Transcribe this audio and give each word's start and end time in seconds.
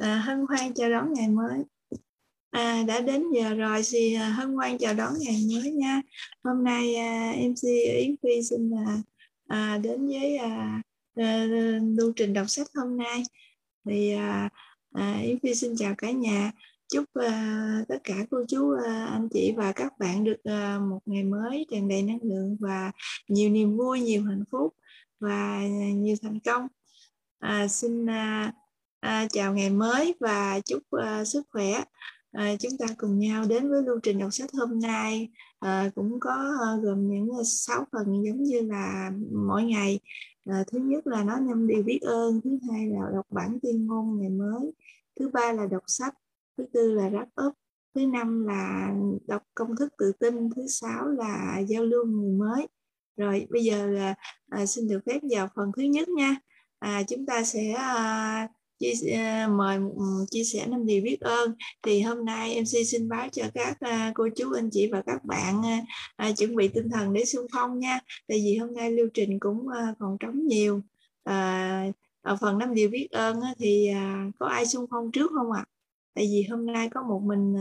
à, 0.00 0.18
hân 0.18 0.44
hoan 0.48 0.74
chào 0.74 0.90
đón 0.90 1.12
ngày 1.12 1.28
mới. 1.28 1.58
À, 2.50 2.82
đã 2.86 3.00
đến 3.00 3.24
giờ 3.34 3.54
rồi 3.54 3.82
thì 3.92 4.14
à, 4.14 4.28
hân 4.28 4.52
hoan 4.52 4.78
chào 4.78 4.94
đón 4.94 5.12
ngày 5.20 5.44
mới 5.54 5.72
nha. 5.72 6.00
Hôm 6.44 6.64
nay 6.64 6.94
à, 6.94 7.34
mc 7.50 7.62
yến 7.96 8.16
phi 8.22 8.42
xin 8.50 8.70
là 8.70 9.02
à, 9.48 9.78
đến 9.78 10.06
với 10.06 10.36
à, 10.36 10.82
à, 11.16 11.44
lưu 11.98 12.12
trình 12.16 12.32
đọc 12.32 12.50
sách 12.50 12.66
hôm 12.74 12.96
nay. 12.96 13.22
Thì 13.88 14.12
à, 14.12 14.48
à, 14.92 15.18
yến 15.22 15.38
phi 15.42 15.54
xin 15.54 15.76
chào 15.76 15.94
cả 15.98 16.10
nhà. 16.10 16.52
Chúc 16.92 17.04
à, 17.14 17.84
tất 17.88 17.98
cả 18.04 18.14
cô 18.30 18.44
chú 18.48 18.74
à, 18.86 19.04
anh 19.04 19.28
chị 19.28 19.52
và 19.56 19.72
các 19.72 19.98
bạn 19.98 20.24
được 20.24 20.44
à, 20.44 20.78
một 20.78 21.00
ngày 21.06 21.24
mới 21.24 21.66
tràn 21.70 21.88
đầy 21.88 22.02
năng 22.02 22.18
lượng 22.22 22.56
và 22.60 22.92
nhiều 23.28 23.50
niềm 23.50 23.76
vui 23.76 24.00
nhiều 24.00 24.24
hạnh 24.24 24.44
phúc 24.50 24.74
và 25.20 25.58
à, 25.58 25.90
nhiều 25.94 26.16
thành 26.22 26.40
công. 26.40 26.66
À, 27.38 27.68
xin 27.68 28.10
à, 28.10 28.52
À, 29.00 29.26
chào 29.30 29.54
ngày 29.54 29.70
mới 29.70 30.14
và 30.20 30.60
chúc 30.60 30.82
uh, 30.96 31.26
sức 31.26 31.42
khỏe. 31.50 31.84
À, 32.32 32.54
chúng 32.58 32.72
ta 32.78 32.86
cùng 32.96 33.18
nhau 33.18 33.44
đến 33.48 33.70
với 33.70 33.82
lưu 33.82 34.00
trình 34.02 34.18
đọc 34.18 34.32
sách 34.32 34.50
hôm 34.52 34.80
nay 34.80 35.28
à, 35.58 35.90
cũng 35.94 36.20
có 36.20 36.54
uh, 36.54 36.84
gồm 36.84 37.08
những 37.08 37.28
à, 37.38 37.42
sáu 37.44 37.84
phần 37.92 38.24
giống 38.24 38.42
như 38.42 38.60
là 38.60 39.10
mỗi 39.46 39.62
ngày. 39.64 40.00
À, 40.44 40.64
thứ 40.72 40.78
nhất 40.78 41.06
là 41.06 41.24
nói 41.24 41.40
năm 41.40 41.66
điều 41.66 41.82
biết 41.82 42.00
ơn, 42.02 42.40
thứ 42.44 42.58
hai 42.70 42.86
là 42.86 43.00
đọc 43.14 43.26
bản 43.30 43.58
tuyên 43.62 43.86
ngôn 43.86 44.20
ngày 44.20 44.30
mới, 44.30 44.72
thứ 45.20 45.28
ba 45.28 45.52
là 45.52 45.66
đọc 45.66 45.82
sách, 45.86 46.14
thứ 46.58 46.64
tư 46.72 46.94
là 46.94 47.10
wrap 47.10 47.46
up, 47.46 47.54
thứ 47.94 48.06
năm 48.06 48.46
là 48.46 48.94
đọc 49.26 49.42
công 49.54 49.76
thức 49.76 49.92
tự 49.98 50.12
tin, 50.12 50.50
thứ 50.56 50.66
sáu 50.66 51.08
là 51.08 51.58
giao 51.58 51.84
lưu 51.84 52.04
người 52.06 52.32
mới. 52.32 52.68
Rồi 53.16 53.46
bây 53.50 53.64
giờ 53.64 53.86
là 53.86 54.14
à, 54.48 54.66
xin 54.66 54.88
được 54.88 55.00
phép 55.06 55.20
vào 55.30 55.48
phần 55.54 55.72
thứ 55.76 55.82
nhất 55.82 56.08
nha. 56.08 56.36
À, 56.78 57.02
chúng 57.08 57.26
ta 57.26 57.44
sẽ 57.44 57.70
à, 57.70 58.48
chia 58.80 59.12
à, 59.12 59.48
mời 59.48 59.76
ừ, 59.76 60.26
chia 60.30 60.44
sẻ 60.44 60.66
năm 60.66 60.86
điều 60.86 61.02
biết 61.02 61.20
ơn. 61.20 61.54
Thì 61.82 62.00
hôm 62.02 62.24
nay 62.24 62.60
MC 62.60 62.86
xin 62.86 63.08
báo 63.08 63.28
cho 63.32 63.44
các 63.54 63.80
à, 63.80 64.12
cô 64.14 64.28
chú 64.36 64.52
anh 64.52 64.70
chị 64.72 64.88
và 64.92 65.02
các 65.06 65.24
bạn 65.24 65.62
à, 66.16 66.32
chuẩn 66.32 66.56
bị 66.56 66.68
tinh 66.68 66.90
thần 66.90 67.12
để 67.12 67.24
xung 67.24 67.46
phong 67.52 67.78
nha. 67.78 68.00
Tại 68.28 68.38
vì 68.44 68.56
hôm 68.56 68.74
nay 68.74 68.90
lưu 68.90 69.08
trình 69.14 69.40
cũng 69.40 69.66
còn 69.98 70.16
trống 70.20 70.46
nhiều. 70.46 70.82
À, 71.24 71.84
ở 72.22 72.36
phần 72.36 72.58
năm 72.58 72.74
điều 72.74 72.90
biết 72.90 73.08
ơn 73.10 73.40
thì 73.58 73.90
có 74.38 74.46
ai 74.46 74.66
xung 74.66 74.86
phong 74.90 75.12
trước 75.12 75.30
không 75.34 75.52
ạ? 75.52 75.64
À? 75.66 75.70
tại 76.14 76.28
vì 76.30 76.46
hôm 76.50 76.66
nay 76.66 76.88
có 76.88 77.02
một 77.02 77.22
mình 77.22 77.56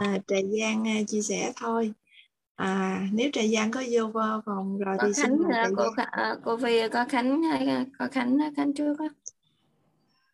à, 0.00 0.18
trà 0.26 0.36
giang 0.60 1.06
chia 1.06 1.22
sẻ 1.22 1.52
thôi. 1.56 1.92
À 2.56 3.08
nếu 3.12 3.30
trà 3.32 3.42
giang 3.54 3.70
có 3.70 3.82
vô 3.90 4.10
phòng 4.46 4.78
rồi 4.78 4.96
có 4.98 5.06
thì 5.06 5.12
khánh, 5.12 5.36
xin 5.38 5.48
mời 5.48 5.72
cô, 5.76 5.84
cô 6.44 6.56
phi 6.56 6.88
có 6.88 7.04
khánh 7.08 7.42
có 7.98 8.08
khánh 8.12 8.38
khánh 8.56 8.74
trước 8.74 8.98
á 8.98 9.08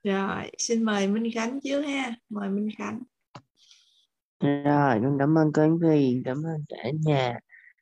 rồi 0.04 0.50
xin 0.58 0.82
mời 0.82 1.08
Minh 1.08 1.32
Khánh 1.34 1.60
trước 1.60 1.80
ha. 1.80 2.14
Mời 2.28 2.48
Minh 2.48 2.68
Khánh. 2.78 3.02
Rồi 4.40 5.00
con 5.02 5.16
cảm 5.18 5.38
ơn 5.38 5.52
cô 5.52 5.62
Ánh 5.62 5.78
Vy, 5.78 6.22
cảm 6.24 6.42
ơn 6.42 6.64
cả 6.68 6.90
nhà 7.04 7.38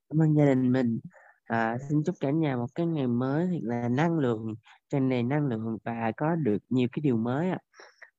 cảm 0.09 0.23
ơn 0.23 0.37
gia 0.37 0.45
đình 0.45 0.73
mình. 0.73 1.01
À, 1.45 1.79
xin 1.89 2.03
chúc 2.07 2.15
cả 2.21 2.31
nhà 2.31 2.57
một 2.57 2.67
cái 2.75 2.87
ngày 2.87 3.07
mới 3.07 3.47
thật 3.47 3.59
là 3.63 3.89
năng 3.89 4.19
lượng 4.19 4.55
tràn 4.89 5.09
đầy 5.09 5.23
năng 5.23 5.47
lượng 5.47 5.79
và 5.85 6.13
có 6.17 6.35
được 6.35 6.59
nhiều 6.69 6.89
cái 6.93 7.01
điều 7.01 7.17
mới 7.17 7.51
ạ. 7.51 7.59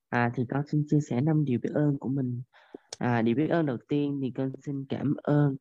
À. 0.09 0.31
thì 0.35 0.43
con 0.49 0.63
xin 0.67 0.85
chia 0.89 0.99
sẻ 1.09 1.21
năm 1.21 1.45
điều 1.45 1.59
biết 1.63 1.69
ơn 1.73 1.97
của 1.99 2.09
mình. 2.09 2.41
À, 2.97 3.21
điều 3.21 3.35
biết 3.35 3.47
ơn 3.47 3.65
đầu 3.65 3.77
tiên 3.87 4.19
thì 4.23 4.31
con 4.35 4.51
xin 4.65 4.85
cảm 4.89 5.13
ơn 5.23 5.55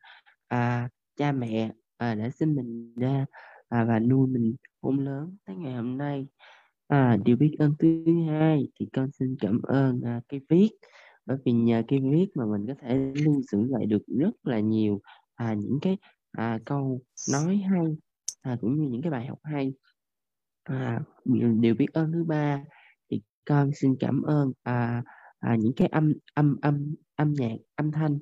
à, 0.48 0.88
cha 1.16 1.32
mẹ 1.32 1.72
à, 1.96 2.14
đã 2.14 2.30
sinh 2.30 2.54
mình 2.54 2.94
ra 2.96 3.26
à, 3.68 3.84
và 3.84 3.98
nuôi 3.98 4.28
mình 4.28 4.56
khôn 4.82 5.04
lớn 5.04 5.36
tới 5.44 5.56
ngày 5.56 5.74
hôm 5.74 5.98
nay. 5.98 6.26
À, 6.88 7.16
điều 7.24 7.36
biết 7.36 7.56
ơn 7.58 7.74
thứ 7.78 8.04
hai 8.28 8.68
thì 8.80 8.86
con 8.92 9.10
xin 9.12 9.36
cảm 9.40 9.62
ơn 9.62 10.00
à, 10.04 10.20
cái 10.28 10.40
viết. 10.48 10.68
Bởi 11.26 11.36
vì 11.44 11.52
nhờ 11.52 11.82
cái 11.88 12.00
viết 12.00 12.26
mà 12.34 12.44
mình 12.46 12.66
có 12.66 12.74
thể 12.82 13.12
lưu 13.14 13.42
giữ 13.52 13.58
lại 13.70 13.86
được 13.86 14.02
rất 14.20 14.30
là 14.42 14.60
nhiều 14.60 15.00
à, 15.34 15.54
những 15.54 15.78
cái 15.82 15.96
à, 16.32 16.58
câu 16.64 17.00
nói 17.32 17.56
hay 17.56 17.96
à, 18.42 18.56
cũng 18.60 18.76
như 18.76 18.88
những 18.88 19.02
cái 19.02 19.10
bài 19.10 19.26
học 19.26 19.38
hay. 19.42 19.72
À, 20.64 21.00
điều 21.60 21.74
biết 21.74 21.86
ơn 21.92 22.12
thứ 22.12 22.24
ba 22.24 22.64
thì 23.10 23.22
con 23.48 23.70
xin 23.74 23.96
cảm 24.00 24.22
ơn 24.22 24.52
à, 24.62 25.02
à, 25.38 25.56
những 25.56 25.72
cái 25.76 25.88
âm 25.88 26.12
âm 26.34 26.56
âm 26.62 26.94
âm 27.16 27.32
nhạc 27.32 27.56
âm 27.76 27.92
thanh. 27.92 28.18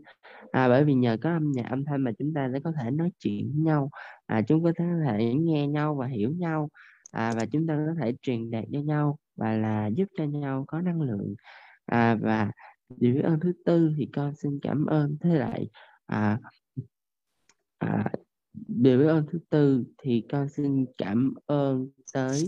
À, 0.53 0.69
bởi 0.69 0.85
vì 0.85 0.95
nhờ 0.95 1.17
có 1.23 1.31
âm 1.31 1.53
nhạc 1.53 1.67
âm 1.71 1.85
thanh 1.85 2.01
mà 2.05 2.11
chúng 2.19 2.35
ta 2.35 2.51
sẽ 2.53 2.61
có 2.65 2.73
thể 2.83 2.91
nói 2.91 3.11
chuyện 3.19 3.53
với 3.55 3.63
nhau 3.65 3.91
à, 4.27 4.43
chúng 4.49 4.65
có 4.65 4.73
thể 4.79 5.35
nghe 5.35 5.67
nhau 5.67 5.95
và 5.95 6.07
hiểu 6.07 6.31
nhau 6.31 6.69
à, 7.13 7.33
và 7.37 7.47
chúng 7.47 7.67
ta 7.67 7.85
có 7.87 7.95
thể 8.01 8.13
truyền 8.23 8.51
đạt 8.51 8.65
cho 8.73 8.81
nhau 8.81 9.19
và 9.37 9.57
là 9.57 9.87
giúp 9.87 10.09
cho 10.19 10.25
nhau 10.25 10.65
có 10.69 10.81
năng 10.81 11.01
lượng. 11.01 11.35
À, 11.87 12.15
và 12.15 12.51
điều 12.97 13.15
biết 13.15 13.21
ơn 13.21 13.41
thứ 13.41 13.53
tư 13.65 13.93
thì 13.97 14.09
con 14.13 14.35
xin 14.37 14.59
cảm 14.63 14.87
ơn. 14.87 15.17
Thế 15.21 15.35
lại 15.35 15.69
à, 16.07 16.41
à, 17.79 18.05
điều 18.69 18.99
biết 18.99 19.07
ơn 19.07 19.25
thứ 19.33 19.39
tư 19.51 19.85
thì 20.03 20.25
con 20.31 20.49
xin 20.49 20.87
cảm 20.99 21.35
ơn 21.47 21.91
tới 22.13 22.47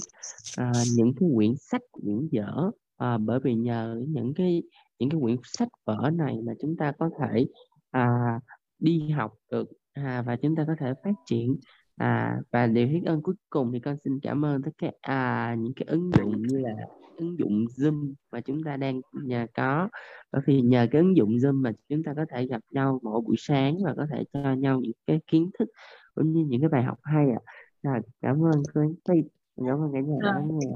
à, 0.56 0.72
những 0.96 1.12
cái 1.20 1.28
quyển 1.34 1.54
sách 1.56 1.82
quyển 1.92 2.28
dở 2.30 2.70
à, 2.96 3.18
bởi 3.18 3.40
vì 3.40 3.54
nhờ 3.54 4.02
những 4.08 4.34
cái 4.34 4.62
những 4.98 5.10
cái 5.10 5.20
quyển 5.20 5.36
sách 5.44 5.68
vở 5.84 6.10
này 6.14 6.36
mà 6.46 6.52
chúng 6.60 6.76
ta 6.76 6.92
có 6.98 7.10
thể 7.20 7.46
à, 7.90 8.40
đi 8.78 9.08
học 9.08 9.34
được. 9.50 9.68
À, 9.92 10.22
và 10.26 10.36
chúng 10.36 10.56
ta 10.56 10.64
có 10.66 10.74
thể 10.80 10.92
phát 11.04 11.14
triển. 11.26 11.56
À, 11.98 12.36
và 12.50 12.66
điều 12.66 12.86
biết 12.86 13.02
ơn 13.06 13.22
cuối 13.22 13.34
cùng 13.50 13.72
thì 13.72 13.80
con 13.80 13.96
xin 14.04 14.20
cảm 14.22 14.44
ơn 14.44 14.62
tất 14.62 14.70
cả 14.78 14.90
à, 15.00 15.56
những 15.58 15.72
cái 15.76 15.86
ứng 15.88 16.10
dụng 16.18 16.42
như 16.42 16.58
là 16.58 16.86
ứng 17.16 17.38
dụng 17.38 17.64
Zoom 17.76 18.12
mà 18.32 18.40
chúng 18.40 18.62
ta 18.64 18.76
đang 18.76 19.00
nhờ 19.12 19.46
có 19.54 19.88
bởi 20.32 20.42
vì 20.46 20.60
nhờ 20.60 20.86
cái 20.90 21.00
ứng 21.00 21.16
dụng 21.16 21.30
Zoom 21.30 21.62
mà 21.62 21.72
chúng 21.88 22.02
ta 22.02 22.12
có 22.16 22.24
thể 22.30 22.46
gặp 22.46 22.60
nhau 22.70 23.00
mỗi 23.02 23.20
buổi 23.20 23.36
sáng 23.38 23.76
và 23.84 23.94
có 23.96 24.06
thể 24.12 24.24
cho 24.32 24.54
nhau 24.54 24.80
những 24.80 24.92
cái 25.06 25.20
kiến 25.26 25.50
thức 25.58 25.68
cũng 26.14 26.32
như 26.32 26.44
những 26.48 26.60
cái 26.60 26.68
bài 26.68 26.82
học 26.82 26.98
hay 27.02 27.26
ạ. 27.30 27.40
À. 27.44 27.58
À, 27.82 28.00
cảm 28.22 28.44
ơn 28.44 28.62
cô 28.74 28.80
Phi, 29.08 29.14
cảm 29.56 29.66
ơn 29.66 29.90
cả 29.92 30.00
nhà 30.00 30.16
đã 30.22 30.32
lắng 30.32 30.48
nghe. 30.52 30.66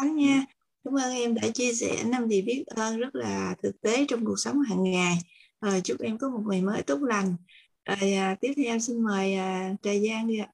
Cảm 0.00 0.16
nha. 0.16 0.44
Cảm 0.84 0.94
ơn 0.94 1.12
em 1.12 1.34
đã 1.34 1.42
chia 1.54 1.72
sẻ 1.72 2.04
năm 2.06 2.28
gì 2.28 2.42
biết 2.42 2.64
ơn 2.66 2.98
rất 2.98 3.14
là 3.14 3.54
thực 3.62 3.80
tế 3.80 4.04
trong 4.08 4.24
cuộc 4.24 4.38
sống 4.38 4.60
hàng 4.60 4.82
ngày. 4.82 5.14
À, 5.60 5.80
chúc 5.84 6.00
em 6.00 6.18
có 6.18 6.28
một 6.28 6.42
ngày 6.50 6.62
mới 6.62 6.82
tốt 6.82 6.98
lành 7.02 7.36
rồi 7.84 8.12
à, 8.12 8.36
tiếp 8.40 8.52
theo 8.56 8.78
xin 8.78 9.02
mời 9.02 9.34
à, 9.34 9.74
Trà 9.82 9.90
Giang 10.08 10.28
đi 10.28 10.38
ạ. 10.38 10.48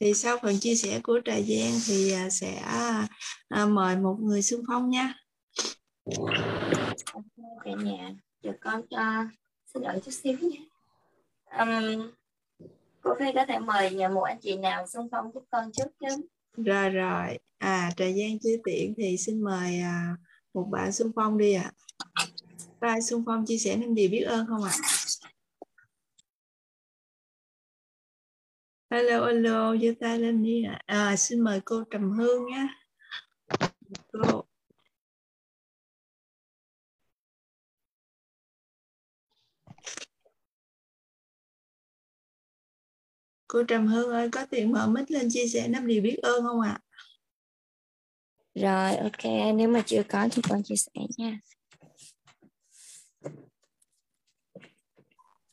Thì 0.00 0.14
sau 0.14 0.38
phần 0.42 0.58
chia 0.60 0.74
sẻ 0.74 1.00
của 1.02 1.20
Trà 1.24 1.34
Giang 1.34 1.72
thì 1.86 2.12
à, 2.12 2.30
sẽ 2.30 2.54
à, 3.48 3.66
mời 3.66 3.96
một 3.96 4.16
người 4.20 4.42
xung 4.42 4.62
phong 4.68 4.90
nha. 4.90 5.14
Cả 7.64 7.70
nhà, 7.78 8.14
chờ 8.42 8.52
con 8.60 8.82
cho 8.90 9.24
xin 9.74 9.82
đợi 9.82 10.00
chút 10.04 10.10
xíu 10.10 10.38
nha. 10.40 10.60
Um, 11.58 12.10
cô 13.00 13.14
Phi 13.18 13.32
có 13.34 13.46
thể 13.46 13.58
mời 13.58 13.90
nhà 13.90 14.08
một 14.08 14.22
anh 14.22 14.38
chị 14.40 14.56
nào 14.56 14.86
xung 14.86 15.08
phong 15.10 15.32
giúp 15.34 15.44
con 15.50 15.72
trước 15.72 15.88
chứ? 16.00 16.28
Rồi 16.56 16.90
rồi, 16.90 17.38
à 17.58 17.90
Trà 17.96 18.04
Giang 18.04 18.38
chưa 18.42 18.56
tiện 18.64 18.94
thì 18.96 19.16
xin 19.18 19.42
mời 19.42 19.78
à, 19.78 20.16
một 20.54 20.68
bạn 20.70 20.92
xung 20.92 21.12
phong 21.16 21.38
đi 21.38 21.52
ạ. 21.52 21.72
À. 22.12 22.26
Có 22.84 22.90
ai 22.90 23.02
xung 23.02 23.22
phong 23.26 23.46
chia 23.46 23.58
sẻ 23.58 23.76
những 23.76 23.94
gì 23.94 24.08
biết 24.08 24.22
ơn 24.22 24.46
không 24.46 24.62
ạ? 24.62 24.72
À? 24.82 25.30
Hello, 28.90 29.26
hello, 29.26 29.76
giơ 29.76 29.88
tay 30.00 30.18
lên 30.18 30.42
đi 30.42 30.64
ạ. 30.64 30.82
À. 30.86 31.06
à, 31.06 31.16
xin 31.16 31.40
mời 31.40 31.60
cô 31.64 31.84
Trầm 31.90 32.10
Hương 32.10 32.46
nhé. 32.46 32.66
Cô. 34.12 34.44
Cô 43.46 43.62
Trầm 43.68 43.86
Hương 43.86 44.10
ơi, 44.10 44.28
có 44.32 44.46
tiền 44.46 44.72
mở 44.72 44.86
mic 44.86 45.10
lên 45.10 45.28
chia 45.30 45.46
sẻ 45.46 45.68
năm 45.68 45.86
điều 45.86 46.02
biết 46.02 46.16
ơn 46.22 46.42
không 46.42 46.60
ạ? 46.60 46.80
À? 46.80 46.80
Rồi, 48.54 48.96
ok, 48.96 49.54
nếu 49.56 49.68
mà 49.68 49.82
chưa 49.86 50.02
có 50.08 50.28
thì 50.32 50.42
con 50.48 50.62
chia 50.62 50.76
sẻ 50.76 50.92
nha. 51.16 51.38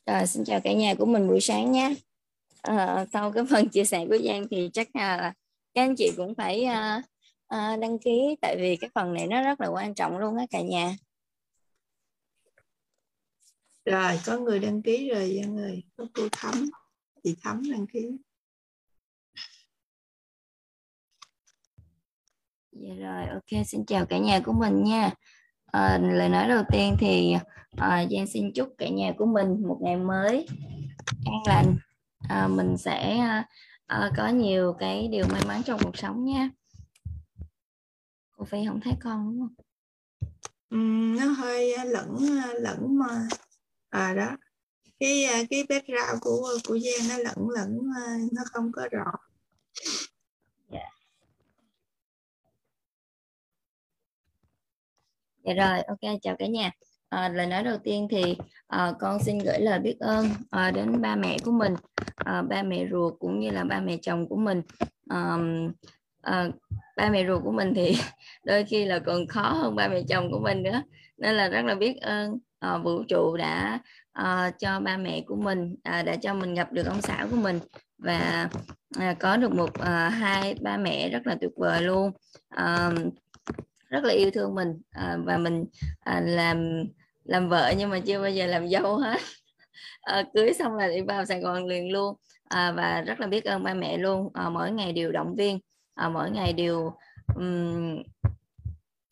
Rồi, 0.06 0.26
xin 0.26 0.44
chào 0.44 0.60
cả 0.60 0.72
nhà 0.72 0.94
của 0.94 1.04
mình 1.04 1.28
buổi 1.28 1.40
sáng 1.40 1.72
nhé. 1.72 1.94
À, 2.62 3.06
sau 3.12 3.32
cái 3.32 3.44
phần 3.50 3.68
chia 3.68 3.84
sẻ 3.84 4.06
của 4.08 4.18
Giang 4.24 4.48
thì 4.50 4.70
chắc 4.72 4.96
là 4.96 5.32
các 5.74 5.82
anh 5.82 5.96
chị 5.96 6.12
cũng 6.16 6.34
phải 6.34 6.64
à, 6.64 7.02
à, 7.46 7.76
đăng 7.76 7.98
ký 7.98 8.36
tại 8.40 8.56
vì 8.60 8.76
cái 8.76 8.90
phần 8.94 9.14
này 9.14 9.26
nó 9.26 9.42
rất 9.42 9.60
là 9.60 9.68
quan 9.68 9.94
trọng 9.94 10.18
luôn 10.18 10.36
á 10.36 10.46
cả 10.50 10.60
nhà. 10.60 10.96
Rồi, 13.84 14.20
có 14.26 14.38
người 14.38 14.58
đăng 14.58 14.82
ký 14.82 15.10
rồi 15.10 15.40
Giang 15.40 15.56
ơi. 15.56 15.82
Có 15.96 16.06
cô 16.14 16.28
Thắm, 16.32 16.70
chị 17.24 17.36
Thắm 17.42 17.62
đăng 17.70 17.86
ký. 17.86 18.08
Dạ 22.72 22.94
rồi, 22.94 23.26
ok, 23.26 23.66
xin 23.66 23.84
chào 23.86 24.06
cả 24.06 24.18
nhà 24.18 24.40
của 24.44 24.52
mình 24.52 24.84
nha. 24.84 25.10
À, 25.72 25.98
lời 25.98 26.28
nói 26.28 26.48
đầu 26.48 26.62
tiên 26.72 26.96
thì 26.98 27.34
à, 27.76 28.06
Giang 28.10 28.26
xin 28.26 28.52
chúc 28.52 28.74
cả 28.78 28.88
nhà 28.88 29.12
của 29.18 29.26
mình 29.26 29.62
một 29.68 29.78
ngày 29.82 29.96
mới 29.96 30.46
an 31.24 31.42
lành. 31.46 31.76
À, 32.28 32.48
mình 32.48 32.76
sẽ 32.78 33.18
à, 33.86 34.10
có 34.16 34.28
nhiều 34.28 34.76
cái 34.78 35.08
điều 35.08 35.24
may 35.32 35.42
mắn 35.48 35.62
trong 35.62 35.80
cuộc 35.84 35.96
sống 35.96 36.24
nha. 36.24 36.50
Cô 38.36 38.44
phi 38.44 38.66
không 38.66 38.80
thấy 38.80 38.92
con 39.00 39.24
đúng 39.24 39.40
không? 39.40 39.54
Ừ, 40.70 40.76
nó 41.20 41.32
hơi 41.32 41.74
lẫn 41.86 42.16
lẫn 42.54 42.98
mà. 42.98 43.28
À 43.90 44.14
đó. 44.14 44.36
Cái 45.00 45.26
cái 45.50 45.64
background 45.68 46.20
của 46.20 46.48
của 46.68 46.78
Giang 46.78 47.08
nó 47.08 47.18
lẫn 47.18 47.48
lẫn 47.50 47.78
nó 48.32 48.42
không 48.52 48.72
có 48.72 48.88
rõ. 48.90 49.12
Dạ 55.44 55.54
rồi 55.54 55.82
ok 55.82 56.18
chào 56.22 56.36
cả 56.36 56.46
nhà. 56.46 56.70
À, 57.08 57.28
lời 57.28 57.46
nói 57.46 57.62
đầu 57.62 57.78
tiên 57.84 58.08
thì 58.10 58.36
à, 58.66 58.92
con 59.00 59.18
xin 59.22 59.38
gửi 59.38 59.60
lời 59.60 59.78
biết 59.78 59.96
ơn 60.00 60.26
à, 60.50 60.70
đến 60.70 61.00
ba 61.00 61.16
mẹ 61.16 61.36
của 61.44 61.52
mình 61.52 61.74
à, 62.16 62.42
ba 62.42 62.62
mẹ 62.62 62.86
ruột 62.90 63.14
cũng 63.18 63.40
như 63.40 63.50
là 63.50 63.64
ba 63.64 63.80
mẹ 63.80 63.96
chồng 64.02 64.28
của 64.28 64.36
mình. 64.36 64.62
À, 65.08 65.36
à, 66.22 66.48
ba 66.96 67.10
mẹ 67.10 67.26
ruột 67.26 67.42
của 67.44 67.52
mình 67.52 67.74
thì 67.74 67.96
đôi 68.44 68.64
khi 68.64 68.84
là 68.84 68.98
còn 68.98 69.26
khó 69.26 69.52
hơn 69.52 69.76
ba 69.76 69.88
mẹ 69.88 70.02
chồng 70.08 70.32
của 70.32 70.38
mình 70.38 70.62
nữa. 70.62 70.82
Nên 71.16 71.34
là 71.34 71.48
rất 71.48 71.64
là 71.64 71.74
biết 71.74 72.00
ơn 72.00 72.38
à, 72.58 72.78
vũ 72.78 73.02
trụ 73.08 73.36
đã 73.36 73.78
à, 74.12 74.50
cho 74.58 74.80
ba 74.80 74.96
mẹ 74.96 75.20
của 75.26 75.36
mình 75.36 75.76
à, 75.82 76.02
đã 76.02 76.16
cho 76.16 76.34
mình 76.34 76.54
gặp 76.54 76.72
được 76.72 76.86
ông 76.86 77.02
xã 77.02 77.26
của 77.30 77.36
mình 77.36 77.58
và 77.98 78.48
à, 78.98 79.14
có 79.20 79.36
được 79.36 79.52
một 79.52 79.74
à, 79.80 80.08
hai 80.08 80.54
ba 80.60 80.76
mẹ 80.76 81.08
rất 81.08 81.26
là 81.26 81.36
tuyệt 81.40 81.50
vời 81.56 81.82
luôn. 81.82 82.10
À, 82.48 82.90
rất 83.92 84.04
là 84.04 84.12
yêu 84.12 84.30
thương 84.30 84.54
mình. 84.54 84.80
À, 84.90 85.16
và 85.24 85.38
mình 85.38 85.64
à, 86.00 86.20
làm 86.20 86.84
làm 87.24 87.48
vợ 87.48 87.72
nhưng 87.78 87.90
mà 87.90 88.00
chưa 88.00 88.20
bao 88.20 88.30
giờ 88.30 88.46
làm 88.46 88.68
dâu 88.68 88.96
hết. 88.96 89.20
À, 90.00 90.22
cưới 90.34 90.52
xong 90.52 90.74
là 90.74 90.88
đi 90.88 91.00
vào 91.00 91.24
Sài 91.24 91.40
Gòn 91.40 91.66
liền 91.66 91.92
luôn. 91.92 92.16
À, 92.48 92.72
và 92.72 93.00
rất 93.00 93.20
là 93.20 93.26
biết 93.26 93.44
ơn 93.44 93.62
ba 93.62 93.74
mẹ 93.74 93.98
luôn. 93.98 94.30
À, 94.34 94.48
mỗi 94.48 94.70
ngày 94.70 94.92
đều 94.92 95.12
động 95.12 95.34
viên. 95.34 95.58
À, 95.94 96.08
mỗi 96.08 96.30
ngày 96.30 96.52
đều 96.52 96.92
um, 97.34 98.02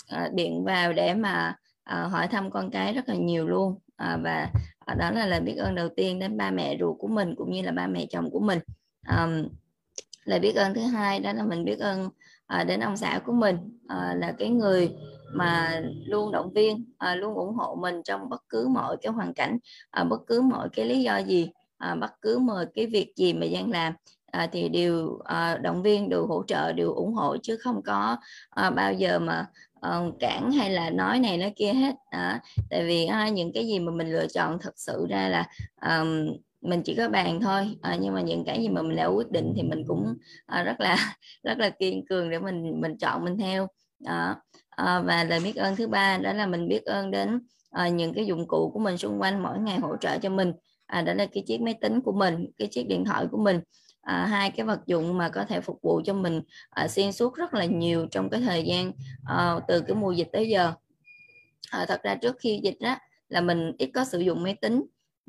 à, 0.08 0.28
điện 0.34 0.64
vào 0.64 0.92
để 0.92 1.14
mà 1.14 1.54
à, 1.84 2.02
hỏi 2.02 2.28
thăm 2.28 2.50
con 2.50 2.70
cái 2.70 2.92
rất 2.92 3.08
là 3.08 3.14
nhiều 3.14 3.48
luôn. 3.48 3.78
À, 3.96 4.18
và 4.22 4.50
à, 4.78 4.94
đó 4.94 5.10
là 5.10 5.26
lời 5.26 5.40
biết 5.40 5.56
ơn 5.56 5.74
đầu 5.74 5.88
tiên 5.96 6.18
đến 6.18 6.36
ba 6.36 6.50
mẹ 6.50 6.76
ruột 6.80 6.96
của 6.98 7.08
mình 7.08 7.34
cũng 7.36 7.52
như 7.52 7.62
là 7.62 7.72
ba 7.72 7.86
mẹ 7.86 8.06
chồng 8.10 8.30
của 8.30 8.40
mình. 8.40 8.58
À, 9.02 9.28
lời 10.24 10.40
biết 10.40 10.56
ơn 10.56 10.74
thứ 10.74 10.80
hai 10.80 11.20
đó 11.20 11.32
là 11.32 11.44
mình 11.44 11.64
biết 11.64 11.78
ơn 11.78 12.10
à, 12.50 12.64
đến 12.64 12.80
ông 12.80 12.96
xã 12.96 13.20
của 13.26 13.32
mình 13.32 13.56
à, 13.88 14.14
là 14.18 14.32
cái 14.38 14.48
người 14.50 14.90
mà 15.34 15.80
luôn 16.06 16.32
động 16.32 16.52
viên 16.52 16.84
à, 16.98 17.14
luôn 17.14 17.34
ủng 17.34 17.54
hộ 17.54 17.74
mình 17.80 18.02
trong 18.04 18.28
bất 18.28 18.42
cứ 18.48 18.68
mọi 18.68 18.96
cái 19.02 19.12
hoàn 19.12 19.34
cảnh 19.34 19.58
à, 19.90 20.04
bất 20.04 20.20
cứ 20.26 20.40
mọi 20.40 20.68
cái 20.68 20.86
lý 20.86 21.02
do 21.02 21.18
gì 21.18 21.50
à, 21.78 21.94
bất 21.94 22.10
cứ 22.22 22.38
mọi 22.38 22.66
cái 22.74 22.86
việc 22.86 23.12
gì 23.16 23.32
mà 23.32 23.46
Giang 23.52 23.70
làm 23.70 23.92
à, 24.32 24.48
thì 24.52 24.68
đều 24.68 25.18
à, 25.24 25.56
động 25.56 25.82
viên 25.82 26.08
đều 26.08 26.26
hỗ 26.26 26.42
trợ 26.46 26.72
đều 26.72 26.92
ủng 26.92 27.14
hộ 27.14 27.36
chứ 27.42 27.56
không 27.56 27.82
có 27.82 28.16
à, 28.50 28.70
bao 28.70 28.92
giờ 28.92 29.18
mà 29.18 29.46
à, 29.80 30.00
cản 30.20 30.52
hay 30.52 30.70
là 30.70 30.90
nói 30.90 31.18
này 31.18 31.38
nói 31.38 31.52
kia 31.56 31.72
hết 31.72 31.94
à, 32.10 32.40
tại 32.70 32.84
vì 32.84 33.06
à, 33.06 33.28
những 33.28 33.52
cái 33.54 33.66
gì 33.66 33.78
mà 33.78 33.92
mình 33.92 34.12
lựa 34.12 34.26
chọn 34.26 34.58
thật 34.60 34.74
sự 34.76 35.06
ra 35.10 35.28
là 35.28 35.46
à, 35.76 36.04
mình 36.60 36.82
chỉ 36.82 36.94
có 36.94 37.08
bàn 37.08 37.40
thôi 37.40 37.76
à, 37.82 37.96
nhưng 38.00 38.14
mà 38.14 38.20
những 38.20 38.44
cái 38.44 38.62
gì 38.62 38.68
mà 38.68 38.82
mình 38.82 38.96
đã 38.96 39.06
quyết 39.06 39.30
định 39.30 39.52
thì 39.56 39.62
mình 39.62 39.84
cũng 39.86 40.14
à, 40.46 40.62
rất 40.62 40.80
là 40.80 40.96
rất 41.42 41.58
là 41.58 41.70
kiên 41.70 42.06
cường 42.06 42.30
để 42.30 42.38
mình 42.38 42.80
mình 42.80 42.98
chọn 42.98 43.24
mình 43.24 43.38
theo. 43.38 43.66
Đó. 43.98 44.36
À, 44.70 45.00
và 45.00 45.24
lời 45.24 45.40
biết 45.44 45.56
ơn 45.56 45.76
thứ 45.76 45.88
ba 45.88 46.18
đó 46.18 46.32
là 46.32 46.46
mình 46.46 46.68
biết 46.68 46.84
ơn 46.84 47.10
đến 47.10 47.40
à, 47.70 47.88
những 47.88 48.14
cái 48.14 48.26
dụng 48.26 48.48
cụ 48.48 48.70
của 48.74 48.80
mình 48.80 48.98
xung 48.98 49.20
quanh 49.20 49.42
mỗi 49.42 49.58
ngày 49.58 49.78
hỗ 49.78 49.96
trợ 49.96 50.18
cho 50.18 50.30
mình. 50.30 50.52
À, 50.86 51.02
đó 51.02 51.14
là 51.14 51.26
cái 51.26 51.42
chiếc 51.46 51.60
máy 51.60 51.74
tính 51.80 52.00
của 52.00 52.12
mình 52.12 52.46
cái 52.58 52.68
chiếc 52.68 52.88
điện 52.88 53.04
thoại 53.04 53.26
của 53.30 53.38
mình. 53.38 53.60
À, 54.02 54.26
hai 54.26 54.50
cái 54.50 54.66
vật 54.66 54.80
dụng 54.86 55.18
mà 55.18 55.28
có 55.28 55.44
thể 55.44 55.60
phục 55.60 55.78
vụ 55.82 56.00
cho 56.04 56.14
mình 56.14 56.40
à, 56.70 56.88
xuyên 56.88 57.12
suốt 57.12 57.34
rất 57.34 57.54
là 57.54 57.64
nhiều 57.64 58.06
trong 58.10 58.30
cái 58.30 58.40
thời 58.40 58.62
gian 58.62 58.92
à, 59.24 59.54
từ 59.68 59.80
cái 59.80 59.96
mùa 59.96 60.12
dịch 60.12 60.28
tới 60.32 60.48
giờ. 60.48 60.72
À, 61.70 61.84
thật 61.88 62.02
ra 62.02 62.14
trước 62.14 62.36
khi 62.38 62.60
dịch 62.62 62.76
đó 62.80 62.96
là 63.28 63.40
mình 63.40 63.72
ít 63.78 63.90
có 63.94 64.04
sử 64.04 64.20
dụng 64.20 64.42
máy 64.42 64.54
tính 64.60 64.82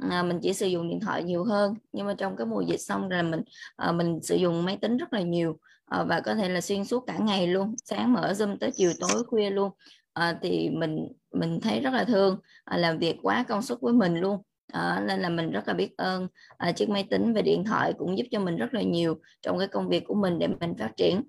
à, 0.09 0.23
mình 0.23 0.39
chỉ 0.41 0.53
sử 0.53 0.67
dụng 0.67 0.89
điện 0.89 0.99
thoại 0.99 1.23
nhiều 1.23 1.43
hơn. 1.43 1.73
Nhưng 1.91 2.07
mà 2.07 2.13
trong 2.13 2.35
cái 2.35 2.47
mùa 2.47 2.61
dịch 2.61 2.81
xong 2.81 3.09
là 3.09 3.21
mình 3.21 3.41
à, 3.75 3.91
mình 3.91 4.19
sử 4.23 4.35
dụng 4.35 4.65
máy 4.65 4.77
tính 4.81 4.97
rất 4.97 5.13
là 5.13 5.21
nhiều. 5.21 5.57
À, 5.85 6.03
và 6.03 6.19
có 6.19 6.35
thể 6.35 6.49
là 6.49 6.61
xuyên 6.61 6.85
suốt 6.85 7.03
cả 7.07 7.17
ngày 7.17 7.47
luôn. 7.47 7.75
Sáng 7.85 8.13
mở 8.13 8.31
zoom 8.31 8.57
tới 8.57 8.71
chiều 8.71 8.91
tối 8.99 9.23
khuya 9.27 9.49
luôn. 9.49 9.71
À, 10.13 10.39
thì 10.41 10.69
mình 10.69 11.07
mình 11.31 11.59
thấy 11.61 11.79
rất 11.79 11.93
là 11.93 12.03
thương. 12.03 12.39
À, 12.63 12.77
làm 12.77 12.99
việc 12.99 13.17
quá 13.21 13.43
công 13.47 13.61
suất 13.61 13.77
với 13.81 13.93
mình 13.93 14.15
luôn. 14.15 14.41
À, 14.73 15.03
nên 15.07 15.19
là 15.19 15.29
mình 15.29 15.51
rất 15.51 15.67
là 15.67 15.73
biết 15.73 15.97
ơn 15.97 16.27
à, 16.57 16.71
chiếc 16.71 16.89
máy 16.89 17.07
tính 17.09 17.33
và 17.33 17.41
điện 17.41 17.63
thoại 17.65 17.93
cũng 17.97 18.17
giúp 18.17 18.25
cho 18.31 18.39
mình 18.39 18.57
rất 18.57 18.73
là 18.73 18.81
nhiều 18.81 19.19
trong 19.41 19.59
cái 19.59 19.67
công 19.67 19.89
việc 19.89 20.03
của 20.07 20.15
mình 20.15 20.39
để 20.39 20.47
mình 20.47 20.73
phát 20.79 20.91
triển. 20.97 21.21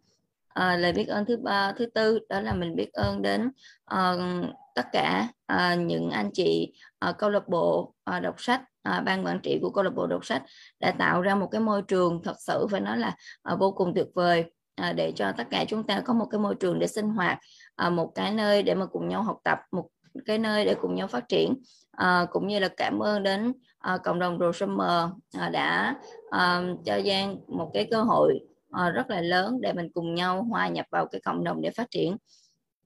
À, 0.48 0.76
lời 0.76 0.92
biết 0.92 1.08
ơn 1.08 1.24
thứ 1.24 1.36
ba 1.36 1.72
thứ 1.72 1.86
tư 1.86 2.18
đó 2.28 2.40
là 2.40 2.54
mình 2.54 2.74
biết 2.76 2.92
ơn 2.92 3.22
đến 3.22 3.50
uh, 3.94 4.46
tất 4.74 4.86
cả 4.92 5.28
uh, 5.52 5.80
những 5.80 6.10
anh 6.10 6.30
chị 6.32 6.72
uh, 7.08 7.18
câu 7.18 7.30
lạc 7.30 7.48
bộ 7.48 7.94
uh, 8.16 8.22
đọc 8.22 8.34
sách 8.38 8.60
uh, 8.60 9.04
ban 9.04 9.26
quản 9.26 9.40
trị 9.42 9.58
của 9.62 9.70
câu 9.70 9.84
lạc 9.84 9.94
bộ 9.94 10.06
đọc 10.06 10.24
sách 10.26 10.42
đã 10.80 10.90
tạo 10.98 11.22
ra 11.22 11.34
một 11.34 11.48
cái 11.50 11.60
môi 11.60 11.82
trường 11.82 12.22
thật 12.22 12.36
sự 12.38 12.66
phải 12.70 12.80
nói 12.80 12.98
là 12.98 13.16
uh, 13.52 13.58
vô 13.58 13.72
cùng 13.72 13.94
tuyệt 13.94 14.06
vời 14.14 14.44
uh, 14.80 14.96
để 14.96 15.12
cho 15.16 15.32
tất 15.32 15.44
cả 15.50 15.64
chúng 15.68 15.82
ta 15.82 16.00
có 16.00 16.14
một 16.14 16.26
cái 16.30 16.38
môi 16.38 16.54
trường 16.54 16.78
để 16.78 16.86
sinh 16.86 17.08
hoạt 17.08 17.38
uh, 17.86 17.92
một 17.92 18.12
cái 18.14 18.32
nơi 18.34 18.62
để 18.62 18.74
mà 18.74 18.86
cùng 18.86 19.08
nhau 19.08 19.22
học 19.22 19.38
tập 19.44 19.58
một 19.72 19.88
cái 20.26 20.38
nơi 20.38 20.64
để 20.64 20.74
cùng 20.80 20.94
nhau 20.94 21.06
phát 21.06 21.28
triển. 21.28 21.54
Uh, 22.02 22.30
cũng 22.30 22.46
như 22.46 22.58
là 22.58 22.68
cảm 22.68 22.98
ơn 22.98 23.22
đến 23.22 23.52
uh, 23.94 24.02
cộng 24.04 24.18
đồng 24.18 24.38
Đồ 24.38 24.52
Summer 24.52 25.04
uh, 25.46 25.52
đã 25.52 25.96
uh, 26.26 26.84
cho 26.84 27.00
Giang 27.06 27.36
một 27.46 27.70
cái 27.74 27.88
cơ 27.90 28.02
hội 28.02 28.40
uh, 28.68 28.94
rất 28.94 29.10
là 29.10 29.20
lớn 29.20 29.60
để 29.60 29.72
mình 29.72 29.88
cùng 29.94 30.14
nhau 30.14 30.42
hòa 30.42 30.68
nhập 30.68 30.86
vào 30.90 31.06
cái 31.06 31.20
cộng 31.24 31.44
đồng 31.44 31.62
để 31.62 31.70
phát 31.70 31.90
triển. 31.90 32.16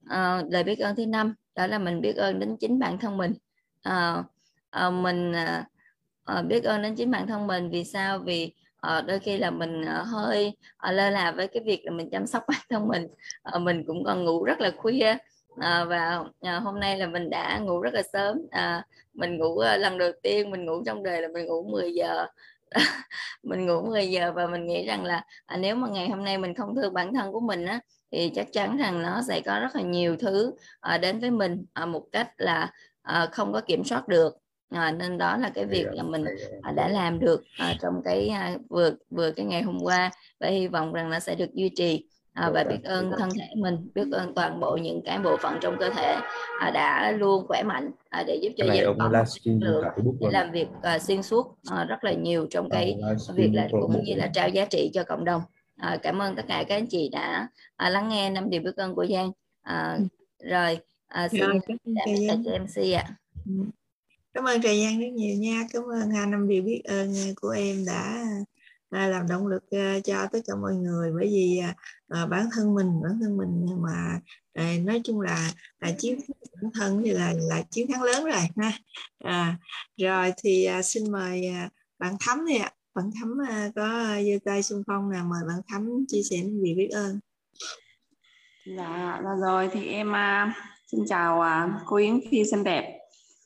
Uh, 0.05 0.53
lời 0.53 0.65
biết 0.65 0.79
ơn 0.79 0.97
thứ 0.97 1.07
năm 1.07 1.35
đó 1.55 1.67
là 1.67 1.79
mình 1.79 2.01
biết 2.01 2.17
ơn 2.17 2.39
đến 2.39 2.57
chính 2.61 2.79
bản 2.79 2.99
thân 2.99 3.17
mình 3.17 3.33
à, 3.82 4.25
à, 4.70 4.90
mình 4.90 5.32
à, 6.25 6.43
biết 6.43 6.64
ơn 6.64 6.82
đến 6.82 6.94
chính 6.94 7.11
bản 7.11 7.26
thân 7.26 7.46
mình 7.46 7.70
vì 7.70 7.84
sao? 7.84 8.19
Vì 8.19 8.52
à, 8.81 9.00
đôi 9.00 9.19
khi 9.19 9.38
là 9.38 9.50
mình 9.50 9.82
à, 9.84 10.02
hơi 10.06 10.56
à, 10.76 10.93
lơ 10.93 11.11
là 11.11 11.32
với 11.32 11.49
cái 11.49 11.62
việc 11.67 11.84
là 11.84 11.90
mình 11.90 12.11
chăm 12.11 12.26
sóc 12.26 12.44
bản 12.49 12.61
thân 12.70 12.88
mình. 12.88 13.06
À, 13.43 13.58
mình 13.58 13.84
cũng 13.87 14.05
còn 14.05 14.25
ngủ 14.25 14.44
rất 14.44 14.61
là 14.61 14.70
khuya. 14.76 15.17
À, 15.61 15.84
và 15.84 16.25
à, 16.40 16.58
hôm 16.58 16.81
nay 16.81 16.99
là 16.99 17.06
mình 17.06 17.31
đã 17.31 17.58
ngủ 17.58 17.81
rất 17.81 17.94
là 17.94 18.02
sớm. 18.12 18.38
À, 18.50 18.84
mình 19.14 19.38
ngủ 19.38 19.58
à, 19.58 19.76
lần 19.76 19.99
đầu 19.99 20.11
tiên 20.22 20.50
mình 20.50 20.64
ngủ 20.64 20.82
trong 20.87 21.02
đời 21.02 21.22
là 21.22 21.29
mình 21.29 21.46
ngủ 21.46 21.62
10 21.70 21.93
giờ. 21.94 22.26
Mình 23.43 23.67
ngủ 23.67 23.82
10 23.82 24.11
giờ 24.11 24.32
và 24.32 24.46
mình 24.46 24.67
nghĩ 24.67 24.87
rằng 24.87 25.05
là 25.05 25.25
à, 25.46 25.56
nếu 25.56 25.76
mà 25.76 25.88
ngày 25.88 26.08
hôm 26.08 26.25
nay 26.25 26.38
mình 26.38 26.55
không 26.55 26.75
thương 26.75 26.94
bản 26.94 27.14
thân 27.14 27.32
của 27.32 27.40
mình 27.40 27.67
á 27.67 27.81
thì 28.12 28.31
chắc 28.34 28.52
chắn 28.52 28.76
rằng 28.76 29.02
nó 29.02 29.22
sẽ 29.29 29.40
có 29.40 29.61
rất 29.61 29.76
là 29.76 29.82
nhiều 29.82 30.17
thứ 30.17 30.52
à, 30.81 30.98
đến 30.98 31.20
với 31.20 31.31
mình 31.31 31.65
à, 31.72 31.86
một 31.86 32.03
cách 32.12 32.31
là 32.36 32.72
à, 33.06 33.29
không 33.32 33.53
có 33.53 33.60
kiểm 33.60 33.84
soát 33.84 34.08
được. 34.08 34.36
À, 34.70 34.93
nên 34.93 35.19
đó 35.19 35.36
là 35.36 35.51
cái 35.55 35.65
việc 35.65 35.86
là 35.91 36.03
mình 36.03 36.25
à, 36.63 36.72
đã 36.72 36.89
làm 36.89 37.19
được 37.19 37.44
à, 37.58 37.75
trong 37.82 38.03
cái 38.05 38.29
à, 38.29 38.56
vừa 38.69 38.91
vừa 39.10 39.31
cái 39.31 39.46
ngày 39.46 39.63
hôm 39.63 39.79
qua 39.82 40.10
và 40.41 40.48
hy 40.48 40.69
vọng 40.69 40.93
rằng 40.93 41.10
nó 41.10 41.19
sẽ 41.19 41.34
được 41.34 41.55
duy 41.55 41.69
trì. 41.69 42.05
À, 42.32 42.51
và 42.55 42.65
biết 42.65 42.84
ơn 42.84 43.13
thân 43.19 43.29
thể 43.39 43.46
mình 43.56 43.89
biết 43.94 44.05
ơn 44.13 44.34
toàn 44.34 44.60
bộ 44.60 44.77
những 44.77 45.01
cái 45.05 45.19
bộ 45.19 45.36
phận 45.36 45.58
trong 45.60 45.77
cơ 45.79 45.91
thể 45.91 46.17
à, 46.60 46.70
đã 46.70 47.10
luôn 47.10 47.46
khỏe 47.48 47.63
mạnh 47.63 47.91
à, 48.08 48.25
để 48.27 48.39
giúp 48.43 48.53
cho 48.56 48.65
gia 48.65 48.84
có 48.98 49.10
lượng 49.60 49.84
để 50.20 50.29
làm 50.31 50.53
việc 50.53 50.69
à, 50.82 50.98
xuyên 50.98 51.22
suốt 51.22 51.56
à, 51.70 51.84
rất 51.84 52.05
là 52.05 52.13
nhiều 52.13 52.46
trong 52.51 52.70
cái 52.70 52.96
việc 53.34 53.51
là 53.53 53.69
cũng 53.70 54.05
như 54.05 54.15
là 54.15 54.27
trao 54.27 54.48
giá 54.48 54.65
trị 54.65 54.91
cho 54.94 55.05
cộng 55.05 55.25
đồng. 55.25 55.43
À, 55.77 55.98
cảm 56.03 56.22
ơn 56.22 56.36
tất 56.36 56.44
cả 56.48 56.65
các 56.69 56.75
anh 56.77 56.86
chị 56.86 57.08
đã 57.08 57.48
à, 57.77 57.91
lắng 57.91 58.08
nghe 58.08 58.31
năm 58.31 58.51
điều 58.51 58.63
biết 58.63 58.77
ơn 58.77 58.94
của 58.94 59.06
Giang. 59.06 59.32
À, 59.63 59.98
rồi 60.44 60.79
à, 61.06 61.29
xin 61.29 61.41
cảm 61.41 61.51
ơn 61.51 62.44
MC 62.44 62.93
ạ. 62.93 63.17
Ừ. 63.46 63.53
cảm 64.34 64.44
ơn 64.44 64.63
Trà 64.63 64.69
Giang 64.69 65.01
rất 65.01 65.08
nhiều 65.13 65.36
nha. 65.36 65.67
Cảm 65.72 65.82
ơn 65.82 66.10
hai 66.10 66.27
năm 66.27 66.48
điều 66.48 66.63
biết 66.63 66.82
ơn 66.84 67.15
của 67.36 67.48
em 67.48 67.84
đã 67.86 68.25
à, 68.91 69.08
làm 69.08 69.29
động 69.29 69.46
lực 69.46 69.70
à, 69.70 69.98
cho 70.05 70.27
tất 70.32 70.39
cả 70.46 70.55
mọi 70.55 70.75
người. 70.75 71.13
Bởi 71.13 71.27
vì 71.27 71.60
à, 72.08 72.27
bản 72.27 72.48
thân 72.53 72.75
mình 72.75 73.01
bản 73.03 73.19
thân 73.20 73.36
mình 73.36 73.67
mà 73.82 74.20
nói 74.79 75.01
chung 75.05 75.20
là, 75.20 75.51
là 75.81 75.93
chiến 75.98 76.20
bản 76.63 76.70
thân 76.75 77.03
thì 77.05 77.10
là 77.10 77.34
là 77.36 77.63
chiến 77.70 77.86
thắng 77.93 78.03
lớn 78.03 78.25
rồi 78.25 78.43
ha. 78.56 78.72
À, 79.19 79.58
rồi 79.96 80.32
thì 80.36 80.69
xin 80.84 81.13
mời 81.13 81.43
bạn 81.98 82.17
thắm 82.20 82.46
đi 82.46 82.58
ạ. 82.58 82.70
Bạn 82.94 83.10
thắm 83.20 83.39
có 83.75 84.17
giơ 84.27 84.39
tay 84.44 84.63
xung 84.63 84.82
phong 84.86 85.10
nào 85.10 85.25
mời 85.25 85.41
bạn 85.48 85.60
thắm 85.69 86.05
chia 86.08 86.22
sẻ 86.31 86.36
những 86.36 86.60
gì 86.60 86.75
biết 86.75 86.89
ơn. 86.93 87.20
Dạ, 88.77 89.20
rồi 89.41 89.69
thì 89.72 89.86
em 89.86 90.13
xin 90.96 91.05
chào 91.06 91.38
uh, 91.38 91.81
cô 91.86 91.96
Yến 91.96 92.20
Phi 92.31 92.44
xinh 92.44 92.65
đẹp. 92.65 92.98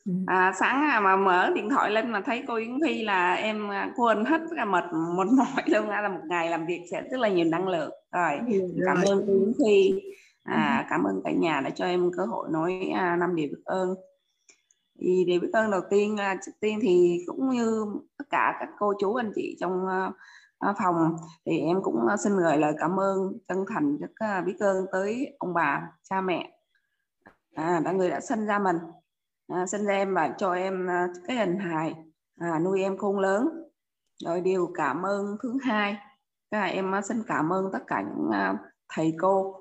Ừ. 0.05 0.11
à, 0.27 0.53
sáng 0.59 1.03
mà 1.03 1.15
mở 1.15 1.51
điện 1.55 1.69
thoại 1.69 1.91
lên 1.91 2.11
mà 2.11 2.21
thấy 2.25 2.43
cô 2.47 2.55
Yến 2.55 2.79
Phi 2.85 3.03
là 3.03 3.33
em 3.33 3.71
à, 3.71 3.91
quên 3.95 4.25
hết 4.25 4.41
cả 4.55 4.65
mệt 4.65 4.83
một 4.93 5.27
mỏi 5.37 5.63
luôn 5.65 5.89
là 5.89 6.09
một 6.09 6.19
ngày 6.29 6.49
làm 6.49 6.65
việc 6.65 6.81
sẽ 6.91 7.01
rất 7.11 7.19
là 7.19 7.29
nhiều 7.29 7.45
năng 7.45 7.67
lượng. 7.67 7.91
Rồi 8.11 8.39
cảm 8.85 8.97
ơn 9.07 9.23
cô 9.27 9.33
Yến 9.33 9.53
Phi. 9.59 10.01
À, 10.43 10.77
ừ. 10.77 10.87
cảm 10.89 11.03
ơn 11.03 11.21
cả 11.23 11.31
nhà 11.31 11.61
đã 11.61 11.69
cho 11.69 11.85
em 11.85 12.11
cơ 12.17 12.25
hội 12.25 12.47
nói 12.51 12.89
à, 12.95 13.15
năm 13.15 13.35
điều 13.35 13.47
biết 13.47 13.61
ơn. 13.65 13.95
Thì 14.99 15.25
điều 15.27 15.39
biết 15.39 15.49
ơn 15.53 15.71
đầu 15.71 15.81
tiên 15.89 16.17
à, 16.17 16.35
trước 16.45 16.51
tiên 16.59 16.79
thì 16.81 17.23
cũng 17.27 17.49
như 17.49 17.85
tất 18.17 18.25
cả 18.29 18.57
các 18.59 18.69
cô 18.79 18.93
chú 18.99 19.15
anh 19.15 19.31
chị 19.35 19.57
trong 19.59 19.85
phòng 20.83 21.15
thì 21.45 21.59
em 21.59 21.77
cũng 21.83 21.95
xin 22.23 22.37
gửi 22.37 22.57
lời 22.57 22.73
cảm 22.79 22.99
ơn 22.99 23.33
chân 23.47 23.65
thành 23.73 23.97
rất 23.97 24.41
biết 24.45 24.55
ơn 24.59 24.85
tới 24.91 25.35
ông 25.39 25.53
bà 25.53 25.81
cha 26.09 26.21
mẹ 26.21 26.51
à, 27.55 27.81
mọi 27.85 27.93
người 27.93 28.09
đã 28.09 28.19
sinh 28.19 28.45
ra 28.45 28.59
mình. 28.59 28.77
À, 29.47 29.65
sinh 29.65 29.85
ra 29.85 29.93
em 29.93 30.13
và 30.13 30.35
cho 30.37 30.53
em 30.53 30.87
à, 30.89 31.07
cái 31.27 31.37
hình 31.37 31.59
hài. 31.59 31.95
À, 32.39 32.59
nuôi 32.59 32.81
em 32.81 32.97
khôn 32.97 33.19
lớn. 33.19 33.49
Rồi 34.23 34.41
điều 34.41 34.71
cảm 34.73 35.05
ơn 35.05 35.37
thứ 35.43 35.57
hai. 35.63 35.97
Là 36.51 36.63
em 36.63 36.95
à, 36.95 37.01
xin 37.01 37.23
cảm 37.27 37.53
ơn 37.53 37.69
tất 37.73 37.83
cả 37.87 38.01
những 38.01 38.29
à, 38.31 38.57
thầy 38.89 39.15
cô. 39.19 39.55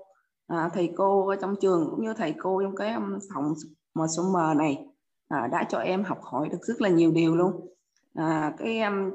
À, 0.46 0.70
thầy 0.74 0.92
cô 0.96 1.28
ở 1.28 1.36
trong 1.36 1.54
trường 1.60 1.88
cũng 1.90 2.02
như 2.02 2.14
thầy 2.14 2.34
cô 2.38 2.62
trong 2.62 2.76
cái 2.76 2.94
um, 2.94 3.18
phòng 3.34 3.54
một 3.94 4.06
số 4.16 4.22
mờ 4.22 4.54
này 4.56 4.86
à, 5.28 5.46
đã 5.52 5.64
cho 5.68 5.78
em 5.78 6.04
học 6.04 6.18
hỏi 6.22 6.48
được 6.48 6.58
rất 6.62 6.80
là 6.80 6.88
nhiều 6.88 7.12
điều 7.12 7.36
luôn. 7.36 7.68
À, 8.14 8.54
cái 8.58 8.80
um, 8.80 9.10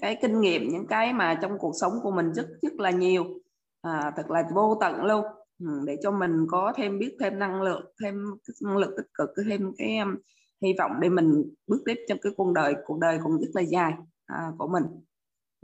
cái 0.00 0.18
kinh 0.22 0.40
nghiệm 0.40 0.68
những 0.68 0.86
cái 0.86 1.12
mà 1.12 1.38
trong 1.42 1.58
cuộc 1.58 1.72
sống 1.80 1.92
của 2.02 2.10
mình 2.10 2.32
rất 2.32 2.46
rất 2.62 2.72
là 2.72 2.90
nhiều. 2.90 3.24
À, 3.82 4.12
thật 4.16 4.30
là 4.30 4.48
vô 4.54 4.78
tận 4.80 5.04
luôn. 5.04 5.24
Ừ, 5.58 5.66
để 5.86 5.96
cho 6.02 6.10
mình 6.10 6.46
có 6.48 6.72
thêm 6.76 6.98
biết 6.98 7.16
thêm 7.20 7.38
năng 7.38 7.62
lượng 7.62 7.92
thêm 8.02 8.24
năng 8.62 8.76
lực 8.76 8.90
tích 8.96 9.06
cực 9.14 9.30
thêm 9.46 9.72
cái 9.78 9.98
um, 9.98 10.16
hy 10.62 10.74
vọng 10.78 10.92
để 11.00 11.08
mình 11.08 11.54
bước 11.66 11.82
tiếp 11.86 12.04
trong 12.08 12.18
cái 12.22 12.32
cuộc 12.36 12.52
đời 12.52 12.76
cuộc 12.84 12.98
đời 12.98 13.18
cũng 13.22 13.38
rất 13.40 13.48
là 13.54 13.62
dài 13.62 13.92
à, 14.26 14.52
của 14.58 14.68
mình. 14.68 14.84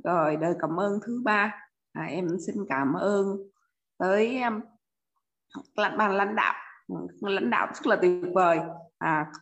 Rồi 0.05 0.37
đời 0.37 0.55
cảm 0.61 0.81
ơn 0.81 1.01
thứ 1.07 1.21
ba. 1.25 1.55
À, 1.93 2.03
em 2.05 2.29
xin 2.47 2.57
cảm 2.69 2.93
ơn 2.93 3.37
tới 3.99 4.43
um, 4.43 4.61
lãnh 5.77 5.99
ban 5.99 6.17
lãnh 6.17 6.35
đạo. 6.35 6.55
Ừ, 6.89 6.97
lãnh 7.21 7.51
đạo 7.51 7.67
rất 7.75 7.87
là 7.87 7.97
tuyệt 7.97 8.25
vời. 8.35 8.59
À, 8.99 9.33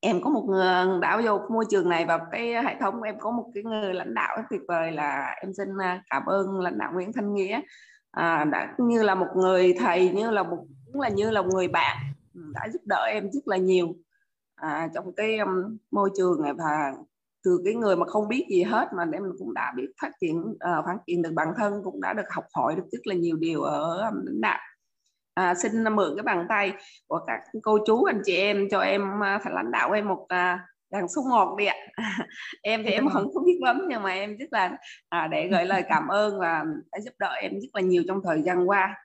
em 0.00 0.20
có 0.22 0.30
một 0.30 0.44
người 0.48 1.00
đã 1.00 1.20
vô 1.24 1.38
môi 1.50 1.64
trường 1.70 1.88
này 1.88 2.04
và 2.04 2.20
cái 2.30 2.64
hệ 2.64 2.76
thống 2.80 3.02
em 3.02 3.18
có 3.18 3.30
một 3.30 3.50
cái 3.54 3.62
người 3.62 3.94
lãnh 3.94 4.14
đạo 4.14 4.36
rất 4.36 4.42
tuyệt 4.50 4.60
vời 4.68 4.92
là 4.92 5.34
em 5.42 5.52
xin 5.54 5.68
à, 5.82 6.02
cảm 6.10 6.26
ơn 6.26 6.60
lãnh 6.60 6.78
đạo 6.78 6.92
Nguyễn 6.94 7.12
Thanh 7.12 7.34
Nghĩa 7.34 7.60
à, 8.14 8.44
đã 8.44 8.74
như 8.78 9.02
là 9.02 9.14
một 9.14 9.28
người 9.36 9.74
thầy 9.78 10.08
như 10.08 10.30
là 10.30 10.42
một 10.42 10.66
cũng 10.86 11.00
là 11.00 11.08
như 11.08 11.30
là 11.30 11.42
một 11.42 11.48
người 11.54 11.68
bạn 11.68 11.96
ừ, 12.34 12.40
đã 12.54 12.68
giúp 12.72 12.82
đỡ 12.84 13.04
em 13.04 13.30
rất 13.32 13.48
là 13.48 13.56
nhiều. 13.56 13.96
À, 14.54 14.88
trong 14.94 15.12
cái 15.12 15.38
um, 15.38 15.76
môi 15.90 16.10
trường 16.16 16.42
này 16.42 16.52
và 16.54 16.92
từ 17.44 17.60
cái 17.64 17.74
người 17.74 17.96
mà 17.96 18.06
không 18.06 18.28
biết 18.28 18.46
gì 18.50 18.62
hết 18.62 18.88
mà 18.96 19.04
em 19.12 19.22
cũng 19.38 19.54
đã 19.54 19.72
biết 19.76 19.88
phát 20.02 20.10
triển 20.20 20.40
uh, 20.40 20.84
phát 20.86 20.96
triển 21.06 21.22
được 21.22 21.32
bản 21.34 21.48
thân 21.56 21.80
cũng 21.84 22.00
đã 22.00 22.12
được 22.12 22.30
học 22.30 22.44
hỏi 22.54 22.74
được 22.76 22.84
rất 22.92 23.06
là 23.06 23.14
nhiều 23.14 23.36
điều 23.36 23.62
ở 23.62 24.08
um, 24.08 24.24
lãnh 24.24 24.40
đạo 24.40 24.60
à, 25.34 25.54
xin 25.54 25.84
mượn 25.96 26.16
cái 26.16 26.22
bàn 26.22 26.46
tay 26.48 26.72
của 27.06 27.20
các 27.26 27.40
cô 27.62 27.78
chú 27.86 28.04
anh 28.04 28.20
chị 28.24 28.36
em 28.36 28.68
cho 28.70 28.80
em 28.80 29.02
uh, 29.02 29.52
lãnh 29.52 29.70
đạo 29.70 29.92
em 29.92 30.08
một 30.08 30.22
uh, 30.22 30.60
đàn 30.94 31.08
số 31.08 31.22
ngọt 31.30 31.54
đi 31.58 31.66
ạ. 31.66 31.76
Em 32.62 32.82
thì 32.84 32.90
em 32.90 33.08
không 33.08 33.34
có 33.34 33.40
biết 33.46 33.58
lắm 33.60 33.80
nhưng 33.88 34.02
mà 34.02 34.10
em 34.10 34.36
rất 34.36 34.52
là 34.52 34.76
à, 35.08 35.28
để 35.30 35.48
gửi 35.48 35.64
lời 35.64 35.84
cảm 35.88 36.08
ơn 36.08 36.40
và 36.40 36.64
đã 36.92 37.00
giúp 37.00 37.14
đỡ 37.18 37.32
em 37.40 37.52
rất 37.52 37.68
là 37.72 37.80
nhiều 37.80 38.02
trong 38.08 38.20
thời 38.24 38.42
gian 38.42 38.68
qua. 38.68 38.96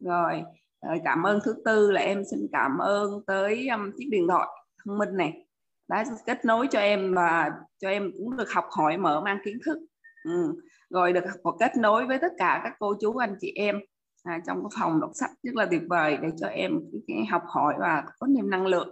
Rồi 0.00 0.42
ờ, 0.80 0.94
cảm 1.04 1.22
ơn 1.22 1.40
thứ 1.44 1.54
tư 1.64 1.90
là 1.90 2.00
em 2.00 2.22
xin 2.30 2.40
cảm 2.52 2.78
ơn 2.78 3.10
tới 3.26 3.68
um, 3.68 3.92
chiếc 3.98 4.08
điện 4.10 4.26
thoại 4.28 4.48
thông 4.84 4.98
minh 4.98 5.16
này. 5.16 5.46
Đã 5.88 6.04
kết 6.26 6.44
nối 6.44 6.66
cho 6.70 6.80
em 6.80 7.14
và 7.14 7.50
cho 7.78 7.88
em 7.88 8.12
cũng 8.18 8.36
được 8.36 8.52
học 8.52 8.66
hỏi 8.70 8.98
mở 8.98 9.20
mang 9.20 9.38
kiến 9.44 9.58
thức. 9.66 9.78
Ừ. 10.24 10.54
rồi 10.90 11.12
được 11.12 11.24
kết 11.58 11.76
nối 11.76 12.06
với 12.06 12.18
tất 12.18 12.32
cả 12.38 12.60
các 12.64 12.72
cô 12.78 12.94
chú 13.00 13.16
anh 13.16 13.36
chị 13.40 13.52
em 13.56 13.80
à, 14.22 14.40
trong 14.46 14.62
cái 14.62 14.80
phòng 14.80 15.00
đọc 15.00 15.10
sách 15.14 15.30
rất 15.42 15.54
là 15.54 15.66
tuyệt 15.70 15.82
vời 15.88 16.18
để 16.22 16.28
cho 16.40 16.46
em 16.46 16.80
cái 17.06 17.24
học 17.30 17.42
hỏi 17.46 17.74
và 17.78 18.04
có 18.18 18.26
thêm 18.36 18.50
năng 18.50 18.66
lượng 18.66 18.88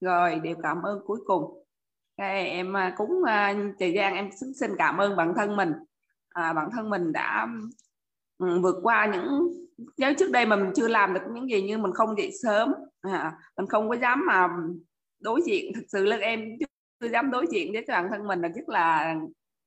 rồi 0.00 0.40
điều 0.42 0.56
cảm 0.62 0.82
ơn 0.82 1.00
cuối 1.06 1.18
cùng. 1.26 1.62
Đây, 2.18 2.46
em 2.48 2.76
à, 2.76 2.94
cũng 2.96 3.24
à, 3.26 3.54
thời 3.78 3.92
gian 3.92 4.14
em 4.14 4.30
xin, 4.40 4.54
xin 4.54 4.70
cảm 4.78 4.98
ơn 4.98 5.16
bản 5.16 5.32
thân 5.36 5.56
mình. 5.56 5.72
À, 6.28 6.52
bản 6.52 6.68
thân 6.72 6.90
mình 6.90 7.12
đã 7.12 7.48
ừ, 8.38 8.60
vượt 8.60 8.76
qua 8.82 9.06
những 9.06 9.52
nếu 9.98 10.14
trước 10.18 10.30
đây 10.30 10.46
mà 10.46 10.56
mình 10.56 10.70
chưa 10.76 10.88
làm 10.88 11.14
được 11.14 11.20
những 11.34 11.50
gì 11.50 11.62
như 11.62 11.78
mình 11.78 11.92
không 11.94 12.18
dậy 12.18 12.30
sớm 12.42 12.72
à, 13.00 13.38
mình 13.56 13.66
không 13.66 13.88
có 13.88 13.96
dám 13.96 14.26
mà 14.26 14.48
đối 15.20 15.40
diện 15.46 15.72
thực 15.74 15.84
sự 15.88 16.04
là 16.04 16.16
em 16.16 16.40
chưa 17.00 17.08
dám 17.08 17.30
đối 17.30 17.46
diện 17.50 17.72
với 17.72 17.84
bản 17.88 18.08
thân 18.10 18.26
mình 18.26 18.40
là 18.40 18.48
rất 18.48 18.68
là 18.68 19.14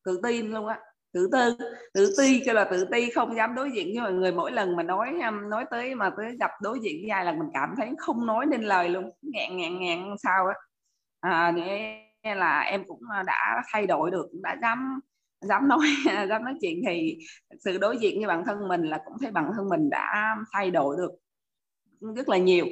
tự 0.05 0.19
tin 0.23 0.51
luôn 0.51 0.67
á 0.67 0.79
tự 1.13 1.29
tư 1.31 1.57
tự 1.93 2.13
ti 2.17 2.41
kêu 2.45 2.55
là 2.55 2.63
tự 2.71 2.85
ti 2.91 3.09
không 3.09 3.35
dám 3.35 3.55
đối 3.55 3.71
diện 3.71 3.87
với 3.87 4.03
mọi 4.03 4.13
người. 4.13 4.31
Mỗi 4.31 4.51
lần 4.51 4.75
mà 4.75 4.83
nói 4.83 5.07
um, 5.27 5.49
nói 5.49 5.65
tới 5.71 5.95
mà 5.95 6.09
tới 6.17 6.37
gặp 6.39 6.51
đối 6.61 6.79
diện 6.79 7.01
với 7.01 7.09
ai 7.09 7.25
là 7.25 7.31
mình 7.31 7.49
cảm 7.53 7.73
thấy 7.77 7.89
không 7.97 8.25
nói 8.25 8.45
nên 8.45 8.61
lời 8.61 8.89
luôn. 8.89 9.11
Ngẹn 9.21 9.57
ngẹn 9.57 9.79
ngẹn 9.79 9.99
sao 10.23 10.45
á. 10.47 10.53
À, 11.19 11.51
nên 11.51 12.37
là 12.37 12.61
em 12.61 12.83
cũng 12.87 12.99
à, 13.13 13.23
đã 13.23 13.63
thay 13.71 13.87
đổi 13.87 14.11
được 14.11 14.27
đã 14.33 14.57
dám 14.61 14.99
dám 15.41 15.67
nói 15.67 15.79
dám 16.29 16.43
nói 16.43 16.53
chuyện 16.61 16.81
thì 16.87 17.17
sự 17.59 17.77
đối 17.77 17.97
diện 17.97 18.19
với 18.19 18.27
bản 18.27 18.43
thân 18.45 18.67
mình 18.67 18.83
là 18.83 19.01
cũng 19.05 19.17
thấy 19.21 19.31
bản 19.31 19.51
thân 19.55 19.69
mình 19.69 19.89
đã 19.89 20.35
thay 20.53 20.71
đổi 20.71 20.97
được 20.97 21.11
rất 22.15 22.29
là 22.29 22.37
nhiều. 22.37 22.65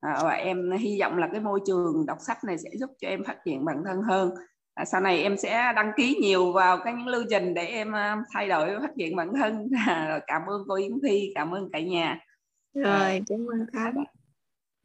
À, 0.00 0.20
và 0.22 0.30
em 0.30 0.70
hy 0.70 1.00
vọng 1.00 1.18
là 1.18 1.28
cái 1.32 1.40
môi 1.40 1.60
trường 1.66 2.06
đọc 2.06 2.18
sách 2.20 2.44
này 2.44 2.58
sẽ 2.58 2.70
giúp 2.80 2.90
cho 3.00 3.08
em 3.08 3.24
phát 3.24 3.36
triển 3.44 3.64
bản 3.64 3.82
thân 3.84 4.02
hơn 4.02 4.30
à, 4.78 4.84
sau 4.84 5.00
này 5.00 5.22
em 5.22 5.36
sẽ 5.36 5.72
đăng 5.76 5.92
ký 5.96 6.18
nhiều 6.20 6.52
vào 6.52 6.78
cái 6.84 6.94
những 6.94 7.06
lưu 7.06 7.24
trình 7.30 7.54
để 7.54 7.66
em 7.66 7.88
uh, 7.88 8.26
thay 8.32 8.48
đổi 8.48 8.80
phát 8.80 8.90
triển 8.98 9.16
bản 9.16 9.32
thân. 9.36 9.68
À, 9.86 10.20
cảm 10.26 10.42
ơn 10.46 10.62
cô 10.68 10.74
Yến 10.74 10.92
Thi 11.02 11.32
cảm 11.34 11.54
ơn 11.54 11.68
cả 11.72 11.80
nhà. 11.80 12.18
Rồi 12.74 13.22
cảm 13.28 13.38
ơn 13.38 13.66
Thắm 13.72 13.94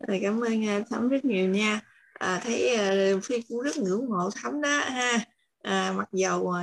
rồi 0.07 0.19
cảm 0.23 0.41
ơn 0.43 0.81
uh, 0.81 0.87
Thắm 0.89 1.09
rất 1.09 1.25
nhiều 1.25 1.49
nha. 1.49 1.79
À, 2.13 2.41
thấy 2.43 2.77
uh, 3.15 3.23
Phi 3.23 3.41
cũng 3.49 3.61
rất 3.61 3.77
ngưỡng 3.77 4.09
mộ 4.09 4.29
Thắm 4.35 4.61
đó 4.61 4.79
ha. 4.85 5.17
À, 5.63 5.93
mặc 5.97 6.09
dầu 6.11 6.53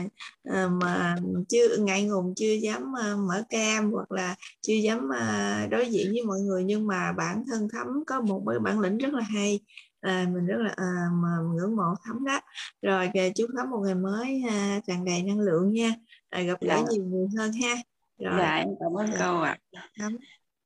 à, 0.45 0.69
mà 0.69 1.17
chưa 1.49 1.77
ngại 1.77 2.03
ngùng 2.03 2.35
chưa 2.37 2.53
dám 2.53 2.97
à, 2.97 3.15
mở 3.29 3.43
cam 3.51 3.93
hoặc 3.93 4.13
là 4.13 4.35
chưa 4.61 4.75
dám 4.75 5.09
à, 5.13 5.67
đối 5.71 5.91
diện 5.91 6.13
với 6.13 6.23
mọi 6.25 6.41
người 6.41 6.65
nhưng 6.65 6.87
mà 6.87 7.13
bản 7.13 7.45
thân 7.51 7.69
thấm 7.73 7.87
có 8.07 8.21
một 8.21 8.43
bản 8.63 8.81
lĩnh 8.81 8.99
rất 8.99 9.15
là 9.15 9.23
hay 9.23 9.61
à, 10.01 10.27
mình 10.35 10.47
rất 10.47 10.57
là 10.59 10.73
à, 10.77 11.07
mà 11.13 11.29
ngưỡng 11.55 11.77
mộ 11.77 11.95
thấm 12.05 12.25
đó. 12.25 12.41
Rồi 12.83 13.11
chúc 13.35 13.51
thấm 13.57 13.71
một 13.71 13.81
ngày 13.85 13.95
mới 13.95 14.43
à, 14.49 14.81
tràn 14.87 15.05
đầy 15.05 15.23
năng 15.23 15.41
lượng 15.41 15.73
nha. 15.73 15.95
À, 16.29 16.43
gặp 16.43 16.61
gỡ 16.61 16.77
dạ. 16.77 16.85
nhiều 16.91 17.05
người 17.05 17.27
hơn 17.39 17.53
ha. 17.53 17.75
Rồi. 18.19 18.35
Dạ 18.39 18.57
em 18.57 18.69
cảm 18.81 18.95
ơn 18.97 19.11
câu 19.19 19.41
ạ. 19.41 19.59
À. 19.93 20.09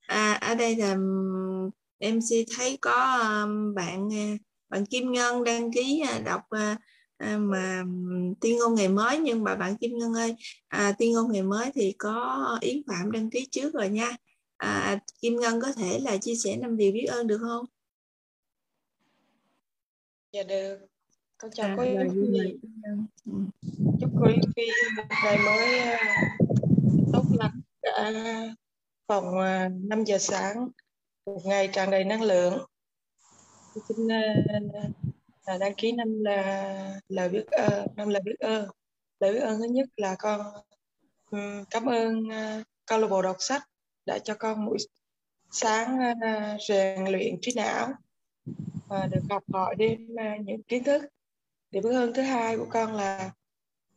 à, 0.07 0.33
ở 0.33 0.55
đây 0.55 0.77
là 0.77 0.95
MC 2.01 2.47
thấy 2.57 2.79
có 2.81 3.19
um, 3.43 3.75
bạn 3.75 4.09
bạn 4.69 4.87
Kim 4.87 5.13
Ngân 5.13 5.45
đăng 5.45 5.73
ký 5.73 6.03
đọc 6.25 6.41
uh, 6.55 6.79
à, 7.17 7.39
mà 7.39 7.85
tiên 8.41 8.59
ngôn 8.59 8.75
ngày 8.75 8.89
mới. 8.89 9.19
Nhưng 9.19 9.45
mà 9.45 9.55
bạn 9.55 9.77
Kim 9.77 9.99
Ngân 9.99 10.15
ơi 10.15 10.35
à, 10.69 10.93
tiên 10.99 11.13
ngôn 11.13 11.33
ngày 11.33 11.43
mới 11.43 11.71
thì 11.75 11.95
có 11.99 12.59
Yến 12.61 12.83
Phạm 12.87 13.11
đăng 13.11 13.31
ký 13.31 13.49
trước 13.51 13.75
rồi 13.75 13.89
nha. 13.89 14.17
À, 14.57 14.99
Kim 15.23 15.37
Ngân 15.37 15.61
có 15.61 15.73
thể 15.73 15.99
là 15.99 16.17
chia 16.17 16.35
sẻ 16.45 16.57
năm 16.57 16.77
điều 16.77 16.93
biết 16.93 17.05
ơn 17.05 17.27
được 17.27 17.39
không? 17.39 17.65
Dạ 20.35 20.43
được. 20.43 20.79
Con 21.39 21.51
chào 21.55 21.67
à, 21.67 21.75
cô 21.77 21.83
Yến 21.83 22.11
Phi. 22.11 22.39
ừ. 23.25 23.33
chúc 24.01 24.11
cô 24.21 24.27
Yến 24.27 24.41
Phi 24.57 24.63
một 24.97 25.03
ngày 25.25 25.39
mới 25.39 25.79
à, 25.79 26.37
tốt 27.13 27.23
lành 27.39 27.61
cả 27.83 28.13
phòng 29.09 29.25
5 29.89 29.99
à, 30.01 30.05
giờ 30.07 30.19
sáng 30.19 30.69
một 31.27 31.41
ngày 31.45 31.69
tràn 31.73 31.91
đầy 31.91 32.05
năng 32.05 32.23
lượng. 32.23 32.67
Xin 33.89 34.09
là 35.47 35.59
đăng 35.59 35.75
ký 35.75 35.93
năm 35.93 36.25
là 36.25 37.01
lời 37.09 37.29
biết 37.29 37.47
ơn 37.47 37.87
năm 37.97 38.09
lời 38.09 38.23
biết 38.25 38.39
ơn. 38.39 38.69
Lời 39.21 39.33
biết 39.33 39.41
ơn 39.41 39.59
thứ 39.59 39.65
nhất 39.65 39.89
là 39.97 40.17
con 40.19 40.41
cảm 41.71 41.87
ơn 41.87 42.19
uh, 42.19 42.67
câu 42.87 42.99
lạc 42.99 43.09
bộ 43.09 43.23
đọc 43.23 43.37
sách 43.39 43.63
đã 44.07 44.19
cho 44.19 44.35
con 44.39 44.67
buổi 44.67 44.79
sáng 45.51 45.99
rèn 46.69 47.05
luyện 47.05 47.35
trí 47.41 47.53
não 47.57 47.93
và 48.95 49.07
được 49.07 49.21
học 49.31 49.43
hỏi 49.53 49.75
thêm 49.79 50.17
à, 50.17 50.37
những 50.45 50.63
kiến 50.63 50.85
thức. 50.85 51.03
Điều 51.71 51.83
bước 51.83 51.93
hơn 51.93 52.13
thứ 52.15 52.23
hai 52.23 52.57
của 52.57 52.67
con 52.71 52.93
là 52.93 53.31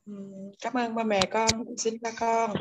um, 0.06 0.52
cảm 0.62 0.74
ơn 0.74 0.96
ba 0.96 1.04
mẹ 1.04 1.22
con 1.32 1.64
xin 1.78 1.98
ba 2.02 2.12
con 2.20 2.54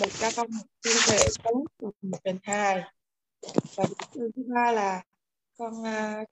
một 0.00 0.08
ca 0.20 0.30
con 0.36 0.46
một 0.50 0.66
thiên 0.84 0.96
thể 1.06 1.18
sống 1.30 1.64
một 2.02 2.18
đền 2.24 2.38
hai 2.42 2.82
và 3.76 3.84
điều 4.14 4.30
thứ 4.36 4.42
ba 4.54 4.72
là 4.72 5.02
con 5.58 5.74
uh, 5.80 6.28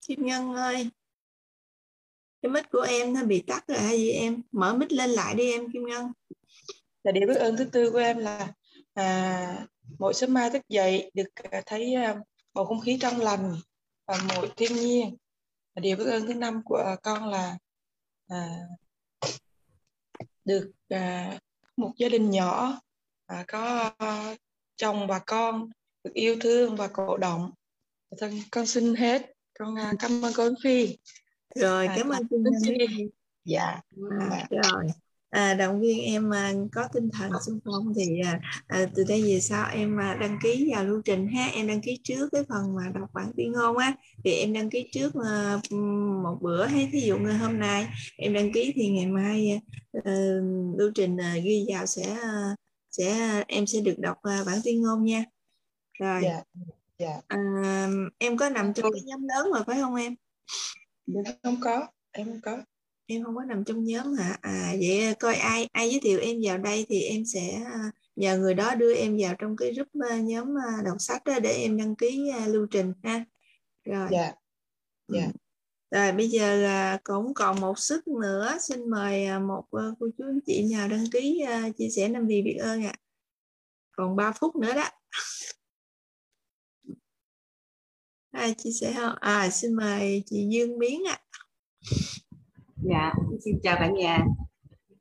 chị 0.00 0.16
Ngân 0.18 0.54
ơi 0.54 0.90
cái 2.44 2.50
mic 2.50 2.70
của 2.70 2.80
em 2.80 3.12
nó 3.12 3.24
bị 3.24 3.42
tắt 3.46 3.64
rồi 3.68 3.78
hay 3.78 3.98
gì 3.98 4.10
em? 4.10 4.42
Mở 4.52 4.74
mic 4.74 4.92
lên 4.92 5.10
lại 5.10 5.34
đi 5.34 5.52
em 5.52 5.72
Kim 5.72 5.86
Ngân. 5.86 6.12
Là 7.04 7.12
điều 7.12 7.28
biết 7.28 7.34
ơn 7.34 7.56
thứ 7.56 7.64
tư 7.64 7.90
của 7.90 7.98
em 7.98 8.18
là 8.18 8.52
à, 8.94 9.66
mỗi 9.98 10.14
sớm 10.14 10.34
mai 10.34 10.50
thức 10.50 10.62
dậy 10.68 11.10
được 11.14 11.28
à, 11.34 11.62
thấy 11.66 11.94
à, 11.94 12.16
bầu 12.54 12.64
không 12.64 12.80
khí 12.80 12.98
trong 13.00 13.20
lành 13.20 13.56
và 14.06 14.18
mỗi 14.28 14.50
thiên 14.56 14.74
nhiên. 14.74 15.16
Và 15.74 15.80
điều 15.80 15.96
biết 15.96 16.04
ơn 16.04 16.26
thứ 16.26 16.34
năm 16.34 16.62
của 16.64 16.96
con 17.02 17.28
là 17.28 17.58
à, 18.28 18.58
được 20.44 20.70
à, 20.88 21.38
một 21.76 21.92
gia 21.96 22.08
đình 22.08 22.30
nhỏ 22.30 22.80
à, 23.26 23.44
có 23.48 23.90
chồng 24.76 25.06
và 25.06 25.18
con 25.18 25.70
được 26.04 26.14
yêu 26.14 26.36
thương 26.40 26.76
và 26.76 26.88
cổ 26.88 27.16
động. 27.16 27.50
Thân 28.18 28.40
con 28.50 28.66
xin 28.66 28.94
hết. 28.94 29.32
Con 29.58 29.74
à, 29.78 29.92
cảm 29.98 30.24
ơn 30.24 30.32
cô 30.36 30.48
Phi 30.62 30.96
rồi 31.54 31.88
cảm 31.96 32.08
ơn 32.08 32.28
cô 32.30 32.36
Phi 32.66 33.08
dạ. 33.44 33.80
À, 34.20 34.46
rồi. 34.50 34.84
À, 35.30 35.54
động 35.54 35.80
viên 35.80 36.00
em 36.00 36.30
à, 36.30 36.52
có 36.72 36.88
tinh 36.92 37.08
thần 37.12 37.30
xung 37.46 37.58
phong 37.64 37.92
thì 37.96 38.20
à, 38.24 38.40
à, 38.66 38.86
từ 38.94 39.04
đây 39.08 39.22
về 39.22 39.40
sau 39.40 39.70
em 39.72 40.00
à, 40.00 40.16
đăng 40.20 40.38
ký 40.42 40.70
vào 40.74 40.84
lưu 40.84 41.02
trình 41.04 41.26
ha. 41.26 41.46
Em 41.46 41.66
đăng 41.66 41.80
ký 41.80 42.00
trước 42.04 42.28
cái 42.32 42.42
phần 42.48 42.74
mà 42.74 42.82
đọc 43.00 43.10
bản 43.14 43.32
tuyên 43.36 43.52
ngôn 43.52 43.76
á. 43.76 43.94
Thì 44.24 44.32
em 44.32 44.52
đăng 44.52 44.70
ký 44.70 44.88
trước 44.92 45.12
à, 45.24 45.60
một 46.22 46.38
bữa 46.40 46.66
hay 46.66 46.88
thí 46.92 47.00
dụ 47.00 47.18
như 47.18 47.32
hôm 47.32 47.58
nay 47.58 47.86
em 48.16 48.32
đăng 48.32 48.52
ký 48.52 48.72
thì 48.74 48.88
ngày 48.88 49.06
mai 49.06 49.60
à, 50.04 50.12
lưu 50.78 50.90
trình 50.94 51.16
à, 51.20 51.36
ghi 51.44 51.66
vào 51.68 51.86
sẽ 51.86 52.16
à, 52.22 52.56
sẽ 52.90 53.42
em 53.48 53.66
sẽ 53.66 53.80
được 53.80 53.98
đọc 53.98 54.16
à, 54.22 54.42
bản 54.46 54.58
tuyên 54.64 54.82
ngôn 54.82 55.04
nha. 55.04 55.24
Rồi. 55.98 56.20
Dạ. 56.22 56.42
Dạ. 56.98 57.20
À, 57.28 57.88
em 58.18 58.36
có 58.36 58.48
nằm 58.48 58.74
trong 58.74 58.92
cái 58.92 59.02
nhóm 59.04 59.26
lớn 59.28 59.50
mà 59.52 59.62
phải 59.66 59.80
không 59.80 59.94
em 59.94 60.14
không? 61.42 61.56
Có. 61.60 61.86
Em 62.12 62.26
không 62.26 62.40
có. 62.42 62.62
Em 63.06 63.24
không 63.24 63.36
có 63.36 63.44
nằm 63.44 63.64
trong 63.64 63.84
nhóm 63.84 64.14
hả? 64.14 64.38
À 64.40 64.74
vậy 64.80 65.14
coi 65.20 65.34
ai 65.34 65.68
ai 65.72 65.90
giới 65.90 66.00
thiệu 66.00 66.20
em 66.20 66.36
vào 66.42 66.58
đây 66.58 66.86
thì 66.88 67.00
em 67.00 67.24
sẽ 67.24 67.62
à, 67.64 67.90
nhờ 68.16 68.38
người 68.38 68.54
đó 68.54 68.74
đưa 68.74 68.94
em 68.94 69.16
vào 69.20 69.34
trong 69.38 69.56
cái 69.56 69.72
group 69.74 69.88
à, 70.10 70.16
nhóm 70.16 70.58
à, 70.58 70.82
đọc 70.84 70.96
sách 70.98 71.22
để 71.42 71.52
em 71.52 71.76
đăng 71.76 71.96
ký 71.96 72.32
lưu 72.46 72.66
trình 72.70 72.92
ha. 73.02 73.24
Rồi. 73.84 74.08
Dạ. 74.10 74.32
Dạ. 75.08 75.26
Rồi 75.90 76.12
bây 76.12 76.28
giờ 76.28 76.96
cũng 77.04 77.34
còn 77.34 77.60
một 77.60 77.78
sức 77.78 78.08
nữa. 78.08 78.56
Xin 78.60 78.90
mời 78.90 79.38
một 79.38 79.64
cô 79.70 80.08
chú 80.18 80.24
anh 80.24 80.40
chị 80.46 80.68
nào 80.72 80.88
đăng 80.88 81.04
ký 81.12 81.44
chia 81.78 81.88
sẻ 81.96 82.08
năm 82.08 82.26
vì 82.26 82.42
biết 82.42 82.56
ơn 82.60 82.84
ạ. 82.84 82.92
À. 82.94 83.00
còn 83.96 84.16
3 84.16 84.32
phút 84.32 84.56
nữa 84.56 84.74
đó 84.74 84.88
ai 88.34 88.54
chia 88.54 88.70
sẻ 88.80 88.92
không 88.96 89.14
à 89.20 89.50
xin 89.50 89.72
mời 89.72 90.22
chị 90.26 90.48
Dương 90.50 90.78
Biến 90.78 91.02
ạ 91.08 91.18
à. 91.18 91.38
Dạ, 92.76 93.12
xin 93.44 93.58
chào 93.62 93.76
cả 93.78 93.90
nhà. 93.90 94.18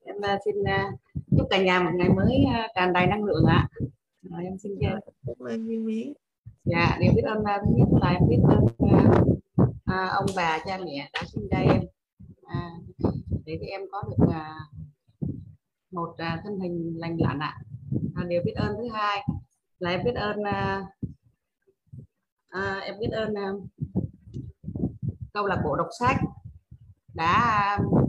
Em 0.03 0.15
uh, 0.17 0.39
xin 0.45 0.55
uh, 0.61 0.99
chúc 1.37 1.47
cả 1.49 1.63
nhà 1.63 1.79
một 1.79 1.91
ngày 1.95 2.09
mới 2.09 2.43
uh, 2.45 2.71
tràn 2.75 2.93
đầy 2.93 3.07
năng 3.07 3.23
lượng 3.23 3.45
ạ. 3.45 3.67
Rồi 4.21 4.43
em 4.43 4.57
xin 4.57 4.71
cảm 4.81 4.99
ơn 5.39 5.67
Duy 5.67 5.77
Miến. 5.77 6.13
Dạ, 6.63 6.97
điều 7.01 7.13
biết 7.15 7.21
ơn 7.25 7.43
thứ 7.45 7.71
nhất 7.77 7.87
là 8.01 8.09
em 8.09 8.21
biết 8.29 8.37
ơn 8.43 8.65
ông 10.09 10.25
bà 10.35 10.59
cha 10.65 10.77
mẹ 10.77 11.09
đã 11.13 11.23
sinh 11.33 11.47
ra 11.51 11.59
em 11.59 11.81
à, 12.45 12.71
để 13.45 13.57
cho 13.61 13.65
em 13.67 13.81
có 13.91 14.03
được 14.03 14.25
một 15.91 16.15
thân 16.17 16.59
hình 16.59 16.93
lành 16.97 17.17
lặn 17.19 17.39
ạ. 17.39 17.57
À, 18.15 18.23
điều 18.27 18.41
biết 18.45 18.53
ơn 18.55 18.75
thứ 18.77 18.89
hai 18.93 19.27
là 19.79 19.89
em 19.89 20.03
biết 20.03 20.15
ơn 20.15 20.37
à, 22.53 22.79
em 22.83 22.99
biết 22.99 23.09
ơn 23.11 23.33
uh, 23.33 23.63
câu 25.33 25.45
lạc 25.45 25.61
bộ 25.65 25.75
đọc 25.75 25.87
sách 25.99 26.17
đã 27.13 27.77
um, 27.79 28.05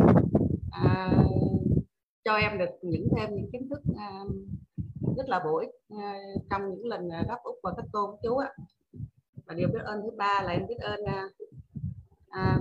à, 0.70 1.10
cho 2.24 2.34
em 2.34 2.58
được 2.58 2.70
những 2.82 3.08
thêm 3.16 3.30
những 3.34 3.50
kiến 3.52 3.68
thức 3.68 3.80
à, 3.96 4.20
rất 5.16 5.28
là 5.28 5.40
bổ 5.44 5.58
ích 5.58 5.70
à, 5.88 6.18
trong 6.50 6.62
những 6.70 6.86
lần 6.86 7.08
đáp 7.08 7.38
úc 7.42 7.54
và 7.62 7.72
các 7.76 7.84
cô 7.92 8.18
chú 8.22 8.36
ạ. 8.36 8.52
Và 9.46 9.54
điều 9.54 9.68
biết 9.68 9.80
ơn 9.84 10.00
thứ 10.02 10.10
ba 10.16 10.42
là 10.42 10.52
em 10.52 10.66
biết 10.68 10.78
ơn 10.78 11.04
à, 11.04 11.28
à, 12.28 12.58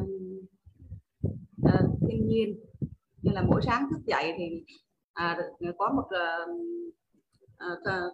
à, 1.63 1.81
thiên 2.07 2.27
nhiên. 2.27 2.59
Như 3.21 3.31
là 3.31 3.41
mỗi 3.41 3.61
sáng 3.65 3.87
thức 3.91 4.05
dậy 4.05 4.33
thì 4.37 4.63
à, 5.13 5.37
có 5.77 5.91
một 5.95 6.07
à, 6.09 6.37
Ờ, 7.63 7.79
ờ, 7.83 8.11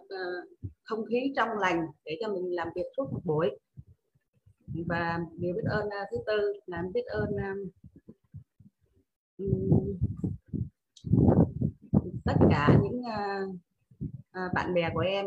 không 0.82 1.04
khí 1.04 1.32
trong 1.36 1.48
lành 1.58 1.86
để 2.04 2.18
cho 2.20 2.28
mình 2.28 2.54
làm 2.54 2.68
việc 2.74 2.86
suốt 2.96 3.12
một 3.12 3.20
buổi 3.24 3.58
và 4.86 5.20
điều 5.38 5.54
biết 5.54 5.64
ơn 5.64 5.90
ờ, 5.90 5.98
thứ 6.10 6.16
tư 6.26 6.52
là 6.66 6.84
biết 6.94 7.04
ơn 7.06 7.30
tất 12.24 12.34
cả 12.50 12.78
những 12.82 13.00
uh, 13.00 14.52
bạn 14.54 14.74
bè 14.74 14.90
của 14.94 15.00
em 15.00 15.26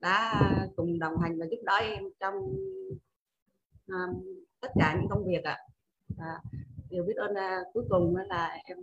đã 0.00 0.42
cùng 0.76 0.98
đồng 0.98 1.18
hành 1.18 1.38
và 1.38 1.46
giúp 1.50 1.58
đỡ 1.64 1.74
em 1.74 2.04
trong 2.20 2.34
uh, 3.92 4.24
tất 4.60 4.68
cả 4.74 4.96
những 5.00 5.08
công 5.08 5.26
việc 5.26 5.44
ạ 5.44 5.58
à. 6.18 6.42
điều 6.90 7.04
biết 7.04 7.16
ơn 7.16 7.30
uh, 7.30 7.72
cuối 7.72 7.84
cùng 7.88 8.16
là 8.16 8.58
em 8.64 8.78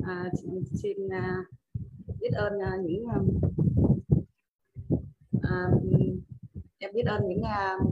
uh, 0.00 0.32
xin 0.82 1.06
uh, 1.06 1.46
biết 2.24 2.32
ơn 2.36 2.52
uh, 2.56 2.84
những 2.84 3.04
uh, 3.06 3.22
em 6.78 6.90
biết 6.94 7.02
ơn 7.06 7.28
những 7.28 7.40
uh, 7.40 7.82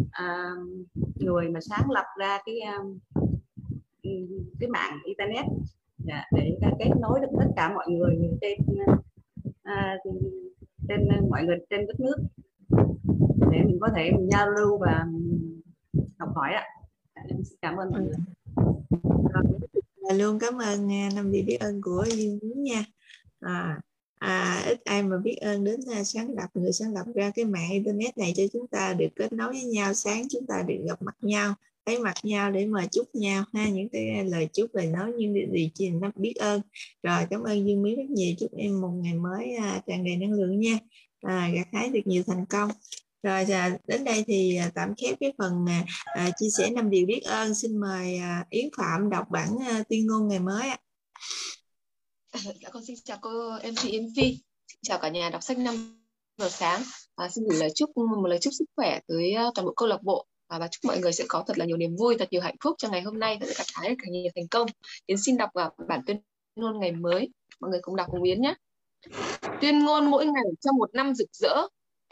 uh, 0.00 0.58
người 1.16 1.48
mà 1.48 1.60
sáng 1.60 1.90
lập 1.90 2.04
ra 2.18 2.38
cái 2.46 2.60
cái 4.60 4.68
mạng 4.68 4.98
internet. 5.04 5.44
Dạ, 5.98 6.24
để 6.32 6.58
kết 6.78 6.90
nối 7.00 7.20
được 7.20 7.28
tất 7.38 7.46
cả 7.56 7.74
mọi 7.74 7.86
người 7.88 8.16
trên 8.40 8.58
à, 9.62 9.96
trên 10.88 11.08
mọi 11.30 11.44
người 11.44 11.56
trên 11.70 11.86
đất 11.86 12.00
nước. 12.00 12.16
Để 13.52 13.58
mình 13.64 13.78
có 13.80 13.88
thể 13.96 14.10
mình 14.10 14.30
giao 14.30 14.50
lưu 14.50 14.78
và 14.78 15.06
học 16.18 16.28
hỏi 16.34 16.52
ạ. 16.52 16.64
Dạ, 17.16 17.22
em 17.28 17.42
cảm 17.62 17.76
ơn 17.76 17.90
mọi 17.90 18.00
người. 18.00 18.14
Dạ. 19.34 20.14
Luôn 20.14 20.38
cảm 20.38 20.54
ơn 20.58 20.88
năm 21.14 21.30
vị 21.30 21.44
biết 21.46 21.56
ơn 21.60 21.80
của 21.82 22.04
duyên 22.10 22.62
nha 22.62 22.84
à, 23.40 23.80
à, 24.14 24.62
ít 24.66 24.80
ai 24.84 25.02
mà 25.02 25.16
biết 25.24 25.36
ơn 25.36 25.64
đến 25.64 25.80
uh, 25.80 26.06
sáng 26.06 26.30
lập 26.30 26.48
người 26.54 26.72
sáng 26.72 26.94
lập 26.94 27.06
ra 27.14 27.30
cái 27.34 27.44
mạng 27.44 27.70
internet 27.72 28.18
này 28.18 28.32
cho 28.36 28.42
chúng 28.52 28.66
ta 28.66 28.94
được 28.94 29.08
kết 29.16 29.32
nối 29.32 29.52
với 29.52 29.64
nhau 29.64 29.94
sáng 29.94 30.28
chúng 30.30 30.46
ta 30.46 30.62
được 30.68 30.78
gặp 30.88 31.02
mặt 31.02 31.14
nhau 31.20 31.54
thấy 31.86 31.98
mặt 31.98 32.14
nhau 32.22 32.50
để 32.50 32.66
mà 32.66 32.86
chúc 32.86 33.14
nhau 33.14 33.44
ha 33.54 33.68
những 33.68 33.88
cái 33.88 34.24
lời 34.24 34.48
chúc 34.52 34.74
lời 34.74 34.86
nói 34.86 35.12
những 35.12 35.34
điều 35.34 35.46
gì 35.52 35.70
chị 35.74 35.90
nó 35.90 36.10
biết 36.16 36.34
ơn. 36.36 36.60
Rồi 37.02 37.22
cảm 37.30 37.42
ơn 37.42 37.66
dương 37.66 37.82
mỹ 37.82 37.96
rất 37.96 38.10
nhiều 38.10 38.34
chúc 38.38 38.50
em 38.56 38.80
một 38.80 38.90
ngày 39.02 39.14
mới 39.14 39.54
à, 39.54 39.80
tràn 39.86 40.04
đầy 40.04 40.16
năng 40.16 40.32
lượng 40.32 40.60
nha. 40.60 40.78
À, 41.22 41.50
gặt 41.54 41.66
hái 41.72 41.88
được 41.88 42.00
nhiều 42.04 42.22
thành 42.26 42.46
công. 42.46 42.70
Rồi 43.22 43.44
à, 43.44 43.78
đến 43.86 44.04
đây 44.04 44.24
thì 44.26 44.56
à, 44.56 44.70
tạm 44.74 44.94
khép 44.94 45.16
cái 45.20 45.32
phần 45.38 45.52
à, 45.68 45.84
à 46.04 46.30
chia 46.40 46.50
sẻ 46.58 46.70
năm 46.70 46.90
điều 46.90 47.06
biết 47.06 47.20
ơn. 47.24 47.54
Xin 47.54 47.76
mời 47.76 48.16
à, 48.16 48.44
yến 48.50 48.68
phạm 48.76 49.10
đọc 49.10 49.26
bản 49.30 49.48
à, 49.68 49.82
tuyên 49.88 50.06
ngôn 50.06 50.28
ngày 50.28 50.40
mới 50.40 50.68
ạ 50.68 50.78
dạ 52.32 52.68
con 52.72 52.84
xin 52.84 52.96
chào 53.04 53.18
cô 53.20 53.50
MC 53.50 53.84
Yến 53.84 54.06
Phi. 54.16 54.38
Xin 54.68 54.78
chào 54.82 54.98
cả 54.98 55.08
nhà 55.08 55.30
đọc 55.30 55.42
sách 55.42 55.58
năm 55.58 56.04
giờ 56.38 56.48
sáng. 56.48 56.82
À, 57.16 57.28
xin 57.28 57.44
gửi 57.50 57.60
lời 57.60 57.70
chúc 57.74 57.90
một 57.96 58.26
lời 58.26 58.38
chúc 58.38 58.52
sức 58.58 58.64
khỏe 58.76 59.00
tới 59.06 59.32
ờ, 59.32 59.50
toàn 59.54 59.66
bộ 59.66 59.72
câu 59.76 59.88
lạc 59.88 60.02
bộ. 60.02 60.26
Và, 60.48 60.58
và 60.58 60.68
chúc 60.68 60.84
mọi 60.84 60.98
người 60.98 61.12
sẽ 61.12 61.24
có 61.28 61.44
thật 61.46 61.58
là 61.58 61.64
nhiều 61.64 61.76
niềm 61.76 61.96
vui 61.96 62.16
thật 62.18 62.28
nhiều 62.30 62.40
hạnh 62.40 62.56
phúc 62.64 62.74
trong 62.78 62.90
ngày 62.90 63.02
hôm 63.02 63.18
nay 63.18 63.38
và 63.40 63.46
sẽ 63.46 63.54
gặt 63.58 63.66
hái 63.74 63.96
nhiều 64.10 64.30
thành 64.36 64.48
công. 64.48 64.68
Yến 65.06 65.18
xin 65.18 65.36
đọc 65.36 65.50
vào 65.54 65.74
bản 65.88 66.00
tuyên 66.06 66.20
ngôn 66.56 66.80
ngày 66.80 66.92
mới. 66.92 67.28
Mọi 67.60 67.70
người 67.70 67.80
cùng 67.82 67.96
đọc 67.96 68.06
cùng 68.10 68.22
Yến 68.22 68.42
nhé. 68.42 68.54
Tuyên 69.60 69.78
ngôn 69.78 70.10
mỗi 70.10 70.26
ngày 70.26 70.44
trong 70.60 70.76
một 70.76 70.94
năm 70.94 71.14
rực 71.14 71.28
rỡ. 71.32 71.66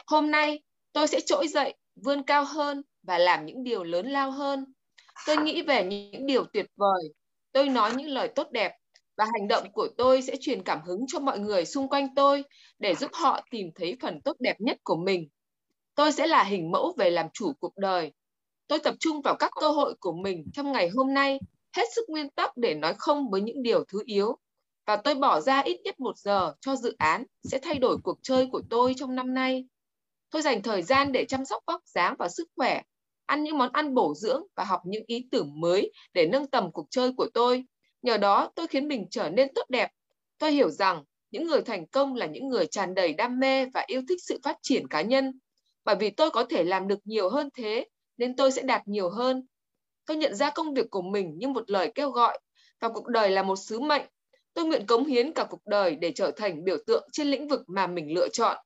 Hôm 0.07 0.31
nay 0.31 0.63
tôi 0.93 1.07
sẽ 1.07 1.19
trỗi 1.25 1.47
dậy 1.47 1.73
vươn 1.95 2.23
cao 2.23 2.43
hơn 2.43 2.81
và 3.03 3.17
làm 3.17 3.45
những 3.45 3.63
điều 3.63 3.83
lớn 3.83 4.07
lao 4.07 4.31
hơn. 4.31 4.65
Tôi 5.27 5.37
nghĩ 5.37 5.61
về 5.61 5.83
những 5.83 6.25
điều 6.25 6.45
tuyệt 6.53 6.65
vời. 6.75 7.13
Tôi 7.51 7.69
nói 7.69 7.95
những 7.95 8.07
lời 8.07 8.27
tốt 8.35 8.47
đẹp 8.51 8.71
và 9.19 9.25
hành 9.33 9.47
động 9.47 9.71
của 9.73 9.87
tôi 9.97 10.21
sẽ 10.21 10.35
truyền 10.39 10.63
cảm 10.63 10.81
hứng 10.85 11.05
cho 11.07 11.19
mọi 11.19 11.39
người 11.39 11.65
xung 11.65 11.89
quanh 11.89 12.15
tôi 12.15 12.43
để 12.79 12.95
giúp 12.95 13.11
họ 13.13 13.41
tìm 13.51 13.67
thấy 13.75 13.97
phần 14.01 14.21
tốt 14.21 14.35
đẹp 14.39 14.61
nhất 14.61 14.77
của 14.83 14.95
mình. 14.95 15.29
Tôi 15.95 16.11
sẽ 16.11 16.27
là 16.27 16.43
hình 16.43 16.71
mẫu 16.71 16.93
về 16.97 17.09
làm 17.09 17.25
chủ 17.33 17.53
cuộc 17.59 17.77
đời. 17.77 18.11
Tôi 18.67 18.79
tập 18.79 18.95
trung 18.99 19.21
vào 19.21 19.35
các 19.39 19.51
cơ 19.59 19.69
hội 19.69 19.95
của 19.99 20.13
mình 20.13 20.45
trong 20.53 20.71
ngày 20.71 20.89
hôm 20.89 21.13
nay, 21.13 21.39
hết 21.75 21.83
sức 21.95 22.09
nguyên 22.09 22.29
tắc 22.29 22.57
để 22.57 22.73
nói 22.73 22.93
không 22.97 23.29
với 23.29 23.41
những 23.41 23.63
điều 23.63 23.83
thứ 23.83 24.01
yếu. 24.05 24.37
Và 24.85 24.95
tôi 24.95 25.15
bỏ 25.15 25.39
ra 25.39 25.59
ít 25.59 25.81
nhất 25.83 25.99
một 25.99 26.17
giờ 26.17 26.53
cho 26.61 26.75
dự 26.75 26.95
án 26.97 27.23
sẽ 27.43 27.59
thay 27.61 27.75
đổi 27.75 27.97
cuộc 28.03 28.19
chơi 28.21 28.47
của 28.51 28.61
tôi 28.69 28.93
trong 28.97 29.15
năm 29.15 29.33
nay. 29.33 29.65
Tôi 30.29 30.41
dành 30.41 30.61
thời 30.61 30.81
gian 30.81 31.11
để 31.11 31.25
chăm 31.25 31.45
sóc 31.45 31.63
vóc 31.67 31.81
dáng 31.85 32.15
và 32.19 32.29
sức 32.29 32.47
khỏe, 32.55 32.81
ăn 33.25 33.43
những 33.43 33.57
món 33.57 33.71
ăn 33.73 33.93
bổ 33.93 34.13
dưỡng 34.15 34.43
và 34.55 34.63
học 34.63 34.81
những 34.85 35.03
ý 35.07 35.27
tưởng 35.31 35.59
mới 35.59 35.91
để 36.13 36.27
nâng 36.27 36.47
tầm 36.47 36.71
cuộc 36.71 36.87
chơi 36.89 37.13
của 37.17 37.27
tôi 37.33 37.65
Nhờ 38.01 38.17
đó 38.17 38.51
tôi 38.55 38.67
khiến 38.67 38.87
mình 38.87 39.05
trở 39.11 39.29
nên 39.29 39.53
tốt 39.55 39.69
đẹp. 39.69 39.91
Tôi 40.37 40.51
hiểu 40.51 40.69
rằng 40.69 41.03
những 41.31 41.47
người 41.47 41.61
thành 41.61 41.87
công 41.87 42.15
là 42.15 42.25
những 42.25 42.47
người 42.49 42.65
tràn 42.65 42.93
đầy 42.93 43.13
đam 43.13 43.39
mê 43.39 43.65
và 43.65 43.83
yêu 43.87 44.01
thích 44.09 44.23
sự 44.23 44.39
phát 44.43 44.57
triển 44.61 44.87
cá 44.87 45.01
nhân. 45.01 45.39
Bởi 45.85 45.95
vì 45.99 46.09
tôi 46.09 46.31
có 46.31 46.43
thể 46.43 46.63
làm 46.63 46.87
được 46.87 46.99
nhiều 47.03 47.29
hơn 47.29 47.49
thế, 47.57 47.85
nên 48.17 48.35
tôi 48.35 48.51
sẽ 48.51 48.61
đạt 48.61 48.87
nhiều 48.87 49.09
hơn. 49.09 49.47
Tôi 50.05 50.17
nhận 50.17 50.35
ra 50.35 50.49
công 50.49 50.73
việc 50.73 50.89
của 50.89 51.01
mình 51.01 51.37
như 51.37 51.47
một 51.47 51.71
lời 51.71 51.91
kêu 51.95 52.09
gọi, 52.11 52.39
và 52.79 52.89
cuộc 52.89 53.07
đời 53.07 53.29
là 53.29 53.43
một 53.43 53.55
sứ 53.55 53.79
mệnh. 53.79 54.05
Tôi 54.53 54.65
nguyện 54.65 54.85
cống 54.85 55.05
hiến 55.05 55.33
cả 55.33 55.45
cuộc 55.49 55.65
đời 55.65 55.95
để 55.95 56.11
trở 56.11 56.31
thành 56.31 56.63
biểu 56.63 56.77
tượng 56.87 57.07
trên 57.11 57.27
lĩnh 57.27 57.47
vực 57.47 57.61
mà 57.67 57.87
mình 57.87 58.13
lựa 58.13 58.29
chọn. 58.29 58.57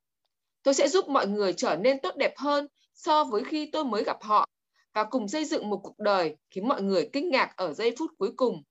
Tôi 0.64 0.74
sẽ 0.74 0.88
giúp 0.88 1.10
mọi 1.10 1.28
người 1.28 1.54
trở 1.54 1.76
nên 1.76 2.00
tốt 2.00 2.16
đẹp 2.16 2.34
hơn 2.38 2.68
so 2.94 3.24
với 3.24 3.44
khi 3.44 3.70
tôi 3.72 3.86
mới 3.86 4.04
gặp 4.04 4.18
họ 4.22 4.50
và 4.94 5.04
cùng 5.04 5.28
xây 5.28 5.46
dựng 5.46 5.70
một 5.70 5.80
cuộc 5.84 6.00
đời 6.00 6.36
khiến 6.52 6.68
mọi 6.68 6.82
người 6.82 7.10
kinh 7.14 7.30
ngạc 7.30 7.54
ở 7.58 7.74
giây 7.74 7.96
phút 7.98 8.12
cuối 8.18 8.32
cùng 8.36 8.64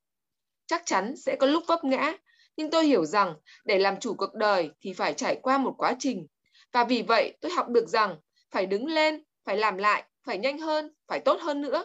chắc 0.66 0.82
chắn 0.86 1.16
sẽ 1.16 1.36
có 1.36 1.46
lúc 1.46 1.62
vấp 1.66 1.84
ngã 1.84 2.12
nhưng 2.56 2.70
tôi 2.70 2.86
hiểu 2.86 3.04
rằng 3.04 3.34
để 3.64 3.78
làm 3.78 4.00
chủ 4.00 4.14
cuộc 4.14 4.34
đời 4.34 4.70
thì 4.80 4.92
phải 4.92 5.14
trải 5.14 5.36
qua 5.42 5.58
một 5.58 5.74
quá 5.78 5.96
trình 5.98 6.26
Và 6.72 6.84
vì 6.84 7.02
vậy 7.02 7.36
tôi 7.40 7.52
học 7.52 7.68
được 7.68 7.88
rằng 7.88 8.16
phải 8.50 8.66
đứng 8.66 8.86
lên, 8.86 9.22
phải 9.44 9.56
làm 9.56 9.76
lại, 9.76 10.04
phải 10.24 10.38
nhanh 10.38 10.58
hơn, 10.58 10.92
phải 11.08 11.20
tốt 11.20 11.40
hơn 11.40 11.60
nữa. 11.60 11.84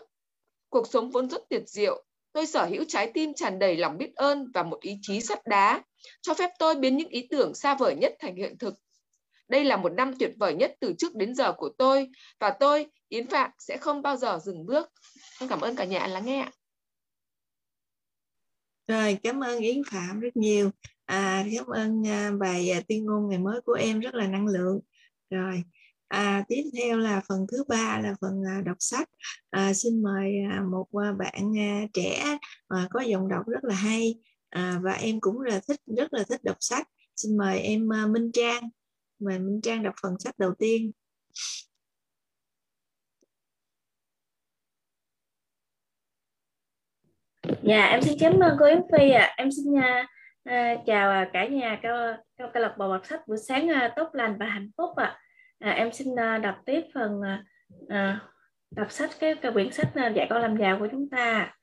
Cuộc 0.69 0.87
sống 0.87 1.11
vốn 1.11 1.29
rất 1.29 1.41
tuyệt 1.49 1.63
diệu. 1.67 2.03
Tôi 2.33 2.45
sở 2.45 2.65
hữu 2.65 2.83
trái 2.87 3.11
tim 3.13 3.33
tràn 3.33 3.59
đầy 3.59 3.75
lòng 3.77 3.97
biết 3.97 4.15
ơn 4.15 4.51
và 4.53 4.63
một 4.63 4.81
ý 4.81 4.97
chí 5.01 5.21
sắt 5.21 5.47
đá, 5.47 5.83
cho 6.21 6.33
phép 6.33 6.49
tôi 6.59 6.75
biến 6.75 6.97
những 6.97 7.09
ý 7.09 7.27
tưởng 7.29 7.53
xa 7.55 7.75
vời 7.75 7.95
nhất 7.95 8.15
thành 8.19 8.35
hiện 8.35 8.57
thực. 8.57 8.73
Đây 9.47 9.65
là 9.65 9.77
một 9.77 9.89
năm 9.89 10.13
tuyệt 10.19 10.31
vời 10.39 10.53
nhất 10.53 10.75
từ 10.79 10.93
trước 10.97 11.15
đến 11.15 11.35
giờ 11.35 11.53
của 11.53 11.69
tôi 11.77 12.09
và 12.39 12.49
tôi, 12.59 12.85
Yến 13.09 13.27
Phạm, 13.27 13.51
sẽ 13.59 13.77
không 13.77 14.01
bao 14.01 14.15
giờ 14.15 14.39
dừng 14.43 14.65
bước. 14.65 14.91
Con 15.39 15.49
cảm 15.49 15.61
ơn 15.61 15.75
cả 15.75 15.83
nhà 15.83 16.07
lắng 16.07 16.25
nghe 16.25 16.41
ạ. 16.41 16.51
Rồi, 18.87 19.17
cảm 19.23 19.43
ơn 19.43 19.59
Yến 19.59 19.81
Phạm 19.91 20.19
rất 20.19 20.37
nhiều. 20.37 20.71
À, 21.05 21.45
cảm 21.55 21.67
ơn 21.67 22.07
à, 22.07 22.31
bài 22.39 22.69
à, 22.69 22.81
tuyên 22.87 23.05
ngôn 23.05 23.29
ngày 23.29 23.39
mới 23.39 23.61
của 23.61 23.73
em 23.73 23.99
rất 23.99 24.15
là 24.15 24.27
năng 24.27 24.47
lượng. 24.47 24.79
Rồi, 25.29 25.63
à, 26.07 26.45
tiếp 26.47 26.63
theo 26.77 26.97
là 26.97 27.21
phần 27.29 27.45
thứ 27.51 27.63
ba 27.67 27.99
là 28.03 28.15
phần 28.21 28.41
à, 28.47 28.61
đọc 28.65 28.77
sách. 28.79 29.09
À, 29.49 29.73
xin 29.73 30.01
mời 30.01 30.33
một 30.71 30.87
bạn 31.17 31.53
trẻ 31.93 32.37
à, 32.67 32.87
có 32.89 33.01
giọng 33.01 33.27
đọc 33.27 33.47
rất 33.47 33.63
là 33.63 33.75
hay 33.75 34.15
à, 34.49 34.79
và 34.83 34.93
em 34.93 35.19
cũng 35.19 35.41
là 35.41 35.61
thích 35.67 35.81
rất 35.97 36.13
là 36.13 36.23
thích 36.23 36.43
đọc 36.43 36.57
sách. 36.59 36.87
Xin 37.15 37.37
mời 37.37 37.59
em 37.59 37.89
Minh 38.09 38.31
Trang. 38.33 38.69
Mời 39.19 39.39
Minh 39.39 39.61
Trang 39.63 39.83
đọc 39.83 39.93
phần 40.01 40.13
sách 40.19 40.39
đầu 40.39 40.53
tiên. 40.59 40.91
Dạ 47.63 47.85
em 47.85 48.01
xin 48.01 48.17
cảm 48.19 48.39
ơn 48.39 48.57
cô 48.59 48.65
Yến 48.65 48.81
Phi 48.91 49.11
ạ. 49.11 49.21
À. 49.21 49.33
Em 49.37 49.49
xin 49.51 49.73
uh, 49.73 50.05
uh, 50.49 50.85
chào 50.85 51.23
uh, 51.23 51.27
cả 51.33 51.45
nhà 51.45 51.79
câu 51.83 51.95
câu 52.37 52.49
câu 52.53 52.63
lạc 52.63 52.75
bộ 52.77 52.93
đọc 52.93 53.05
sách 53.05 53.27
buổi 53.27 53.37
sáng 53.37 53.67
uh, 53.69 53.91
tốt 53.95 54.09
lành 54.13 54.37
và 54.39 54.45
hạnh 54.45 54.69
phúc 54.77 54.95
ạ. 54.95 55.19
À. 55.59 55.69
À, 55.69 55.71
em 55.71 55.91
xin 55.91 56.07
uh, 56.13 56.41
đọc 56.41 56.55
tiếp 56.65 56.81
phần 56.93 57.21
uh, 57.83 58.21
đọc 58.71 58.91
sách 58.91 59.09
cái, 59.19 59.35
cái 59.35 59.51
quyển 59.51 59.71
sách 59.71 59.87
uh, 59.87 60.15
dạy 60.15 60.27
con 60.29 60.41
làm 60.41 60.57
giàu 60.57 60.77
của 60.79 60.87
chúng 60.91 61.09
ta. 61.09 61.53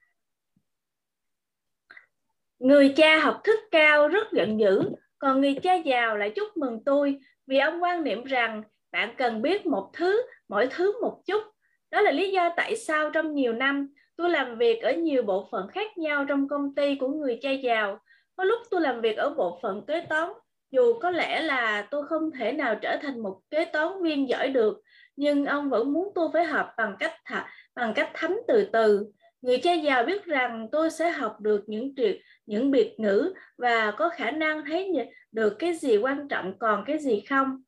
Người 2.59 2.93
cha 2.97 3.19
học 3.19 3.41
thức 3.45 3.61
cao 3.71 4.09
rất 4.09 4.33
giận 4.33 4.61
dữ, 4.61 4.83
còn 5.19 5.41
người 5.41 5.55
cha 5.63 5.75
giàu 5.75 6.17
lại 6.17 6.33
chúc 6.37 6.57
mừng 6.57 6.85
tôi 6.85 7.19
vì 7.47 7.59
ông 7.59 7.83
quan 7.83 8.05
niệm 8.05 8.25
rằng 8.25 8.63
bạn 8.93 9.15
cần 9.17 9.43
biết 9.43 9.67
một 9.67 9.91
thứ, 9.93 10.23
mỗi 10.49 10.69
thứ 10.71 11.03
một 11.03 11.23
chút. 11.27 11.43
Đó 11.91 12.01
là 12.01 12.11
lý 12.11 12.33
do 12.33 12.51
tại 12.57 12.77
sao 12.77 13.11
trong 13.11 13.35
nhiều 13.35 13.53
năm 13.53 13.95
tôi 14.17 14.31
làm 14.31 14.59
việc 14.59 14.83
ở 14.83 14.93
nhiều 14.93 15.23
bộ 15.23 15.49
phận 15.51 15.69
khác 15.69 15.99
nhau 15.99 16.25
trong 16.25 16.49
công 16.49 16.75
ty 16.75 16.95
của 16.95 17.09
người 17.09 17.39
cha 17.43 17.51
giàu. 17.51 17.99
Có 18.37 18.45
lúc 18.45 18.61
tôi 18.71 18.81
làm 18.81 19.01
việc 19.01 19.17
ở 19.17 19.35
bộ 19.35 19.59
phận 19.63 19.87
kế 19.87 20.01
toán, 20.01 20.29
dù 20.71 20.99
có 20.99 21.11
lẽ 21.11 21.41
là 21.41 21.89
tôi 21.91 22.07
không 22.07 22.31
thể 22.31 22.53
nào 22.53 22.75
trở 22.83 22.97
thành 23.03 23.23
một 23.23 23.41
kế 23.51 23.65
toán 23.65 24.03
viên 24.03 24.29
giỏi 24.29 24.49
được, 24.49 24.83
nhưng 25.17 25.47
ông 25.47 25.71
vẫn 25.71 25.93
muốn 25.93 26.09
tôi 26.15 26.29
phải 26.33 26.45
học 26.45 26.69
bằng 26.77 26.97
cách 26.99 27.13
thả, 27.25 27.51
bằng 27.75 27.95
cách 27.95 28.11
thấm 28.15 28.37
từ 28.49 28.69
từ. 28.73 29.07
Người 29.43 29.59
cha 29.59 29.73
giàu 29.73 30.05
biết 30.05 30.25
rằng 30.25 30.69
tôi 30.73 30.91
sẽ 30.91 31.11
học 31.11 31.41
được 31.41 31.65
những 31.67 31.95
triệt 31.97 32.19
những 32.47 32.71
biệt 32.71 32.95
ngữ 32.99 33.33
và 33.59 33.91
có 33.91 34.09
khả 34.09 34.31
năng 34.31 34.65
thấy 34.65 34.93
được 35.33 35.57
cái 35.59 35.75
gì 35.75 35.97
quan 35.97 36.29
trọng 36.29 36.59
còn 36.59 36.85
cái 36.87 36.99
gì 36.99 37.21
không. 37.29 37.63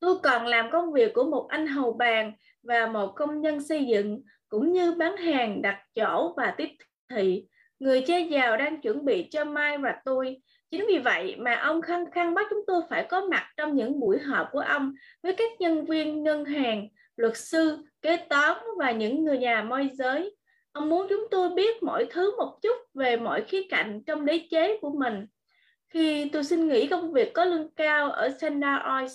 Tôi 0.00 0.18
còn 0.22 0.46
làm 0.46 0.70
công 0.70 0.92
việc 0.92 1.14
của 1.14 1.24
một 1.24 1.46
anh 1.48 1.66
hầu 1.66 1.92
bàn 1.92 2.32
và 2.62 2.86
một 2.86 3.12
công 3.16 3.40
nhân 3.40 3.60
xây 3.60 3.84
dựng 3.84 4.22
cũng 4.52 4.72
như 4.72 4.92
bán 4.92 5.16
hàng 5.16 5.62
đặt 5.62 5.82
chỗ 5.94 6.34
và 6.36 6.54
tiếp 6.56 6.68
thị. 7.10 7.44
Người 7.78 8.02
cha 8.06 8.18
giàu 8.18 8.56
đang 8.56 8.80
chuẩn 8.80 9.04
bị 9.04 9.28
cho 9.30 9.44
Mai 9.44 9.78
và 9.78 9.94
tôi. 10.04 10.36
Chính 10.70 10.86
vì 10.88 10.98
vậy 10.98 11.36
mà 11.38 11.54
ông 11.54 11.82
khăng 11.82 12.10
khăng 12.10 12.34
bắt 12.34 12.46
chúng 12.50 12.64
tôi 12.66 12.82
phải 12.90 13.06
có 13.10 13.20
mặt 13.30 13.46
trong 13.56 13.76
những 13.76 14.00
buổi 14.00 14.18
họp 14.18 14.48
của 14.52 14.58
ông 14.58 14.94
với 15.22 15.32
các 15.32 15.50
nhân 15.60 15.84
viên 15.84 16.22
ngân 16.22 16.44
hàng, 16.44 16.88
luật 17.16 17.36
sư, 17.36 17.78
kế 18.02 18.16
toán 18.16 18.56
và 18.78 18.90
những 18.90 19.24
người 19.24 19.38
nhà 19.38 19.62
môi 19.62 19.90
giới. 19.92 20.36
Ông 20.72 20.88
muốn 20.88 21.06
chúng 21.08 21.26
tôi 21.30 21.50
biết 21.50 21.82
mọi 21.82 22.06
thứ 22.10 22.36
một 22.36 22.58
chút 22.62 22.76
về 22.94 23.16
mọi 23.16 23.42
khía 23.42 23.62
cạnh 23.70 24.02
trong 24.06 24.26
đế 24.26 24.46
chế 24.50 24.78
của 24.80 24.90
mình. 24.98 25.26
Khi 25.88 26.28
tôi 26.28 26.44
xin 26.44 26.68
nghỉ 26.68 26.86
công 26.86 27.12
việc 27.12 27.32
có 27.34 27.44
lương 27.44 27.74
cao 27.74 28.10
ở 28.10 28.28
Sandar 28.40 28.80
Oil, 28.84 29.08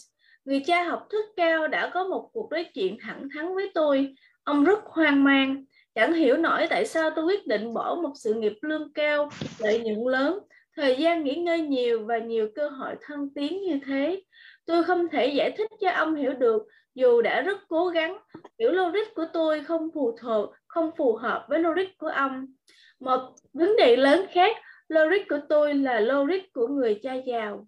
người 0.45 0.63
cha 0.65 0.84
học 0.84 1.08
thức 1.10 1.26
cao 1.36 1.67
đã 1.67 1.91
có 1.93 2.04
một 2.04 2.30
cuộc 2.34 2.52
nói 2.52 2.63
chuyện 2.73 2.97
thẳng 3.02 3.28
thắn 3.36 3.56
với 3.56 3.71
tôi 3.73 4.15
Ông 4.48 4.64
rất 4.64 4.80
hoang 4.86 5.24
mang, 5.24 5.66
chẳng 5.96 6.14
hiểu 6.14 6.38
nổi 6.38 6.68
tại 6.70 6.86
sao 6.86 7.10
tôi 7.16 7.26
quyết 7.26 7.48
định 7.48 7.74
bỏ 7.74 7.96
một 7.96 8.12
sự 8.16 8.34
nghiệp 8.34 8.54
lương 8.62 8.94
cao, 8.94 9.30
lợi 9.60 9.80
nhuận 9.80 10.08
lớn, 10.08 10.40
thời 10.76 10.96
gian 10.96 11.24
nghỉ 11.24 11.36
ngơi 11.36 11.62
nhiều 11.62 12.06
và 12.06 12.18
nhiều 12.18 12.50
cơ 12.56 12.70
hội 12.70 12.96
thăng 13.02 13.30
tiến 13.36 13.62
như 13.62 13.80
thế. 13.86 14.22
Tôi 14.66 14.84
không 14.84 15.08
thể 15.10 15.28
giải 15.28 15.52
thích 15.58 15.72
cho 15.82 15.92
ông 15.92 16.16
hiểu 16.16 16.34
được 16.34 16.68
dù 16.96 17.22
đã 17.22 17.42
rất 17.42 17.58
cố 17.68 17.88
gắng. 17.88 18.18
Hiểu 18.60 18.72
logic 18.72 19.16
của 19.16 19.26
tôi 19.34 19.64
không 19.64 19.90
phù 19.94 20.18
hợp, 20.22 20.50
không 20.68 20.92
phù 20.98 21.16
hợp 21.16 21.46
với 21.50 21.60
logic 21.60 21.98
của 21.98 22.08
ông. 22.08 22.46
Một 23.00 23.22
vấn 23.54 23.76
đề 23.78 23.96
lớn 23.96 24.26
khác, 24.32 24.58
logic 24.88 25.28
của 25.30 25.40
tôi 25.50 25.74
là 25.74 26.00
logic 26.00 26.54
của 26.54 26.68
người 26.68 27.00
cha 27.04 27.14
giàu. 27.14 27.68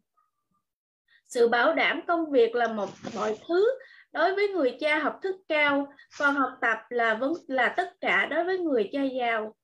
Sự 1.27 1.47
bảo 1.47 1.73
đảm 1.73 2.01
công 2.07 2.31
việc 2.31 2.55
là 2.55 2.67
một 2.67 2.89
mọi 3.15 3.37
thứ 3.47 3.67
đối 4.11 4.35
với 4.35 4.47
người 4.47 4.77
cha 4.79 4.99
học 4.99 5.19
thức 5.21 5.35
cao, 5.47 5.93
còn 6.19 6.35
học 6.35 6.51
tập 6.61 6.77
là 6.89 7.13
vấn, 7.13 7.33
là 7.47 7.69
tất 7.77 8.01
cả 8.01 8.25
đối 8.25 8.43
với 8.43 8.57
người 8.57 8.89
cha 8.91 9.03
giàu. 9.03 9.55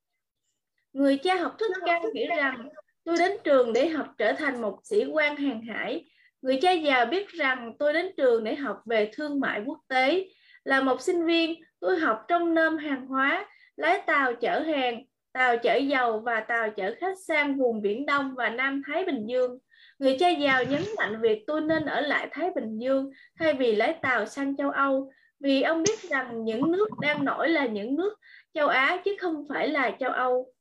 Người 0.93 1.17
cha 1.17 1.35
học 1.35 1.55
thức 1.59 1.71
cao 1.85 2.01
nghĩ 2.13 2.27
rằng, 2.27 2.69
tôi 3.03 3.17
đến 3.19 3.31
trường 3.43 3.73
để 3.73 3.89
học 3.89 4.07
trở 4.17 4.33
thành 4.33 4.61
một 4.61 4.79
sĩ 4.83 5.05
quan 5.05 5.35
hàng 5.35 5.61
hải. 5.61 6.05
Người 6.41 6.59
cha 6.61 6.71
giàu 6.71 7.05
biết 7.05 7.29
rằng, 7.29 7.73
tôi 7.79 7.93
đến 7.93 8.11
trường 8.17 8.43
để 8.43 8.55
học 8.55 8.81
về 8.85 9.11
thương 9.13 9.39
mại 9.39 9.61
quốc 9.65 9.79
tế. 9.87 10.27
Là 10.63 10.81
một 10.81 11.01
sinh 11.01 11.25
viên, 11.25 11.63
tôi 11.79 11.99
học 11.99 12.25
trong 12.27 12.53
nôm 12.53 12.77
hàng 12.77 13.07
hóa, 13.07 13.45
lái 13.75 14.01
tàu 14.07 14.33
chở 14.35 14.59
hàng, 14.59 15.03
tàu 15.33 15.57
chở 15.57 15.75
dầu 15.75 16.19
và 16.19 16.39
tàu 16.39 16.69
chở 16.69 16.95
khách 16.99 17.19
sang 17.27 17.57
vùng 17.57 17.81
biển 17.81 18.05
đông 18.05 18.35
và 18.35 18.49
nam 18.49 18.81
thái 18.87 19.05
bình 19.05 19.25
dương. 19.27 19.59
Người 19.99 20.17
cha 20.19 20.29
giàu 20.29 20.63
nhấn 20.63 20.81
mạnh 20.97 21.21
việc 21.21 21.43
tôi 21.47 21.61
nên 21.61 21.85
ở 21.85 22.01
lại 22.01 22.27
Thái 22.31 22.49
Bình 22.55 22.79
Dương 22.79 23.11
thay 23.39 23.53
vì 23.53 23.75
lái 23.75 23.93
tàu 23.93 24.25
sang 24.25 24.57
châu 24.57 24.71
Âu 24.71 25.11
vì 25.39 25.61
ông 25.61 25.83
biết 25.83 26.09
rằng 26.09 26.45
những 26.45 26.71
nước 26.71 26.87
đang 27.01 27.25
nổi 27.25 27.49
là 27.49 27.65
những 27.65 27.95
nước 27.95 28.15
châu 28.53 28.67
Á 28.67 29.01
chứ 29.05 29.15
không 29.19 29.45
phải 29.49 29.67
là 29.67 29.91
châu 29.99 30.11
Âu. 30.11 30.53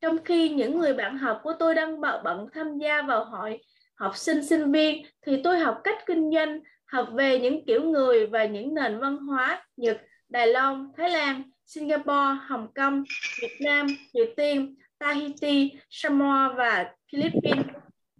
Trong 0.00 0.18
khi 0.24 0.48
những 0.48 0.78
người 0.78 0.94
bạn 0.94 1.18
học 1.18 1.40
của 1.42 1.52
tôi 1.58 1.74
đang 1.74 2.00
bận 2.00 2.24
bận 2.24 2.46
tham 2.54 2.78
gia 2.78 3.02
vào 3.02 3.24
hội 3.24 3.58
học 3.94 4.16
sinh 4.16 4.44
sinh 4.44 4.72
viên 4.72 5.06
thì 5.26 5.40
tôi 5.44 5.58
học 5.58 5.80
cách 5.84 6.06
kinh 6.06 6.30
doanh, 6.34 6.60
học 6.86 7.08
về 7.12 7.38
những 7.38 7.66
kiểu 7.66 7.82
người 7.82 8.26
và 8.26 8.44
những 8.44 8.74
nền 8.74 8.98
văn 8.98 9.16
hóa 9.16 9.66
Nhật, 9.76 10.00
Đài 10.28 10.46
Loan, 10.46 10.88
Thái 10.96 11.10
Lan, 11.10 11.42
Singapore, 11.66 12.38
Hồng 12.48 12.68
Kông, 12.74 13.04
Việt 13.42 13.58
Nam, 13.60 13.86
Triều 14.12 14.26
Tiên, 14.36 14.74
Tahiti, 14.98 15.72
Samoa 15.90 16.52
và 16.56 16.90
Philippines. 17.12 17.77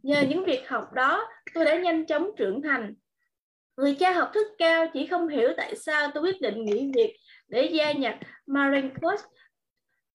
Nhờ 0.09 0.23
những 0.29 0.45
việc 0.45 0.69
học 0.69 0.93
đó, 0.93 1.29
tôi 1.55 1.65
đã 1.65 1.77
nhanh 1.77 2.07
chóng 2.07 2.31
trưởng 2.37 2.63
thành. 2.63 2.95
Người 3.77 3.95
cha 3.95 4.13
học 4.13 4.31
thức 4.35 4.47
cao 4.59 4.87
chỉ 4.95 5.07
không 5.07 5.29
hiểu 5.29 5.49
tại 5.57 5.77
sao 5.77 6.11
tôi 6.15 6.23
quyết 6.23 6.41
định 6.41 6.65
nghỉ 6.65 6.91
việc 6.95 7.17
để 7.49 7.71
gia 7.73 7.93
nhập 7.93 8.15
Marine 8.47 8.89
Corps. 9.03 9.25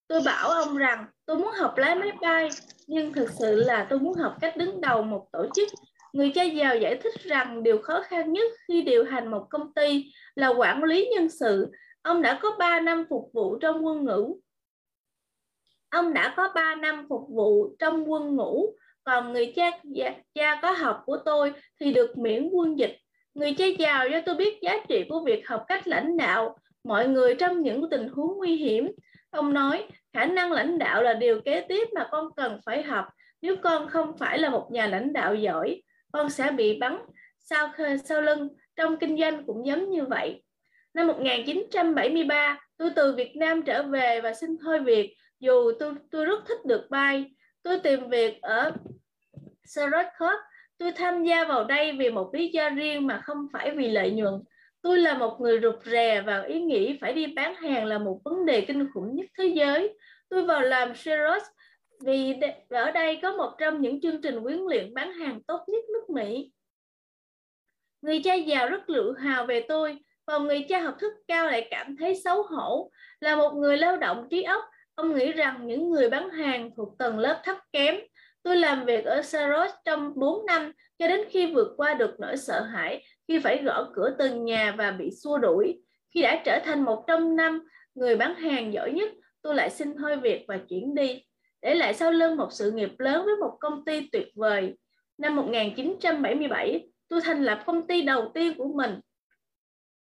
Tôi 0.06 0.20
bảo 0.24 0.48
ông 0.48 0.76
rằng 0.76 1.06
tôi 1.26 1.36
muốn 1.38 1.52
học 1.52 1.74
lái 1.76 1.94
máy 1.94 2.12
bay, 2.20 2.48
nhưng 2.86 3.12
thực 3.12 3.30
sự 3.38 3.56
là 3.56 3.86
tôi 3.90 3.98
muốn 3.98 4.14
học 4.14 4.36
cách 4.40 4.56
đứng 4.56 4.80
đầu 4.80 5.02
một 5.02 5.26
tổ 5.32 5.46
chức. 5.54 5.68
Người 6.12 6.32
cha 6.34 6.42
giàu 6.42 6.76
giải 6.76 6.96
thích 7.02 7.14
rằng 7.22 7.62
điều 7.62 7.82
khó 7.82 8.02
khăn 8.02 8.32
nhất 8.32 8.52
khi 8.68 8.82
điều 8.82 9.04
hành 9.04 9.30
một 9.30 9.46
công 9.50 9.74
ty 9.74 10.12
là 10.34 10.48
quản 10.48 10.84
lý 10.84 11.08
nhân 11.14 11.28
sự. 11.30 11.70
Ông 12.02 12.22
đã 12.22 12.38
có 12.42 12.56
3 12.58 12.80
năm 12.80 13.04
phục 13.10 13.30
vụ 13.32 13.58
trong 13.58 13.86
quân 13.86 14.04
ngũ. 14.04 14.40
Ông 15.90 16.14
đã 16.14 16.34
có 16.36 16.52
3 16.54 16.74
năm 16.74 17.06
phục 17.08 17.28
vụ 17.28 17.76
trong 17.78 18.10
quân 18.12 18.36
ngũ 18.36 18.74
còn 19.04 19.32
người 19.32 19.52
cha 19.56 19.70
dạ, 19.84 20.14
cha 20.34 20.58
có 20.62 20.70
học 20.70 21.02
của 21.06 21.16
tôi 21.24 21.52
thì 21.80 21.92
được 21.92 22.18
miễn 22.18 22.48
quân 22.52 22.78
dịch. 22.78 22.96
Người 23.34 23.54
cha 23.58 23.64
giàu 23.78 24.08
cho 24.10 24.20
tôi 24.26 24.34
biết 24.34 24.58
giá 24.62 24.76
trị 24.88 25.04
của 25.08 25.24
việc 25.24 25.48
học 25.48 25.64
cách 25.68 25.88
lãnh 25.88 26.16
đạo. 26.16 26.56
Mọi 26.84 27.08
người 27.08 27.34
trong 27.34 27.62
những 27.62 27.90
tình 27.90 28.08
huống 28.08 28.36
nguy 28.36 28.56
hiểm. 28.56 28.92
Ông 29.30 29.54
nói, 29.54 29.86
khả 30.12 30.24
năng 30.24 30.52
lãnh 30.52 30.78
đạo 30.78 31.02
là 31.02 31.14
điều 31.14 31.40
kế 31.40 31.60
tiếp 31.60 31.88
mà 31.94 32.08
con 32.10 32.28
cần 32.36 32.58
phải 32.66 32.82
học. 32.82 33.04
Nếu 33.42 33.56
con 33.56 33.88
không 33.88 34.18
phải 34.18 34.38
là 34.38 34.50
một 34.50 34.68
nhà 34.72 34.86
lãnh 34.86 35.12
đạo 35.12 35.34
giỏi, 35.34 35.82
con 36.12 36.30
sẽ 36.30 36.50
bị 36.50 36.78
bắn 36.78 36.98
sau 37.38 37.72
sau 38.04 38.20
lưng. 38.20 38.48
Trong 38.76 38.96
kinh 38.96 39.18
doanh 39.18 39.46
cũng 39.46 39.66
giống 39.66 39.90
như 39.90 40.04
vậy. 40.04 40.42
Năm 40.94 41.06
1973 41.06 42.58
tôi 42.76 42.90
từ 42.96 43.14
Việt 43.16 43.36
Nam 43.36 43.62
trở 43.62 43.82
về 43.82 44.20
và 44.20 44.34
xin 44.34 44.50
thôi 44.64 44.80
việc. 44.80 45.14
Dù 45.40 45.72
tôi 45.78 45.94
tôi 46.10 46.24
rất 46.24 46.38
thích 46.48 46.58
được 46.64 46.86
bay 46.90 47.30
tôi 47.64 47.78
tìm 47.78 48.08
việc 48.08 48.42
ở 48.42 48.72
Sherlock 49.64 50.08
Corp. 50.18 50.40
Tôi 50.78 50.92
tham 50.92 51.24
gia 51.24 51.44
vào 51.44 51.64
đây 51.64 51.92
vì 51.92 52.10
một 52.10 52.30
lý 52.34 52.48
do 52.48 52.70
riêng 52.70 53.06
mà 53.06 53.20
không 53.24 53.46
phải 53.52 53.70
vì 53.70 53.88
lợi 53.88 54.10
nhuận. 54.10 54.34
Tôi 54.82 54.98
là 54.98 55.18
một 55.18 55.40
người 55.40 55.60
rụt 55.60 55.84
rè 55.84 56.20
và 56.20 56.42
ý 56.42 56.60
nghĩ 56.60 56.98
phải 57.00 57.12
đi 57.12 57.26
bán 57.26 57.54
hàng 57.54 57.84
là 57.84 57.98
một 57.98 58.20
vấn 58.24 58.46
đề 58.46 58.60
kinh 58.60 58.88
khủng 58.94 59.16
nhất 59.16 59.26
thế 59.38 59.46
giới. 59.46 59.98
Tôi 60.28 60.44
vào 60.44 60.60
làm 60.60 60.94
Sherlock 60.94 61.46
vì 62.04 62.34
ở 62.68 62.90
đây 62.90 63.18
có 63.22 63.36
một 63.36 63.54
trong 63.58 63.80
những 63.80 64.00
chương 64.00 64.22
trình 64.22 64.36
huấn 64.36 64.60
luyện 64.68 64.94
bán 64.94 65.12
hàng 65.12 65.42
tốt 65.46 65.60
nhất 65.66 65.84
nước 65.92 66.10
Mỹ. 66.10 66.52
Người 68.02 68.20
cha 68.24 68.34
giàu 68.34 68.68
rất 68.68 68.80
tự 68.88 69.14
hào 69.18 69.46
về 69.46 69.64
tôi, 69.68 69.98
còn 70.26 70.46
người 70.46 70.66
cha 70.68 70.80
học 70.80 70.94
thức 70.98 71.12
cao 71.28 71.46
lại 71.46 71.68
cảm 71.70 71.96
thấy 71.96 72.14
xấu 72.14 72.42
hổ. 72.42 72.90
Là 73.20 73.36
một 73.36 73.50
người 73.50 73.76
lao 73.76 73.96
động 73.96 74.26
trí 74.30 74.42
óc, 74.42 74.64
ông 74.94 75.14
nghĩ 75.14 75.32
rằng 75.32 75.66
những 75.66 75.90
người 75.90 76.10
bán 76.10 76.30
hàng 76.30 76.70
thuộc 76.76 76.98
tầng 76.98 77.18
lớp 77.18 77.40
thấp 77.44 77.56
kém. 77.72 77.94
Tôi 78.42 78.56
làm 78.56 78.84
việc 78.84 79.04
ở 79.04 79.22
Saros 79.22 79.70
trong 79.84 80.12
4 80.16 80.46
năm 80.46 80.72
cho 80.98 81.08
đến 81.08 81.20
khi 81.30 81.54
vượt 81.54 81.68
qua 81.76 81.94
được 81.94 82.14
nỗi 82.18 82.36
sợ 82.36 82.62
hãi 82.62 83.04
khi 83.28 83.38
phải 83.38 83.62
gõ 83.62 83.90
cửa 83.94 84.14
từng 84.18 84.44
nhà 84.44 84.74
và 84.78 84.90
bị 84.90 85.10
xua 85.10 85.38
đuổi. 85.38 85.82
Khi 86.14 86.22
đã 86.22 86.42
trở 86.44 86.58
thành 86.64 86.82
một 86.82 87.04
trong 87.06 87.36
năm 87.36 87.66
người 87.94 88.16
bán 88.16 88.34
hàng 88.34 88.72
giỏi 88.72 88.92
nhất, 88.92 89.08
tôi 89.42 89.54
lại 89.54 89.70
xin 89.70 89.96
thôi 89.98 90.16
việc 90.16 90.44
và 90.48 90.58
chuyển 90.68 90.94
đi, 90.94 91.22
để 91.62 91.74
lại 91.74 91.94
sau 91.94 92.12
lưng 92.12 92.36
một 92.36 92.48
sự 92.50 92.70
nghiệp 92.70 92.90
lớn 92.98 93.24
với 93.24 93.36
một 93.36 93.56
công 93.60 93.84
ty 93.84 94.08
tuyệt 94.12 94.28
vời. 94.34 94.74
Năm 95.18 95.36
1977, 95.36 96.88
tôi 97.08 97.20
thành 97.24 97.44
lập 97.44 97.62
công 97.66 97.86
ty 97.86 98.02
đầu 98.02 98.30
tiên 98.34 98.54
của 98.56 98.72
mình. 98.76 99.00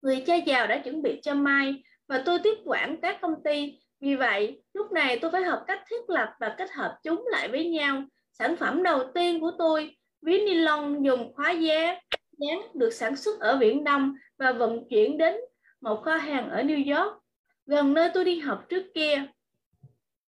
Người 0.01 0.23
cha 0.27 0.35
giàu 0.35 0.67
đã 0.67 0.77
chuẩn 0.77 1.01
bị 1.01 1.19
cho 1.23 1.33
Mai 1.33 1.83
và 2.07 2.23
tôi 2.25 2.39
tiếp 2.43 2.57
quản 2.65 3.01
các 3.01 3.17
công 3.21 3.43
ty. 3.43 3.79
Vì 4.01 4.15
vậy, 4.15 4.61
lúc 4.73 4.91
này 4.91 5.19
tôi 5.21 5.31
phải 5.31 5.43
học 5.43 5.63
cách 5.67 5.83
thiết 5.89 6.09
lập 6.09 6.33
và 6.39 6.55
kết 6.57 6.71
hợp 6.71 6.97
chúng 7.03 7.27
lại 7.27 7.47
với 7.47 7.69
nhau. 7.69 8.03
Sản 8.31 8.55
phẩm 8.55 8.83
đầu 8.83 9.03
tiên 9.13 9.41
của 9.41 9.51
tôi, 9.57 9.95
ví 10.21 10.37
ni 10.45 10.53
lông 10.53 11.05
dùng 11.05 11.33
khóa 11.33 11.51
giá 11.51 11.99
dán 12.37 12.61
được 12.73 12.89
sản 12.89 13.15
xuất 13.15 13.39
ở 13.39 13.57
Viễn 13.57 13.83
Đông 13.83 14.15
và 14.37 14.51
vận 14.51 14.83
chuyển 14.89 15.17
đến 15.17 15.35
một 15.81 16.01
kho 16.03 16.15
hàng 16.15 16.49
ở 16.49 16.61
New 16.61 16.97
York, 16.97 17.17
gần 17.65 17.93
nơi 17.93 18.09
tôi 18.13 18.25
đi 18.25 18.39
học 18.39 18.65
trước 18.69 18.83
kia. 18.93 19.23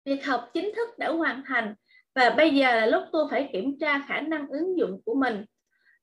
Việc 0.06 0.25
học 0.25 0.49
chính 0.53 0.71
thức 0.75 0.97
đã 0.97 1.10
hoàn 1.10 1.43
thành 1.45 1.75
và 2.15 2.30
bây 2.30 2.56
giờ 2.56 2.75
là 2.75 2.86
lúc 2.86 3.03
tôi 3.12 3.27
phải 3.32 3.49
kiểm 3.53 3.80
tra 3.80 4.06
khả 4.08 4.21
năng 4.21 4.47
ứng 4.49 4.77
dụng 4.77 5.01
của 5.06 5.13
mình. 5.13 5.45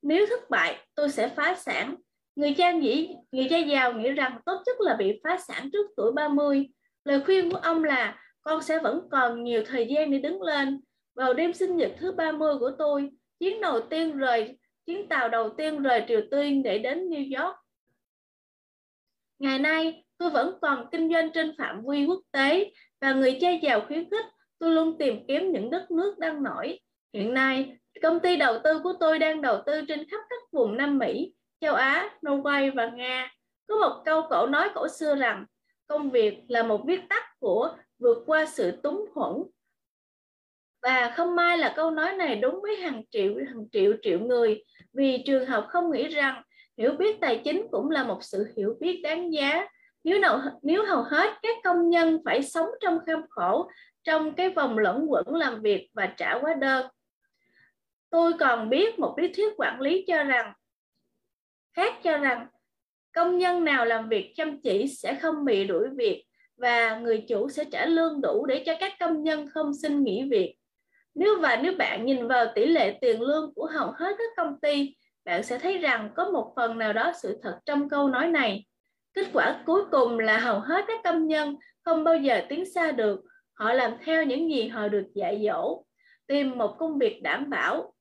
Nếu 0.03 0.27
thất 0.27 0.51
bại, 0.51 0.87
tôi 0.95 1.09
sẽ 1.09 1.29
phá 1.29 1.55
sản. 1.55 1.95
Người 2.37 2.55
cha 2.55 2.73
nghĩ, 2.73 3.15
người 3.33 3.47
cha 3.51 3.59
giàu 3.59 3.93
nghĩ 3.93 4.11
rằng 4.11 4.39
tốt 4.47 4.63
nhất 4.67 4.77
là 4.81 4.97
bị 4.97 5.21
phá 5.25 5.39
sản 5.49 5.71
trước 5.73 5.87
tuổi 5.97 6.13
30. 6.13 6.69
Lời 7.05 7.21
khuyên 7.25 7.51
của 7.51 7.57
ông 7.57 7.85
là 7.85 8.23
con 8.43 8.63
sẽ 8.63 8.79
vẫn 8.79 9.09
còn 9.11 9.45
nhiều 9.45 9.63
thời 9.67 9.87
gian 9.87 10.11
để 10.11 10.19
đứng 10.19 10.43
lên. 10.43 10.81
Vào 11.15 11.35
đêm 11.35 11.53
sinh 11.53 11.77
nhật 11.77 11.93
thứ 11.99 12.13
30 12.13 12.59
của 12.59 12.71
tôi, 12.79 13.11
chuyến 13.41 13.61
đầu 13.61 13.81
tiên 13.81 14.17
rời 14.17 14.59
chuyến 14.87 15.09
tàu 15.09 15.29
đầu 15.29 15.55
tiên 15.59 15.83
rời 15.83 16.05
Triều 16.09 16.21
Tiên 16.31 16.63
để 16.63 16.79
đến 16.79 17.09
New 17.09 17.43
York. 17.43 17.57
Ngày 19.39 19.59
nay, 19.59 20.05
tôi 20.19 20.31
vẫn 20.31 20.59
còn 20.63 20.87
kinh 20.93 21.13
doanh 21.13 21.33
trên 21.33 21.55
phạm 21.59 21.83
vi 21.89 22.05
quốc 22.05 22.21
tế 22.31 22.73
và 23.01 23.13
người 23.13 23.39
cha 23.41 23.51
giàu 23.51 23.85
khuyến 23.87 24.11
khích 24.11 24.27
tôi 24.59 24.71
luôn 24.71 24.99
tìm 24.99 25.27
kiếm 25.29 25.53
những 25.53 25.71
đất 25.71 25.91
nước 25.91 26.19
đang 26.19 26.43
nổi. 26.43 26.81
Hiện 27.13 27.35
nay, 27.35 27.77
công 28.03 28.21
ty 28.21 28.37
đầu 28.37 28.59
tư 28.65 28.81
của 28.83 28.93
tôi 29.01 29.19
đang 29.19 29.43
đầu 29.43 29.63
tư 29.67 29.85
trên 29.89 30.09
khắp 30.11 30.21
các 30.31 30.43
vùng 30.53 30.77
Nam 30.77 30.99
Mỹ, 30.99 31.35
châu 31.61 31.75
Á, 31.75 32.11
Norway 32.23 32.75
và 32.75 32.87
Nga. 32.87 33.33
Có 33.69 33.77
một 33.77 34.03
câu 34.05 34.23
cổ 34.31 34.47
nói 34.47 34.69
cổ 34.75 34.89
xưa 34.89 35.15
rằng 35.15 35.47
công 35.87 36.11
việc 36.11 36.39
là 36.49 36.63
một 36.63 36.83
viết 36.87 37.01
tắt 37.09 37.25
của 37.39 37.77
vượt 37.99 38.23
qua 38.27 38.47
sự 38.47 38.71
túng 38.83 39.05
thuẫn. 39.15 39.33
Và 40.83 41.13
không 41.17 41.37
may 41.37 41.59
là 41.59 41.73
câu 41.77 41.91
nói 41.91 42.13
này 42.13 42.37
đúng 42.37 42.61
với 42.63 42.77
hàng 42.77 43.03
triệu 43.11 43.35
hàng 43.37 43.69
triệu 43.73 43.93
triệu 44.03 44.21
người. 44.21 44.65
Vì 44.93 45.23
trường 45.27 45.47
học 45.47 45.67
không 45.69 45.93
nghĩ 45.93 46.09
rằng 46.09 46.43
hiểu 46.79 46.93
biết 46.93 47.21
tài 47.21 47.41
chính 47.45 47.67
cũng 47.71 47.91
là 47.91 48.05
một 48.05 48.19
sự 48.23 48.53
hiểu 48.57 48.77
biết 48.81 49.01
đáng 49.03 49.33
giá. 49.33 49.67
Nếu 50.05 50.19
nào, 50.19 50.41
nếu 50.63 50.85
hầu 50.87 51.03
hết 51.03 51.35
các 51.43 51.57
công 51.65 51.91
nhân 51.91 52.19
phải 52.25 52.43
sống 52.43 52.69
trong 52.81 52.99
kham 53.07 53.23
khổ, 53.31 53.71
trong 54.03 54.35
cái 54.35 54.51
vòng 54.51 54.79
lẫn 54.79 55.07
quẩn 55.09 55.35
làm 55.35 55.63
việc 55.63 55.91
và 55.95 56.07
trả 56.07 56.39
hóa 56.39 56.55
đơn. 56.55 56.87
Tôi 58.11 58.33
còn 58.41 58.71
biết 58.71 58.99
một 58.99 59.15
lý 59.19 59.33
thuyết 59.33 59.55
quản 59.57 59.81
lý 59.81 60.05
cho 60.07 60.25
rằng, 60.25 60.53
khác 61.77 61.95
cho 62.03 62.19
rằng 62.19 62.47
công 63.15 63.39
nhân 63.39 63.65
nào 63.65 63.85
làm 63.85 64.09
việc 64.09 64.33
chăm 64.37 64.61
chỉ 64.61 64.87
sẽ 64.89 65.15
không 65.15 65.45
bị 65.45 65.65
đuổi 65.65 65.89
việc 65.97 66.25
và 66.57 66.99
người 66.99 67.25
chủ 67.29 67.49
sẽ 67.49 67.65
trả 67.65 67.87
lương 67.87 68.21
đủ 68.21 68.47
để 68.47 68.63
cho 68.67 68.75
các 68.81 68.93
công 69.01 69.23
nhân 69.23 69.49
không 69.55 69.75
xin 69.75 70.05
nghỉ 70.05 70.29
việc 70.31 70.57
nếu 71.15 71.41
và 71.41 71.57
nếu 71.57 71.73
bạn 71.79 72.07
nhìn 72.07 72.29
vào 72.29 72.47
tỷ 72.55 72.67
lệ 72.67 72.99
tiền 73.01 73.21
lương 73.21 73.55
của 73.55 73.67
hầu 73.67 73.91
hết 73.91 74.15
các 74.19 74.31
công 74.37 74.61
ty, 74.61 74.95
bạn 75.25 75.43
sẽ 75.43 75.59
thấy 75.59 75.79
rằng 75.79 76.11
có 76.17 76.31
một 76.31 76.53
phần 76.57 76.79
nào 76.79 76.93
đó 76.93 77.13
sự 77.23 77.39
thật 77.43 77.59
trong 77.67 77.89
câu 77.89 78.09
nói 78.09 78.27
này. 78.29 78.67
Kết 79.15 79.27
quả 79.33 79.63
cuối 79.67 79.83
cùng 79.91 80.19
là 80.19 80.39
hầu 80.39 80.61
hết 80.61 80.85
các 80.89 81.01
công 81.05 81.27
nhân 81.27 81.57
không 81.85 82.05
bao 82.05 82.17
giờ 82.17 82.43
tiến 82.49 82.65
xa 82.75 82.93
được. 82.93 83.21
Họ 83.53 83.73
làm 83.73 83.97
theo 84.05 84.25
những 84.25 84.51
gì 84.51 84.69
họ 84.69 84.89
được 84.89 85.07
dạy 85.15 85.43
dỗ, 85.47 85.85
tìm 86.27 86.59
một 86.59 86.77
công 86.79 86.99
việc 86.99 87.23
đảm 87.23 87.51
bảo. 87.51 87.95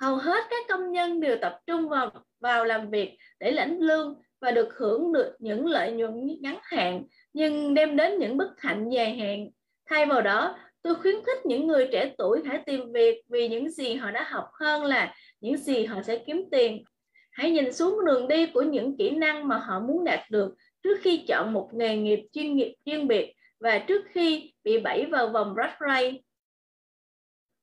Hầu 0.00 0.16
hết 0.16 0.44
các 0.50 0.66
công 0.68 0.92
nhân 0.92 1.20
đều 1.20 1.36
tập 1.40 1.60
trung 1.66 1.88
vào 1.88 2.10
vào 2.40 2.64
làm 2.64 2.90
việc 2.90 3.16
để 3.40 3.50
lãnh 3.50 3.78
lương 3.78 4.20
và 4.40 4.50
được 4.50 4.74
hưởng 4.76 5.12
được 5.12 5.36
những 5.38 5.66
lợi 5.66 5.92
nhuận 5.92 6.26
ngắn 6.40 6.58
hạn 6.62 7.04
nhưng 7.32 7.74
đem 7.74 7.96
đến 7.96 8.18
những 8.18 8.36
bất 8.36 8.50
hạnh 8.58 8.88
dài 8.88 9.16
hạn. 9.16 9.50
Thay 9.86 10.06
vào 10.06 10.22
đó, 10.22 10.56
Tôi 10.82 10.94
khuyến 10.94 11.14
khích 11.26 11.46
những 11.46 11.66
người 11.66 11.88
trẻ 11.92 12.14
tuổi 12.18 12.42
hãy 12.46 12.62
tìm 12.66 12.92
việc 12.92 13.22
vì 13.28 13.48
những 13.48 13.70
gì 13.70 13.94
họ 13.94 14.10
đã 14.10 14.22
học 14.22 14.48
hơn 14.52 14.84
là 14.84 15.14
những 15.40 15.56
gì 15.56 15.84
họ 15.84 16.02
sẽ 16.02 16.18
kiếm 16.26 16.44
tiền. 16.50 16.84
Hãy 17.30 17.50
nhìn 17.50 17.72
xuống 17.72 18.04
đường 18.04 18.28
đi 18.28 18.46
của 18.46 18.62
những 18.62 18.96
kỹ 18.96 19.10
năng 19.10 19.48
mà 19.48 19.58
họ 19.58 19.80
muốn 19.80 20.04
đạt 20.04 20.30
được 20.30 20.54
trước 20.82 20.98
khi 21.02 21.24
chọn 21.28 21.52
một 21.52 21.70
nghề 21.72 21.96
nghiệp 21.96 22.20
chuyên 22.32 22.56
nghiệp 22.56 22.74
chuyên 22.84 23.08
biệt 23.08 23.34
và 23.60 23.78
trước 23.78 24.04
khi 24.10 24.52
bị 24.64 24.78
bẫy 24.78 25.04
vào 25.04 25.28
vòng 25.28 25.54
rat 25.56 25.76
race. 25.80 26.18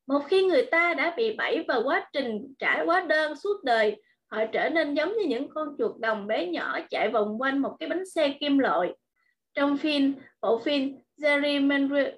Một 0.08 0.20
khi 0.28 0.44
người 0.44 0.66
ta 0.66 0.94
đã 0.94 1.14
bị 1.18 1.36
bẫy 1.36 1.66
vào 1.68 1.84
quá 1.84 2.10
trình 2.14 2.54
trải 2.60 2.86
hóa 2.86 3.06
đơn 3.10 3.36
suốt 3.36 3.64
đời, 3.64 4.02
họ 4.28 4.46
trở 4.46 4.70
nên 4.70 4.94
giống 4.94 5.18
như 5.18 5.26
những 5.28 5.50
con 5.50 5.76
chuột 5.78 6.00
đồng 6.00 6.28
bé 6.28 6.46
nhỏ 6.46 6.80
chạy 6.90 7.10
vòng 7.10 7.42
quanh 7.42 7.60
một 7.60 7.76
cái 7.80 7.90
bánh 7.90 8.06
xe 8.06 8.36
kim 8.40 8.58
loại. 8.58 8.94
Trong 9.54 9.78
phim, 9.78 10.14
bộ 10.42 10.58
phim 10.58 10.96
Jerry 11.18 11.68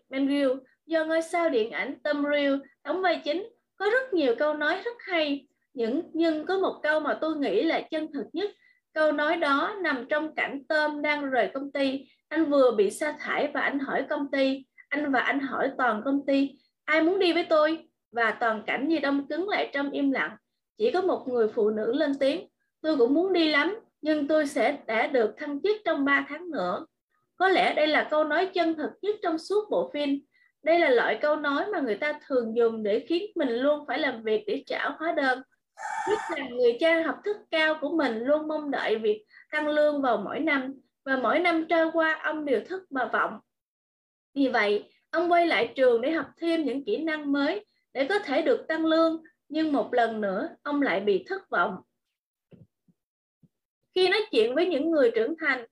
Manville 0.10 0.56
do 0.86 1.06
ngôi 1.06 1.22
sao 1.22 1.50
điện 1.50 1.72
ảnh 1.72 1.96
Tom 2.04 2.24
Reel 2.32 2.56
đóng 2.84 3.02
vai 3.02 3.22
chính 3.24 3.50
có 3.78 3.90
rất 3.90 4.14
nhiều 4.14 4.36
câu 4.40 4.54
nói 4.54 4.82
rất 4.86 4.98
hay. 5.00 5.48
Những 5.74 6.02
nhưng 6.14 6.46
có 6.46 6.60
một 6.60 6.80
câu 6.84 7.00
mà 7.00 7.18
tôi 7.22 7.36
nghĩ 7.36 7.64
là 7.64 7.82
chân 7.82 8.12
thực 8.14 8.26
nhất. 8.34 8.52
Câu 8.94 9.12
nói 9.12 9.36
đó 9.36 9.76
nằm 9.84 10.06
trong 10.10 10.36
cảnh 10.36 10.64
Tom 10.70 11.02
đang 11.02 11.30
rời 11.30 11.52
công 11.54 11.72
ty. 11.72 12.06
Anh 12.28 12.46
vừa 12.46 12.72
bị 12.72 12.90
sa 12.92 13.18
thải 13.20 13.48
và 13.54 13.62
anh 13.62 13.80
hỏi 13.80 14.06
công 14.10 14.32
ty. 14.32 14.66
Anh 14.90 15.12
và 15.12 15.20
anh 15.20 15.40
hỏi 15.40 15.72
toàn 15.78 16.02
công 16.06 16.26
ty 16.26 16.56
ai 16.90 17.02
muốn 17.02 17.20
đi 17.20 17.34
với 17.34 17.46
tôi? 17.50 17.90
Và 18.12 18.32
toàn 18.32 18.64
cảnh 18.68 18.88
như 18.88 19.00
đông 19.00 19.28
cứng 19.28 19.50
lại 19.50 19.70
trong 19.74 19.92
im 19.92 20.12
lặng 20.12 20.38
chỉ 20.80 20.92
có 20.92 21.02
một 21.02 21.28
người 21.28 21.48
phụ 21.48 21.70
nữ 21.70 21.94
lên 21.94 22.20
tiếng 22.20 22.48
tôi 22.82 22.98
cũng 22.98 23.14
muốn 23.14 23.34
đi 23.34 23.52
lắm 23.52 23.80
nhưng 24.02 24.28
tôi 24.28 24.48
sẽ 24.48 24.78
đã 24.88 25.08
được 25.08 25.34
thăng 25.38 25.62
chức 25.62 25.78
trong 25.86 26.06
3 26.06 26.26
tháng 26.30 26.52
nữa 26.52 26.86
có 27.36 27.50
lẽ 27.50 27.74
đây 27.74 27.88
là 27.88 28.08
câu 28.12 28.24
nói 28.24 28.46
chân 28.46 28.76
thực 28.76 28.92
nhất 29.02 29.16
trong 29.22 29.38
suốt 29.38 29.70
bộ 29.70 29.92
phim 29.94 30.20
đây 30.64 30.80
là 30.80 30.90
loại 30.90 31.18
câu 31.22 31.36
nói 31.36 31.66
mà 31.72 31.80
người 31.80 31.96
ta 31.96 32.20
thường 32.28 32.56
dùng 32.56 32.84
để 32.84 33.06
khiến 33.08 33.32
mình 33.36 33.50
luôn 33.50 33.86
phải 33.88 34.00
làm 34.00 34.24
việc 34.24 34.44
để 34.48 34.64
trả 34.66 34.90
hóa 34.90 35.12
đơn. 35.12 35.42
Biết 36.10 36.18
rằng 36.36 36.58
người 36.58 36.78
cha 36.80 37.04
học 37.04 37.16
thức 37.26 37.38
cao 37.52 37.78
của 37.82 37.90
mình 37.90 38.20
luôn 38.20 38.48
mong 38.48 38.72
đợi 38.72 38.98
việc 38.98 39.26
tăng 39.52 39.68
lương 39.68 40.02
vào 40.02 40.18
mỗi 40.18 40.40
năm 40.40 40.74
và 41.06 41.18
mỗi 41.18 41.40
năm 41.40 41.66
trôi 41.70 41.92
qua 41.94 42.20
ông 42.24 42.46
đều 42.46 42.62
thức 42.66 42.84
mà 42.90 43.10
vọng. 43.14 43.40
Vì 44.36 44.48
vậy, 44.48 44.84
ông 45.12 45.32
quay 45.32 45.48
lại 45.48 45.74
trường 45.76 46.02
để 46.02 46.12
học 46.12 46.26
thêm 46.38 46.66
những 46.66 46.86
kỹ 46.86 46.98
năng 46.98 47.32
mới 47.32 47.66
để 47.94 48.06
có 48.10 48.20
thể 48.20 48.42
được 48.42 48.68
tăng 48.68 48.86
lương, 48.86 49.24
nhưng 49.50 49.74
một 49.74 49.94
lần 49.94 50.22
nữa 50.22 50.50
ông 50.64 50.82
lại 50.82 51.00
bị 51.00 51.26
thất 51.28 51.50
vọng. 51.50 51.76
Khi 53.96 54.10
nói 54.10 54.22
chuyện 54.32 54.56
với 54.56 54.66
những 54.66 54.92
người 54.92 55.12
trưởng 55.16 55.36
thành, 55.40 55.66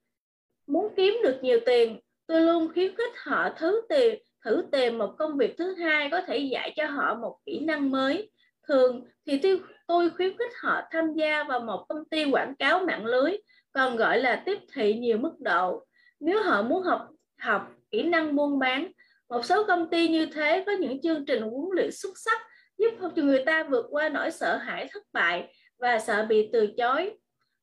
muốn 0.68 0.94
kiếm 0.98 1.18
được 1.24 1.40
nhiều 1.42 1.60
tiền, 1.66 2.00
tôi 2.28 2.42
luôn 2.42 2.74
khuyến 2.74 2.96
khích 2.96 3.13
họ 3.16 3.50
thứ 3.58 3.82
tiền 3.90 4.20
thử 4.46 4.66
tìm 4.72 4.98
một 4.98 5.16
công 5.18 5.38
việc 5.38 5.56
thứ 5.58 5.74
hai 5.74 6.10
có 6.12 6.22
thể 6.22 6.38
dạy 6.38 6.74
cho 6.76 6.88
họ 6.88 7.16
một 7.16 7.38
kỹ 7.46 7.60
năng 7.60 7.92
mới. 7.92 8.32
Thường 8.68 9.06
thì 9.26 9.42
tôi 9.88 10.10
khuyến 10.10 10.38
khích 10.38 10.52
họ 10.62 10.82
tham 10.92 11.13
gia 11.13 11.44
vào 11.44 11.60
một 11.60 11.86
công 11.90 12.06
ty 12.06 12.26
quảng 12.32 12.56
cáo 12.60 12.80
mạng 12.80 13.06
lưới, 13.06 13.38
còn 13.72 13.96
gọi 13.96 14.20
là 14.20 14.44
tiếp 14.46 14.58
thị 14.74 14.94
nhiều 14.94 15.18
mức 15.18 15.34
độ. 15.40 15.86
Nếu 16.20 16.44
họ 16.44 16.62
muốn 16.62 16.84
học 16.84 17.08
học 17.40 17.72
kỹ 17.92 18.04
năng 18.04 18.36
buôn 18.36 18.60
bán, 18.60 18.92
một 19.30 19.46
số 19.46 19.63
công 19.68 19.90
ty 19.90 20.08
như 20.08 20.26
thế 20.26 20.63
có 20.66 20.72
những 20.72 21.02
chương 21.02 21.26
trình 21.26 21.42
huấn 21.42 21.70
luyện 21.76 21.92
xuất 21.92 22.12
sắc 22.16 22.42
giúp 22.78 22.92
cho 23.16 23.24
người 23.24 23.44
ta 23.46 23.63
vượt 23.63 23.86
qua 23.90 24.10
nỗi 24.10 24.32
sợ 24.32 24.58
hãi 24.58 24.88
thất 24.92 25.04
bại 25.13 25.54
và 25.78 26.00
sợ 26.00 26.26
bị 26.26 26.50
từ 26.54 26.68
chối. 26.78 27.18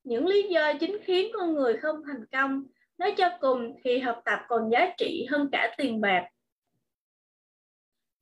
Những 0.05 0.27
lý 0.27 0.42
do 0.42 0.72
chính 0.81 0.98
khiến 1.05 1.33
con 1.35 1.55
người 1.55 1.77
không 1.77 1.96
thành 2.07 2.24
công, 2.33 2.66
nói 2.98 3.14
cho 3.16 3.31
cùng 3.40 3.77
thì 3.85 3.98
học 3.98 4.22
tập 4.24 4.38
còn 4.48 4.70
giá 4.70 4.94
trị 4.98 5.27
hơn 5.31 5.48
cả 5.53 5.74
tiền 5.79 6.00
bạc. 6.00 6.29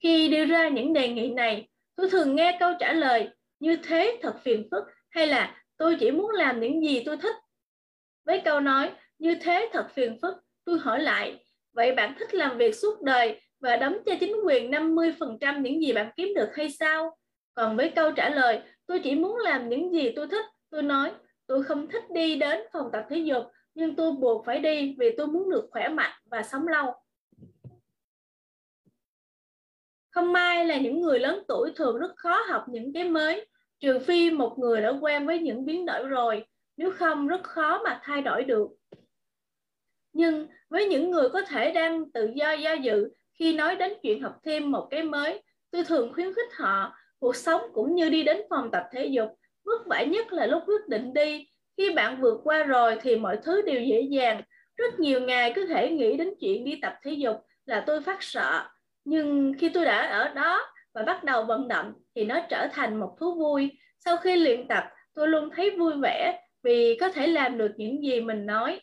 Khi 0.03 0.29
đưa 0.29 0.45
ra 0.45 0.69
những 0.69 0.93
đề 0.93 1.09
nghị 1.09 1.31
này, 1.31 1.69
tôi 1.97 2.11
thường 2.11 2.37
nghe 2.37 2.57
câu 2.61 2.73
trả 2.81 2.93
lời 2.93 3.29
như 3.61 3.77
thế 3.77 4.19
thật 4.23 4.35
phiền 4.43 4.69
phức 4.71 4.85
hay 5.11 5.27
là 5.27 5.63
tôi 5.77 5.97
chỉ 6.01 6.11
muốn 6.11 6.31
làm 6.31 6.61
những 6.61 6.83
gì 6.83 7.03
tôi 7.07 7.17
thích. 7.17 7.37
Với 8.25 8.43
câu 8.45 8.61
nói 8.61 8.91
như 9.19 9.35
thế 9.35 9.69
thật 9.73 9.89
phiền 9.95 10.19
phức, 10.23 10.35
tôi 10.65 10.79
hỏi 10.79 11.01
lại, 11.01 11.45
vậy 11.73 11.95
bạn 11.95 12.15
thích 12.19 12.35
làm 12.35 12.59
việc 12.59 12.75
suốt 12.75 13.03
đời 13.03 13.41
và 13.63 13.77
đóng 13.77 13.99
cho 14.07 14.13
chính 14.21 14.37
quyền 14.45 14.71
50% 14.71 15.61
những 15.61 15.83
gì 15.83 15.93
bạn 15.93 16.11
kiếm 16.17 16.29
được 16.35 16.49
hay 16.55 16.71
sao? 16.71 17.17
Còn 17.55 17.77
với 17.77 17.93
câu 17.97 18.13
trả 18.13 18.31
lời, 18.31 18.61
tôi 18.87 19.01
chỉ 19.05 19.15
muốn 19.15 19.37
làm 19.37 19.69
những 19.69 19.93
gì 19.93 20.13
tôi 20.17 20.27
thích 20.27 20.45
Tôi 20.73 20.83
nói, 20.83 21.13
tôi 21.47 21.63
không 21.63 21.89
thích 21.89 22.05
đi 22.11 22.37
đến 22.37 22.61
phòng 22.73 22.91
tập 22.93 23.07
thể 23.11 23.19
dục, 23.19 23.45
nhưng 23.75 23.97
tôi 23.97 24.13
buộc 24.13 24.47
phải 24.47 24.59
đi 24.59 24.97
vì 24.99 25.15
tôi 25.17 25.27
muốn 25.27 25.51
được 25.51 25.69
khỏe 25.71 25.89
mạnh 25.89 26.13
và 26.25 26.43
sống 26.43 26.69
lâu. 26.69 26.95
Không 30.11 30.33
may 30.33 30.67
là 30.67 30.79
những 30.79 31.01
người 31.01 31.19
lớn 31.19 31.45
tuổi 31.49 31.73
thường 31.77 31.99
rất 31.99 32.13
khó 32.17 32.43
học 32.49 32.65
những 32.69 32.93
cái 32.93 33.09
mới, 33.09 33.47
trừ 33.81 33.99
phi 33.99 34.31
một 34.31 34.59
người 34.59 34.81
đã 34.81 34.91
quen 35.01 35.27
với 35.27 35.39
những 35.39 35.65
biến 35.65 35.87
đổi 35.87 36.09
rồi, 36.09 36.47
nếu 36.77 36.91
không 36.91 37.29
rất 37.29 37.43
khó 37.43 37.83
mà 37.85 38.01
thay 38.03 38.23
đổi 38.23 38.45
được. 38.45 38.69
Nhưng 40.13 40.47
với 40.69 40.87
những 40.87 41.11
người 41.11 41.29
có 41.29 41.41
thể 41.43 41.73
đang 41.73 42.11
tự 42.13 42.31
do 42.35 42.53
do 42.53 42.73
dự 42.73 43.09
khi 43.39 43.57
nói 43.57 43.77
đến 43.77 43.93
chuyện 44.03 44.23
học 44.23 44.39
thêm 44.45 44.71
một 44.71 44.89
cái 44.91 45.03
mới, 45.03 45.43
tôi 45.71 45.85
thường 45.85 46.13
khuyến 46.15 46.35
khích 46.35 46.53
họ 46.59 46.93
cuộc 47.19 47.37
sống 47.37 47.63
cũng 47.73 47.95
như 47.95 48.09
đi 48.09 48.23
đến 48.25 48.43
phòng 48.51 48.71
tập 48.71 48.85
thể 48.93 49.07
dục. 49.07 49.31
Vất 49.65 49.87
vả 49.87 50.03
nhất 50.03 50.33
là 50.33 50.47
lúc 50.47 50.63
quyết 50.67 50.89
định 50.89 51.15
đi. 51.15 51.47
Khi 51.77 51.91
bạn 51.91 52.21
vượt 52.21 52.41
qua 52.45 52.63
rồi 52.63 52.99
thì 53.03 53.17
mọi 53.17 53.39
thứ 53.43 53.63
đều 53.63 53.81
dễ 53.81 54.01
dàng. 54.01 54.43
Rất 54.77 55.01
nhiều 55.01 55.21
ngày 55.21 55.53
cứ 55.55 55.67
thể 55.67 55.91
nghĩ 55.91 56.17
đến 56.17 56.35
chuyện 56.41 56.65
đi 56.65 56.79
tập 56.83 56.95
thể 57.03 57.11
dục 57.11 57.37
là 57.67 57.85
tôi 57.87 58.03
phát 58.03 58.23
sợ. 58.23 58.69
Nhưng 59.05 59.55
khi 59.59 59.69
tôi 59.69 59.85
đã 59.85 60.07
ở 60.07 60.29
đó 60.29 60.61
và 60.95 61.03
bắt 61.03 61.25
đầu 61.25 61.45
vận 61.45 61.69
động 61.69 61.93
thì 62.15 62.25
nó 62.25 62.41
trở 62.51 62.69
thành 62.73 63.01
một 63.01 63.17
thú 63.21 63.35
vui. 63.35 63.71
Sau 63.99 64.17
khi 64.17 64.37
luyện 64.37 64.69
tập, 64.69 64.85
tôi 65.15 65.29
luôn 65.29 65.51
thấy 65.57 65.71
vui 65.71 65.93
vẻ 66.03 66.41
vì 66.63 66.97
có 67.01 67.09
thể 67.09 67.27
làm 67.27 67.59
được 67.59 67.73
những 67.77 68.03
gì 68.03 68.21
mình 68.21 68.47
nói. 68.47 68.81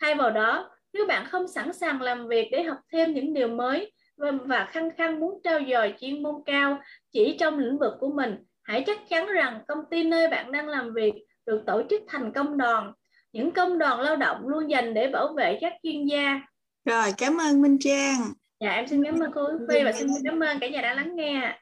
Thay 0.00 0.14
vào 0.14 0.30
đó, 0.30 0.70
nếu 0.92 1.06
bạn 1.06 1.26
không 1.26 1.48
sẵn 1.48 1.72
sàng 1.72 2.02
làm 2.02 2.28
việc 2.28 2.48
để 2.52 2.62
học 2.62 2.78
thêm 2.92 3.14
những 3.14 3.34
điều 3.34 3.48
mới 3.48 3.92
và 4.20 4.68
khăng 4.72 4.90
khăng 4.96 5.20
muốn 5.20 5.40
trao 5.44 5.60
dồi 5.70 5.94
chuyên 6.00 6.22
môn 6.22 6.34
cao 6.46 6.80
chỉ 7.12 7.36
trong 7.40 7.58
lĩnh 7.58 7.78
vực 7.78 7.92
của 8.00 8.12
mình, 8.12 8.36
hãy 8.62 8.84
chắc 8.86 9.08
chắn 9.08 9.26
rằng 9.26 9.60
công 9.68 9.78
ty 9.90 10.04
nơi 10.04 10.28
bạn 10.28 10.52
đang 10.52 10.68
làm 10.68 10.94
việc 10.94 11.14
được 11.46 11.62
tổ 11.66 11.82
chức 11.90 12.02
thành 12.08 12.32
công 12.32 12.58
đoàn. 12.58 12.92
Những 13.32 13.52
công 13.52 13.78
đoàn 13.78 14.00
lao 14.00 14.16
động 14.16 14.48
luôn 14.48 14.70
dành 14.70 14.94
để 14.94 15.08
bảo 15.08 15.34
vệ 15.36 15.58
các 15.60 15.72
chuyên 15.82 16.06
gia. 16.06 16.40
Rồi, 16.84 17.12
cảm 17.18 17.40
ơn 17.40 17.62
Minh 17.62 17.78
Trang. 17.80 18.32
Dạ, 18.60 18.70
em 18.70 18.86
xin 18.88 19.04
cảm 19.04 19.20
ơn 19.20 19.32
cô 19.34 19.48
Phi 19.68 19.84
và 19.84 19.92
xin 19.92 20.08
cảm 20.24 20.40
ơn 20.40 20.58
cả 20.60 20.68
nhà 20.68 20.82
đã 20.82 20.94
lắng 20.94 21.16
nghe. 21.16 21.58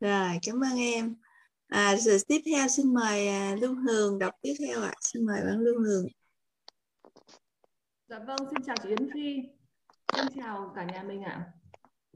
Rồi, 0.00 0.28
cảm 0.46 0.60
ơn 0.60 0.78
em. 0.78 1.14
À, 1.68 1.96
rồi 1.96 2.18
tiếp 2.28 2.40
theo 2.46 2.68
xin 2.68 2.94
mời 2.94 3.28
à, 3.28 3.56
Lưu 3.60 3.74
Hường 3.74 4.18
đọc 4.18 4.34
tiếp 4.42 4.54
theo 4.66 4.82
ạ. 4.82 4.92
À. 4.92 5.00
Xin 5.00 5.26
mời 5.26 5.40
bạn 5.46 5.58
Lưu 5.58 5.80
Hường. 5.80 6.06
Dạ 8.08 8.18
vâng, 8.18 8.36
xin 8.50 8.62
chào 8.66 8.76
chị 8.82 8.88
Yến 8.88 9.10
Phi. 9.14 9.42
Xin 10.16 10.26
chào 10.36 10.72
cả 10.74 10.84
nhà 10.84 11.02
mình 11.02 11.22
ạ. 11.22 11.32
À. 11.32 11.52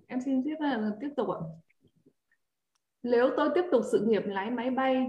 Em 0.07 0.21
xin 0.21 0.43
tiếp 0.45 0.55
ờ, 0.61 0.97
tiếp 1.01 1.09
tục 1.17 1.29
ạ. 1.29 1.39
Nếu 3.03 3.31
tôi 3.37 3.51
tiếp 3.55 3.65
tục 3.73 3.83
sự 3.93 4.07
nghiệp 4.09 4.23
lái 4.27 4.51
máy 4.51 4.71
bay, 4.71 5.07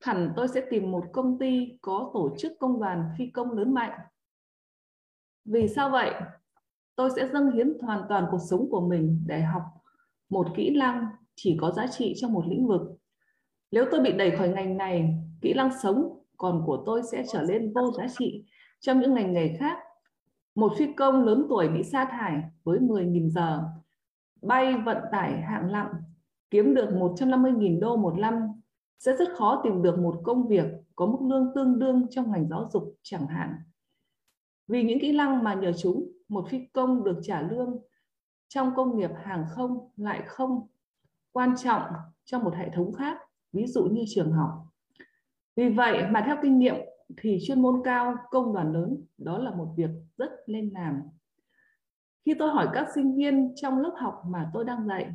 hẳn 0.00 0.32
tôi 0.36 0.48
sẽ 0.48 0.62
tìm 0.70 0.90
một 0.90 1.04
công 1.12 1.38
ty 1.38 1.78
có 1.82 2.10
tổ 2.14 2.36
chức 2.38 2.52
công 2.60 2.80
đoàn 2.80 3.10
phi 3.18 3.26
công 3.30 3.50
lớn 3.50 3.74
mạnh. 3.74 4.00
Vì 5.44 5.68
sao 5.68 5.90
vậy? 5.90 6.10
Tôi 6.96 7.10
sẽ 7.16 7.28
dâng 7.32 7.50
hiến 7.50 7.78
hoàn 7.80 8.02
toàn 8.08 8.26
cuộc 8.30 8.40
sống 8.50 8.70
của 8.70 8.88
mình 8.88 9.24
để 9.26 9.42
học 9.42 9.62
một 10.28 10.46
kỹ 10.56 10.76
năng 10.76 11.06
chỉ 11.34 11.58
có 11.60 11.70
giá 11.70 11.86
trị 11.86 12.14
trong 12.16 12.32
một 12.32 12.44
lĩnh 12.46 12.66
vực. 12.66 12.80
Nếu 13.70 13.84
tôi 13.90 14.00
bị 14.00 14.12
đẩy 14.12 14.36
khỏi 14.36 14.48
ngành 14.48 14.76
này, 14.76 15.14
kỹ 15.40 15.54
năng 15.54 15.70
sống 15.82 16.22
còn 16.36 16.62
của 16.66 16.82
tôi 16.86 17.02
sẽ 17.12 17.24
trở 17.32 17.42
nên 17.48 17.72
vô 17.72 17.92
giá 17.98 18.06
trị 18.18 18.44
trong 18.80 19.00
những 19.00 19.14
ngành 19.14 19.32
nghề 19.32 19.56
khác 19.58 19.78
một 20.54 20.72
phi 20.78 20.92
công 20.92 21.24
lớn 21.24 21.46
tuổi 21.48 21.68
bị 21.68 21.82
sa 21.82 22.04
thải 22.04 22.42
với 22.64 22.78
10.000 22.78 23.28
giờ, 23.28 23.64
bay 24.42 24.76
vận 24.84 24.98
tải 25.12 25.40
hạng 25.40 25.72
nặng, 25.72 25.92
kiếm 26.50 26.74
được 26.74 26.88
150.000 26.90 27.80
đô 27.80 27.96
một 27.96 28.14
năm, 28.18 28.60
sẽ 28.98 29.16
rất 29.16 29.28
khó 29.36 29.60
tìm 29.64 29.82
được 29.82 29.98
một 29.98 30.20
công 30.24 30.48
việc 30.48 30.64
có 30.96 31.06
mức 31.06 31.18
lương 31.20 31.52
tương 31.54 31.78
đương 31.78 32.06
trong 32.10 32.32
ngành 32.32 32.48
giáo 32.48 32.68
dục 32.72 32.94
chẳng 33.02 33.26
hạn. 33.26 33.54
Vì 34.68 34.82
những 34.82 35.00
kỹ 35.00 35.16
năng 35.16 35.44
mà 35.44 35.54
nhờ 35.54 35.72
chúng, 35.72 36.12
một 36.28 36.48
phi 36.48 36.66
công 36.72 37.04
được 37.04 37.20
trả 37.22 37.42
lương 37.42 37.78
trong 38.48 38.74
công 38.76 38.96
nghiệp 38.96 39.10
hàng 39.22 39.44
không 39.50 39.88
lại 39.96 40.22
không 40.26 40.66
quan 41.32 41.54
trọng 41.56 41.82
trong 42.24 42.44
một 42.44 42.54
hệ 42.54 42.70
thống 42.70 42.92
khác, 42.92 43.18
ví 43.52 43.66
dụ 43.66 43.84
như 43.84 44.04
trường 44.08 44.32
học. 44.32 44.50
Vì 45.56 45.68
vậy 45.68 46.02
mà 46.10 46.22
theo 46.26 46.36
kinh 46.42 46.58
nghiệm 46.58 46.74
thì 47.16 47.38
chuyên 47.46 47.62
môn 47.62 47.82
cao, 47.84 48.16
công 48.30 48.54
đoàn 48.54 48.72
lớn 48.72 49.04
đó 49.18 49.38
là 49.38 49.50
một 49.50 49.74
việc 49.76 49.90
rất 50.16 50.30
nên 50.46 50.70
làm. 50.74 51.02
Khi 52.26 52.34
tôi 52.38 52.50
hỏi 52.50 52.68
các 52.72 52.88
sinh 52.94 53.16
viên 53.16 53.52
trong 53.56 53.78
lớp 53.78 53.94
học 53.96 54.22
mà 54.26 54.50
tôi 54.54 54.64
đang 54.64 54.86
dạy, 54.86 55.12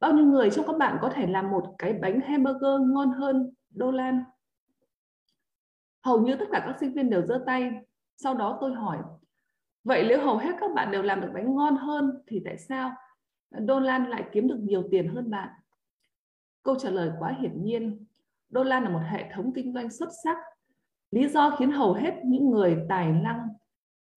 bao 0.00 0.12
nhiêu 0.12 0.24
người 0.24 0.50
trong 0.50 0.66
các 0.66 0.76
bạn 0.78 0.98
có 1.00 1.10
thể 1.14 1.26
làm 1.26 1.50
một 1.50 1.74
cái 1.78 1.92
bánh 1.92 2.20
hamburger 2.20 2.80
ngon 2.92 3.10
hơn 3.10 3.50
đô 3.70 3.90
lan? 3.90 4.24
Hầu 6.04 6.20
như 6.20 6.36
tất 6.36 6.46
cả 6.52 6.62
các 6.66 6.76
sinh 6.80 6.92
viên 6.92 7.10
đều 7.10 7.26
giơ 7.26 7.42
tay. 7.46 7.72
Sau 8.16 8.34
đó 8.34 8.58
tôi 8.60 8.74
hỏi, 8.74 8.98
vậy 9.84 10.04
nếu 10.08 10.24
hầu 10.24 10.36
hết 10.36 10.52
các 10.60 10.70
bạn 10.74 10.90
đều 10.90 11.02
làm 11.02 11.20
được 11.20 11.30
bánh 11.34 11.54
ngon 11.54 11.76
hơn 11.76 12.22
thì 12.26 12.42
tại 12.44 12.58
sao 12.58 12.92
Đô 13.50 13.80
Lan 13.80 14.10
lại 14.10 14.24
kiếm 14.32 14.48
được 14.48 14.58
nhiều 14.60 14.88
tiền 14.90 15.14
hơn 15.14 15.30
bạn? 15.30 15.48
Câu 16.62 16.76
trả 16.78 16.90
lời 16.90 17.10
quá 17.18 17.36
hiển 17.40 17.64
nhiên. 17.64 18.06
Đô 18.48 18.62
Lan 18.62 18.82
là 18.82 18.88
một 18.88 19.00
hệ 19.10 19.30
thống 19.34 19.52
kinh 19.54 19.74
doanh 19.74 19.90
xuất 19.90 20.08
sắc 20.24 20.36
Lý 21.14 21.28
do 21.28 21.56
khiến 21.58 21.70
hầu 21.70 21.92
hết 21.92 22.14
những 22.24 22.50
người 22.50 22.76
tài 22.88 23.12
năng 23.12 23.48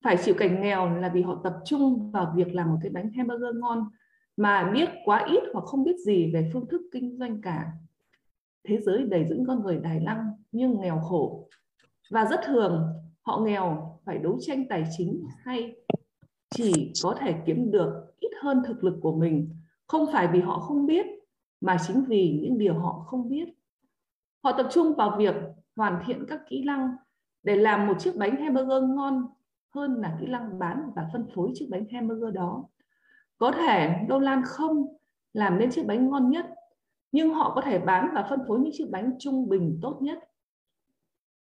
phải 0.04 0.18
chịu 0.24 0.36
cảnh 0.38 0.62
nghèo 0.62 0.96
là 1.00 1.10
vì 1.10 1.22
họ 1.22 1.42
tập 1.44 1.54
trung 1.66 2.12
vào 2.12 2.34
việc 2.36 2.56
làm 2.56 2.70
một 2.72 2.78
cái 2.82 2.92
bánh 2.92 3.12
hamburger 3.12 3.56
ngon 3.56 3.86
mà 4.38 4.72
biết 4.74 4.90
quá 5.06 5.26
ít 5.30 5.44
hoặc 5.54 5.66
không 5.66 5.84
biết 5.84 5.96
gì 6.06 6.32
về 6.34 6.50
phương 6.54 6.68
thức 6.68 6.82
kinh 6.92 7.18
doanh 7.18 7.42
cả. 7.42 7.72
Thế 8.68 8.78
giới 8.78 9.04
đầy 9.04 9.26
những 9.30 9.46
con 9.48 9.64
người 9.64 9.80
tài 9.84 10.00
năng 10.00 10.32
nhưng 10.52 10.80
nghèo 10.82 11.00
khổ. 11.00 11.50
Và 12.10 12.26
rất 12.26 12.40
thường, 12.46 12.88
họ 13.22 13.40
nghèo 13.40 14.00
phải 14.06 14.18
đấu 14.18 14.38
tranh 14.42 14.68
tài 14.70 14.84
chính 14.98 15.24
hay 15.44 15.76
chỉ 16.50 16.94
có 17.04 17.16
thể 17.20 17.36
kiếm 17.46 17.72
được 17.72 18.14
ít 18.20 18.32
hơn 18.42 18.62
thực 18.68 18.84
lực 18.84 19.00
của 19.02 19.16
mình 19.16 19.50
không 19.88 20.06
phải 20.14 20.28
vì 20.34 20.40
họ 20.40 20.60
không 20.60 20.86
biết, 20.86 21.06
mà 21.62 21.78
chính 21.88 22.04
vì 22.08 22.40
những 22.44 22.58
điều 22.58 22.74
họ 22.74 23.06
không 23.08 23.30
biết. 23.30 23.50
Họ 24.44 24.52
tập 24.52 24.68
trung 24.72 24.94
vào 24.96 25.16
việc 25.18 25.36
hoàn 25.78 26.04
thiện 26.06 26.26
các 26.28 26.42
kỹ 26.50 26.64
năng 26.64 26.96
để 27.44 27.56
làm 27.56 27.88
một 27.88 27.94
chiếc 28.00 28.16
bánh 28.16 28.36
hamburger 28.36 28.84
ngon 28.84 29.28
hơn 29.76 29.96
là 30.02 30.18
kỹ 30.22 30.28
năng 30.28 30.60
bán 30.60 30.92
và 30.96 31.10
phân 31.14 31.26
phối 31.36 31.52
chiếc 31.54 31.68
bánh 31.72 31.86
hamburger 31.92 32.34
đó. 32.34 32.66
Có 33.38 33.52
thể 33.52 34.06
Đô 34.08 34.20
Lan 34.20 34.42
không 34.46 34.98
làm 35.34 35.58
nên 35.60 35.72
chiếc 35.72 35.86
bánh 35.86 36.10
ngon 36.10 36.30
nhất, 36.30 36.46
nhưng 37.12 37.34
họ 37.34 37.52
có 37.56 37.62
thể 37.62 37.80
bán 37.80 38.12
và 38.16 38.28
phân 38.30 38.40
phối 38.48 38.60
những 38.60 38.74
chiếc 38.74 38.90
bánh 38.92 39.12
trung 39.20 39.50
bình 39.50 39.80
tốt 39.82 40.00
nhất. 40.02 40.20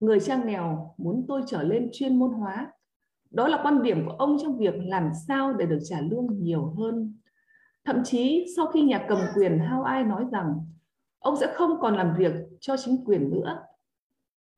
Người 0.00 0.20
cha 0.20 0.36
nghèo 0.44 0.94
muốn 0.96 1.24
tôi 1.28 1.42
trở 1.46 1.62
lên 1.62 1.88
chuyên 1.92 2.18
môn 2.18 2.30
hóa. 2.30 2.72
Đó 3.30 3.48
là 3.48 3.60
quan 3.62 3.82
điểm 3.82 4.06
của 4.06 4.12
ông 4.12 4.36
trong 4.42 4.58
việc 4.58 4.74
làm 4.78 5.10
sao 5.28 5.52
để 5.52 5.66
được 5.66 5.78
trả 5.84 6.00
lương 6.00 6.26
nhiều 6.42 6.74
hơn. 6.78 7.14
Thậm 7.84 8.04
chí 8.04 8.46
sau 8.56 8.66
khi 8.66 8.82
nhà 8.82 9.06
cầm 9.08 9.18
quyền 9.34 9.58
Hao 9.58 9.82
Ai 9.82 10.04
nói 10.04 10.24
rằng 10.32 10.54
ông 11.18 11.36
sẽ 11.36 11.52
không 11.54 11.80
còn 11.80 11.96
làm 11.96 12.14
việc 12.18 12.32
cho 12.60 12.76
chính 12.76 13.04
quyền 13.04 13.30
nữa 13.30 13.64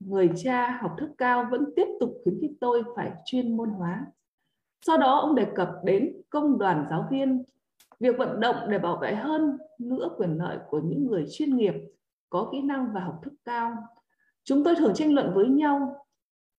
người 0.00 0.30
cha 0.36 0.78
học 0.82 0.96
thức 0.98 1.10
cao 1.18 1.46
vẫn 1.50 1.64
tiếp 1.76 1.86
tục 2.00 2.12
khuyến 2.24 2.40
khích 2.40 2.52
tôi 2.60 2.82
phải 2.96 3.12
chuyên 3.24 3.56
môn 3.56 3.70
hóa. 3.70 4.06
Sau 4.86 4.98
đó 4.98 5.18
ông 5.18 5.34
đề 5.34 5.46
cập 5.54 5.70
đến 5.84 6.22
công 6.30 6.58
đoàn 6.58 6.86
giáo 6.90 7.08
viên, 7.10 7.44
việc 8.00 8.18
vận 8.18 8.40
động 8.40 8.56
để 8.68 8.78
bảo 8.78 8.96
vệ 8.96 9.14
hơn 9.14 9.58
nữa 9.78 10.08
quyền 10.18 10.38
lợi 10.38 10.58
của 10.68 10.80
những 10.80 11.06
người 11.06 11.26
chuyên 11.30 11.56
nghiệp, 11.56 11.74
có 12.30 12.48
kỹ 12.52 12.62
năng 12.62 12.92
và 12.92 13.00
học 13.00 13.20
thức 13.22 13.34
cao. 13.44 13.72
Chúng 14.44 14.64
tôi 14.64 14.74
thường 14.74 14.94
tranh 14.94 15.14
luận 15.14 15.32
với 15.34 15.48
nhau, 15.48 16.06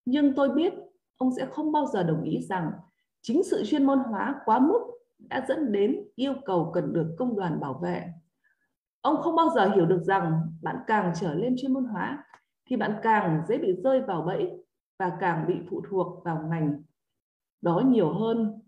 nhưng 0.04 0.34
tôi 0.34 0.48
biết 0.48 0.72
ông 1.16 1.30
sẽ 1.36 1.46
không 1.46 1.72
bao 1.72 1.86
giờ 1.86 2.02
đồng 2.02 2.22
ý 2.22 2.40
rằng 2.40 2.70
chính 3.22 3.42
sự 3.42 3.64
chuyên 3.64 3.84
môn 3.84 3.98
hóa 3.98 4.34
quá 4.44 4.58
mức 4.58 4.80
đã 5.18 5.44
dẫn 5.48 5.72
đến 5.72 5.96
yêu 6.14 6.34
cầu 6.44 6.70
cần 6.74 6.92
được 6.92 7.14
công 7.18 7.36
đoàn 7.36 7.60
bảo 7.60 7.80
vệ. 7.82 8.04
Ông 9.00 9.16
không 9.16 9.36
bao 9.36 9.48
giờ 9.54 9.68
hiểu 9.74 9.86
được 9.86 10.02
rằng 10.02 10.42
bạn 10.62 10.76
càng 10.86 11.12
trở 11.20 11.34
lên 11.34 11.54
chuyên 11.58 11.72
môn 11.72 11.84
hóa 11.84 12.24
thì 12.68 12.76
bạn 12.76 12.96
càng 13.02 13.42
dễ 13.48 13.58
bị 13.58 13.72
rơi 13.84 14.00
vào 14.00 14.22
bẫy 14.22 14.50
và 14.98 15.16
càng 15.20 15.44
bị 15.48 15.54
phụ 15.70 15.82
thuộc 15.90 16.24
vào 16.24 16.46
ngành 16.50 16.82
đó 17.62 17.82
nhiều 17.86 18.12
hơn. 18.12 18.60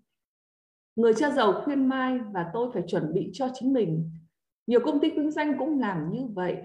Người 0.96 1.14
cha 1.14 1.30
giàu 1.30 1.62
khuyên 1.64 1.88
Mai 1.88 2.18
và 2.18 2.51
tôi 2.53 2.70
phải 2.74 2.82
chuẩn 2.86 3.14
bị 3.14 3.30
cho 3.32 3.48
chính 3.55 3.72
mình. 3.72 4.11
Nhiều 4.66 4.80
công 4.84 5.01
ty 5.01 5.11
kinh 5.11 5.30
doanh 5.30 5.59
cũng 5.59 5.80
làm 5.80 6.12
như 6.12 6.26
vậy. 6.26 6.57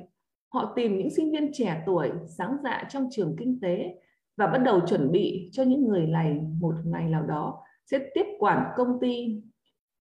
Họ 0.53 0.73
tìm 0.75 0.97
những 0.97 1.09
sinh 1.09 1.31
viên 1.31 1.51
trẻ 1.53 1.83
tuổi, 1.85 2.11
sáng 2.37 2.57
dạ 2.63 2.83
trong 2.89 3.07
trường 3.11 3.35
kinh 3.39 3.59
tế 3.61 3.95
và 4.37 4.47
bắt 4.47 4.57
đầu 4.57 4.81
chuẩn 4.87 5.11
bị 5.11 5.49
cho 5.51 5.63
những 5.63 5.87
người 5.87 6.07
này 6.07 6.39
một 6.59 6.75
ngày 6.85 7.09
nào 7.09 7.23
đó 7.23 7.63
sẽ 7.85 7.99
tiếp 8.13 8.25
quản 8.39 8.73
công 8.77 8.99
ty. 9.01 9.41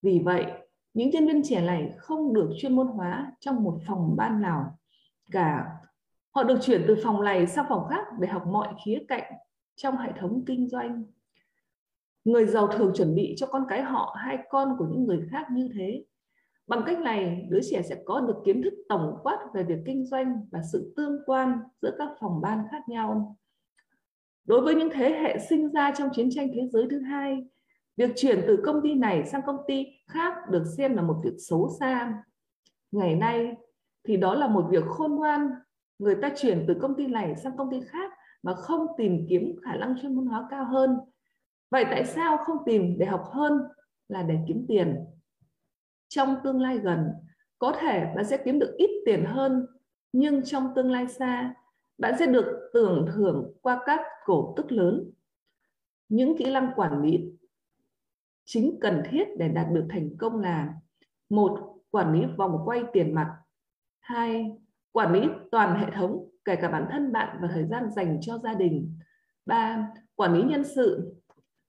Vì 0.02 0.18
vậy, 0.18 0.46
những 0.94 1.10
nhân 1.10 1.26
viên 1.26 1.42
trẻ 1.44 1.60
này 1.60 1.92
không 1.98 2.34
được 2.34 2.50
chuyên 2.56 2.76
môn 2.76 2.86
hóa 2.86 3.32
trong 3.40 3.64
một 3.64 3.78
phòng 3.86 4.16
ban 4.16 4.42
nào 4.42 4.78
cả 5.30 5.73
Họ 6.34 6.42
được 6.42 6.58
chuyển 6.62 6.84
từ 6.88 6.96
phòng 7.02 7.24
này 7.24 7.46
sang 7.46 7.66
phòng 7.68 7.86
khác 7.90 8.04
để 8.20 8.28
học 8.28 8.46
mọi 8.46 8.68
khía 8.84 8.98
cạnh 9.08 9.32
trong 9.76 9.96
hệ 9.96 10.12
thống 10.20 10.44
kinh 10.46 10.68
doanh. 10.68 11.04
Người 12.24 12.46
giàu 12.46 12.66
thường 12.66 12.92
chuẩn 12.94 13.14
bị 13.14 13.34
cho 13.36 13.46
con 13.46 13.64
cái 13.68 13.82
họ 13.82 14.16
hai 14.18 14.38
con 14.50 14.76
của 14.78 14.86
những 14.90 15.04
người 15.04 15.26
khác 15.30 15.46
như 15.52 15.68
thế. 15.74 16.04
Bằng 16.66 16.82
cách 16.86 16.98
này, 16.98 17.46
đứa 17.50 17.60
trẻ 17.70 17.82
sẽ 17.82 18.02
có 18.04 18.20
được 18.20 18.36
kiến 18.44 18.62
thức 18.62 18.74
tổng 18.88 19.18
quát 19.22 19.38
về 19.54 19.62
việc 19.62 19.78
kinh 19.86 20.06
doanh 20.06 20.46
và 20.50 20.60
sự 20.72 20.92
tương 20.96 21.18
quan 21.26 21.58
giữa 21.82 21.96
các 21.98 22.08
phòng 22.20 22.40
ban 22.40 22.64
khác 22.70 22.88
nhau. 22.88 23.36
Đối 24.44 24.60
với 24.60 24.74
những 24.74 24.90
thế 24.92 25.10
hệ 25.10 25.38
sinh 25.48 25.68
ra 25.72 25.92
trong 25.96 26.08
chiến 26.12 26.28
tranh 26.30 26.48
thế 26.54 26.68
giới 26.72 26.86
thứ 26.90 27.00
hai, 27.00 27.46
việc 27.96 28.10
chuyển 28.16 28.44
từ 28.46 28.62
công 28.64 28.80
ty 28.82 28.94
này 28.94 29.26
sang 29.26 29.42
công 29.46 29.58
ty 29.66 29.86
khác 30.06 30.34
được 30.50 30.64
xem 30.76 30.96
là 30.96 31.02
một 31.02 31.20
việc 31.24 31.34
xấu 31.38 31.70
xa. 31.80 32.22
Ngày 32.92 33.14
nay 33.14 33.54
thì 34.04 34.16
đó 34.16 34.34
là 34.34 34.48
một 34.48 34.66
việc 34.70 34.84
khôn 34.84 35.14
ngoan. 35.14 35.50
Người 35.98 36.16
ta 36.22 36.30
chuyển 36.36 36.64
từ 36.68 36.74
công 36.82 36.94
ty 36.96 37.06
này 37.06 37.36
sang 37.36 37.56
công 37.56 37.70
ty 37.70 37.80
khác 37.80 38.12
mà 38.42 38.54
không 38.54 38.86
tìm 38.98 39.26
kiếm 39.28 39.56
khả 39.62 39.76
năng 39.76 39.94
chuyên 40.02 40.14
môn 40.14 40.26
hóa 40.26 40.46
cao 40.50 40.64
hơn. 40.64 40.98
Vậy 41.70 41.84
tại 41.90 42.04
sao 42.04 42.36
không 42.36 42.56
tìm 42.66 42.98
để 42.98 43.06
học 43.06 43.24
hơn 43.32 43.52
là 44.08 44.22
để 44.22 44.38
kiếm 44.48 44.64
tiền? 44.68 45.04
Trong 46.08 46.36
tương 46.44 46.60
lai 46.60 46.78
gần, 46.78 47.08
có 47.58 47.76
thể 47.80 48.12
bạn 48.16 48.24
sẽ 48.24 48.36
kiếm 48.44 48.58
được 48.58 48.74
ít 48.76 48.90
tiền 49.06 49.24
hơn, 49.24 49.66
nhưng 50.12 50.44
trong 50.44 50.72
tương 50.76 50.92
lai 50.92 51.08
xa, 51.08 51.54
bạn 51.98 52.14
sẽ 52.18 52.26
được 52.26 52.70
tưởng 52.72 53.06
thưởng 53.14 53.52
qua 53.62 53.82
các 53.86 54.00
cổ 54.24 54.54
tức 54.56 54.72
lớn. 54.72 55.10
Những 56.08 56.36
kỹ 56.38 56.52
năng 56.52 56.70
quản 56.76 57.02
lý 57.02 57.32
chính 58.44 58.78
cần 58.80 59.02
thiết 59.10 59.24
để 59.38 59.48
đạt 59.48 59.66
được 59.72 59.86
thành 59.90 60.16
công 60.18 60.40
là 60.40 60.74
một 61.28 61.74
quản 61.90 62.12
lý 62.12 62.26
vòng 62.36 62.62
quay 62.64 62.82
tiền 62.92 63.14
mặt 63.14 63.36
hai 64.00 64.56
quản 64.94 65.12
lý 65.12 65.28
toàn 65.50 65.80
hệ 65.80 65.90
thống, 65.90 66.28
kể 66.44 66.56
cả 66.56 66.68
bản 66.68 66.86
thân 66.90 67.12
bạn 67.12 67.38
và 67.40 67.48
thời 67.52 67.64
gian 67.64 67.90
dành 67.90 68.18
cho 68.20 68.38
gia 68.38 68.54
đình. 68.54 68.98
Ba, 69.46 69.88
quản 70.14 70.34
lý 70.34 70.42
nhân 70.42 70.64
sự. 70.64 71.14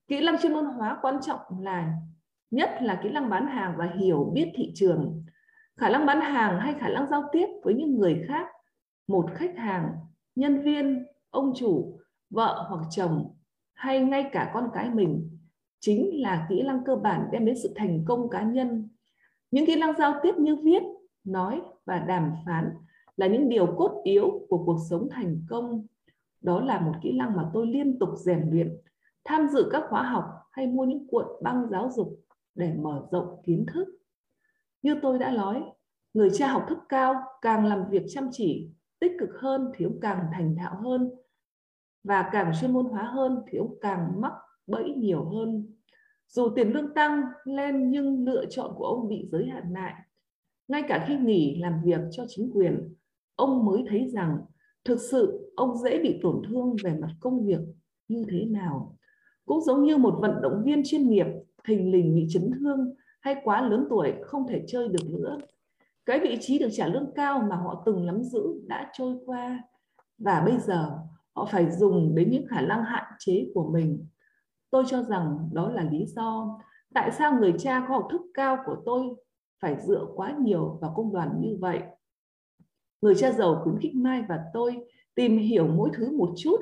Kỹ 0.08 0.24
năng 0.24 0.38
chuyên 0.42 0.52
môn 0.52 0.64
hóa 0.64 0.98
quan 1.02 1.16
trọng 1.26 1.40
là, 1.60 1.92
nhất 2.50 2.70
là 2.80 3.00
kỹ 3.02 3.10
năng 3.10 3.30
bán 3.30 3.46
hàng 3.46 3.74
và 3.76 3.88
hiểu 3.98 4.30
biết 4.34 4.52
thị 4.54 4.72
trường. 4.74 5.24
Khả 5.76 5.88
năng 5.88 6.06
bán 6.06 6.20
hàng 6.20 6.60
hay 6.60 6.74
khả 6.80 6.88
năng 6.88 7.06
giao 7.06 7.28
tiếp 7.32 7.46
với 7.64 7.74
những 7.74 7.98
người 7.98 8.24
khác, 8.28 8.46
một 9.08 9.26
khách 9.34 9.56
hàng, 9.56 9.92
nhân 10.34 10.62
viên, 10.62 11.06
ông 11.30 11.52
chủ, 11.56 11.98
vợ 12.30 12.66
hoặc 12.68 12.80
chồng, 12.90 13.34
hay 13.74 14.00
ngay 14.00 14.30
cả 14.32 14.50
con 14.54 14.70
cái 14.74 14.90
mình, 14.90 15.38
chính 15.80 16.22
là 16.22 16.46
kỹ 16.48 16.62
năng 16.62 16.84
cơ 16.84 16.96
bản 16.96 17.28
đem 17.32 17.44
đến 17.44 17.54
sự 17.62 17.72
thành 17.76 18.04
công 18.06 18.30
cá 18.30 18.42
nhân. 18.42 18.88
Những 19.50 19.66
kỹ 19.66 19.76
năng 19.76 19.96
giao 19.96 20.20
tiếp 20.22 20.34
như 20.38 20.56
viết, 20.56 20.82
nói 21.24 21.62
và 21.84 21.98
đàm 21.98 22.32
phán 22.46 22.70
là 23.16 23.26
những 23.26 23.48
điều 23.48 23.66
cốt 23.76 24.00
yếu 24.04 24.46
của 24.48 24.64
cuộc 24.64 24.78
sống 24.90 25.08
thành 25.10 25.42
công. 25.48 25.86
Đó 26.40 26.60
là 26.60 26.80
một 26.80 26.92
kỹ 27.02 27.12
năng 27.18 27.36
mà 27.36 27.50
tôi 27.54 27.66
liên 27.66 27.98
tục 27.98 28.10
rèn 28.16 28.50
luyện, 28.50 28.76
tham 29.24 29.48
dự 29.48 29.68
các 29.72 29.84
khóa 29.88 30.02
học 30.02 30.24
hay 30.52 30.66
mua 30.66 30.84
những 30.84 31.06
cuộn 31.06 31.26
băng 31.42 31.68
giáo 31.70 31.90
dục 31.90 32.20
để 32.54 32.72
mở 32.72 33.06
rộng 33.10 33.42
kiến 33.44 33.66
thức. 33.74 33.88
Như 34.82 34.96
tôi 35.02 35.18
đã 35.18 35.30
nói, 35.30 35.62
người 36.14 36.30
cha 36.32 36.48
học 36.48 36.66
thức 36.68 36.78
cao 36.88 37.14
càng 37.42 37.66
làm 37.66 37.90
việc 37.90 38.02
chăm 38.08 38.28
chỉ, 38.32 38.70
tích 38.98 39.12
cực 39.18 39.30
hơn 39.40 39.70
thì 39.74 39.84
ông 39.84 40.00
càng 40.00 40.26
thành 40.32 40.56
thạo 40.58 40.76
hơn, 40.82 41.10
và 42.04 42.28
càng 42.32 42.52
chuyên 42.60 42.72
môn 42.72 42.84
hóa 42.84 43.02
hơn 43.02 43.42
thì 43.46 43.58
ông 43.58 43.74
càng 43.80 44.20
mắc 44.20 44.32
bẫy 44.66 44.94
nhiều 44.96 45.24
hơn. 45.24 45.74
Dù 46.28 46.48
tiền 46.56 46.72
lương 46.72 46.94
tăng 46.94 47.22
lên 47.44 47.90
nhưng 47.90 48.24
lựa 48.24 48.44
chọn 48.50 48.74
của 48.76 48.84
ông 48.84 49.08
bị 49.08 49.28
giới 49.32 49.46
hạn 49.46 49.72
lại, 49.72 49.94
ngay 50.68 50.82
cả 50.88 51.04
khi 51.08 51.16
nghỉ 51.16 51.58
làm 51.60 51.80
việc 51.84 52.00
cho 52.10 52.24
chính 52.28 52.50
quyền 52.54 52.94
ông 53.36 53.64
mới 53.64 53.84
thấy 53.88 54.08
rằng 54.12 54.38
thực 54.84 55.00
sự 55.00 55.52
ông 55.56 55.76
dễ 55.76 56.02
bị 56.02 56.20
tổn 56.22 56.42
thương 56.48 56.76
về 56.84 56.98
mặt 57.00 57.10
công 57.20 57.46
việc 57.46 57.60
như 58.08 58.24
thế 58.30 58.44
nào. 58.44 58.96
Cũng 59.46 59.60
giống 59.60 59.82
như 59.82 59.96
một 59.96 60.18
vận 60.20 60.42
động 60.42 60.62
viên 60.64 60.82
chuyên 60.84 61.08
nghiệp, 61.08 61.26
thình 61.64 61.92
lình 61.92 62.14
bị 62.14 62.26
chấn 62.30 62.50
thương 62.60 62.94
hay 63.20 63.36
quá 63.44 63.68
lớn 63.68 63.86
tuổi 63.90 64.14
không 64.22 64.46
thể 64.48 64.64
chơi 64.66 64.88
được 64.88 65.10
nữa. 65.10 65.38
Cái 66.06 66.20
vị 66.20 66.38
trí 66.40 66.58
được 66.58 66.68
trả 66.72 66.86
lương 66.86 67.10
cao 67.14 67.46
mà 67.50 67.56
họ 67.56 67.82
từng 67.86 68.06
nắm 68.06 68.22
giữ 68.22 68.42
đã 68.66 68.90
trôi 68.92 69.16
qua. 69.26 69.62
Và 70.18 70.42
bây 70.46 70.58
giờ, 70.58 70.98
họ 71.34 71.48
phải 71.52 71.70
dùng 71.70 72.14
đến 72.14 72.30
những 72.30 72.46
khả 72.46 72.60
năng 72.60 72.84
hạn 72.84 73.04
chế 73.18 73.50
của 73.54 73.70
mình. 73.70 74.06
Tôi 74.70 74.84
cho 74.86 75.02
rằng 75.02 75.48
đó 75.52 75.70
là 75.70 75.82
lý 75.90 76.06
do 76.06 76.58
tại 76.94 77.10
sao 77.10 77.38
người 77.38 77.54
cha 77.58 77.86
có 77.88 77.94
học 77.94 78.08
thức 78.10 78.20
cao 78.34 78.58
của 78.66 78.76
tôi 78.84 79.02
phải 79.60 79.76
dựa 79.80 80.06
quá 80.14 80.36
nhiều 80.40 80.78
vào 80.80 80.92
công 80.96 81.12
đoàn 81.12 81.40
như 81.40 81.56
vậy 81.60 81.80
người 83.02 83.14
cha 83.14 83.32
giàu 83.32 83.60
khuyến 83.64 83.78
khích 83.78 83.94
mai 83.94 84.22
và 84.28 84.40
tôi 84.52 84.76
tìm 85.14 85.38
hiểu 85.38 85.66
mỗi 85.66 85.90
thứ 85.94 86.16
một 86.16 86.34
chút. 86.36 86.56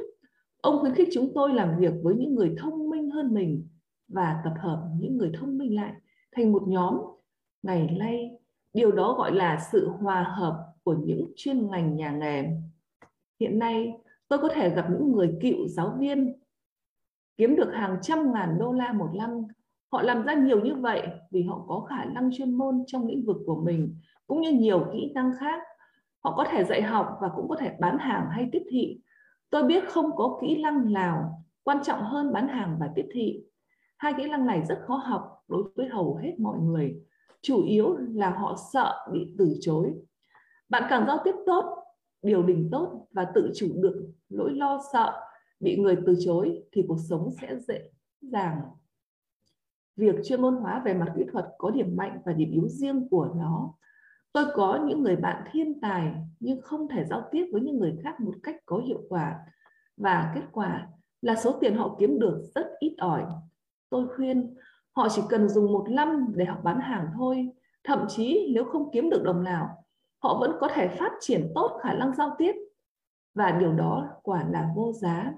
Ông 0.61 0.80
khuyến 0.80 0.95
khích 0.95 1.09
chúng 1.12 1.32
tôi 1.35 1.55
làm 1.55 1.78
việc 1.78 1.93
với 2.03 2.14
những 2.14 2.35
người 2.35 2.55
thông 2.59 2.91
minh 2.91 3.11
hơn 3.11 3.35
mình 3.35 3.68
và 4.09 4.41
tập 4.45 4.55
hợp 4.59 4.89
những 4.99 5.16
người 5.16 5.32
thông 5.41 5.59
minh 5.59 5.76
lại 5.76 5.93
thành 6.37 6.53
một 6.53 6.62
nhóm. 6.68 7.01
Ngày 7.62 7.97
nay, 7.99 8.30
điều 8.72 8.93
đó 8.93 9.14
gọi 9.18 9.35
là 9.35 9.59
sự 9.72 9.89
hòa 9.89 10.22
hợp 10.22 10.64
của 10.82 10.95
những 10.95 11.32
chuyên 11.37 11.70
ngành 11.70 11.97
nhà 11.97 12.11
nghề. 12.11 12.45
Hiện 13.41 13.59
nay, 13.59 13.93
tôi 14.28 14.39
có 14.39 14.49
thể 14.55 14.70
gặp 14.70 14.87
những 14.91 15.12
người 15.12 15.35
cựu 15.43 15.68
giáo 15.68 15.97
viên, 15.99 16.32
kiếm 17.37 17.57
được 17.57 17.70
hàng 17.72 17.97
trăm 18.03 18.32
ngàn 18.32 18.59
đô 18.59 18.72
la 18.72 18.93
một 18.93 19.09
năm. 19.14 19.30
Họ 19.93 20.03
làm 20.03 20.24
ra 20.24 20.35
nhiều 20.35 20.61
như 20.64 20.74
vậy 20.74 21.03
vì 21.30 21.43
họ 21.43 21.64
có 21.68 21.80
khả 21.80 22.05
năng 22.05 22.30
chuyên 22.32 22.55
môn 22.55 22.85
trong 22.87 23.07
lĩnh 23.07 23.24
vực 23.24 23.37
của 23.47 23.61
mình, 23.64 23.97
cũng 24.26 24.41
như 24.41 24.53
nhiều 24.53 24.87
kỹ 24.93 25.12
năng 25.14 25.32
khác 25.41 25.62
họ 26.25 26.35
có 26.37 26.45
thể 26.51 26.64
dạy 26.64 26.83
học 26.83 27.18
và 27.20 27.29
cũng 27.37 27.49
có 27.49 27.57
thể 27.57 27.77
bán 27.81 27.99
hàng 27.99 28.29
hay 28.31 28.49
tiếp 28.53 28.62
thị. 28.70 29.01
Tôi 29.51 29.62
biết 29.62 29.85
không 29.89 30.16
có 30.16 30.39
kỹ 30.41 30.62
năng 30.62 30.93
nào 30.93 31.45
quan 31.62 31.79
trọng 31.83 32.03
hơn 32.03 32.33
bán 32.33 32.49
hàng 32.49 32.77
và 32.81 32.91
tiếp 32.95 33.09
thị. 33.12 33.45
Hai 33.97 34.14
kỹ 34.16 34.29
năng 34.29 34.47
này 34.47 34.62
rất 34.68 34.79
khó 34.87 34.97
học 34.97 35.43
đối 35.49 35.62
với 35.75 35.89
hầu 35.89 36.16
hết 36.16 36.35
mọi 36.39 36.59
người. 36.59 36.97
Chủ 37.43 37.62
yếu 37.62 37.97
là 37.97 38.31
họ 38.31 38.57
sợ 38.72 39.07
bị 39.12 39.35
từ 39.39 39.57
chối. 39.61 39.95
Bạn 40.68 40.83
càng 40.91 41.05
giao 41.07 41.18
tiếp 41.25 41.35
tốt, 41.47 41.85
điều 42.22 42.43
đình 42.43 42.68
tốt 42.72 43.07
và 43.11 43.27
tự 43.35 43.51
chủ 43.55 43.66
được 43.75 44.12
nỗi 44.29 44.51
lo 44.55 44.81
sợ 44.93 45.12
bị 45.61 45.77
người 45.77 45.97
từ 46.07 46.16
chối 46.25 46.62
thì 46.72 46.85
cuộc 46.89 46.99
sống 47.09 47.31
sẽ 47.41 47.57
dễ 47.68 47.91
dàng. 48.20 48.61
Việc 49.97 50.14
chuyên 50.25 50.43
môn 50.43 50.55
hóa 50.55 50.83
về 50.85 50.95
mặt 50.95 51.12
kỹ 51.16 51.25
thuật 51.33 51.47
có 51.59 51.70
điểm 51.70 51.97
mạnh 51.97 52.20
và 52.25 52.33
điểm 52.33 52.51
yếu 52.51 52.68
riêng 52.68 53.09
của 53.09 53.29
nó 53.37 53.75
tôi 54.35 54.47
có 54.55 54.80
những 54.87 55.03
người 55.03 55.16
bạn 55.16 55.45
thiên 55.53 55.80
tài, 55.80 56.14
nhưng 56.41 56.61
không 56.62 56.89
thể 56.89 57.05
giao 57.05 57.22
tiếp 57.30 57.47
với 57.53 57.61
những 57.61 57.78
người 57.78 57.99
khác 58.03 58.20
một 58.20 58.35
cách 58.43 58.57
có 58.66 58.78
hiệu 58.78 59.03
quả. 59.09 59.41
Và 59.97 60.32
kết 60.35 60.43
quả 60.53 60.89
là 61.22 61.35
số 61.35 61.53
tiền 61.53 61.76
họ 61.76 61.97
kiếm 61.99 62.18
được 62.18 62.43
rất 62.55 62.66
ít 62.78 62.95
ỏi. 62.99 63.24
Tôi 63.91 64.07
khuyên, 64.16 64.55
họ 64.97 65.09
chỉ 65.09 65.22
cần 65.28 65.49
dùng 65.49 65.72
một 65.72 65.87
năm 65.91 66.32
để 66.35 66.45
học 66.45 66.61
bán 66.64 66.80
hàng 66.80 67.07
thôi. 67.14 67.49
Thậm 67.85 68.07
chí 68.09 68.53
nếu 68.55 68.64
không 68.64 68.91
kiếm 68.93 69.11
được 69.11 69.22
đồng 69.24 69.45
nào, 69.45 69.85
họ 70.18 70.39
vẫn 70.41 70.57
có 70.61 70.68
thể 70.74 70.89
phát 70.89 71.12
triển 71.20 71.53
tốt 71.55 71.80
khả 71.82 71.93
năng 71.93 72.14
giao 72.14 72.35
tiếp. 72.39 72.53
Và 73.35 73.51
điều 73.51 73.72
đó 73.72 74.09
quả 74.22 74.45
là 74.51 74.72
vô 74.76 74.93
giá. 74.93 75.32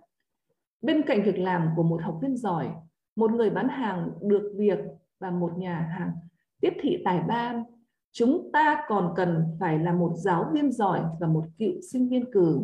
Bên 0.82 1.02
cạnh 1.06 1.22
việc 1.22 1.38
làm 1.38 1.68
của 1.76 1.82
một 1.82 2.02
học 2.02 2.18
viên 2.22 2.36
giỏi, 2.36 2.70
một 3.16 3.32
người 3.32 3.50
bán 3.50 3.68
hàng 3.68 4.10
được 4.20 4.52
việc 4.56 4.78
và 5.18 5.30
một 5.30 5.52
nhà 5.56 5.94
hàng 5.98 6.12
tiếp 6.60 6.72
thị 6.80 7.02
tài 7.04 7.20
ba 7.20 7.54
chúng 8.18 8.50
ta 8.52 8.84
còn 8.88 9.12
cần 9.16 9.44
phải 9.60 9.78
là 9.78 9.92
một 9.92 10.12
giáo 10.16 10.50
viên 10.52 10.72
giỏi 10.72 11.02
và 11.20 11.26
một 11.26 11.44
cựu 11.58 11.80
sinh 11.92 12.08
viên 12.08 12.32
cử. 12.32 12.60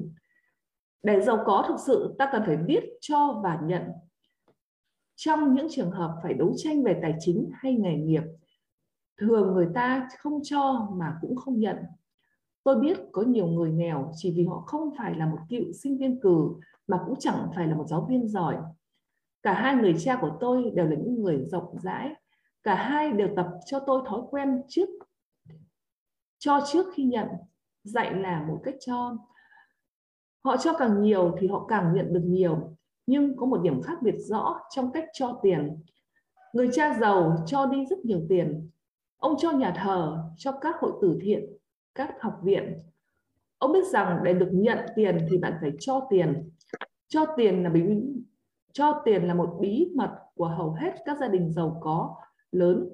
Để 1.03 1.21
giàu 1.21 1.43
có 1.47 1.65
thực 1.69 1.77
sự, 1.87 2.15
ta 2.19 2.29
cần 2.33 2.43
phải 2.47 2.57
biết 2.57 2.85
cho 3.01 3.41
và 3.43 3.59
nhận. 3.65 3.83
Trong 5.17 5.55
những 5.55 5.67
trường 5.71 5.91
hợp 5.91 6.17
phải 6.23 6.35
đấu 6.35 6.53
tranh 6.57 6.83
về 6.83 6.99
tài 7.03 7.15
chính 7.21 7.51
hay 7.55 7.75
nghề 7.75 7.97
nghiệp, 7.97 8.23
thường 9.21 9.53
người 9.55 9.69
ta 9.75 10.09
không 10.19 10.41
cho 10.43 10.89
mà 10.93 11.17
cũng 11.21 11.37
không 11.37 11.61
nhận. 11.61 11.77
Tôi 12.65 12.81
biết 12.81 12.99
có 13.13 13.23
nhiều 13.23 13.47
người 13.47 13.73
nghèo 13.73 14.13
chỉ 14.15 14.35
vì 14.37 14.47
họ 14.47 14.61
không 14.67 14.91
phải 14.99 15.15
là 15.15 15.27
một 15.27 15.39
cựu 15.49 15.73
sinh 15.83 15.99
viên 15.99 16.21
cử 16.21 16.49
mà 16.87 17.01
cũng 17.07 17.15
chẳng 17.19 17.49
phải 17.57 17.67
là 17.67 17.77
một 17.77 17.87
giáo 17.89 18.07
viên 18.09 18.29
giỏi. 18.29 18.57
Cả 19.43 19.53
hai 19.53 19.75
người 19.75 19.95
cha 19.99 20.19
của 20.21 20.37
tôi 20.41 20.71
đều 20.75 20.87
là 20.87 20.97
những 20.97 21.23
người 21.23 21.45
rộng 21.45 21.79
rãi. 21.83 22.15
Cả 22.63 22.75
hai 22.75 23.13
đều 23.13 23.29
tập 23.37 23.49
cho 23.67 23.81
tôi 23.81 24.03
thói 24.07 24.21
quen 24.31 24.63
trước 24.69 24.89
cho 26.45 26.61
trước 26.73 26.87
khi 26.95 27.05
nhận, 27.05 27.29
dạy 27.85 28.15
là 28.15 28.45
một 28.49 28.61
cách 28.65 28.75
cho. 28.81 29.17
Họ 30.45 30.57
cho 30.57 30.73
càng 30.79 31.03
nhiều 31.03 31.37
thì 31.39 31.49
họ 31.49 31.67
càng 31.69 31.95
nhận 31.95 32.13
được 32.13 32.23
nhiều, 32.25 32.77
nhưng 33.07 33.37
có 33.37 33.47
một 33.47 33.63
điểm 33.63 33.83
khác 33.83 34.03
biệt 34.03 34.15
rõ 34.19 34.61
trong 34.71 34.93
cách 34.93 35.05
cho 35.13 35.39
tiền. 35.43 35.83
Người 36.53 36.69
cha 36.73 36.99
giàu 37.01 37.37
cho 37.47 37.67
đi 37.67 37.87
rất 37.91 38.05
nhiều 38.05 38.21
tiền. 38.29 38.71
Ông 39.17 39.35
cho 39.39 39.51
nhà 39.51 39.75
thờ, 39.77 40.19
cho 40.37 40.53
các 40.53 40.77
hội 40.81 40.93
từ 41.03 41.19
thiện, 41.23 41.45
các 41.95 42.15
học 42.21 42.41
viện. 42.43 42.79
Ông 43.59 43.73
biết 43.73 43.87
rằng 43.87 44.21
để 44.25 44.33
được 44.33 44.51
nhận 44.53 44.79
tiền 44.97 45.19
thì 45.31 45.39
bạn 45.39 45.53
phải 45.61 45.73
cho 45.81 46.07
tiền. 46.11 46.51
Cho 47.09 47.27
tiền 47.37 47.63
là 47.63 47.71
bí, 47.71 47.83
cho 48.73 49.03
tiền 49.05 49.27
là 49.29 49.35
một 49.35 49.57
bí 49.61 49.93
mật 49.97 50.19
của 50.35 50.49
hầu 50.49 50.73
hết 50.73 50.95
các 51.05 51.19
gia 51.21 51.29
đình 51.29 51.53
giàu 51.53 51.79
có, 51.81 52.15
lớn. 52.53 52.89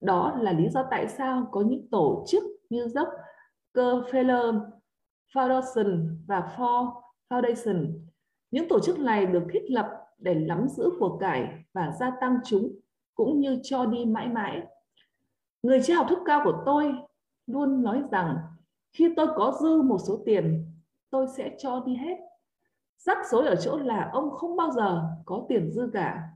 Đó 0.00 0.38
là 0.40 0.52
lý 0.52 0.68
do 0.68 0.86
tại 0.90 1.08
sao 1.08 1.48
có 1.52 1.60
những 1.60 1.88
tổ 1.90 2.24
chức 2.26 2.42
như 2.70 2.86
Rockefeller 3.74 4.60
Foundation 5.32 6.16
và 6.26 6.52
Ford 6.56 6.92
Foundation. 7.28 7.92
Những 8.50 8.68
tổ 8.68 8.80
chức 8.80 8.98
này 8.98 9.26
được 9.26 9.42
thiết 9.52 9.70
lập 9.70 9.86
để 10.18 10.34
nắm 10.34 10.68
giữ 10.68 10.90
của 10.98 11.18
cải 11.18 11.64
và 11.72 11.90
gia 12.00 12.12
tăng 12.20 12.38
chúng, 12.44 12.72
cũng 13.14 13.40
như 13.40 13.60
cho 13.62 13.86
đi 13.86 14.04
mãi 14.04 14.28
mãi. 14.28 14.62
Người 15.62 15.80
cha 15.82 15.94
học 15.94 16.06
thức 16.08 16.18
cao 16.26 16.40
của 16.44 16.62
tôi 16.66 16.94
luôn 17.46 17.82
nói 17.82 18.02
rằng, 18.10 18.36
khi 18.92 19.14
tôi 19.16 19.26
có 19.36 19.58
dư 19.60 19.82
một 19.82 19.98
số 20.06 20.22
tiền, 20.26 20.66
tôi 21.10 21.26
sẽ 21.36 21.56
cho 21.58 21.82
đi 21.86 21.94
hết. 21.94 22.16
Rắc 22.98 23.18
rối 23.30 23.46
ở 23.46 23.56
chỗ 23.56 23.78
là 23.78 24.10
ông 24.12 24.30
không 24.30 24.56
bao 24.56 24.70
giờ 24.70 25.02
có 25.24 25.44
tiền 25.48 25.70
dư 25.72 25.90
cả 25.92 26.28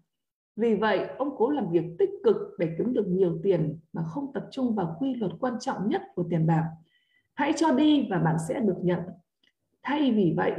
vì 0.56 0.74
vậy, 0.74 1.06
ông 1.18 1.36
cố 1.36 1.50
làm 1.50 1.70
việc 1.70 1.84
tích 1.98 2.10
cực 2.24 2.36
để 2.58 2.74
kiếm 2.78 2.94
được 2.94 3.06
nhiều 3.08 3.38
tiền 3.42 3.78
mà 3.92 4.02
không 4.02 4.32
tập 4.32 4.48
trung 4.50 4.74
vào 4.74 4.96
quy 5.00 5.14
luật 5.14 5.32
quan 5.40 5.58
trọng 5.60 5.88
nhất 5.88 6.02
của 6.14 6.24
tiền 6.30 6.46
bạc. 6.46 6.70
Hãy 7.34 7.52
cho 7.56 7.72
đi 7.72 8.06
và 8.10 8.18
bạn 8.18 8.36
sẽ 8.48 8.60
được 8.60 8.76
nhận. 8.82 9.00
Thay 9.82 10.12
vì 10.12 10.34
vậy, 10.36 10.52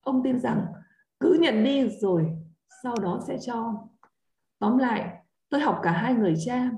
ông 0.00 0.22
tin 0.24 0.38
rằng 0.38 0.66
cứ 1.20 1.38
nhận 1.40 1.64
đi 1.64 1.88
rồi 1.88 2.26
sau 2.82 2.94
đó 3.02 3.20
sẽ 3.26 3.38
cho. 3.38 3.74
Tóm 4.58 4.78
lại, 4.78 5.16
tôi 5.48 5.60
học 5.60 5.80
cả 5.82 5.90
hai 5.90 6.14
người 6.14 6.34
cha. 6.46 6.70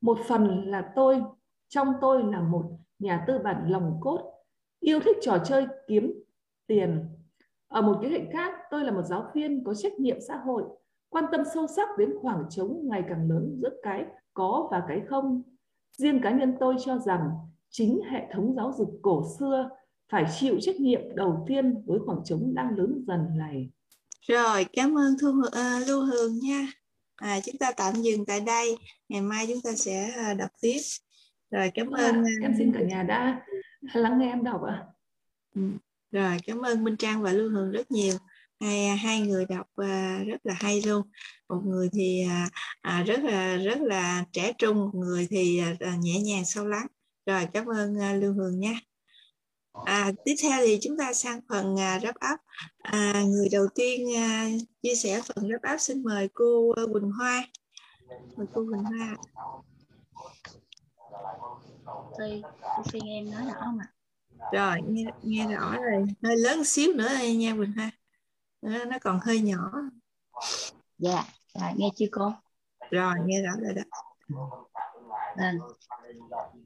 Một 0.00 0.18
phần 0.28 0.64
là 0.70 0.92
tôi, 0.94 1.22
trong 1.68 1.88
tôi 2.00 2.24
là 2.24 2.40
một 2.40 2.64
nhà 2.98 3.24
tư 3.26 3.38
bản 3.44 3.70
lòng 3.70 3.98
cốt, 4.00 4.32
yêu 4.80 5.00
thích 5.00 5.16
trò 5.20 5.38
chơi 5.44 5.66
kiếm 5.86 6.12
tiền. 6.66 7.08
Ở 7.68 7.82
một 7.82 7.98
cái 8.02 8.10
hệ 8.10 8.20
khác, 8.32 8.54
tôi 8.70 8.84
là 8.84 8.92
một 8.92 9.02
giáo 9.02 9.30
viên 9.34 9.64
có 9.64 9.74
trách 9.74 10.00
nhiệm 10.00 10.16
xã 10.28 10.36
hội 10.36 10.64
quan 11.08 11.24
tâm 11.32 11.40
sâu 11.54 11.66
sắc 11.76 11.88
đến 11.98 12.10
khoảng 12.20 12.44
trống 12.50 12.80
ngày 12.88 13.02
càng 13.08 13.30
lớn 13.30 13.58
giữa 13.62 13.70
cái 13.82 14.04
có 14.34 14.68
và 14.70 14.82
cái 14.88 15.00
không. 15.08 15.42
Riêng 15.92 16.20
cá 16.22 16.30
nhân 16.30 16.54
tôi 16.60 16.76
cho 16.84 16.98
rằng 16.98 17.30
chính 17.70 18.00
hệ 18.10 18.26
thống 18.32 18.54
giáo 18.56 18.72
dục 18.78 18.98
cổ 19.02 19.24
xưa 19.38 19.70
phải 20.08 20.24
chịu 20.38 20.56
trách 20.60 20.76
nhiệm 20.76 21.00
đầu 21.14 21.44
tiên 21.48 21.82
với 21.86 21.98
khoảng 22.06 22.24
trống 22.24 22.54
đang 22.54 22.78
lớn 22.78 23.04
dần 23.06 23.38
này. 23.38 23.70
Rồi 24.22 24.66
cảm 24.72 24.98
ơn 24.98 25.16
Thu 25.20 25.28
uh, 25.28 25.88
Lưu 25.88 26.04
Hương 26.04 26.38
nha. 26.38 26.66
À, 27.16 27.40
chúng 27.44 27.58
ta 27.58 27.72
tạm 27.72 27.94
dừng 27.94 28.26
tại 28.26 28.40
đây. 28.40 28.76
Ngày 29.08 29.20
mai 29.20 29.46
chúng 29.48 29.60
ta 29.64 29.70
sẽ 29.76 30.10
à, 30.16 30.34
đọc 30.34 30.50
tiếp. 30.60 30.80
Rồi 31.50 31.70
cảm 31.74 31.90
à, 31.90 32.04
ơn 32.04 32.24
em 32.42 32.54
xin 32.58 32.72
cả 32.72 32.80
nhà 32.80 33.02
đã 33.02 33.42
lắng 33.94 34.18
nghe 34.18 34.30
em 34.30 34.44
đọc 34.44 34.62
ạ. 34.62 34.84
Ừ. 35.54 35.62
rồi 36.12 36.36
cảm 36.46 36.60
ơn 36.60 36.84
Minh 36.84 36.96
Trang 36.96 37.22
và 37.22 37.32
Lưu 37.32 37.50
Hương 37.50 37.70
rất 37.70 37.90
nhiều 37.90 38.14
hai 38.60 38.96
hai 38.96 39.20
người 39.20 39.46
đọc 39.46 39.66
uh, 39.80 40.26
rất 40.26 40.40
là 40.44 40.54
hay 40.60 40.82
luôn 40.82 41.02
một 41.48 41.60
người 41.64 41.88
thì 41.92 42.24
uh, 42.26 43.06
rất 43.06 43.20
là 43.24 43.56
rất 43.56 43.78
là 43.80 44.24
trẻ 44.32 44.52
trung 44.58 44.76
một 44.76 44.90
người 44.94 45.26
thì 45.30 45.60
nhẹ 46.00 46.20
nhàng 46.20 46.44
sâu 46.44 46.66
lắng 46.66 46.86
rồi 47.26 47.46
cảm 47.52 47.66
ơn 47.66 48.20
Lưu 48.20 48.32
Hương 48.32 48.60
nha 48.60 48.80
À, 49.84 50.12
tiếp 50.24 50.34
theo 50.42 50.60
thì 50.66 50.78
chúng 50.82 50.96
ta 50.96 51.12
sang 51.12 51.40
phần 51.48 51.80
à, 51.80 51.98
wrap 51.98 52.34
up. 52.34 52.40
À, 52.78 53.22
người 53.26 53.48
đầu 53.52 53.66
tiên 53.74 54.16
à, 54.16 54.48
chia 54.82 54.94
sẻ 54.94 55.20
phần 55.20 55.48
wrap 55.48 55.74
up 55.74 55.80
xin 55.80 56.02
mời 56.02 56.28
cô 56.34 56.70
à, 56.70 56.82
Quỳnh 56.92 57.10
Hoa. 57.10 57.46
Mời 58.36 58.46
cô 58.54 58.66
Quỳnh 58.66 58.84
Hoa. 58.84 59.16
Tôi, 62.18 62.42
tôi 62.62 62.84
xin 62.92 63.04
em 63.06 63.30
nói 63.30 63.42
rõ 63.46 63.60
không 63.60 63.78
ạ? 63.78 63.86
Rồi, 64.52 64.80
nghe, 64.88 65.04
nghe 65.22 65.56
rõ 65.56 65.76
rồi. 65.76 66.04
Hơi 66.22 66.36
lớn 66.36 66.64
xíu 66.64 66.92
nữa 66.92 67.08
đây 67.08 67.36
nha 67.36 67.54
Quỳnh 67.56 67.72
Hoa. 67.72 67.90
Nó, 68.62 68.84
nó 68.84 68.98
còn 69.00 69.18
hơi 69.22 69.40
nhỏ. 69.40 69.72
Dạ, 70.98 71.24
rồi, 71.54 71.70
nghe 71.76 71.88
chưa 71.96 72.06
cô? 72.10 72.32
Rồi, 72.90 73.14
nghe 73.24 73.42
rõ 73.42 73.52
rồi 73.60 73.74
đó. 73.74 73.82
Vâng. 75.36 75.58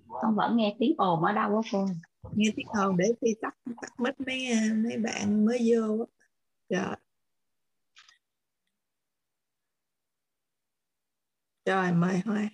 Con 0.08 0.34
vẫn 0.36 0.56
nghe 0.56 0.76
tiếng 0.78 0.94
ồn 0.98 1.24
ở 1.24 1.32
đâu 1.32 1.56
á 1.56 1.68
cô? 1.72 1.86
nghe 2.34 2.50
tiếng 2.56 2.66
ồn 2.66 2.96
để 2.96 3.04
khi 3.20 3.34
tắt 3.42 3.54
tắt 3.82 3.92
mất 3.98 4.20
mấy 4.20 4.48
mấy 4.74 4.98
bạn 4.98 5.44
mới 5.44 5.70
vô 5.70 6.06
rồi 6.68 6.96
rồi 11.64 11.92
mời 11.92 12.20
hoa 12.24 12.48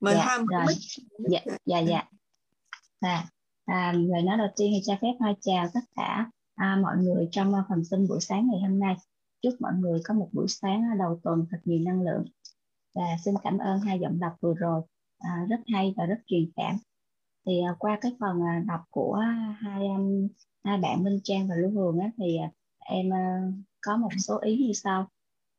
mời 0.00 0.14
dạ, 0.14 0.24
hoa 0.24 0.38
rồi. 0.38 0.74
dạ 1.30 1.40
dạ 1.64 1.78
dạ 1.78 2.02
à, 3.00 3.28
à, 3.64 3.92
lời 3.92 4.22
nói 4.22 4.38
đầu 4.38 4.48
tiên 4.56 4.72
thì 4.74 4.80
cho 4.84 4.96
phép 5.02 5.12
hoa 5.18 5.34
chào 5.40 5.66
tất 5.74 5.80
cả 5.96 6.30
à, 6.54 6.78
mọi 6.82 6.96
người 6.96 7.28
trong 7.30 7.54
à, 7.54 7.64
phần 7.68 7.84
sinh 7.84 8.08
buổi 8.08 8.20
sáng 8.20 8.48
ngày 8.50 8.60
hôm 8.60 8.78
nay. 8.78 8.96
Chúc 9.42 9.54
mọi 9.60 9.72
người 9.78 10.00
có 10.04 10.14
một 10.14 10.28
buổi 10.32 10.46
sáng 10.48 10.82
à, 10.82 10.96
đầu 10.98 11.20
tuần 11.22 11.46
thật 11.50 11.58
nhiều 11.64 11.80
năng 11.84 12.02
lượng. 12.02 12.24
Và 12.94 13.04
xin 13.24 13.34
cảm 13.42 13.58
ơn 13.58 13.80
hai 13.80 13.98
giọng 14.00 14.20
đọc 14.20 14.32
vừa 14.40 14.54
rồi. 14.54 14.82
À, 15.18 15.46
rất 15.48 15.60
hay 15.66 15.94
và 15.96 16.06
rất 16.06 16.18
truyền 16.26 16.50
cảm. 16.56 16.76
Thì 17.46 17.60
à, 17.60 17.74
qua 17.78 17.98
cái 18.00 18.12
phần 18.20 18.42
à, 18.42 18.62
đọc 18.66 18.80
của 18.90 19.14
hai 19.58 19.86
um, 19.86 20.28
hai 20.64 20.78
bạn 20.78 21.04
Minh 21.04 21.20
Trang 21.24 21.48
và 21.48 21.54
Lưu 21.54 21.70
Hường 21.70 21.98
á, 21.98 22.10
thì 22.18 22.36
à, 22.36 22.50
em 22.78 23.12
à, 23.12 23.40
có 23.80 23.96
một 23.96 24.10
số 24.18 24.38
ý 24.38 24.56
như 24.66 24.72
sau. 24.72 25.08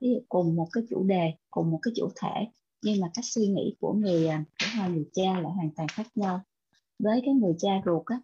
Ví 0.01 0.09
dụ 0.09 0.19
cùng 0.29 0.55
một 0.55 0.67
cái 0.71 0.83
chủ 0.89 1.03
đề 1.03 1.33
cùng 1.51 1.71
một 1.71 1.79
cái 1.81 1.93
chủ 1.95 2.09
thể 2.15 2.47
nhưng 2.83 3.01
mà 3.01 3.07
cách 3.13 3.25
suy 3.25 3.47
nghĩ 3.47 3.75
của 3.79 3.93
người 3.93 4.27
của 4.27 4.65
hai 4.69 4.89
người 4.89 5.05
cha 5.13 5.39
lại 5.39 5.51
hoàn 5.51 5.69
toàn 5.75 5.87
khác 5.87 6.07
nhau 6.15 6.41
với 6.99 7.21
cái 7.25 7.33
người 7.33 7.53
cha 7.57 7.81
ruột 7.85 8.05
á, 8.05 8.19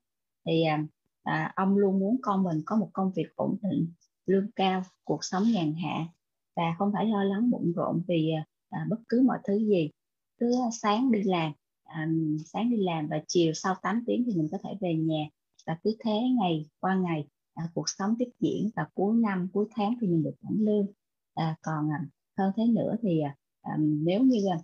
thì 0.45 0.63
à, 0.63 0.86
à, 1.24 1.53
ông 1.55 1.78
luôn 1.78 1.99
muốn 1.99 2.17
con 2.22 2.43
mình 2.43 2.61
có 2.65 2.76
một 2.76 2.89
công 2.93 3.11
việc 3.15 3.36
ổn 3.36 3.57
định 3.61 3.93
lương 4.26 4.51
cao 4.55 4.84
cuộc 5.03 5.24
sống 5.24 5.43
nhàn 5.51 5.74
hạ 5.74 6.07
và 6.55 6.63
không 6.78 6.91
phải 6.93 7.05
lo 7.05 7.24
lắng 7.24 7.51
bận 7.51 7.72
rộn 7.76 8.01
vì 8.07 8.32
à, 8.32 8.45
à 8.69 8.86
bất 8.89 8.99
cứ 9.09 9.22
mọi 9.22 9.39
thứ 9.43 9.57
gì. 9.57 9.89
Cứ 10.38 10.55
sáng 10.82 11.11
đi 11.11 11.24
làm 11.24 11.51
à, 11.84 12.07
sáng 12.45 12.69
đi 12.69 12.78
làm 12.78 13.07
và 13.07 13.22
chiều 13.28 13.53
sau 13.53 13.76
8 13.82 14.03
tiếng 14.07 14.24
thì 14.26 14.36
mình 14.36 14.47
có 14.51 14.57
thể 14.63 14.69
về 14.82 14.95
nhà 14.95 15.24
và 15.67 15.78
cứ 15.84 15.95
thế 15.99 16.19
ngày 16.39 16.65
qua 16.80 16.95
ngày 16.95 17.28
à, 17.53 17.63
cuộc 17.74 17.89
sống 17.89 18.15
tiếp 18.19 18.30
diễn 18.39 18.69
và 18.76 18.88
cuối 18.93 19.15
năm 19.15 19.49
cuối 19.53 19.65
tháng 19.76 19.95
thì 20.01 20.07
mình 20.07 20.24
được 20.24 20.36
hưởng 20.41 20.65
lương. 20.65 20.88
À, 21.34 21.55
còn 21.61 21.89
à, 21.91 22.05
hơn 22.38 22.51
thế 22.57 22.63
nữa 22.67 22.95
thì 23.01 23.22
à, 23.22 23.36
à 23.61 23.78
nếu 23.80 24.22
như 24.22 24.38
à, 24.51 24.57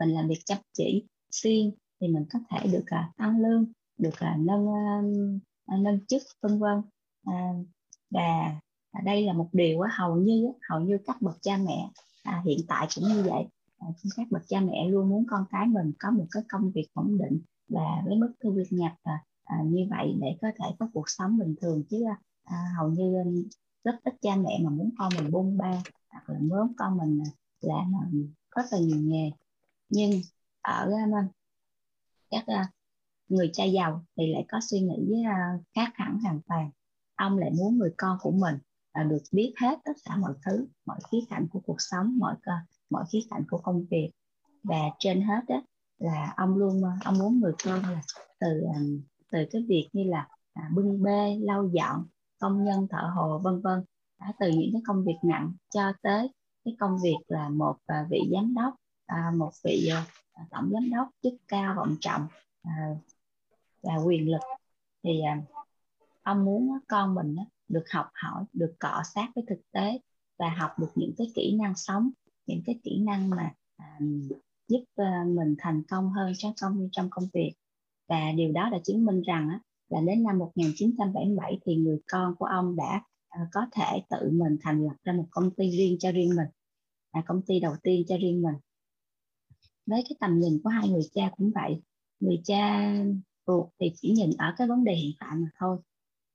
mình 0.00 0.14
làm 0.14 0.28
việc 0.28 0.40
chăm 0.44 0.58
chỉ 0.72 1.04
xuyên 1.30 1.70
thì 2.00 2.08
mình 2.08 2.24
có 2.32 2.38
thể 2.50 2.68
được 2.72 2.84
à, 2.86 3.12
tăng 3.16 3.40
lương 3.40 3.66
được 3.98 4.18
à, 4.18 4.36
nâng 4.40 4.68
à, 4.68 5.02
à, 5.66 5.76
nâng 5.76 6.06
chức 6.06 6.22
vân 6.42 6.58
vân. 6.58 6.82
À, 7.24 7.52
và 8.10 8.54
à, 8.90 9.00
đây 9.04 9.22
là 9.22 9.32
một 9.32 9.48
điều 9.52 9.80
à, 9.80 9.90
hầu 9.92 10.16
như 10.16 10.52
hầu 10.70 10.80
như 10.80 10.98
các 11.06 11.22
bậc 11.22 11.36
cha 11.42 11.56
mẹ 11.56 11.90
à, 12.22 12.42
hiện 12.44 12.58
tại 12.68 12.88
cũng 12.94 13.04
như 13.04 13.22
vậy. 13.22 13.44
À, 13.78 13.86
các 14.16 14.26
bậc 14.30 14.42
cha 14.48 14.60
mẹ 14.60 14.88
luôn 14.88 15.08
muốn 15.08 15.24
con 15.28 15.44
cái 15.50 15.66
mình 15.66 15.92
có 15.98 16.10
một 16.10 16.26
cái 16.30 16.42
công 16.48 16.70
việc 16.70 16.86
ổn 16.94 17.18
định 17.18 17.40
và 17.68 18.02
với 18.06 18.16
mức 18.16 18.32
thu 18.42 18.58
nhập 18.70 18.92
à, 19.02 19.24
à, 19.44 19.56
như 19.64 19.86
vậy 19.90 20.14
để 20.20 20.36
có 20.42 20.48
thể 20.58 20.76
có 20.78 20.88
cuộc 20.92 21.10
sống 21.10 21.38
bình 21.38 21.54
thường. 21.60 21.82
Chứ 21.90 22.04
à, 22.04 22.18
à, 22.44 22.64
hầu 22.78 22.90
như 22.90 23.14
rất 23.84 23.94
ít 24.04 24.14
cha 24.22 24.36
mẹ 24.36 24.60
mà 24.64 24.70
muốn 24.70 24.90
con 24.98 25.12
mình 25.16 25.30
bung 25.30 25.58
ba 25.58 25.82
hoặc 26.08 26.30
là 26.30 26.38
muốn 26.42 26.72
con 26.76 26.96
mình 26.98 27.22
à, 27.24 27.30
làm 27.60 27.92
rất 28.56 28.62
là 28.70 28.78
nhiều 28.78 29.00
nghề. 29.00 29.30
Nhưng 29.88 30.10
ở 30.60 30.90
uh, 30.90 31.35
các 32.30 32.44
ờ, 32.46 32.62
người 33.28 33.50
cha 33.52 33.64
giàu 33.64 34.04
thì 34.16 34.32
lại 34.32 34.44
có 34.48 34.58
suy 34.70 34.80
nghĩ 34.80 35.22
ờ, 35.24 35.62
khác 35.74 35.92
hẳn 35.94 36.18
hoàn 36.18 36.40
toàn. 36.48 36.70
Ông 37.14 37.38
lại 37.38 37.50
muốn 37.50 37.78
người 37.78 37.94
con 37.96 38.18
của 38.20 38.30
mình 38.30 38.58
ờ, 38.92 39.04
được 39.04 39.22
biết 39.32 39.54
hết 39.60 39.78
tất 39.84 39.92
cả 40.04 40.16
mọi 40.16 40.32
thứ 40.46 40.66
mọi 40.86 40.98
khía 41.10 41.20
cạnh 41.30 41.46
của 41.52 41.60
cuộc 41.66 41.76
sống 41.78 42.18
mọi 42.18 42.34
mọi 42.90 43.04
khía 43.12 43.20
cạnh 43.30 43.44
của 43.50 43.58
công 43.58 43.84
việc. 43.90 44.10
Và 44.62 44.78
trên 44.98 45.22
hết 45.22 45.40
đó 45.48 45.62
là 45.98 46.34
ông 46.36 46.56
luôn 46.56 46.82
ông 47.04 47.18
muốn 47.18 47.40
người 47.40 47.52
con 47.64 47.82
là 47.82 48.02
từ 48.40 48.62
từ 49.32 49.38
cái 49.52 49.62
việc 49.68 49.88
như 49.92 50.04
là 50.04 50.28
à, 50.52 50.70
bưng 50.74 51.02
bê 51.02 51.38
lau 51.40 51.68
dọn 51.72 52.06
công 52.38 52.64
nhân 52.64 52.86
thợ 52.90 53.10
hồ 53.14 53.40
vân 53.44 53.60
vân. 53.60 53.84
Từ 54.40 54.48
những 54.48 54.70
cái 54.72 54.82
công 54.86 55.04
việc 55.04 55.16
nặng 55.22 55.52
cho 55.74 55.92
tới 56.02 56.30
cái 56.64 56.76
công 56.80 56.98
việc 57.02 57.16
là 57.28 57.48
một 57.48 57.76
à, 57.86 58.06
vị 58.10 58.20
giám 58.32 58.54
đốc 58.54 58.74
à, 59.06 59.32
một 59.36 59.50
vị 59.64 59.90
À, 60.36 60.44
tổng 60.50 60.70
giám 60.72 60.90
đốc, 60.90 61.08
chức 61.22 61.34
cao, 61.48 61.74
vọng 61.76 61.96
trọng 62.00 62.26
à, 62.62 62.96
và 63.82 63.96
quyền 63.96 64.30
lực. 64.30 64.40
Thì 65.02 65.20
à, 65.20 65.42
ông 66.22 66.44
muốn 66.44 66.78
con 66.88 67.14
mình 67.14 67.36
được 67.68 67.84
học 67.90 68.06
hỏi, 68.14 68.44
được 68.52 68.74
cọ 68.78 69.02
sát 69.14 69.28
với 69.34 69.44
thực 69.48 69.60
tế 69.72 69.98
và 70.38 70.48
học 70.48 70.70
được 70.78 70.90
những 70.94 71.12
cái 71.18 71.26
kỹ 71.34 71.56
năng 71.58 71.74
sống, 71.76 72.10
những 72.46 72.62
cái 72.66 72.80
kỹ 72.82 72.98
năng 73.00 73.30
mà 73.30 73.54
giúp 74.68 74.84
mình 75.26 75.54
thành 75.58 75.82
công 75.88 76.12
hơn 76.12 76.32
trong 76.36 76.52
công 76.60 76.88
trong 76.92 77.08
công 77.10 77.24
việc. 77.32 77.52
Và 78.08 78.32
điều 78.36 78.52
đó 78.52 78.68
đã 78.72 78.78
chứng 78.84 79.04
minh 79.04 79.22
rằng 79.22 79.58
là 79.88 80.00
đến 80.00 80.22
năm 80.22 80.38
1977 80.38 81.58
thì 81.66 81.76
người 81.76 81.98
con 82.12 82.34
của 82.38 82.46
ông 82.46 82.76
đã 82.76 83.02
có 83.52 83.66
thể 83.72 84.02
tự 84.10 84.30
mình 84.32 84.56
thành 84.62 84.84
lập 84.84 84.94
ra 85.04 85.12
một 85.12 85.26
công 85.30 85.50
ty 85.50 85.70
riêng 85.70 85.96
cho 85.98 86.12
riêng 86.12 86.36
mình 86.36 86.48
là 87.12 87.22
công 87.26 87.42
ty 87.42 87.60
đầu 87.60 87.76
tiên 87.82 88.04
cho 88.08 88.16
riêng 88.16 88.42
mình 88.42 88.54
với 89.86 90.04
cái 90.08 90.16
tầm 90.20 90.38
nhìn 90.38 90.60
của 90.64 90.70
hai 90.70 90.88
người 90.88 91.08
cha 91.14 91.30
cũng 91.36 91.50
vậy. 91.54 91.82
Người 92.20 92.40
cha 92.44 92.94
ruột 93.46 93.68
thì 93.80 93.92
chỉ 93.96 94.10
nhìn 94.10 94.30
ở 94.38 94.54
cái 94.56 94.68
vấn 94.68 94.84
đề 94.84 94.94
hiện 94.94 95.12
tại 95.20 95.30
mà 95.34 95.48
thôi. 95.58 95.78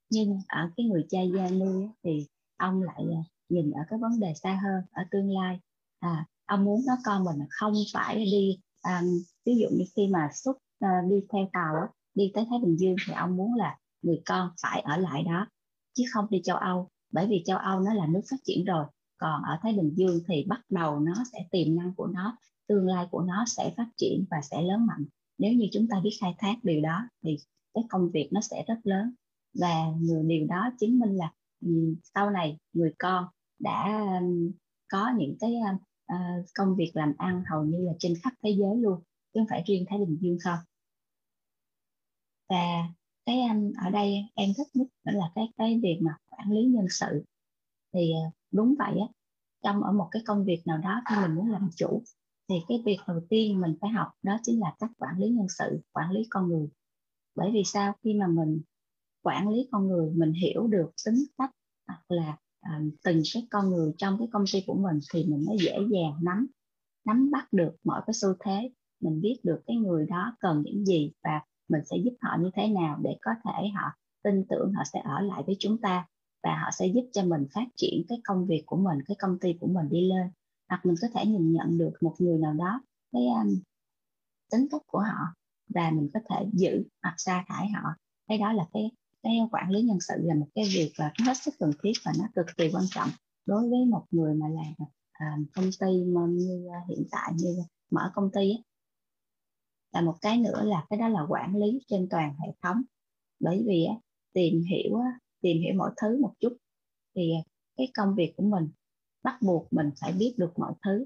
Nhưng 0.10 0.40
ở 0.48 0.70
cái 0.78 0.86
người 0.86 1.06
cha 1.10 1.20
gia 1.22 1.50
nuôi 1.50 1.88
thì 2.04 2.28
ông 2.58 2.84
lại 2.84 3.04
à, 3.16 3.22
nhìn 3.50 3.72
ở 3.72 3.82
cái 3.90 4.00
vấn 4.00 4.20
đề 4.20 4.34
xa 4.34 4.60
hơn 4.64 4.84
ở 4.92 5.04
tương 5.12 5.32
lai. 5.32 5.60
À, 6.00 6.26
ông 6.46 6.64
muốn 6.64 6.82
nó 6.88 6.94
con 7.06 7.24
mình 7.24 7.48
không 7.50 7.74
phải 7.94 8.16
đi 8.16 8.60
à, 8.82 9.02
ví 9.46 9.56
dụ 9.56 9.68
như 9.72 9.86
khi 9.96 10.08
mà 10.08 10.30
xuất 10.34 10.58
à, 10.80 11.02
đi 11.10 11.16
theo 11.34 11.50
tàu 11.54 11.74
đi 12.14 12.32
tới 12.34 12.46
Thái 12.50 12.60
Bình 12.64 12.80
Dương 12.80 12.96
thì 13.08 13.14
ông 13.14 13.38
muốn 13.38 13.56
là 13.56 13.78
người 14.02 14.22
con 14.26 14.50
phải 14.62 14.82
ở 14.82 14.98
lại 14.98 15.24
đó 15.24 15.48
chứ 15.94 16.04
không 16.12 16.28
đi 16.30 16.42
châu 16.44 16.58
Âu. 16.58 16.90
Bởi 17.12 17.28
vì 17.28 17.44
châu 17.46 17.58
Âu 17.58 17.80
nó 17.80 17.94
là 17.94 18.08
nước 18.08 18.22
phát 18.32 18.38
triển 18.44 18.66
rồi 18.66 18.86
còn 19.18 19.44
ở 19.44 19.58
Thái 19.62 19.74
Bình 19.74 19.94
Dương 19.96 20.20
thì 20.28 20.46
bắt 20.48 20.62
đầu 20.70 21.00
nó 21.00 21.14
sẽ 21.34 21.40
tiềm 21.52 21.76
năng 21.76 21.96
của 21.96 22.08
nó 22.08 22.38
tương 22.72 22.88
lai 22.88 23.08
của 23.12 23.22
nó 23.22 23.46
sẽ 23.48 23.74
phát 23.78 23.88
triển 23.98 24.26
và 24.32 24.42
sẽ 24.42 24.62
lớn 24.62 24.86
mạnh. 24.86 25.06
Nếu 25.38 25.54
như 25.54 25.66
chúng 25.74 25.88
ta 25.88 26.00
biết 26.04 26.18
khai 26.22 26.36
thác 26.38 26.56
điều 26.64 26.82
đó, 26.82 27.04
thì 27.24 27.38
cái 27.74 27.84
công 27.90 28.10
việc 28.12 28.30
nó 28.32 28.42
sẽ 28.42 28.64
rất 28.68 28.80
lớn. 28.84 29.14
Và 29.60 29.86
người 30.02 30.24
điều 30.24 30.48
đó 30.48 30.70
chứng 30.80 31.00
minh 31.00 31.16
là 31.16 31.32
ừ, 31.66 31.96
sau 32.16 32.30
này 32.30 32.58
người 32.74 32.94
con 33.00 33.26
đã 33.60 34.02
ừ, 34.22 34.52
có 34.92 35.12
những 35.18 35.36
cái 35.40 35.56
ừ, 35.56 35.78
ờ, 36.06 36.18
công 36.56 36.76
việc 36.76 36.92
làm 36.94 37.14
ăn 37.18 37.44
hầu 37.52 37.64
như 37.64 37.78
là 37.78 37.94
trên 38.00 38.14
khắp 38.24 38.34
thế 38.44 38.50
giới 38.60 38.78
luôn, 38.78 39.02
chứ 39.34 39.40
không 39.40 39.48
phải 39.50 39.64
riêng 39.66 39.86
Thái 39.90 40.00
Bình 40.00 40.18
Dương 40.22 40.38
không. 40.44 40.60
Và 42.50 42.88
cái 43.26 43.38
ở 43.86 43.90
đây 43.90 44.16
em 44.36 44.50
thích 44.58 44.68
nhất 44.74 44.88
đó 45.04 45.12
là 45.16 45.32
cái 45.36 45.46
cái 45.58 45.80
việc 45.84 46.00
mà 46.02 46.12
quản 46.30 46.52
lý 46.52 46.64
nhân 46.64 46.86
sự. 46.90 47.24
Thì 47.94 48.12
ờ, 48.12 48.30
đúng 48.52 48.76
vậy 48.80 49.00
á, 49.00 49.08
trong, 49.64 49.84
ở 49.84 49.92
một 49.92 50.08
cái 50.12 50.22
công 50.26 50.46
việc 50.46 50.62
nào 50.66 50.78
đó 50.78 51.02
khi 51.10 51.16
mình 51.22 51.36
muốn 51.36 51.52
làm 51.52 51.70
chủ 51.76 52.04
thì 52.52 52.58
cái 52.68 52.82
việc 52.86 52.98
đầu 53.08 53.20
tiên 53.30 53.62
mình 53.62 53.76
phải 53.82 53.90
học 53.90 54.08
đó 54.24 54.38
chính 54.44 54.60
là 54.60 54.76
cách 54.80 54.92
quản 54.98 55.18
lý 55.18 55.30
nhân 55.30 55.48
sự 55.60 55.82
quản 55.92 56.12
lý 56.12 56.28
con 56.30 56.48
người. 56.48 56.68
Bởi 57.36 57.52
vì 57.54 57.64
sao? 57.66 57.94
Khi 58.04 58.14
mà 58.14 58.28
mình 58.28 58.62
quản 59.22 59.50
lý 59.50 59.68
con 59.72 59.88
người 59.88 60.12
mình 60.16 60.34
hiểu 60.34 60.68
được 60.68 60.92
tính 61.06 61.16
cách 61.38 61.52
hoặc 61.88 62.02
là 62.08 62.38
uh, 62.60 62.94
từng 63.04 63.22
cái 63.34 63.48
con 63.52 63.70
người 63.70 63.92
trong 63.98 64.18
cái 64.20 64.28
công 64.32 64.44
ty 64.54 64.64
của 64.68 64.76
mình 64.76 65.00
thì 65.14 65.26
mình 65.26 65.46
mới 65.48 65.58
dễ 65.60 65.78
dàng 65.92 66.14
nắm 66.22 66.48
nắm 67.06 67.32
bắt 67.32 67.54
được 67.54 67.76
mọi 67.84 68.02
cái 68.08 68.14
xu 68.14 68.30
thế. 68.40 68.72
Mình 69.02 69.22
biết 69.22 69.40
được 69.44 69.62
cái 69.68 69.78
người 69.78 70.06
đó 70.06 70.38
cần 70.40 70.62
những 70.66 70.86
gì 70.86 71.12
và 71.24 71.42
mình 71.70 71.82
sẽ 71.86 71.98
giúp 71.98 72.14
họ 72.22 72.38
như 72.40 72.50
thế 72.56 72.68
nào 72.68 73.00
để 73.04 73.18
có 73.22 73.32
thể 73.44 73.68
họ 73.76 73.92
tin 74.24 74.46
tưởng 74.50 74.74
họ 74.74 74.84
sẽ 74.94 75.00
ở 75.04 75.22
lại 75.22 75.44
với 75.46 75.56
chúng 75.60 75.78
ta 75.82 76.08
và 76.44 76.56
họ 76.64 76.70
sẽ 76.80 76.88
giúp 76.88 77.10
cho 77.14 77.24
mình 77.24 77.48
phát 77.54 77.66
triển 77.76 78.04
cái 78.10 78.22
công 78.24 78.46
việc 78.46 78.64
của 78.66 78.78
mình 78.78 78.98
cái 79.08 79.16
công 79.20 79.40
ty 79.40 79.54
của 79.60 79.68
mình 79.68 79.90
đi 79.90 80.10
lên 80.10 80.28
hoặc 80.72 80.86
mình 80.86 80.96
có 81.02 81.08
thể 81.14 81.26
nhìn 81.26 81.52
nhận 81.52 81.78
được 81.78 81.92
một 82.02 82.16
người 82.20 82.38
nào 82.38 82.54
đó 82.54 82.82
cái 83.12 83.22
um, 83.26 83.62
tính 84.52 84.68
cách 84.72 84.82
của 84.88 85.00
họ 85.00 85.36
và 85.68 85.92
mình 85.92 86.10
có 86.14 86.20
thể 86.30 86.46
giữ 86.54 86.84
hoặc 87.04 87.16
sa 87.18 87.44
thải 87.48 87.68
họ 87.70 87.82
cái 88.28 88.38
đó 88.38 88.54
là 88.54 88.68
cái 88.74 88.92
cái 89.24 89.34
quản 89.52 89.72
lý 89.72 89.82
nhân 89.82 89.98
sự 90.08 90.14
là 90.18 90.36
một 90.36 90.48
cái 90.56 90.66
việc 90.74 90.92
và 90.98 91.12
hết 91.26 91.38
sức 91.38 91.54
cần 91.60 91.72
thiết 91.84 91.92
và 92.06 92.12
nó 92.20 92.26
cực 92.36 92.46
kỳ 92.58 92.70
quan 92.74 92.84
trọng 92.90 93.10
đối 93.46 93.70
với 93.70 93.86
một 93.86 94.06
người 94.12 94.34
mà 94.34 94.48
làm 94.48 94.74
uh, 94.80 95.48
công 95.54 95.70
ty 95.80 96.06
mà 96.06 96.22
như 96.30 96.68
uh, 96.68 96.90
hiện 96.90 97.08
tại 97.12 97.32
như 97.36 97.64
mở 97.92 98.12
công 98.16 98.30
ty 98.34 98.40
ấy. 98.40 98.64
là 99.94 100.02
một 100.02 100.18
cái 100.22 100.38
nữa 100.38 100.64
là 100.64 100.86
cái 100.90 101.00
đó 101.00 101.08
là 101.08 101.22
quản 101.30 101.56
lý 101.56 101.80
trên 101.88 102.08
toàn 102.10 102.36
hệ 102.40 102.54
thống 102.62 102.82
bởi 103.40 103.64
vì 103.68 103.86
uh, 103.92 104.02
tìm 104.34 104.64
hiểu 104.70 104.94
uh, 104.94 105.22
tìm 105.42 105.58
hiểu 105.62 105.74
mọi 105.78 105.92
thứ 106.02 106.22
một 106.22 106.34
chút 106.40 106.58
thì 107.16 107.32
cái 107.78 107.88
công 107.94 108.16
việc 108.16 108.34
của 108.38 108.44
mình 108.44 108.70
bắt 109.24 109.42
buộc 109.42 109.74
mình 109.74 109.90
phải 110.02 110.12
biết 110.14 110.36
được 110.38 110.60
mọi 110.60 110.74
thứ. 110.86 111.06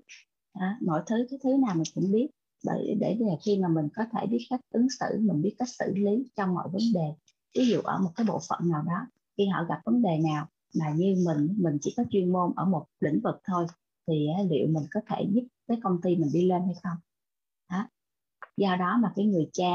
Đó, 0.59 0.67
mọi 0.81 1.03
thứ 1.07 1.15
cái 1.29 1.39
thứ 1.43 1.57
nào 1.65 1.75
mình 1.75 1.83
cũng 1.95 2.11
biết. 2.11 2.27
Để 2.65 2.95
để 2.99 3.17
khi 3.45 3.57
mà 3.57 3.67
mình 3.67 3.87
có 3.95 4.03
thể 4.11 4.27
biết 4.27 4.47
cách 4.49 4.59
ứng 4.69 4.87
xử 4.89 5.19
mình 5.19 5.41
biết 5.41 5.55
cách 5.59 5.69
xử 5.69 5.93
lý 5.95 6.29
trong 6.35 6.53
mọi 6.53 6.69
vấn 6.71 6.81
đề. 6.93 7.13
Ví 7.57 7.67
dụ 7.67 7.81
ở 7.81 7.99
một 7.99 8.11
cái 8.15 8.25
bộ 8.25 8.39
phận 8.49 8.69
nào 8.69 8.83
đó 8.83 9.07
khi 9.37 9.47
họ 9.47 9.65
gặp 9.69 9.81
vấn 9.85 10.01
đề 10.01 10.17
nào 10.17 10.47
mà 10.79 10.89
như 10.95 11.15
mình 11.25 11.55
mình 11.57 11.77
chỉ 11.81 11.93
có 11.97 12.03
chuyên 12.09 12.31
môn 12.31 12.51
ở 12.55 12.65
một 12.65 12.85
lĩnh 12.99 13.21
vực 13.23 13.35
thôi 13.43 13.65
thì 14.07 14.27
liệu 14.49 14.67
mình 14.67 14.83
có 14.91 14.99
thể 15.09 15.25
giúp 15.31 15.47
cái 15.67 15.77
công 15.83 16.01
ty 16.01 16.15
mình 16.15 16.29
đi 16.33 16.49
lên 16.49 16.61
hay 16.65 16.75
không? 16.83 16.97
Đó. 17.71 17.87
do 18.57 18.75
đó 18.75 18.97
mà 19.01 19.13
cái 19.15 19.25
người 19.25 19.49
cha 19.53 19.69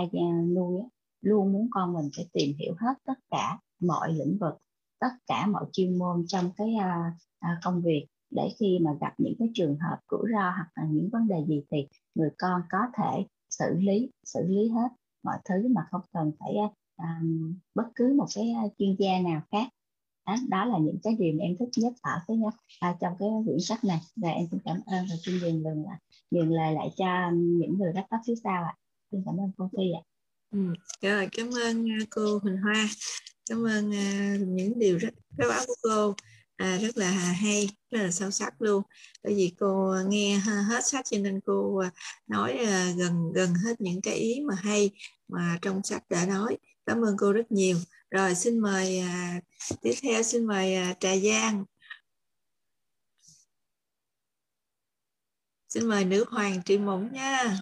nuôi 0.55 0.83
luôn 1.21 1.53
muốn 1.53 1.69
con 1.71 1.95
mình 1.95 2.11
phải 2.17 2.27
tìm 2.33 2.57
hiểu 2.59 2.75
hết 2.79 2.95
tất 3.05 3.19
cả 3.31 3.59
mọi 3.81 4.13
lĩnh 4.13 4.39
vực 4.41 4.55
tất 4.99 5.11
cả 5.27 5.47
mọi 5.47 5.65
chuyên 5.73 5.99
môn 5.99 6.25
trong 6.27 6.51
cái 6.57 6.75
công 7.63 7.83
việc 7.83 8.07
để 8.31 8.55
khi 8.59 8.79
mà 8.83 8.91
gặp 9.01 9.15
những 9.19 9.35
cái 9.39 9.49
trường 9.55 9.79
hợp 9.79 9.99
rủi 10.11 10.31
ro 10.33 10.51
hoặc 10.51 10.69
là 10.75 10.85
những 10.91 11.09
vấn 11.13 11.29
đề 11.29 11.45
gì 11.49 11.63
thì 11.71 11.87
người 12.15 12.31
con 12.39 12.63
có 12.71 12.79
thể 12.97 13.25
xử 13.51 13.75
lý 13.79 14.11
xử 14.25 14.41
lý 14.47 14.69
hết 14.69 14.89
mọi 15.23 15.39
thứ 15.45 15.69
mà 15.69 15.81
không 15.91 16.01
cần 16.13 16.33
phải 16.39 16.55
um, 16.97 17.55
bất 17.75 17.85
cứ 17.95 18.15
một 18.17 18.27
cái 18.35 18.51
à, 18.51 18.63
chuyên 18.79 18.97
gia 18.99 19.21
nào 19.21 19.43
khác. 19.53 19.69
Đó, 20.27 20.37
đó 20.49 20.65
là 20.65 20.79
những 20.79 20.99
cái 21.03 21.17
điều 21.19 21.33
mà 21.33 21.45
em 21.45 21.57
thích 21.59 21.69
nhất 21.77 21.93
ở 22.03 22.21
cái 22.29 22.37
à, 22.81 22.97
trong 23.01 23.13
cái 23.19 23.29
quyển 23.47 23.61
sách 23.61 23.85
này. 23.85 24.01
Và 24.17 24.29
em 24.29 24.47
xin 24.51 24.61
cảm 24.65 24.77
ơn 24.87 25.07
và 25.11 25.17
xin 25.25 25.41
dừng 25.41 25.63
lần 25.65 25.85
lại 25.85 25.99
dừng 26.31 26.53
lời 26.53 26.75
lại 26.75 26.89
cho 26.97 27.31
những 27.33 27.79
người 27.79 27.93
đáp 27.93 28.07
tóc 28.11 28.21
phía 28.27 28.35
sau 28.45 28.63
ạ. 28.63 28.75
Xin 29.13 29.23
cảm 29.27 29.37
ơn 29.37 29.51
cô 29.57 29.71
Phi 29.77 29.93
ạ. 29.93 30.03
Ừ. 30.51 30.75
rồi 31.03 31.29
cảm 31.33 31.51
ơn 31.63 31.87
cô 32.11 32.39
Huỳnh 32.43 32.57
Hoa. 32.57 32.89
Cảm 33.51 33.67
ơn 33.67 33.89
uh, 33.89 34.49
những 34.49 34.79
điều 34.79 34.99
rất 34.99 35.15
rất 35.39 35.49
báo 35.49 35.65
của 35.67 35.75
cô 35.83 36.15
à, 36.61 36.79
rất 36.79 36.97
là 36.97 37.11
hay 37.11 37.69
rất 37.91 38.03
là 38.03 38.11
sâu 38.11 38.31
sắc 38.31 38.63
luôn. 38.63 38.83
Bởi 39.25 39.35
vì 39.35 39.55
cô 39.59 39.95
nghe 40.09 40.39
hết 40.39 40.87
sách 40.87 41.05
cho 41.11 41.19
nên 41.19 41.41
cô 41.47 41.79
à, 41.79 41.91
nói 42.27 42.53
à, 42.53 42.93
gần 42.99 43.33
gần 43.35 43.55
hết 43.55 43.81
những 43.81 44.01
cái 44.01 44.15
ý 44.15 44.41
mà 44.41 44.55
hay 44.55 44.91
mà 45.29 45.59
trong 45.63 45.83
sách 45.83 46.03
đã 46.09 46.27
nói. 46.27 46.59
Cảm 46.87 47.05
ơn 47.05 47.17
cô 47.19 47.33
rất 47.33 47.53
nhiều. 47.53 47.77
Rồi 48.11 48.35
xin 48.35 48.59
mời 48.59 48.99
à, 48.99 49.41
tiếp 49.83 49.95
theo 50.03 50.23
xin 50.23 50.47
mời 50.47 50.75
à, 50.75 50.95
trà 51.01 51.17
giang. 51.17 51.65
Xin 55.69 55.87
mời 55.87 56.05
nữ 56.05 56.25
hoàng 56.29 56.63
trị 56.63 56.79
mộng 56.79 57.13
nha. 57.13 57.61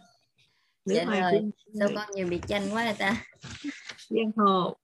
Nữ 0.84 0.94
dạ 0.94 1.04
hoàng 1.04 1.22
rồi. 1.22 1.50
sao 1.78 1.88
con 1.94 2.08
nhiều 2.14 2.26
bị 2.26 2.40
tranh 2.48 2.70
quá 2.72 2.84
rồi 2.84 2.94
ta? 2.98 3.24
Giang 4.08 4.32
hồ. 4.36 4.76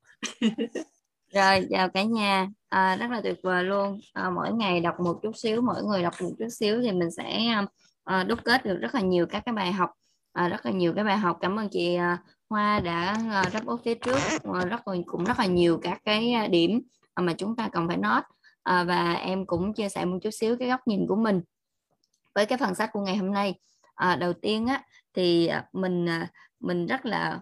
Rồi 1.32 1.66
chào 1.70 1.88
cả 1.94 2.02
nhà 2.02 2.48
à, 2.74 2.96
rất 2.96 3.10
là 3.10 3.20
tuyệt 3.20 3.40
vời 3.42 3.64
luôn. 3.64 4.00
À, 4.12 4.30
mỗi 4.30 4.52
ngày 4.52 4.80
đọc 4.80 5.00
một 5.00 5.18
chút 5.22 5.36
xíu 5.36 5.62
mỗi 5.62 5.82
người 5.84 6.02
đọc 6.02 6.14
một 6.20 6.30
chút 6.38 6.48
xíu 6.48 6.82
thì 6.82 6.92
mình 6.92 7.10
sẽ 7.10 7.54
à, 8.04 8.24
đúc 8.24 8.38
kết 8.44 8.64
được 8.64 8.78
rất 8.80 8.94
là 8.94 9.00
nhiều 9.00 9.26
các 9.26 9.42
cái 9.46 9.52
bài 9.52 9.72
học. 9.72 9.90
À, 10.32 10.48
rất 10.48 10.66
là 10.66 10.72
nhiều 10.72 10.92
cái 10.94 11.04
bài 11.04 11.18
học. 11.18 11.38
Cảm 11.40 11.58
ơn 11.58 11.68
chị 11.68 11.94
à, 11.94 12.18
Hoa 12.50 12.80
đã 12.80 13.16
à, 13.30 13.44
rất 13.52 13.66
ốp 13.66 13.80
phía 13.84 13.94
trước. 13.94 14.18
À, 14.54 14.64
rất 14.64 14.88
là 14.88 14.94
cũng 15.06 15.24
rất 15.24 15.38
là 15.38 15.46
nhiều 15.46 15.78
các 15.82 16.00
cái 16.04 16.48
điểm 16.48 16.80
mà 17.16 17.32
chúng 17.32 17.56
ta 17.56 17.68
cần 17.72 17.88
phải 17.88 17.96
note. 17.96 18.26
À, 18.62 18.84
và 18.84 19.12
em 19.12 19.46
cũng 19.46 19.74
chia 19.74 19.88
sẻ 19.88 20.04
một 20.04 20.18
chút 20.22 20.30
xíu 20.30 20.56
cái 20.56 20.68
góc 20.68 20.80
nhìn 20.86 21.06
của 21.08 21.16
mình 21.16 21.40
với 22.34 22.46
cái 22.46 22.58
phần 22.58 22.74
sách 22.74 22.90
của 22.92 23.00
ngày 23.00 23.16
hôm 23.16 23.32
nay. 23.32 23.54
À, 23.94 24.16
đầu 24.16 24.32
tiên 24.32 24.66
á 24.66 24.82
thì 25.14 25.50
mình 25.72 26.06
mình 26.60 26.86
rất 26.86 27.06
là 27.06 27.40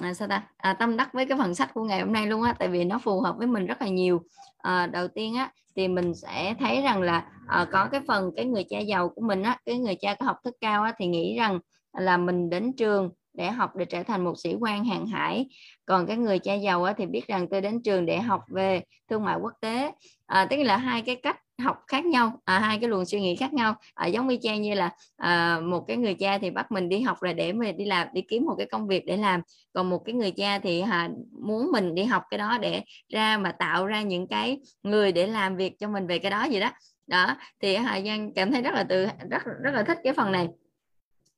à, 0.00 0.14
sao 0.14 0.28
ta? 0.28 0.42
À, 0.56 0.72
tâm 0.72 0.96
đắc 0.96 1.14
với 1.14 1.26
cái 1.26 1.38
phần 1.38 1.54
sách 1.54 1.74
của 1.74 1.84
ngày 1.84 2.00
hôm 2.00 2.12
nay 2.12 2.26
luôn 2.26 2.42
á 2.42 2.54
tại 2.58 2.68
vì 2.68 2.84
nó 2.84 2.98
phù 2.98 3.20
hợp 3.20 3.36
với 3.38 3.46
mình 3.46 3.66
rất 3.66 3.82
là 3.82 3.88
nhiều. 3.88 4.22
À, 4.58 4.86
đầu 4.86 5.08
tiên 5.08 5.34
á 5.34 5.50
thì 5.76 5.88
mình 5.88 6.14
sẽ 6.14 6.54
thấy 6.60 6.82
rằng 6.82 7.02
là 7.02 7.26
à, 7.46 7.66
có 7.72 7.88
cái 7.92 8.00
phần 8.08 8.30
cái 8.36 8.44
người 8.44 8.64
cha 8.64 8.78
giàu 8.78 9.08
của 9.08 9.22
mình 9.22 9.42
á 9.42 9.58
cái 9.64 9.78
người 9.78 9.94
cha 9.94 10.14
có 10.14 10.26
học 10.26 10.36
thức 10.44 10.56
cao 10.60 10.82
á 10.82 10.92
thì 10.98 11.06
nghĩ 11.06 11.36
rằng 11.36 11.58
là 11.92 12.16
mình 12.16 12.50
đến 12.50 12.72
trường 12.76 13.10
để 13.34 13.50
học 13.50 13.76
để 13.76 13.84
trở 13.84 14.02
thành 14.02 14.24
một 14.24 14.34
sĩ 14.38 14.54
quan 14.60 14.84
hàng 14.84 15.06
hải. 15.06 15.48
Còn 15.86 16.06
cái 16.06 16.16
người 16.16 16.38
cha 16.38 16.54
giàu 16.54 16.84
á, 16.84 16.92
thì 16.92 17.06
biết 17.06 17.26
rằng 17.26 17.48
tôi 17.50 17.60
đến 17.60 17.82
trường 17.82 18.06
để 18.06 18.20
học 18.20 18.40
về 18.48 18.82
thương 19.10 19.24
mại 19.24 19.38
quốc 19.42 19.52
tế. 19.60 19.92
À, 20.26 20.46
tức 20.50 20.56
là 20.56 20.76
hai 20.76 21.02
cái 21.02 21.16
cách 21.16 21.36
học 21.62 21.84
khác 21.86 22.04
nhau 22.04 22.40
à, 22.44 22.58
hai 22.58 22.78
cái 22.78 22.88
luồng 22.88 23.04
suy 23.04 23.20
nghĩ 23.20 23.36
khác 23.36 23.52
nhau. 23.52 23.74
À, 23.94 24.06
giống 24.06 24.28
y 24.28 24.38
chang 24.42 24.62
như 24.62 24.74
là 24.74 24.90
à, 25.16 25.60
một 25.60 25.84
cái 25.88 25.96
người 25.96 26.14
cha 26.14 26.38
thì 26.38 26.50
bắt 26.50 26.72
mình 26.72 26.88
đi 26.88 27.00
học 27.00 27.22
là 27.22 27.32
để 27.32 27.52
mình 27.52 27.76
đi 27.76 27.84
làm 27.84 28.08
đi 28.12 28.22
kiếm 28.22 28.44
một 28.44 28.54
cái 28.58 28.66
công 28.66 28.88
việc 28.88 29.06
để 29.06 29.16
làm. 29.16 29.40
Còn 29.72 29.90
một 29.90 29.98
cái 30.04 30.14
người 30.14 30.30
cha 30.30 30.58
thì 30.58 30.80
à, 30.80 31.08
muốn 31.40 31.70
mình 31.72 31.94
đi 31.94 32.04
học 32.04 32.22
cái 32.30 32.38
đó 32.38 32.58
để 32.58 32.82
ra 33.08 33.38
mà 33.38 33.52
tạo 33.52 33.86
ra 33.86 34.02
những 34.02 34.26
cái 34.26 34.60
người 34.82 35.12
để 35.12 35.26
làm 35.26 35.56
việc 35.56 35.78
cho 35.78 35.88
mình 35.88 36.06
về 36.06 36.18
cái 36.18 36.30
đó 36.30 36.44
gì 36.44 36.60
đó. 36.60 36.70
Đó 37.06 37.36
thì 37.60 37.76
Hà 37.76 38.00
Giang 38.00 38.34
cảm 38.34 38.52
thấy 38.52 38.62
rất 38.62 38.74
là 38.74 38.84
tự 38.84 39.06
rất 39.30 39.42
rất 39.62 39.74
là 39.74 39.82
thích 39.82 39.98
cái 40.04 40.12
phần 40.12 40.32
này. 40.32 40.48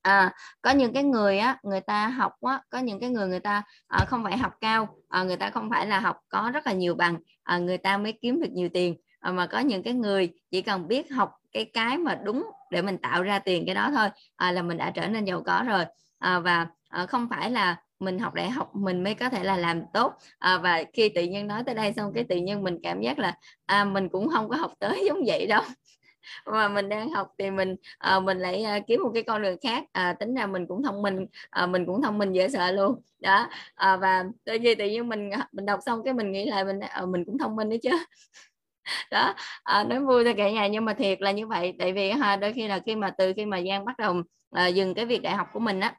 À, 0.01 0.33
có 0.61 0.71
những 0.71 0.93
cái 0.93 1.03
người 1.03 1.37
á 1.37 1.57
người 1.63 1.81
ta 1.81 2.07
học 2.07 2.33
á 2.41 2.61
có 2.69 2.79
những 2.79 2.99
cái 2.99 3.09
người 3.09 3.27
người 3.27 3.39
ta 3.39 3.63
à, 3.87 4.05
không 4.07 4.23
phải 4.23 4.37
học 4.37 4.53
cao 4.61 4.87
à, 5.09 5.23
người 5.23 5.37
ta 5.37 5.49
không 5.49 5.69
phải 5.69 5.87
là 5.87 5.99
học 5.99 6.17
có 6.29 6.51
rất 6.53 6.67
là 6.67 6.73
nhiều 6.73 6.95
bằng 6.95 7.17
à, 7.43 7.57
người 7.57 7.77
ta 7.77 7.97
mới 7.97 8.13
kiếm 8.21 8.41
được 8.41 8.51
nhiều 8.51 8.69
tiền. 8.73 8.95
À, 9.25 9.31
mà 9.31 9.47
có 9.47 9.59
những 9.59 9.83
cái 9.83 9.93
người 9.93 10.29
chỉ 10.51 10.61
cần 10.61 10.87
biết 10.87 11.11
học 11.11 11.31
cái 11.51 11.65
cái 11.65 11.97
mà 11.97 12.15
đúng 12.15 12.51
để 12.71 12.81
mình 12.81 12.97
tạo 12.97 13.23
ra 13.23 13.39
tiền 13.39 13.63
cái 13.65 13.75
đó 13.75 13.91
thôi 13.95 14.09
à, 14.35 14.51
là 14.51 14.61
mình 14.61 14.77
đã 14.77 14.91
trở 14.91 15.07
nên 15.07 15.25
giàu 15.25 15.41
có 15.45 15.63
rồi. 15.67 15.85
À, 16.19 16.39
và 16.39 16.67
à, 16.89 17.05
không 17.05 17.27
phải 17.29 17.51
là 17.51 17.75
mình 17.99 18.19
học 18.19 18.33
đại 18.33 18.49
học 18.49 18.75
mình 18.75 19.03
mới 19.03 19.15
có 19.15 19.29
thể 19.29 19.43
là 19.43 19.57
làm 19.57 19.81
tốt. 19.93 20.13
À, 20.39 20.57
và 20.57 20.83
khi 20.93 21.09
tự 21.09 21.23
nhiên 21.23 21.47
nói 21.47 21.63
tới 21.65 21.75
đây 21.75 21.93
xong 21.93 22.11
cái 22.15 22.23
tự 22.29 22.35
nhiên 22.35 22.63
mình 22.63 22.79
cảm 22.83 23.01
giác 23.01 23.19
là 23.19 23.37
à, 23.65 23.85
mình 23.85 24.09
cũng 24.09 24.29
không 24.29 24.49
có 24.49 24.55
học 24.55 24.73
tới 24.79 25.03
giống 25.07 25.23
vậy 25.25 25.47
đâu. 25.47 25.61
Mà 26.45 26.67
mình 26.67 26.89
đang 26.89 27.09
học 27.11 27.33
thì 27.39 27.51
mình 27.51 27.75
à, 27.97 28.19
mình 28.19 28.39
lại 28.39 28.63
à, 28.63 28.79
kiếm 28.87 29.03
một 29.03 29.11
cái 29.13 29.23
con 29.23 29.41
đường 29.41 29.57
khác. 29.61 29.83
À, 29.91 30.13
tính 30.19 30.35
ra 30.35 30.47
mình 30.47 30.67
cũng 30.67 30.83
thông 30.83 31.01
minh 31.01 31.25
à, 31.49 31.65
mình 31.67 31.85
cũng 31.85 32.01
thông 32.01 32.17
minh 32.17 32.33
dễ 32.33 32.49
sợ 32.49 32.71
luôn. 32.71 33.01
Đó 33.19 33.49
à, 33.75 33.97
và 33.97 34.25
tự 34.45 34.53
nhiên 34.55 34.77
tự 34.77 34.85
nhiên 34.89 35.09
mình 35.09 35.31
à, 35.31 35.47
mình 35.51 35.65
đọc 35.65 35.79
xong 35.85 36.03
cái 36.03 36.13
mình 36.13 36.31
nghĩ 36.31 36.45
lại 36.45 36.65
mình 36.65 36.79
à, 36.79 37.05
mình 37.05 37.25
cũng 37.25 37.37
thông 37.37 37.55
minh 37.55 37.69
đấy 37.69 37.79
chứ. 37.83 37.89
đó 39.11 39.35
à, 39.63 39.83
nói 39.83 39.99
vui 39.99 40.23
cho 40.23 40.33
cả 40.37 40.51
nhà 40.51 40.67
nhưng 40.67 40.85
mà 40.85 40.93
thiệt 40.93 41.21
là 41.21 41.31
như 41.31 41.47
vậy. 41.47 41.73
Tại 41.79 41.93
vì 41.93 42.11
ha 42.11 42.35
đôi 42.35 42.53
khi 42.53 42.67
là 42.67 42.79
khi 42.85 42.95
mà 42.95 43.11
từ 43.17 43.33
khi 43.35 43.45
mà 43.45 43.61
giang 43.69 43.85
bắt 43.85 43.97
đầu 43.97 44.15
à, 44.51 44.67
dừng 44.67 44.93
cái 44.93 45.05
việc 45.05 45.21
đại 45.21 45.35
học 45.35 45.47
của 45.53 45.59
mình 45.59 45.79
á 45.79 45.95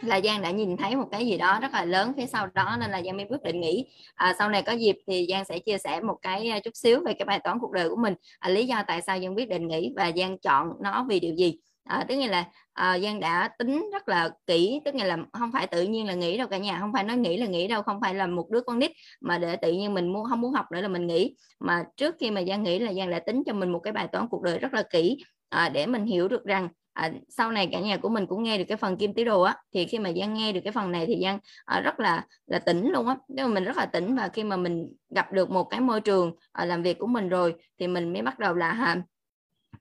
là 0.00 0.20
Giang 0.20 0.42
đã 0.42 0.50
nhìn 0.50 0.76
thấy 0.76 0.96
một 0.96 1.08
cái 1.10 1.26
gì 1.26 1.38
đó 1.38 1.58
rất 1.62 1.72
là 1.72 1.84
lớn 1.84 2.12
phía 2.16 2.26
sau 2.26 2.46
đó 2.54 2.76
nên 2.80 2.90
là 2.90 3.02
Giang 3.02 3.16
mới 3.16 3.26
quyết 3.28 3.42
định 3.42 3.60
nghỉ. 3.60 3.86
À, 4.14 4.34
sau 4.38 4.48
này 4.50 4.62
có 4.62 4.72
dịp 4.72 4.96
thì 5.06 5.26
Giang 5.30 5.44
sẽ 5.44 5.58
chia 5.58 5.78
sẻ 5.78 6.00
một 6.00 6.16
cái 6.22 6.48
à, 6.48 6.60
chút 6.60 6.76
xíu 6.76 7.00
về 7.06 7.14
cái 7.14 7.26
bài 7.26 7.40
toán 7.44 7.58
cuộc 7.60 7.72
đời 7.72 7.88
của 7.88 7.96
mình. 7.96 8.14
À, 8.38 8.48
lý 8.48 8.66
do 8.66 8.82
tại 8.86 9.02
sao 9.02 9.18
Giang 9.20 9.36
quyết 9.36 9.48
định 9.48 9.68
nghỉ 9.68 9.92
và 9.96 10.12
Giang 10.16 10.38
chọn 10.38 10.68
nó 10.82 11.06
vì 11.08 11.20
điều 11.20 11.34
gì? 11.34 11.58
À, 11.86 12.04
tức 12.08 12.16
là 12.28 12.44
à, 12.72 12.98
Giang 12.98 13.20
đã 13.20 13.48
tính 13.58 13.90
rất 13.92 14.08
là 14.08 14.30
kỹ 14.46 14.80
tức 14.84 14.94
là 14.94 15.18
không 15.32 15.52
phải 15.52 15.66
tự 15.66 15.82
nhiên 15.82 16.06
là 16.06 16.14
nghĩ 16.14 16.38
đâu 16.38 16.48
cả 16.48 16.58
nhà 16.58 16.78
không 16.80 16.92
phải 16.92 17.04
nói 17.04 17.16
nghĩ 17.16 17.36
là 17.36 17.46
nghĩ 17.46 17.68
đâu 17.68 17.82
không 17.82 18.00
phải 18.00 18.14
là 18.14 18.26
một 18.26 18.50
đứa 18.50 18.60
con 18.60 18.78
nít 18.78 18.90
mà 19.20 19.38
để 19.38 19.56
tự 19.56 19.72
nhiên 19.72 19.94
mình 19.94 20.12
muốn 20.12 20.26
không 20.28 20.40
muốn 20.40 20.52
học 20.52 20.66
nữa 20.72 20.80
là 20.80 20.88
mình 20.88 21.06
nghĩ. 21.06 21.36
Mà 21.60 21.84
trước 21.96 22.14
khi 22.20 22.30
mà 22.30 22.42
Giang 22.48 22.62
nghĩ 22.62 22.78
là 22.78 22.92
Giang 22.92 23.10
đã 23.10 23.18
tính 23.18 23.42
cho 23.46 23.52
mình 23.52 23.72
một 23.72 23.78
cái 23.78 23.92
bài 23.92 24.08
toán 24.12 24.28
cuộc 24.28 24.42
đời 24.42 24.58
rất 24.58 24.74
là 24.74 24.82
kỹ 24.82 25.18
à, 25.48 25.68
để 25.68 25.86
mình 25.86 26.04
hiểu 26.04 26.28
được 26.28 26.44
rằng 26.44 26.68
à, 26.92 27.12
sau 27.28 27.52
này 27.52 27.68
cả 27.72 27.80
nhà 27.80 27.96
của 27.96 28.08
mình 28.08 28.26
cũng 28.26 28.42
nghe 28.42 28.58
được 28.58 28.64
cái 28.68 28.76
phần 28.76 28.96
kim 28.96 29.14
tý 29.14 29.24
đồ 29.24 29.42
á 29.42 29.56
thì 29.74 29.86
khi 29.86 29.98
mà 29.98 30.12
Giang 30.12 30.34
nghe 30.34 30.52
được 30.52 30.60
cái 30.64 30.72
phần 30.72 30.92
này 30.92 31.06
thì 31.06 31.20
Giang 31.22 31.38
à, 31.64 31.80
rất 31.80 32.00
là 32.00 32.26
là 32.46 32.58
tỉnh 32.58 32.90
luôn 32.90 33.08
á. 33.08 33.16
Nếu 33.28 33.48
mà 33.48 33.54
mình 33.54 33.64
rất 33.64 33.76
là 33.76 33.86
tỉnh 33.86 34.16
và 34.16 34.28
khi 34.28 34.44
mà 34.44 34.56
mình 34.56 34.88
gặp 35.14 35.32
được 35.32 35.50
một 35.50 35.64
cái 35.64 35.80
môi 35.80 36.00
trường 36.00 36.32
à, 36.52 36.64
làm 36.64 36.82
việc 36.82 36.98
của 36.98 37.06
mình 37.06 37.28
rồi 37.28 37.54
thì 37.78 37.86
mình 37.86 38.12
mới 38.12 38.22
bắt 38.22 38.38
đầu 38.38 38.54
là 38.54 38.72
ha, 38.72 39.02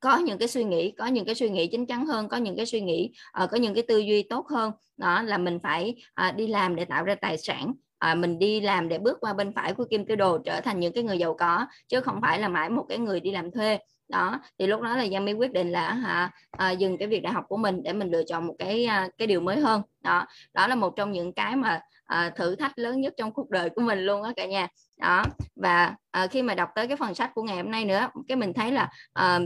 có 0.06 0.18
những 0.18 0.38
cái 0.38 0.48
suy 0.48 0.64
nghĩ 0.64 0.92
có 0.92 1.06
những 1.06 1.26
cái 1.26 1.36
suy 1.36 1.50
nghĩ 1.50 1.68
chín 1.68 1.86
chắn 1.86 2.06
hơn 2.06 2.30
có 2.30 2.38
những 2.38 2.56
cái 2.56 2.66
suy 2.66 2.82
nghĩ 2.82 3.12
uh, 3.44 3.50
có 3.52 3.58
những 3.58 3.74
cái 3.74 3.84
tư 3.88 3.98
duy 3.98 4.24
tốt 4.24 4.48
hơn. 4.48 4.72
Đó 4.98 5.22
là 5.22 5.38
mình 5.38 5.60
phải 5.64 5.96
uh, 6.30 6.36
đi 6.36 6.48
làm 6.48 6.76
để 6.76 6.86
tạo 6.86 7.04
ra 7.04 7.16
tài 7.16 7.38
sản. 7.38 7.74
À, 7.98 8.16
mình 8.16 8.40
đi 8.40 8.62
làm 8.62 8.90
để 8.90 8.98
bước 8.98 9.18
qua 9.22 9.34
bên 9.34 9.54
phải 9.54 9.74
của 9.74 9.86
kim 9.90 10.06
tiêu 10.06 10.18
đồ 10.18 10.38
trở 10.38 10.62
thành 10.62 10.80
những 10.80 10.94
cái 10.94 11.04
người 11.04 11.18
giàu 11.18 11.34
có 11.34 11.66
chứ 11.88 12.02
không 12.02 12.22
phải 12.22 12.40
là 12.40 12.48
mãi 12.48 12.70
một 12.70 12.86
cái 12.90 12.98
người 12.98 13.20
đi 13.20 13.32
làm 13.32 13.52
thuê. 13.52 13.78
Đó 14.10 14.40
thì 14.60 14.68
lúc 14.68 14.82
đó 14.82 14.96
là 14.98 15.08
Giang 15.08 15.26
mới 15.26 15.34
quyết 15.34 15.54
định 15.54 15.72
là 15.72 15.94
hả 15.94 16.32
à, 16.52 16.72
dừng 16.72 16.98
cái 16.98 17.08
việc 17.08 17.24
đại 17.24 17.34
học 17.34 17.44
của 17.48 17.58
mình 17.58 17.84
để 17.84 17.94
mình 17.94 18.12
lựa 18.12 18.24
chọn 18.24 18.48
một 18.48 18.56
cái 18.60 18.88
cái 19.18 19.28
điều 19.28 19.42
mới 19.42 19.60
hơn. 19.60 19.82
Đó 20.02 20.26
đó 20.54 20.68
là 20.68 20.76
một 20.76 20.94
trong 20.96 21.12
những 21.12 21.34
cái 21.34 21.56
mà 21.56 21.82
à, 22.06 22.30
thử 22.36 22.56
thách 22.56 22.80
lớn 22.80 23.02
nhất 23.02 23.14
trong 23.18 23.32
cuộc 23.32 23.50
đời 23.50 23.70
của 23.70 23.82
mình 23.82 24.00
luôn 24.00 24.24
á 24.24 24.34
cả 24.36 24.46
nhà 24.46 24.68
đó 24.98 25.24
và 25.56 25.96
à, 26.12 26.28
khi 26.28 26.42
mà 26.42 26.56
đọc 26.56 26.70
tới 26.76 26.88
cái 26.88 26.98
phần 26.98 27.16
sách 27.16 27.32
của 27.36 27.44
ngày 27.44 27.58
hôm 27.58 27.72
nay 27.72 27.86
nữa 27.86 28.10
cái 28.28 28.36
mình 28.36 28.54
thấy 28.54 28.72
là 28.72 28.90
à, 29.14 29.40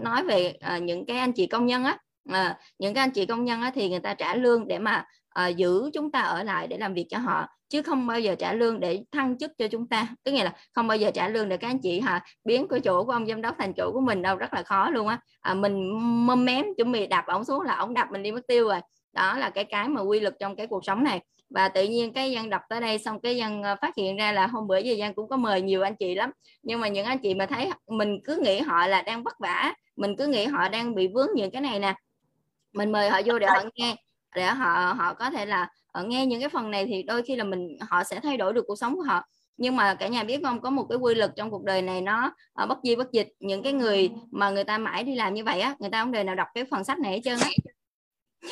nói 0.00 0.24
về 0.24 0.56
à, 0.60 0.78
những 0.78 1.06
cái 1.06 1.18
anh 1.18 1.32
chị 1.32 1.46
công 1.46 1.66
nhân 1.66 1.84
á 1.84 1.98
à, 2.28 2.58
những 2.78 2.94
cái 2.94 3.04
anh 3.04 3.10
chị 3.10 3.26
công 3.26 3.44
nhân 3.44 3.62
á, 3.62 3.70
thì 3.74 3.88
người 3.88 4.00
ta 4.00 4.14
trả 4.14 4.34
lương 4.34 4.68
để 4.68 4.78
mà 4.78 5.04
à, 5.28 5.48
giữ 5.48 5.90
chúng 5.94 6.12
ta 6.12 6.20
ở 6.20 6.42
lại 6.42 6.66
để 6.66 6.78
làm 6.78 6.94
việc 6.94 7.06
cho 7.10 7.18
họ 7.18 7.48
chứ 7.68 7.82
không 7.82 8.06
bao 8.06 8.20
giờ 8.20 8.34
trả 8.38 8.52
lương 8.52 8.80
để 8.80 9.04
thăng 9.12 9.38
chức 9.38 9.52
cho 9.58 9.68
chúng 9.68 9.88
ta. 9.88 10.06
Tức 10.24 10.32
nghĩa 10.32 10.44
là 10.44 10.52
không 10.72 10.86
bao 10.86 10.96
giờ 10.98 11.10
trả 11.14 11.28
lương 11.28 11.48
để 11.48 11.56
các 11.56 11.68
anh 11.68 11.78
chị 11.82 12.00
hả 12.00 12.24
biến 12.44 12.68
cái 12.68 12.80
chỗ 12.80 13.04
của 13.04 13.12
ông 13.12 13.26
giám 13.26 13.42
đốc 13.42 13.56
thành 13.58 13.72
chỗ 13.76 13.90
của 13.92 14.00
mình 14.00 14.22
đâu 14.22 14.36
rất 14.36 14.54
là 14.54 14.62
khó 14.62 14.90
luôn 14.90 15.08
á. 15.08 15.18
À, 15.40 15.54
mình 15.54 15.98
mâm 16.26 16.44
mém 16.44 16.64
chuẩn 16.76 16.92
bị 16.92 17.06
đạp 17.06 17.24
ổng 17.26 17.44
xuống 17.44 17.60
là 17.60 17.76
ổng 17.76 17.94
đạp 17.94 18.08
mình 18.12 18.22
đi 18.22 18.32
mất 18.32 18.46
tiêu 18.48 18.68
rồi. 18.68 18.80
Đó 19.12 19.38
là 19.38 19.50
cái 19.50 19.64
cái 19.64 19.88
mà 19.88 20.00
quy 20.00 20.20
luật 20.20 20.34
trong 20.40 20.56
cái 20.56 20.66
cuộc 20.66 20.84
sống 20.84 21.04
này 21.04 21.20
và 21.54 21.68
tự 21.68 21.84
nhiên 21.84 22.12
cái 22.12 22.30
dân 22.30 22.50
đọc 22.50 22.62
tới 22.68 22.80
đây 22.80 22.98
xong 22.98 23.20
cái 23.20 23.36
dân 23.36 23.62
ờ, 23.62 23.76
phát 23.80 23.96
hiện 23.96 24.16
ra 24.16 24.32
là 24.32 24.46
hôm 24.46 24.66
bữa 24.66 24.78
giờ 24.78 24.94
dân 24.94 25.14
cũng 25.14 25.28
có 25.28 25.36
mời 25.36 25.62
nhiều 25.62 25.82
anh 25.82 25.96
chị 25.96 26.14
lắm. 26.14 26.30
Nhưng 26.62 26.80
mà 26.80 26.88
những 26.88 27.06
anh 27.06 27.18
chị 27.18 27.34
mà 27.34 27.46
thấy 27.46 27.70
mình 27.88 28.18
cứ 28.24 28.36
nghĩ 28.44 28.58
họ 28.58 28.86
là 28.86 29.02
đang 29.02 29.22
vất 29.22 29.38
vả 29.38 29.74
mình 29.96 30.16
cứ 30.16 30.26
nghĩ 30.26 30.44
họ 30.44 30.68
đang 30.68 30.94
bị 30.94 31.08
vướng 31.14 31.28
những 31.34 31.50
cái 31.50 31.62
này 31.62 31.78
nè 31.78 31.94
mình 32.72 32.92
mời 32.92 33.10
họ 33.10 33.20
vô 33.24 33.38
để 33.38 33.46
họ 33.46 33.62
nghe 33.74 33.96
để 34.34 34.44
họ 34.44 34.94
họ 34.98 35.14
có 35.14 35.30
thể 35.30 35.46
là 35.46 35.68
ở 35.86 36.04
nghe 36.04 36.26
những 36.26 36.40
cái 36.40 36.48
phần 36.48 36.70
này 36.70 36.86
thì 36.86 37.02
đôi 37.02 37.22
khi 37.22 37.36
là 37.36 37.44
mình 37.44 37.76
họ 37.80 38.04
sẽ 38.04 38.20
thay 38.20 38.36
đổi 38.36 38.52
được 38.52 38.64
cuộc 38.66 38.76
sống 38.76 38.96
của 38.96 39.02
họ. 39.02 39.22
Nhưng 39.56 39.76
mà 39.76 39.94
cả 39.94 40.08
nhà 40.08 40.24
biết 40.24 40.40
không 40.44 40.60
có 40.60 40.70
một 40.70 40.86
cái 40.88 40.98
quy 40.98 41.14
luật 41.14 41.32
trong 41.36 41.50
cuộc 41.50 41.64
đời 41.64 41.82
này 41.82 42.00
nó 42.00 42.34
uh, 42.62 42.68
bất 42.68 42.78
di 42.84 42.96
bất 42.96 43.12
dịch. 43.12 43.28
Những 43.40 43.62
cái 43.62 43.72
người 43.72 44.10
mà 44.30 44.50
người 44.50 44.64
ta 44.64 44.78
mãi 44.78 45.04
đi 45.04 45.14
làm 45.14 45.34
như 45.34 45.44
vậy 45.44 45.60
á 45.60 45.74
người 45.78 45.90
ta 45.90 46.02
không 46.02 46.12
đời 46.12 46.24
nào 46.24 46.34
đọc 46.34 46.48
cái 46.54 46.64
phần 46.70 46.84
sách 46.84 46.98
này 46.98 47.12
hết 47.12 47.20
trơn 47.24 47.38
á 47.38 47.48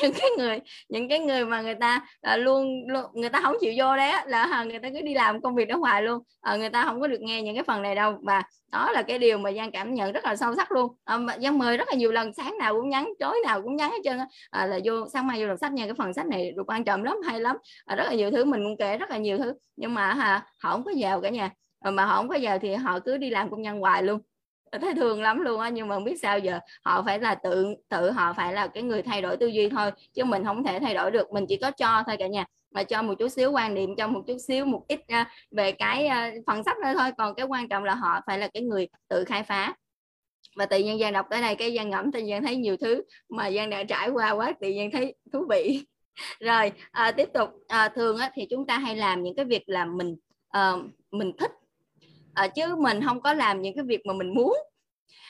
những 0.01 0.13
cái 0.13 0.29
người 0.37 0.59
những 0.89 1.09
cái 1.09 1.19
người 1.19 1.45
mà 1.45 1.61
người 1.61 1.75
ta 1.75 2.01
uh, 2.33 2.39
luôn, 2.39 2.87
luôn 2.87 3.05
người 3.13 3.29
ta 3.29 3.41
không 3.41 3.55
chịu 3.61 3.73
vô 3.77 3.95
đấy 3.95 4.13
là 4.25 4.61
uh, 4.61 4.67
người 4.67 4.79
ta 4.79 4.89
cứ 4.93 5.01
đi 5.01 5.13
làm 5.13 5.41
công 5.41 5.55
việc 5.55 5.67
đó 5.67 5.77
hoài 5.77 6.01
luôn. 6.01 6.23
À, 6.41 6.55
người 6.55 6.69
ta 6.69 6.83
không 6.85 7.01
có 7.01 7.07
được 7.07 7.21
nghe 7.21 7.41
những 7.41 7.55
cái 7.55 7.63
phần 7.63 7.81
này 7.81 7.95
đâu. 7.95 8.13
Và 8.21 8.43
đó 8.71 8.91
là 8.91 9.01
cái 9.01 9.19
điều 9.19 9.37
mà 9.37 9.51
giang 9.51 9.71
cảm 9.71 9.93
nhận 9.93 10.11
rất 10.11 10.25
là 10.25 10.35
sâu 10.35 10.55
sắc 10.55 10.71
luôn. 10.71 10.95
À, 11.05 11.17
giang 11.41 11.57
mời 11.57 11.77
rất 11.77 11.87
là 11.87 11.95
nhiều 11.95 12.11
lần 12.11 12.33
sáng 12.33 12.57
nào 12.57 12.73
cũng 12.73 12.89
nhắn 12.89 13.09
tối 13.19 13.37
nào 13.45 13.61
cũng 13.61 13.75
nhắn 13.75 13.91
hết 13.91 13.97
trơn 14.03 14.19
à, 14.49 14.65
là 14.65 14.79
vô 14.83 14.93
sáng 15.13 15.27
mai 15.27 15.41
vô 15.41 15.47
đọc 15.47 15.57
sách 15.61 15.73
nha 15.73 15.85
cái 15.85 15.93
phần 15.93 16.13
sách 16.13 16.25
này 16.25 16.51
được 16.51 16.63
quan 16.67 16.83
trọng 16.83 17.03
lắm 17.03 17.17
hay 17.25 17.39
lắm. 17.39 17.57
À, 17.85 17.95
rất 17.95 18.03
là 18.03 18.13
nhiều 18.13 18.31
thứ 18.31 18.45
mình 18.45 18.63
cũng 18.63 18.77
kể 18.77 18.97
rất 18.97 19.11
là 19.11 19.17
nhiều 19.17 19.37
thứ. 19.37 19.53
Nhưng 19.75 19.93
mà 19.93 20.09
à, 20.09 20.45
họ 20.63 20.71
không 20.71 20.83
có 20.83 20.91
giàu 20.91 21.21
cả 21.21 21.29
nhà. 21.29 21.49
À, 21.79 21.91
mà 21.91 22.05
họ 22.05 22.15
không 22.15 22.29
có 22.29 22.35
giàu 22.35 22.59
thì 22.59 22.73
họ 22.73 22.99
cứ 22.99 23.17
đi 23.17 23.29
làm 23.29 23.49
công 23.49 23.61
nhân 23.61 23.79
hoài 23.79 24.03
luôn 24.03 24.19
thấy 24.79 24.93
thương 24.95 25.21
lắm 25.21 25.41
luôn 25.41 25.59
á 25.59 25.69
nhưng 25.69 25.87
mà 25.87 25.95
không 25.95 26.03
biết 26.03 26.19
sao 26.21 26.39
giờ 26.39 26.59
họ 26.83 27.03
phải 27.05 27.19
là 27.19 27.35
tự 27.35 27.75
tự 27.89 28.11
họ 28.11 28.33
phải 28.33 28.53
là 28.53 28.67
cái 28.67 28.83
người 28.83 29.01
thay 29.01 29.21
đổi 29.21 29.37
tư 29.37 29.47
duy 29.47 29.69
thôi 29.69 29.91
chứ 30.13 30.23
mình 30.23 30.43
không 30.43 30.63
thể 30.63 30.79
thay 30.79 30.93
đổi 30.93 31.11
được. 31.11 31.31
Mình 31.31 31.45
chỉ 31.49 31.57
có 31.57 31.71
cho 31.71 32.03
thôi 32.07 32.15
cả 32.19 32.27
nhà 32.27 32.45
mà 32.71 32.83
cho 32.83 33.01
một 33.01 33.13
chút 33.19 33.29
xíu 33.29 33.51
quan 33.51 33.73
niệm 33.73 33.95
cho 33.95 34.07
một 34.07 34.21
chút 34.27 34.37
xíu 34.47 34.65
một 34.65 34.83
ít 34.87 34.99
uh, 34.99 35.27
về 35.51 35.71
cái 35.71 36.05
uh, 36.07 36.43
phần 36.47 36.63
sách 36.63 36.77
đó 36.83 36.93
thôi. 36.97 37.11
Còn 37.17 37.35
cái 37.35 37.45
quan 37.45 37.69
trọng 37.69 37.83
là 37.83 37.95
họ 37.95 38.21
phải 38.27 38.37
là 38.37 38.47
cái 38.53 38.63
người 38.63 38.87
tự 39.09 39.23
khai 39.23 39.43
phá. 39.43 39.73
Và 40.55 40.65
tự 40.65 40.79
nhiên 40.79 40.99
giang 40.99 41.13
đọc 41.13 41.25
tới 41.29 41.41
đây 41.41 41.55
cái 41.55 41.75
giang 41.75 41.89
ngẫm 41.89 42.11
tự 42.11 42.19
nhiên 42.19 42.43
thấy 42.43 42.55
nhiều 42.55 42.77
thứ 42.77 43.03
mà 43.29 43.51
giang 43.51 43.69
đã 43.69 43.83
trải 43.83 44.09
qua 44.09 44.31
quá 44.31 44.53
tự 44.61 44.69
nhiên 44.69 44.91
thấy 44.91 45.15
thú 45.33 45.45
vị. 45.49 45.85
Rồi 46.39 46.71
à, 46.91 47.11
tiếp 47.11 47.29
tục 47.33 47.49
à, 47.67 47.89
thường 47.89 48.17
á, 48.17 48.31
thì 48.33 48.47
chúng 48.49 48.67
ta 48.67 48.77
hay 48.77 48.95
làm 48.95 49.23
những 49.23 49.35
cái 49.35 49.45
việc 49.45 49.63
là 49.65 49.85
mình 49.85 50.15
à, 50.49 50.73
mình 51.11 51.31
thích 51.37 51.51
à, 52.33 52.47
chứ 52.47 52.75
mình 52.75 52.99
không 53.05 53.21
có 53.21 53.33
làm 53.33 53.61
những 53.61 53.75
cái 53.75 53.83
việc 53.83 54.05
mà 54.05 54.13
mình 54.13 54.33
muốn. 54.33 54.57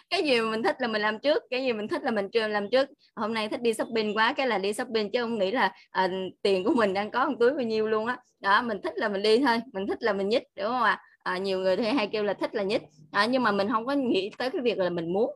Cái 0.10 0.24
gì 0.24 0.42
mà 0.42 0.52
mình 0.52 0.64
thích 0.64 0.76
là 0.80 0.88
mình 0.88 1.02
làm 1.02 1.20
trước 1.20 1.44
cái 1.50 1.64
gì 1.64 1.74
mình 1.74 1.88
thích 1.88 2.04
là 2.04 2.12
mình 2.12 2.30
chưa 2.30 2.48
làm 2.48 2.70
trước. 2.70 2.90
Hôm 3.16 3.34
nay 3.34 3.50
thích 3.50 3.62
đi 3.62 3.74
shopping 3.74 4.18
quá 4.18 4.34
cái 4.34 4.48
là 4.48 4.58
đi 4.58 4.74
shopping 4.74 5.12
chứ 5.12 5.22
không 5.22 5.40
nghĩ 5.40 5.52
là 5.52 5.74
à, 5.92 6.10
tiền 6.42 6.64
của 6.64 6.74
mình 6.74 6.94
đang 6.94 7.12
có 7.12 7.30
một 7.30 7.36
túi 7.40 7.52
bao 7.52 7.62
nhiêu 7.62 7.88
luôn 7.88 8.06
á. 8.06 8.18
Đó. 8.40 8.52
đó 8.52 8.62
mình 8.62 8.82
thích 8.84 8.94
là 8.96 9.10
mình 9.10 9.24
đi 9.24 9.40
thôi 9.40 9.62
mình 9.74 9.88
thích 9.88 10.04
là 10.04 10.14
mình 10.14 10.30
nhích 10.30 10.44
đúng 10.56 10.66
không 10.66 10.84
ạ? 10.84 11.02
À? 11.24 11.34
à, 11.34 11.38
nhiều 11.38 11.60
người 11.60 11.78
thì 11.78 11.84
hay 11.84 12.08
kêu 12.08 12.24
là 12.24 12.34
thích 12.34 12.56
là 12.56 12.64
nhích. 12.64 12.82
À, 13.12 13.26
nhưng 13.26 13.44
mà 13.44 13.52
mình 13.52 13.70
không 13.70 13.86
có 13.86 13.94
nghĩ 13.94 14.32
tới 14.38 14.50
cái 14.50 14.62
việc 14.62 14.78
là 14.78 14.90
mình 14.90 15.14
muốn. 15.14 15.32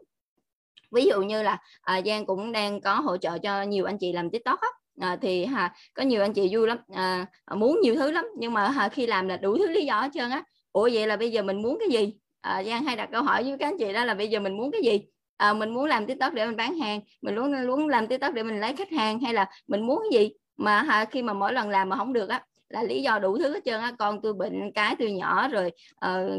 Ví 0.91 1.05
dụ 1.05 1.21
như 1.21 1.43
là 1.43 1.57
à, 1.81 2.01
Giang 2.05 2.25
cũng 2.25 2.51
đang 2.51 2.81
có 2.81 2.93
hỗ 2.93 3.17
trợ 3.17 3.37
cho 3.37 3.63
nhiều 3.63 3.85
anh 3.85 3.97
chị 3.97 4.13
làm 4.13 4.29
tiktok 4.29 4.59
á. 4.61 4.67
À, 5.01 5.17
thì 5.21 5.45
ha, 5.45 5.73
có 5.93 6.03
nhiều 6.03 6.21
anh 6.21 6.33
chị 6.33 6.49
vui 6.51 6.67
lắm. 6.67 6.77
À, 6.93 7.25
muốn 7.55 7.81
nhiều 7.81 7.95
thứ 7.95 8.11
lắm 8.11 8.25
nhưng 8.37 8.53
mà 8.53 8.69
ha, 8.69 8.89
khi 8.89 9.07
làm 9.07 9.27
là 9.27 9.37
đủ 9.37 9.57
thứ 9.57 9.67
lý 9.67 9.85
do 9.85 10.01
hết 10.01 10.09
trơn 10.13 10.29
á 10.29 10.43
ủa 10.75 10.89
vậy 10.93 11.07
là 11.07 11.17
bây 11.17 11.31
giờ 11.31 11.41
mình 11.41 11.61
muốn 11.61 11.77
cái 11.79 11.89
gì? 11.89 12.13
À, 12.41 12.63
Giang 12.63 12.83
hay 12.83 12.95
đặt 12.95 13.09
câu 13.11 13.23
hỏi 13.23 13.43
với 13.43 13.57
các 13.59 13.67
anh 13.67 13.77
chị 13.79 13.93
đó 13.93 14.05
là 14.05 14.13
bây 14.13 14.27
giờ 14.27 14.39
mình 14.39 14.57
muốn 14.57 14.71
cái 14.71 14.81
gì? 14.81 15.01
À, 15.37 15.53
mình 15.53 15.73
muốn 15.73 15.85
làm 15.85 16.05
tiktok 16.05 16.33
để 16.33 16.45
mình 16.45 16.55
bán 16.55 16.77
hàng 16.77 16.99
mình 17.21 17.35
muốn 17.35 17.67
muốn 17.67 17.87
làm 17.89 18.07
tiktok 18.07 18.33
để 18.33 18.43
mình 18.43 18.59
lấy 18.59 18.75
khách 18.75 18.91
hàng 18.91 19.19
hay 19.19 19.33
là 19.33 19.45
mình 19.67 19.81
muốn 19.81 20.01
cái 20.03 20.19
gì? 20.19 20.33
Mà 20.57 20.81
ha, 20.81 21.05
khi 21.05 21.21
mà 21.21 21.33
mỗi 21.33 21.53
lần 21.53 21.69
làm 21.69 21.89
mà 21.89 21.95
không 21.95 22.13
được 22.13 22.29
á 22.29 22.43
là 22.69 22.83
lý 22.83 23.01
do 23.01 23.19
đủ 23.19 23.37
thứ 23.37 23.53
hết 23.53 23.59
trơn 23.65 23.81
á. 23.81 23.91
Con 23.99 24.21
tôi 24.21 24.33
bệnh 24.33 24.71
cái 24.75 24.95
tôi 24.99 25.11
nhỏ 25.11 25.47
rồi 25.47 25.71
uh, 26.05 26.31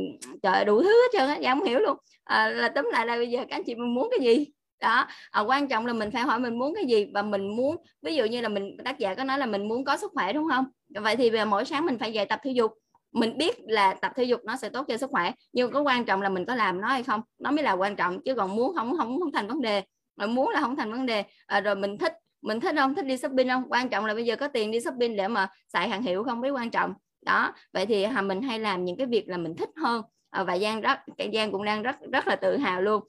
trời 0.43 0.64
đủ 0.64 0.82
thứ 0.82 0.89
hết 0.89 1.18
trơn 1.18 1.28
á 1.28 1.39
Giang 1.43 1.59
không 1.59 1.68
hiểu 1.68 1.78
luôn. 1.78 1.97
À, 2.24 2.49
là 2.49 2.68
tóm 2.68 2.89
lại 2.93 3.07
là 3.07 3.16
bây 3.16 3.30
giờ 3.30 3.39
các 3.39 3.57
anh 3.57 3.64
chị 3.64 3.74
mình 3.74 3.95
muốn 3.95 4.09
cái 4.11 4.26
gì? 4.26 4.47
Đó 4.80 5.07
à, 5.30 5.41
quan 5.41 5.68
trọng 5.68 5.87
là 5.87 5.93
mình 5.93 6.11
phải 6.11 6.22
hỏi 6.22 6.39
mình 6.39 6.59
muốn 6.59 6.74
cái 6.74 6.84
gì 6.84 7.07
và 7.14 7.22
mình 7.22 7.57
muốn 7.57 7.76
ví 8.03 8.14
dụ 8.14 8.24
như 8.24 8.41
là 8.41 8.49
mình 8.49 8.76
tác 8.84 8.99
giả 8.99 9.14
có 9.14 9.24
nói 9.24 9.39
là 9.39 9.47
mình 9.47 9.68
muốn 9.68 9.84
có 9.84 9.97
sức 9.97 10.12
khỏe 10.14 10.32
đúng 10.32 10.49
không? 10.51 10.64
Vậy 10.89 11.16
thì 11.16 11.30
về 11.30 11.45
mỗi 11.45 11.64
sáng 11.64 11.87
mình 11.87 11.99
phải 11.99 12.12
dậy 12.12 12.26
tập 12.26 12.41
thể 12.45 12.51
dục 12.51 12.72
mình 13.16 13.38
biết 13.38 13.56
là 13.66 13.94
tập 13.94 14.12
thể 14.16 14.24
dục 14.24 14.40
nó 14.44 14.56
sẽ 14.56 14.68
tốt 14.68 14.84
cho 14.88 14.96
sức 14.96 15.10
khỏe 15.10 15.32
nhưng 15.52 15.72
có 15.72 15.80
quan 15.80 16.04
trọng 16.04 16.22
là 16.22 16.28
mình 16.28 16.44
có 16.44 16.54
làm 16.54 16.80
nó 16.80 16.88
hay 16.88 17.02
không? 17.02 17.20
Nó 17.38 17.50
mới 17.50 17.64
là 17.64 17.72
quan 17.72 17.96
trọng 17.96 18.22
chứ 18.22 18.34
còn 18.34 18.56
muốn 18.56 18.76
không 18.76 18.96
không 18.98 19.20
không 19.20 19.32
thành 19.32 19.46
vấn 19.48 19.60
đề. 19.60 19.82
Rồi 20.16 20.28
muốn 20.28 20.48
là 20.48 20.60
không 20.60 20.76
thành 20.76 20.92
vấn 20.92 21.06
đề 21.06 21.24
à, 21.46 21.60
rồi 21.60 21.76
mình 21.76 21.98
thích 21.98 22.12
mình 22.42 22.60
thích 22.60 22.74
không 22.78 22.94
thích 22.94 23.06
đi 23.06 23.16
shopping 23.16 23.48
không? 23.48 23.64
Quan 23.68 23.88
trọng 23.88 24.04
là 24.04 24.14
bây 24.14 24.24
giờ 24.24 24.36
có 24.36 24.48
tiền 24.48 24.70
đi 24.70 24.80
shopping 24.80 25.16
để 25.16 25.28
mà 25.28 25.48
xài 25.72 25.88
hàng 25.88 26.02
hiệu 26.02 26.24
không 26.24 26.40
mới 26.40 26.50
quan 26.50 26.70
trọng. 26.70 26.92
Đó 27.22 27.52
vậy 27.72 27.86
thì 27.86 28.04
hà 28.04 28.22
mình 28.22 28.42
hay 28.42 28.58
làm 28.58 28.84
những 28.84 28.96
cái 28.96 29.06
việc 29.06 29.28
là 29.28 29.36
mình 29.36 29.56
thích 29.56 29.70
hơn. 29.76 30.02
À, 30.30 30.44
và 30.44 30.58
giang 30.58 30.80
rất 30.80 30.98
giang 31.34 31.52
cũng 31.52 31.64
đang 31.64 31.82
rất 31.82 31.96
rất 32.12 32.28
là 32.28 32.36
tự 32.36 32.56
hào 32.56 32.80
luôn. 32.82 33.04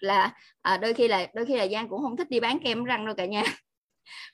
Là 0.00 0.34
à, 0.62 0.76
đôi 0.76 0.94
khi 0.94 1.08
là 1.08 1.26
đôi 1.34 1.46
khi 1.46 1.56
là 1.56 1.68
giang 1.68 1.88
cũng 1.88 2.02
không 2.02 2.16
thích 2.16 2.30
đi 2.30 2.40
bán 2.40 2.58
kem 2.58 2.84
răng 2.84 3.06
đâu 3.06 3.14
cả 3.14 3.26
nhà 3.26 3.42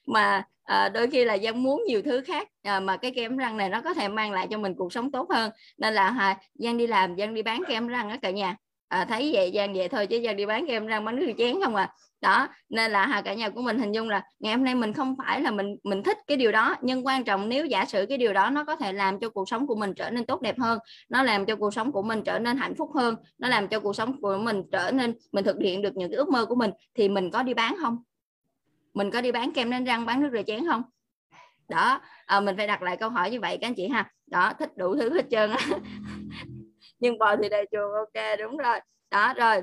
mà 0.07 0.43
à, 0.65 0.89
đôi 0.89 1.07
khi 1.11 1.25
là 1.25 1.39
Giang 1.39 1.63
muốn 1.63 1.83
nhiều 1.87 2.03
thứ 2.03 2.21
khác 2.21 2.49
à, 2.63 2.81
mà 2.81 2.97
cái 2.97 3.11
kem 3.11 3.37
răng 3.37 3.57
này 3.57 3.69
nó 3.69 3.81
có 3.81 3.95
thể 3.95 4.09
mang 4.09 4.33
lại 4.33 4.47
cho 4.51 4.59
mình 4.59 4.75
cuộc 4.75 4.93
sống 4.93 5.13
tốt 5.13 5.31
hơn. 5.31 5.51
Nên 5.79 5.95
là 5.95 6.15
à, 6.19 6.39
Giang 6.55 6.79
đi 6.79 6.87
làm 6.87 7.17
Giang 7.19 7.35
đi 7.35 7.43
bán 7.43 7.63
kem 7.69 7.89
răng 7.89 8.11
á 8.11 8.19
cả 8.23 8.31
nhà. 8.31 8.57
À, 8.89 9.05
thấy 9.05 9.31
vậy 9.33 9.53
Giang 9.55 9.75
vậy 9.75 9.89
thôi 9.89 10.07
chứ 10.07 10.21
Giang 10.25 10.37
đi 10.37 10.47
bán 10.47 10.67
kem 10.67 10.87
răng 10.87 11.05
bánh 11.05 11.17
nước 11.17 11.33
chén 11.39 11.61
không 11.65 11.77
à. 11.77 11.93
Đó 12.21 12.49
nên 12.69 12.91
là 12.91 13.07
hà 13.07 13.23
cả 13.23 13.35
nhà 13.35 13.49
của 13.49 13.63
mình 13.63 13.79
hình 13.79 13.93
dung 13.93 14.09
là 14.09 14.23
ngày 14.39 14.55
hôm 14.55 14.65
nay 14.65 14.75
mình 14.75 14.93
không 14.93 15.15
phải 15.19 15.41
là 15.41 15.51
mình 15.51 15.77
mình 15.85 16.03
thích 16.03 16.19
cái 16.27 16.37
điều 16.37 16.53
đó. 16.53 16.77
Nhưng 16.83 17.07
quan 17.07 17.25
trọng 17.25 17.49
nếu 17.49 17.67
giả 17.67 17.85
sử 17.85 18.07
cái 18.09 18.19
điều 18.19 18.33
đó 18.33 18.51
nó 18.51 18.65
có 18.65 18.77
thể 18.77 18.93
làm 18.93 19.21
cho 19.21 19.29
cuộc 19.29 19.49
sống 19.49 19.67
của 19.67 19.75
mình 19.75 19.95
trở 19.95 20.11
nên 20.11 20.27
tốt 20.27 20.43
đẹp 20.43 20.59
hơn 20.59 20.79
nó 21.09 21.23
làm 21.23 21.47
cho 21.47 21.57
cuộc 21.57 21.75
sống 21.75 21.93
của 21.93 22.03
mình 22.03 22.23
trở 22.25 22.39
nên 22.39 22.57
hạnh 22.57 22.75
phúc 22.75 22.91
hơn 22.95 23.15
nó 23.39 23.49
làm 23.49 23.69
cho 23.69 23.81
cuộc 23.81 23.97
sống 23.97 24.21
của 24.21 24.39
mình 24.39 24.63
trở 24.73 24.91
nên 24.91 25.15
mình 25.33 25.45
thực 25.45 25.57
hiện 25.61 25.83
được 25.83 25.97
những 25.97 26.11
cái 26.11 26.17
ước 26.17 26.29
mơ 26.29 26.47
của 26.47 26.55
mình 26.55 26.71
thì 26.95 27.09
mình 27.09 27.31
có 27.31 27.43
đi 27.43 27.55
bán 27.55 27.77
không? 27.83 27.99
Mình 28.99 29.11
có 29.11 29.21
đi 29.21 29.33
bán 29.33 29.53
kem 29.53 29.71
đánh 29.71 29.85
răng 29.85 30.07
bán 30.07 30.23
nước 30.23 30.29
rửa 30.33 30.43
chén 30.47 30.67
không? 30.67 30.83
Đó 31.69 32.01
à, 32.27 32.41
mình 32.41 32.57
phải 32.57 32.67
đặt 32.67 32.83
lại 32.83 32.97
câu 32.97 33.11
hỏi 33.11 33.31
như 33.31 33.41
vậy 33.41 33.59
các 33.61 33.67
anh 33.67 33.75
chị 33.75 33.89
ha. 33.89 34.11
Đó 34.27 34.53
thích 34.59 34.77
đủ 34.77 34.97
thứ 34.97 35.15
hết 35.15 35.25
trơn 35.31 35.51
á. 35.51 35.59
Nhưng 36.99 37.19
bò 37.19 37.37
thì 37.37 37.49
đầy 37.49 37.67
chuồng 37.73 37.93
ok 37.93 38.39
đúng 38.39 38.57
rồi. 38.57 38.81
Đó 39.11 39.35
rồi. 39.37 39.63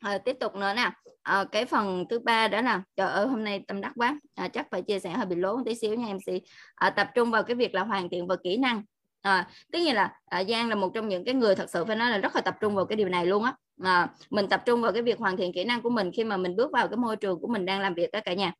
À, 0.00 0.18
tiếp 0.18 0.36
tục 0.40 0.54
nữa 0.54 0.72
nè. 0.76 0.90
À, 1.22 1.44
cái 1.52 1.64
phần 1.64 2.04
thứ 2.10 2.18
ba 2.18 2.48
đó 2.48 2.60
là 2.60 2.82
trời 2.96 3.08
ơi 3.08 3.26
hôm 3.26 3.44
nay 3.44 3.64
tâm 3.68 3.80
đắc 3.80 3.92
quá. 3.96 4.18
À, 4.34 4.48
chắc 4.48 4.66
phải 4.70 4.82
chia 4.82 4.98
sẻ 4.98 5.10
hơi 5.10 5.26
bị 5.26 5.36
lố 5.36 5.56
một 5.56 5.62
tí 5.66 5.74
xíu 5.74 5.94
nha 5.94 6.06
em 6.06 6.18
sĩ 6.26 6.40
à, 6.74 6.90
tập 6.90 7.08
trung 7.14 7.30
vào 7.30 7.42
cái 7.42 7.56
việc 7.56 7.74
là 7.74 7.84
hoàn 7.84 8.08
thiện 8.10 8.26
và 8.26 8.36
kỹ 8.44 8.56
năng 8.56 8.82
à, 9.22 9.48
tất 9.72 9.78
nhiên 9.78 9.94
là 9.94 10.12
à, 10.26 10.44
Giang 10.44 10.68
là 10.68 10.74
một 10.74 10.90
trong 10.94 11.08
những 11.08 11.24
cái 11.24 11.34
người 11.34 11.54
thật 11.54 11.70
sự 11.70 11.84
phải 11.84 11.96
nói 11.96 12.10
là 12.10 12.18
rất 12.18 12.36
là 12.36 12.40
tập 12.40 12.56
trung 12.60 12.74
vào 12.74 12.84
cái 12.84 12.96
điều 12.96 13.08
này 13.08 13.26
luôn 13.26 13.44
á. 13.44 13.54
À, 13.82 14.08
mình 14.30 14.48
tập 14.48 14.62
trung 14.66 14.82
vào 14.82 14.92
cái 14.92 15.02
việc 15.02 15.18
hoàn 15.18 15.36
thiện 15.36 15.52
kỹ 15.52 15.64
năng 15.64 15.82
của 15.82 15.90
mình 15.90 16.10
khi 16.12 16.24
mà 16.24 16.36
mình 16.36 16.56
bước 16.56 16.72
vào 16.72 16.88
cái 16.88 16.96
môi 16.96 17.16
trường 17.16 17.40
của 17.40 17.48
mình 17.48 17.66
đang 17.66 17.80
làm 17.80 17.94
việc 17.94 18.10
đó 18.12 18.20
cả 18.24 18.34
nhà. 18.34 18.52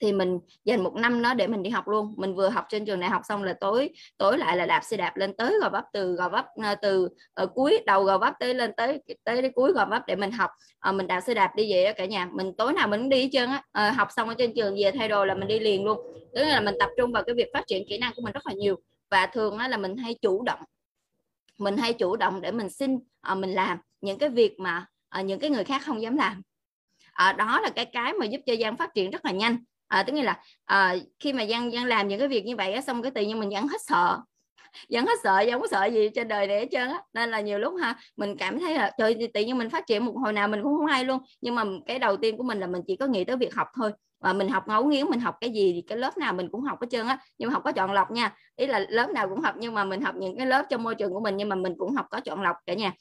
Thì 0.00 0.12
mình 0.12 0.38
dành 0.64 0.84
một 0.84 0.94
năm 0.94 1.22
đó 1.22 1.34
để 1.34 1.46
mình 1.46 1.62
đi 1.62 1.70
học 1.70 1.88
luôn. 1.88 2.14
Mình 2.16 2.34
vừa 2.34 2.48
học 2.48 2.66
trên 2.68 2.84
trường 2.84 3.00
đại 3.00 3.10
học 3.10 3.22
xong 3.24 3.42
là 3.42 3.52
tối 3.60 3.90
tối 4.18 4.38
lại 4.38 4.56
là 4.56 4.66
đạp 4.66 4.80
xe 4.84 4.96
đạp 4.96 5.16
lên 5.16 5.36
tới 5.36 5.54
gò 5.62 5.68
vấp 5.68 5.84
từ 5.92 6.14
gò 6.14 6.28
vấp 6.28 6.46
ờ, 6.62 6.74
từ 6.74 7.08
ở 7.34 7.46
cuối 7.46 7.78
đầu 7.86 8.04
gò 8.04 8.18
vấp 8.18 8.34
tới 8.40 8.54
lên 8.54 8.72
tới 8.76 9.02
tới 9.24 9.42
đến 9.42 9.52
cuối 9.54 9.72
gò 9.72 9.86
vấp 9.86 10.02
để 10.06 10.16
mình 10.16 10.30
học. 10.30 10.50
À, 10.78 10.92
mình 10.92 11.06
đạp 11.06 11.20
xe 11.20 11.34
đạp 11.34 11.52
đi 11.56 11.72
về 11.72 11.84
đó 11.84 11.92
cả 11.96 12.04
nhà. 12.04 12.28
Mình 12.32 12.52
tối 12.58 12.72
nào 12.72 12.88
mình 12.88 13.00
cũng 13.00 13.08
đi 13.08 13.22
hết 13.22 13.28
trơn 13.32 13.48
á. 13.48 13.62
À, 13.72 13.90
học 13.90 14.08
xong 14.16 14.28
ở 14.28 14.34
trên 14.38 14.52
trường 14.54 14.74
về 14.82 14.90
thay 14.98 15.08
đồ 15.08 15.24
là 15.24 15.34
mình 15.34 15.48
đi 15.48 15.58
liền 15.58 15.84
luôn. 15.84 15.98
Tức 16.34 16.44
là 16.44 16.60
mình 16.60 16.74
tập 16.80 16.90
trung 16.96 17.12
vào 17.12 17.22
cái 17.24 17.34
việc 17.34 17.48
phát 17.52 17.66
triển 17.66 17.88
kỹ 17.88 17.98
năng 17.98 18.12
của 18.16 18.22
mình 18.22 18.32
rất 18.32 18.46
là 18.46 18.52
nhiều 18.52 18.76
và 19.10 19.26
thường 19.26 19.58
là 19.58 19.76
mình 19.76 19.96
hay 19.96 20.14
chủ 20.22 20.42
động. 20.42 20.60
Mình 21.58 21.76
hay 21.76 21.92
chủ 21.92 22.16
động 22.16 22.40
để 22.40 22.50
mình 22.52 22.70
xin 22.70 22.98
ờ, 23.20 23.34
mình 23.34 23.50
làm 23.50 23.78
những 24.00 24.18
cái 24.18 24.28
việc 24.28 24.60
mà 24.60 24.86
ờ, 25.08 25.22
những 25.22 25.40
cái 25.40 25.50
người 25.50 25.64
khác 25.64 25.82
không 25.84 26.02
dám 26.02 26.16
làm. 26.16 26.42
Ờ, 27.12 27.32
đó 27.32 27.60
là 27.60 27.70
cái 27.70 27.86
cái 27.86 28.12
mà 28.12 28.26
giúp 28.26 28.40
cho 28.46 28.54
Giang 28.60 28.76
phát 28.76 28.90
triển 28.94 29.10
rất 29.10 29.24
là 29.24 29.30
nhanh. 29.32 29.58
À, 29.88 30.02
tức 30.02 30.12
là 30.12 30.42
à, 30.64 30.96
khi 31.18 31.32
mà 31.32 31.46
Giang 31.46 31.70
Giang 31.70 31.84
làm 31.84 32.08
những 32.08 32.18
cái 32.18 32.28
việc 32.28 32.44
như 32.44 32.56
vậy 32.56 32.72
á, 32.72 32.80
xong 32.80 33.02
cái 33.02 33.10
tự 33.10 33.22
nhiên 33.22 33.40
mình 33.40 33.50
vẫn 33.50 33.68
hết 33.68 33.78
sợ 33.86 34.18
vẫn 34.90 35.06
hết 35.06 35.18
sợ, 35.22 35.44
vẫn 35.46 35.60
có 35.60 35.66
sợ 35.70 35.84
gì 35.84 36.08
trên 36.14 36.28
đời 36.28 36.46
này 36.46 36.60
hết 36.60 36.66
trơn 36.70 36.88
á. 36.88 37.02
Nên 37.14 37.30
là 37.30 37.40
nhiều 37.40 37.58
lúc 37.58 37.74
ha, 37.82 37.96
mình 38.16 38.36
cảm 38.36 38.58
thấy 38.58 38.74
là, 38.74 38.90
trời, 38.98 39.30
tự 39.34 39.40
nhiên 39.40 39.58
mình 39.58 39.70
phát 39.70 39.86
triển 39.86 40.04
một, 40.04 40.12
hồi 40.16 40.32
nào 40.32 40.48
mình 40.48 40.62
cũng 40.62 40.76
không 40.76 40.86
hay 40.86 41.04
luôn. 41.04 41.18
Nhưng 41.40 41.54
mà 41.54 41.64
cái 41.86 41.98
đầu 41.98 42.16
tiên 42.16 42.36
của 42.36 42.42
mình 42.42 42.60
là 42.60 42.66
mình 42.66 42.82
chỉ 42.86 42.96
có 42.96 43.06
nghĩ 43.06 43.24
tới 43.24 43.36
việc 43.36 43.54
học 43.54 43.68
thôi. 43.76 43.92
Và 44.20 44.32
mình 44.32 44.48
học 44.48 44.68
ngấu 44.68 44.84
nghiến, 44.84 45.06
mình 45.06 45.20
học 45.20 45.34
cái 45.40 45.50
gì 45.50 45.72
thì 45.74 45.82
cái 45.88 45.98
lớp 45.98 46.18
nào 46.18 46.32
mình 46.32 46.48
cũng 46.52 46.62
học 46.62 46.80
hết 46.80 46.86
trơn 46.90 47.06
á. 47.06 47.18
Nhưng 47.38 47.48
mà 47.48 47.52
học 47.52 47.62
có 47.64 47.72
chọn 47.72 47.92
lọc 47.92 48.10
nha. 48.10 48.34
Ý 48.56 48.66
là 48.66 48.86
lớp 48.88 49.10
nào 49.10 49.28
cũng 49.28 49.40
học, 49.40 49.54
nhưng 49.58 49.74
mà 49.74 49.84
mình 49.84 50.00
học 50.00 50.14
những 50.14 50.36
cái 50.38 50.46
lớp 50.46 50.64
trong 50.70 50.82
môi 50.82 50.94
trường 50.94 51.12
của 51.12 51.20
mình, 51.20 51.36
nhưng 51.36 51.48
mà 51.48 51.56
mình 51.56 51.74
cũng 51.78 51.94
học 51.94 52.06
có 52.10 52.20
chọn 52.20 52.42
lọc 52.42 52.56
cả 52.66 52.74
nhà 52.74 52.92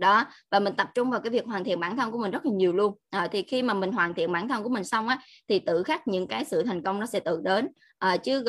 đó 0.00 0.24
và 0.50 0.60
mình 0.60 0.76
tập 0.76 0.88
trung 0.94 1.10
vào 1.10 1.20
cái 1.20 1.30
việc 1.30 1.46
hoàn 1.46 1.64
thiện 1.64 1.80
bản 1.80 1.96
thân 1.96 2.10
của 2.10 2.18
mình 2.18 2.30
rất 2.30 2.46
là 2.46 2.52
nhiều 2.52 2.72
luôn. 2.72 2.94
À, 3.10 3.28
thì 3.32 3.42
khi 3.42 3.62
mà 3.62 3.74
mình 3.74 3.92
hoàn 3.92 4.14
thiện 4.14 4.32
bản 4.32 4.48
thân 4.48 4.62
của 4.62 4.68
mình 4.68 4.84
xong 4.84 5.08
á 5.08 5.18
thì 5.48 5.58
tự 5.58 5.82
khắc 5.82 6.08
những 6.08 6.26
cái 6.26 6.44
sự 6.44 6.62
thành 6.62 6.82
công 6.82 7.00
nó 7.00 7.06
sẽ 7.06 7.20
tự 7.20 7.40
đến. 7.42 7.68
À, 7.98 8.16
chứ 8.16 8.44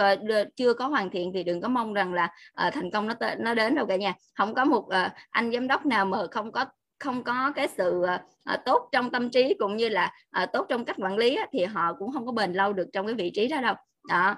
chưa 0.56 0.74
có 0.74 0.88
hoàn 0.88 1.10
thiện 1.10 1.32
thì 1.34 1.44
đừng 1.44 1.62
có 1.62 1.68
mong 1.68 1.94
rằng 1.94 2.14
là 2.14 2.30
à, 2.54 2.70
thành 2.70 2.92
công 2.92 3.08
nó 3.08 3.14
nó 3.40 3.54
đến 3.54 3.76
đâu 3.76 3.86
cả 3.86 3.96
nhà. 3.96 4.14
Không 4.38 4.54
có 4.54 4.66
một 4.66 4.90
à, 4.90 5.14
anh 5.30 5.52
giám 5.52 5.68
đốc 5.68 5.86
nào 5.86 6.06
mà 6.06 6.18
không 6.32 6.52
có 6.52 6.66
không 7.00 7.24
có 7.24 7.52
cái 7.56 7.68
sự 7.68 8.04
à, 8.04 8.24
à, 8.44 8.58
tốt 8.66 8.90
trong 8.92 9.12
tâm 9.12 9.30
trí 9.30 9.54
cũng 9.60 9.78
như 9.78 9.90
là 9.90 10.14
à, 10.32 10.46
tốt 10.46 10.66
trong 10.70 10.86
cách 10.86 10.96
quản 11.00 11.18
lý 11.18 11.36
á, 11.36 11.48
thì 11.52 11.66
họ 11.66 11.94
cũng 11.94 12.12
không 12.14 12.26
có 12.26 12.32
bền 12.32 12.54
lâu 12.54 12.74
được 12.74 12.88
trong 12.94 13.06
cái 13.06 13.16
vị 13.16 13.32
trí 13.36 13.48
đó 13.48 13.62
đâu. 13.62 13.76
Đó. 14.08 14.36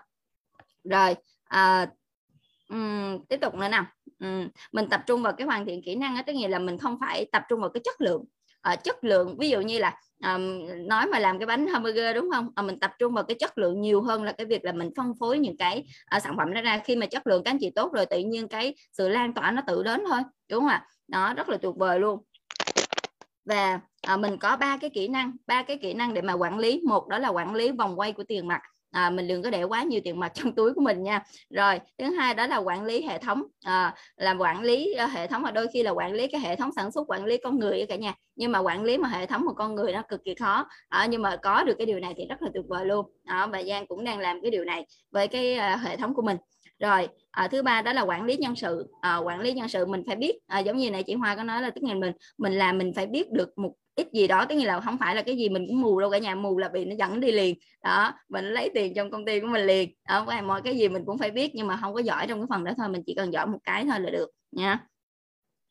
Rồi 0.84 1.16
à, 1.44 1.88
um, 2.74 3.26
tiếp 3.30 3.38
tục 3.42 3.56
nữa 3.56 3.68
nào. 3.68 3.86
Um, 4.20 4.50
mình 4.72 4.90
tập 4.90 5.04
trung 5.08 5.24
vào 5.24 5.34
cái 5.34 5.48
hoàn 5.48 5.66
thiện 5.66 5.82
kỹ 5.84 5.96
năng 5.96 6.16
đó, 6.16 6.22
tức 6.28 6.34
nghĩa 6.34 6.48
là 6.48 6.60
mình 6.60 6.78
không 6.78 6.98
phải 7.00 7.26
tập 7.32 7.44
trung 7.50 7.60
vào 7.60 7.70
cái 7.70 7.82
chất 7.84 8.02
lượng. 8.02 8.26
À, 8.62 8.76
chất 8.76 9.04
lượng 9.04 9.38
ví 9.38 9.50
dụ 9.50 9.62
như 9.62 9.80
là 9.80 10.00
um, 10.24 10.66
nói 10.88 11.08
mà 11.08 11.20
làm 11.20 11.40
cái 11.40 11.46
bánh 11.46 11.68
hamburger 11.68 12.16
đúng 12.16 12.30
không? 12.34 12.50
À, 12.56 12.62
mình 12.62 12.80
tập 12.80 12.92
trung 13.00 13.14
vào 13.14 13.24
cái 13.24 13.36
chất 13.40 13.58
lượng 13.58 13.82
nhiều 13.82 14.02
hơn 14.02 14.24
là 14.24 14.32
cái 14.32 14.46
việc 14.46 14.66
là 14.66 14.72
mình 14.72 14.90
phân 14.98 15.14
phối 15.20 15.40
những 15.40 15.58
cái 15.58 15.84
uh, 16.16 16.22
sản 16.22 16.38
phẩm 16.38 16.54
đó 16.54 16.62
ra. 16.62 16.82
Khi 16.86 16.96
mà 16.96 17.06
chất 17.06 17.28
lượng 17.28 17.44
các 17.44 17.52
anh 17.52 17.58
chị 17.60 17.70
tốt 17.70 17.94
rồi 17.94 18.06
tự 18.06 18.20
nhiên 18.20 18.48
cái 18.48 18.76
sự 18.92 19.10
lan 19.10 19.34
tỏa 19.34 19.52
nó 19.52 19.62
tự 19.68 19.84
đến 19.84 20.04
thôi 20.10 20.22
đúng 20.50 20.60
không 20.60 20.70
ạ? 20.70 20.86
Nó 21.08 21.34
rất 21.34 21.50
là 21.50 21.58
tuyệt 21.58 21.76
vời 21.76 22.00
luôn. 22.00 22.24
Và 23.46 23.80
à, 24.02 24.18
mình 24.18 24.38
có 24.38 24.58
ba 24.58 24.78
cái 24.78 24.90
kỹ 24.90 25.08
năng 25.08 25.32
ba 25.48 25.64
cái 25.64 25.78
kỹ 25.78 25.94
năng 25.94 26.14
để 26.14 26.22
mà 26.22 26.34
quản 26.34 26.60
lý. 26.60 26.82
Một 26.88 27.08
đó 27.08 27.20
là 27.20 27.30
quản 27.30 27.56
lý 27.56 27.72
vòng 27.72 28.00
quay 28.00 28.14
của 28.14 28.24
tiền 28.24 28.48
mặt 28.48 28.62
à, 28.94 29.10
mình 29.10 29.28
đừng 29.28 29.44
có 29.44 29.50
để 29.50 29.64
quá 29.64 29.84
nhiều 29.84 30.02
tiền 30.04 30.20
mặt 30.20 30.32
trong 30.36 30.56
túi 30.56 30.74
của 30.74 30.82
mình 30.82 31.04
nha. 31.04 31.24
Rồi 31.50 31.80
thứ 31.98 32.06
hai 32.14 32.34
đó 32.34 32.48
là 32.48 32.58
quản 32.58 32.86
lý 32.86 33.02
hệ 33.02 33.18
thống. 33.18 33.44
À, 33.66 33.96
làm 34.16 34.40
quản 34.40 34.62
lý 34.62 34.94
ờ, 34.94 35.06
hệ 35.06 35.28
thống 35.28 35.42
mà 35.42 35.52
đôi 35.52 35.68
khi 35.74 35.84
là 35.84 35.92
quản 35.92 36.14
lý 36.14 36.28
cái 36.28 36.42
hệ 36.42 36.56
thống 36.56 36.72
sản 36.76 36.92
xuất 36.92 37.10
quản 37.10 37.26
lý 37.26 37.38
con 37.38 37.60
người 37.60 37.86
cả 37.86 37.96
nhà. 37.96 38.14
Nhưng 38.36 38.52
mà 38.52 38.60
quản 38.60 38.84
lý 38.84 38.98
mà 38.98 39.10
hệ 39.10 39.26
thống 39.26 39.46
một 39.46 39.54
con 39.58 39.76
người 39.76 39.94
nó 39.94 40.02
cực 40.02 40.24
kỳ 40.24 40.36
khó. 40.36 40.68
À, 40.90 41.06
nhưng 41.10 41.22
mà 41.22 41.36
có 41.36 41.64
được 41.64 41.76
cái 41.78 41.86
điều 41.86 42.00
này 42.00 42.14
thì 42.18 42.26
rất 42.30 42.42
là 42.42 42.50
tuyệt 42.54 42.66
vời 42.68 42.86
luôn. 42.86 43.06
À, 43.26 43.48
và 43.48 43.64
Giang 43.64 43.88
cũng 43.88 44.04
đang 44.04 44.20
làm 44.20 44.42
cái 44.42 44.52
điều 44.52 44.66
này 44.66 44.86
với 45.12 45.28
cái 45.28 45.58
uh, 45.58 45.82
hệ 45.82 45.98
thống 45.98 46.14
của 46.14 46.22
mình. 46.22 46.38
Rồi 46.80 47.08
à, 47.32 47.48
thứ 47.48 47.64
ba 47.64 47.82
đó 47.82 47.94
là 47.94 48.02
quản 48.02 48.24
lý 48.24 48.38
nhân 48.38 48.56
sự. 48.56 48.88
À, 49.02 49.18
quản 49.18 49.40
lý 49.40 49.54
nhân 49.54 49.68
sự 49.68 49.86
mình 49.86 50.04
phải 50.08 50.16
biết. 50.16 50.36
À, 50.48 50.60
giống 50.60 50.78
như 50.78 50.92
này 50.92 51.04
chị 51.04 51.14
Hoa 51.14 51.36
có 51.36 51.44
nói 51.44 51.62
là 51.62 51.70
tức 51.70 51.84
là 51.84 51.94
mình 51.94 52.12
mình 52.38 52.54
làm 52.54 52.78
mình 52.78 52.94
phải 52.96 53.08
biết 53.08 53.32
được 53.32 53.58
một 53.58 53.74
ít 53.96 54.08
gì 54.14 54.28
đó 54.28 54.46
tức 54.46 54.56
là 54.56 54.82
không 54.82 54.98
phải 54.98 55.16
là 55.16 55.22
cái 55.22 55.38
gì 55.38 55.50
mình 55.50 55.68
cũng 55.68 55.82
mù 55.82 56.00
đâu 56.00 56.12
cả 56.12 56.18
nhà 56.18 56.36
mù 56.36 56.58
là 56.58 56.70
bị 56.70 56.86
nó 56.86 56.96
dẫn 56.96 57.20
đi 57.20 57.32
liền. 57.32 57.56
Đó 57.84 58.14
mình 58.30 58.46
lấy 58.46 58.70
tiền 58.74 58.94
trong 58.94 59.12
công 59.12 59.26
ty 59.26 59.40
của 59.40 59.48
mình 59.48 59.66
liền. 59.66 59.90
Đó 60.08 60.26
mọi 60.44 60.62
cái 60.62 60.78
gì 60.78 60.90
mình 60.90 61.04
cũng 61.06 61.18
phải 61.18 61.32
biết 61.32 61.56
nhưng 61.56 61.68
mà 61.68 61.78
không 61.82 61.94
có 61.94 62.00
giỏi 62.00 62.28
trong 62.28 62.40
cái 62.40 62.48
phần 62.50 62.64
đó 62.64 62.72
thôi 62.78 62.90
mình 62.90 63.04
chỉ 63.06 63.16
cần 63.16 63.34
giỏi 63.34 63.48
một 63.48 63.60
cái 63.64 63.86
thôi 63.86 64.00
là 64.00 64.10
được 64.10 64.30
nha. 64.52 64.80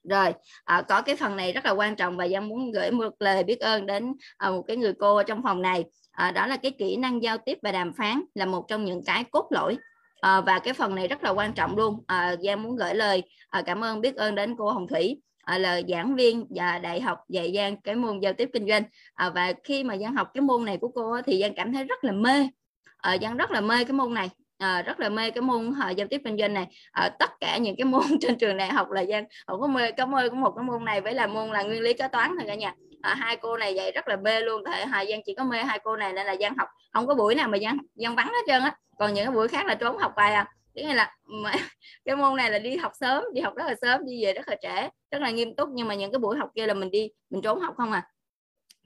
Rồi 0.09 0.33
à, 0.65 0.83
có 0.83 1.03
cái 1.03 1.17
phần 1.17 1.37
này 1.37 1.53
rất 1.53 1.65
là 1.65 1.71
quan 1.71 1.97
trọng 1.97 2.17
và 2.17 2.29
Giang 2.29 2.49
muốn 2.49 2.73
gửi 2.73 2.91
một 2.91 3.15
lời 3.19 3.45
biết 3.45 3.61
ơn 3.61 3.87
đến 3.87 4.13
à, 4.37 4.51
một 4.51 4.63
cái 4.63 4.77
người 4.77 4.93
cô 4.99 5.23
trong 5.23 5.43
phòng 5.43 5.63
này. 5.63 5.85
À, 6.13 6.31
đó 6.31 6.47
là 6.47 6.57
cái 6.57 6.73
kỹ 6.79 6.97
năng 6.97 7.23
giao 7.23 7.39
tiếp 7.39 7.59
và 7.63 7.73
đàm 7.73 7.93
phán 7.93 8.23
là 8.35 8.47
một 8.47 8.65
trong 8.69 8.85
những 8.85 9.05
cái 9.05 9.25
cốt 9.25 9.47
lõi. 9.51 9.79
À, 10.21 10.41
và 10.41 10.59
cái 10.59 10.75
phần 10.75 10.95
này 10.95 11.09
rất 11.09 11.25
là 11.25 11.31
quan 11.31 11.53
trọng 11.53 11.77
luôn. 11.77 12.05
À, 12.07 12.37
Giang 12.45 12.63
muốn 12.63 12.77
gửi 12.77 12.95
lời 12.95 13.23
à, 13.49 13.63
cảm 13.67 13.85
ơn 13.85 14.01
biết 14.01 14.17
ơn 14.17 14.35
đến 14.35 14.57
cô 14.59 14.71
Hồng 14.71 14.89
Thủy. 14.89 15.21
Ờ, 15.53 15.59
là 15.59 15.81
giảng 15.89 16.17
viên 16.17 16.47
và 16.51 16.79
đại 16.79 17.01
học 17.01 17.19
dạy 17.29 17.53
Giang 17.55 17.77
cái 17.77 17.95
môn 17.95 18.21
giao 18.21 18.33
tiếp 18.33 18.51
kinh 18.53 18.69
doanh. 18.69 18.83
À, 19.15 19.31
và 19.31 19.53
khi 19.65 19.85
mà 19.85 19.97
Giang 19.97 20.15
học 20.15 20.31
cái 20.35 20.43
môn 20.43 20.65
này 20.65 20.79
của 20.81 20.89
cô 20.89 21.23
thì 21.23 21.41
Giang 21.41 21.55
cảm 21.55 21.73
thấy 21.73 21.85
rất 21.85 22.05
là 22.05 22.13
mê. 22.13 22.49
À, 22.97 23.17
Giang 23.23 23.37
rất 23.37 23.51
là 23.51 23.61
mê 23.61 23.85
cái 23.85 23.93
môn 23.93 24.15
này. 24.15 24.31
À, 24.59 24.83
rất 24.83 25.01
là 25.01 25.09
mê 25.09 25.31
cái 25.31 25.43
môn 25.43 25.73
à, 25.81 25.91
giao 25.91 26.07
tiếp 26.09 26.21
kinh 26.25 26.39
doanh 26.39 26.55
này. 26.55 26.67
À, 26.93 27.09
tất 27.19 27.31
cả 27.41 27.57
những 27.57 27.77
cái 27.77 27.85
môn 27.85 28.03
trên 28.21 28.39
trường 28.39 28.57
đại 28.57 28.69
học 28.69 28.91
là 28.91 29.05
Giang 29.05 29.25
không 29.47 29.61
có 29.61 29.67
mê 29.67 29.93
có 29.93 30.07
mê 30.07 30.29
có 30.29 30.35
một 30.35 30.53
cái 30.57 30.65
môn 30.65 30.85
này 30.85 31.01
với 31.01 31.15
là 31.15 31.27
môn 31.27 31.49
là 31.51 31.63
nguyên 31.63 31.83
lý 31.83 31.93
kế 31.93 32.09
toán 32.09 32.31
thôi 32.39 32.45
cả 32.47 32.55
nhà. 32.55 32.75
À, 33.03 33.15
hai 33.15 33.37
cô 33.37 33.57
này 33.57 33.75
dạy 33.75 33.93
rất 33.93 34.09
là 34.09 34.17
mê 34.17 34.41
luôn. 34.41 34.63
Tại 34.65 34.87
hà 34.87 35.05
Giang 35.05 35.21
chỉ 35.27 35.35
có 35.35 35.45
mê 35.45 35.59
hai 35.59 35.79
cô 35.85 35.97
này 35.97 36.13
nên 36.13 36.27
là 36.27 36.37
Giang 36.41 36.57
học 36.59 36.69
không 36.93 37.07
có 37.07 37.15
buổi 37.15 37.35
nào 37.35 37.49
mà 37.49 37.59
Giang 37.59 37.79
Giang 37.95 38.17
vắng 38.17 38.29
hết 38.29 38.43
trơn 38.47 38.63
á. 38.63 38.77
Còn 38.99 39.15
những 39.15 39.25
cái 39.25 39.35
buổi 39.35 39.49
khác 39.49 39.67
là 39.67 39.75
trốn 39.75 39.99
học 39.99 40.13
bài 40.17 40.35
à 40.35 40.47
tức 40.75 40.83
là 40.83 41.17
cái 42.05 42.17
môn 42.17 42.37
này 42.37 42.51
là 42.51 42.59
đi 42.59 42.77
học 42.77 42.93
sớm 43.01 43.25
đi 43.35 43.41
học 43.41 43.55
rất 43.57 43.65
là 43.67 43.75
sớm 43.81 44.07
đi 44.07 44.25
về 44.25 44.33
rất 44.33 44.49
là 44.49 44.57
trễ 44.63 44.89
rất 45.11 45.23
là 45.23 45.31
nghiêm 45.31 45.57
túc. 45.57 45.69
Nhưng 45.73 45.89
mà 45.89 45.95
những 45.95 46.13
cái 46.13 46.19
buổi 46.19 46.37
học 46.37 46.51
kia 46.55 46.67
là 46.67 46.75
mình 46.75 46.91
đi 46.91 47.11
mình 47.31 47.43
trốn 47.43 47.61
học 47.61 47.75
không 47.77 47.93
à. 47.93 48.09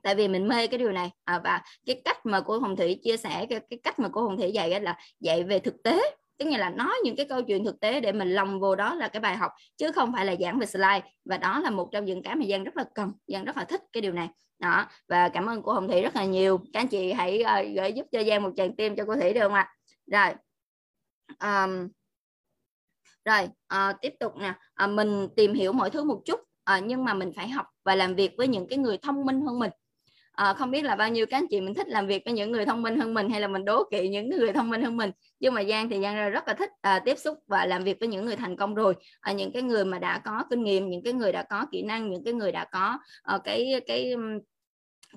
Tại 0.02 0.14
vì 0.14 0.28
mình 0.28 0.48
mê 0.48 0.66
cái 0.66 0.78
điều 0.78 0.92
này. 0.92 1.10
À, 1.24 1.40
và 1.44 1.62
cái 1.86 2.00
cách 2.04 2.26
mà 2.26 2.40
cô 2.40 2.58
Hồng 2.58 2.76
Thủy 2.76 3.00
chia 3.02 3.16
sẻ 3.16 3.46
cái, 3.50 3.60
cái 3.70 3.78
cách 3.82 3.98
mà 3.98 4.08
cô 4.12 4.22
Hồng 4.22 4.36
Thủy 4.36 4.52
dạy 4.52 4.80
là 4.80 4.96
dạy 5.20 5.44
về 5.44 5.58
thực 5.58 5.82
tế. 5.82 6.16
Tức 6.38 6.46
là 6.50 6.70
nói 6.70 6.94
những 7.04 7.16
cái 7.16 7.26
câu 7.26 7.42
chuyện 7.42 7.64
thực 7.64 7.80
tế 7.80 8.00
để 8.00 8.12
mình 8.12 8.30
lòng 8.30 8.60
vô 8.60 8.76
đó 8.76 8.94
là 8.94 9.08
cái 9.08 9.20
bài 9.20 9.36
học 9.36 9.52
chứ 9.76 9.92
không 9.92 10.12
phải 10.12 10.24
là 10.24 10.34
giảng 10.40 10.58
về 10.58 10.66
slide. 10.66 11.02
Và 11.24 11.38
đó 11.38 11.60
là 11.60 11.70
một 11.70 11.88
trong 11.92 12.04
những 12.04 12.22
cái 12.22 12.36
mà 12.36 12.44
Giang 12.48 12.64
rất 12.64 12.76
là 12.76 12.84
cần. 12.94 13.12
Giang 13.26 13.44
rất 13.44 13.56
là 13.56 13.64
thích 13.64 13.80
cái 13.92 14.00
điều 14.00 14.12
này. 14.12 14.28
Đó 14.58 14.86
và 15.08 15.28
cảm 15.28 15.46
ơn 15.46 15.62
cô 15.62 15.72
Hồng 15.72 15.88
Thủy 15.88 16.02
rất 16.02 16.16
là 16.16 16.24
nhiều. 16.24 16.58
Các 16.72 16.80
anh 16.80 16.88
chị 16.88 17.12
hãy 17.12 17.42
uh, 17.42 17.76
gửi 17.76 17.92
giúp 17.92 18.06
cho 18.12 18.22
Giang 18.24 18.42
một 18.42 18.50
tràng 18.56 18.76
tim 18.76 18.96
cho 18.96 19.04
cô 19.06 19.14
Thủy 19.14 19.32
được 19.32 19.40
không 19.40 19.54
ạ? 19.54 19.74
Rồi 20.12 20.34
um, 21.40 21.88
rồi 23.24 23.48
uh, 23.74 23.96
tiếp 24.02 24.12
tục 24.20 24.32
nè. 24.36 24.54
Uh, 24.84 24.90
mình 24.90 25.28
tìm 25.36 25.54
hiểu 25.54 25.72
mọi 25.72 25.90
thứ 25.90 26.04
một 26.04 26.22
chút 26.24 26.40
uh, 26.40 26.84
nhưng 26.84 27.04
mà 27.04 27.14
mình 27.14 27.32
phải 27.36 27.48
học 27.48 27.66
và 27.84 27.94
làm 27.94 28.14
việc 28.14 28.32
với 28.38 28.48
những 28.48 28.68
cái 28.68 28.78
người 28.78 28.98
thông 28.98 29.24
minh 29.26 29.40
hơn 29.46 29.58
mình. 29.58 29.70
À, 30.36 30.52
không 30.52 30.70
biết 30.70 30.84
là 30.84 30.96
bao 30.96 31.08
nhiêu 31.08 31.26
các 31.26 31.38
anh 31.38 31.46
chị 31.50 31.60
mình 31.60 31.74
thích 31.74 31.88
làm 31.88 32.06
việc 32.06 32.22
với 32.24 32.34
những 32.34 32.52
người 32.52 32.66
thông 32.66 32.82
minh 32.82 33.00
hơn 33.00 33.14
mình 33.14 33.30
hay 33.30 33.40
là 33.40 33.48
mình 33.48 33.64
đố 33.64 33.84
kỵ 33.90 34.08
những 34.08 34.30
người 34.30 34.52
thông 34.52 34.70
minh 34.70 34.82
hơn 34.82 34.96
mình. 34.96 35.10
Nhưng 35.40 35.54
mà 35.54 35.64
Giang 35.64 35.88
thì 35.88 36.02
Giang 36.02 36.30
rất 36.30 36.48
là 36.48 36.54
thích 36.54 36.70
à, 36.80 36.98
tiếp 36.98 37.18
xúc 37.18 37.38
và 37.46 37.66
làm 37.66 37.84
việc 37.84 37.96
với 38.00 38.08
những 38.08 38.24
người 38.24 38.36
thành 38.36 38.56
công 38.56 38.74
rồi. 38.74 38.94
À, 39.20 39.32
những 39.32 39.52
cái 39.52 39.62
người 39.62 39.84
mà 39.84 39.98
đã 39.98 40.18
có 40.18 40.44
kinh 40.50 40.62
nghiệm 40.64 40.90
những 40.90 41.02
cái 41.02 41.12
người 41.12 41.32
đã 41.32 41.42
có 41.42 41.66
kỹ 41.72 41.82
năng 41.82 42.10
những 42.10 42.24
cái 42.24 42.34
người 42.34 42.52
đã 42.52 42.64
có 42.64 42.98
à, 43.22 43.38
cái 43.44 43.80
cái 43.86 44.14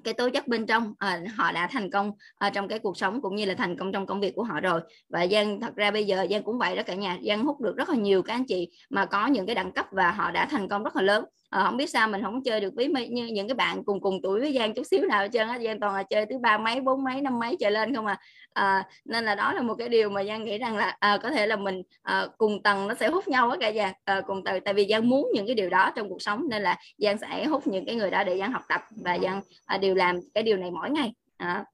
cái 0.03 0.13
tố 0.13 0.29
chất 0.29 0.47
bên 0.47 0.65
trong 0.65 0.93
à, 0.99 1.19
họ 1.37 1.51
đã 1.51 1.67
thành 1.71 1.91
công 1.91 2.11
à, 2.37 2.49
trong 2.49 2.67
cái 2.67 2.79
cuộc 2.79 2.97
sống 2.97 3.21
cũng 3.21 3.35
như 3.35 3.45
là 3.45 3.53
thành 3.53 3.77
công 3.77 3.91
trong 3.91 4.05
công 4.05 4.21
việc 4.21 4.35
của 4.35 4.43
họ 4.43 4.59
rồi. 4.59 4.81
Và 5.09 5.27
Giang 5.27 5.61
thật 5.61 5.75
ra 5.75 5.91
bây 5.91 6.05
giờ 6.05 6.27
Giang 6.31 6.43
cũng 6.43 6.57
vậy 6.57 6.75
đó 6.75 6.83
cả 6.83 6.95
nhà 6.95 7.17
Giang 7.27 7.45
hút 7.45 7.61
được 7.61 7.77
rất 7.77 7.89
là 7.89 7.95
nhiều 7.95 8.21
các 8.21 8.33
anh 8.33 8.45
chị 8.47 8.69
mà 8.89 9.05
có 9.05 9.27
những 9.27 9.45
cái 9.45 9.55
đẳng 9.55 9.71
cấp 9.71 9.85
và 9.91 10.11
họ 10.11 10.31
đã 10.31 10.45
thành 10.45 10.69
công 10.69 10.83
rất 10.83 10.95
là 10.95 11.01
lớn. 11.01 11.25
Ờ, 11.49 11.61
à, 11.61 11.65
không 11.65 11.77
biết 11.77 11.89
sao 11.89 12.07
mình 12.07 12.21
không 12.23 12.43
chơi 12.43 12.61
được 12.61 12.73
với 12.75 12.89
như 13.09 13.25
những 13.25 13.47
cái 13.47 13.55
bạn 13.55 13.83
cùng 13.83 14.01
cùng 14.01 14.19
tuổi 14.23 14.39
với 14.39 14.53
Giang 14.53 14.73
chút 14.73 14.83
xíu 14.83 15.05
nào 15.05 15.21
hết 15.21 15.29
trơn 15.33 15.47
á. 15.47 15.59
Giang 15.65 15.79
toàn 15.79 15.95
là 15.95 16.03
chơi 16.03 16.25
thứ 16.25 16.37
ba 16.37 16.57
mấy 16.57 16.81
bốn 16.81 17.03
mấy 17.03 17.21
năm 17.21 17.39
mấy 17.39 17.57
trở 17.59 17.69
lên 17.69 17.95
không 17.95 18.05
à. 18.05 18.19
à 18.53 18.83
nên 19.05 19.25
là 19.25 19.35
đó 19.35 19.53
là 19.53 19.61
một 19.61 19.75
cái 19.75 19.89
điều 19.89 20.09
mà 20.09 20.23
Giang 20.23 20.45
nghĩ 20.45 20.57
rằng 20.57 20.77
là 20.77 20.97
à, 20.99 21.17
có 21.23 21.31
thể 21.31 21.47
là 21.47 21.55
mình 21.55 21.81
à, 22.01 22.27
cùng 22.37 22.63
tầng 22.63 22.87
nó 22.87 22.93
sẽ 22.93 23.07
hút 23.07 23.27
nhau 23.27 23.49
á 23.49 23.57
cả 23.59 23.71
nhà. 23.71 23.93
À, 24.05 24.21
cùng 24.21 24.43
tầng 24.43 24.59
tại 24.65 24.73
vì 24.73 24.87
Giang 24.89 25.09
muốn 25.09 25.29
những 25.33 25.45
cái 25.45 25.55
điều 25.55 25.69
đó 25.69 25.91
trong 25.95 26.09
cuộc 26.09 26.21
sống 26.21 26.43
nên 26.49 26.63
là 26.63 26.77
Giang 26.97 27.17
sẽ 27.17 27.45
hút 27.45 27.67
những 27.67 27.85
cái 27.85 27.95
người 27.95 28.11
đó 28.11 28.23
để 28.23 28.39
Giang 28.39 28.51
học 28.51 28.63
tập 28.69 28.81
và 29.03 29.17
Giang 29.19 29.41
à, 29.65 29.77
đều 29.77 29.95
làm 29.95 30.19
cái 30.33 30.43
điều 30.43 30.57
này 30.57 30.71
mỗi 30.71 30.89
ngày. 30.89 31.13
À, 31.37 31.65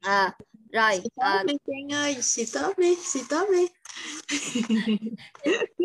à 0.00 0.30
rồi 0.72 1.00
à, 1.16 1.44
đi 1.46 1.54
Trang 1.66 1.98
ơi 1.98 2.16
stop 2.22 2.78
đi 2.78 2.94
stop 2.94 3.48
đi. 3.50 3.66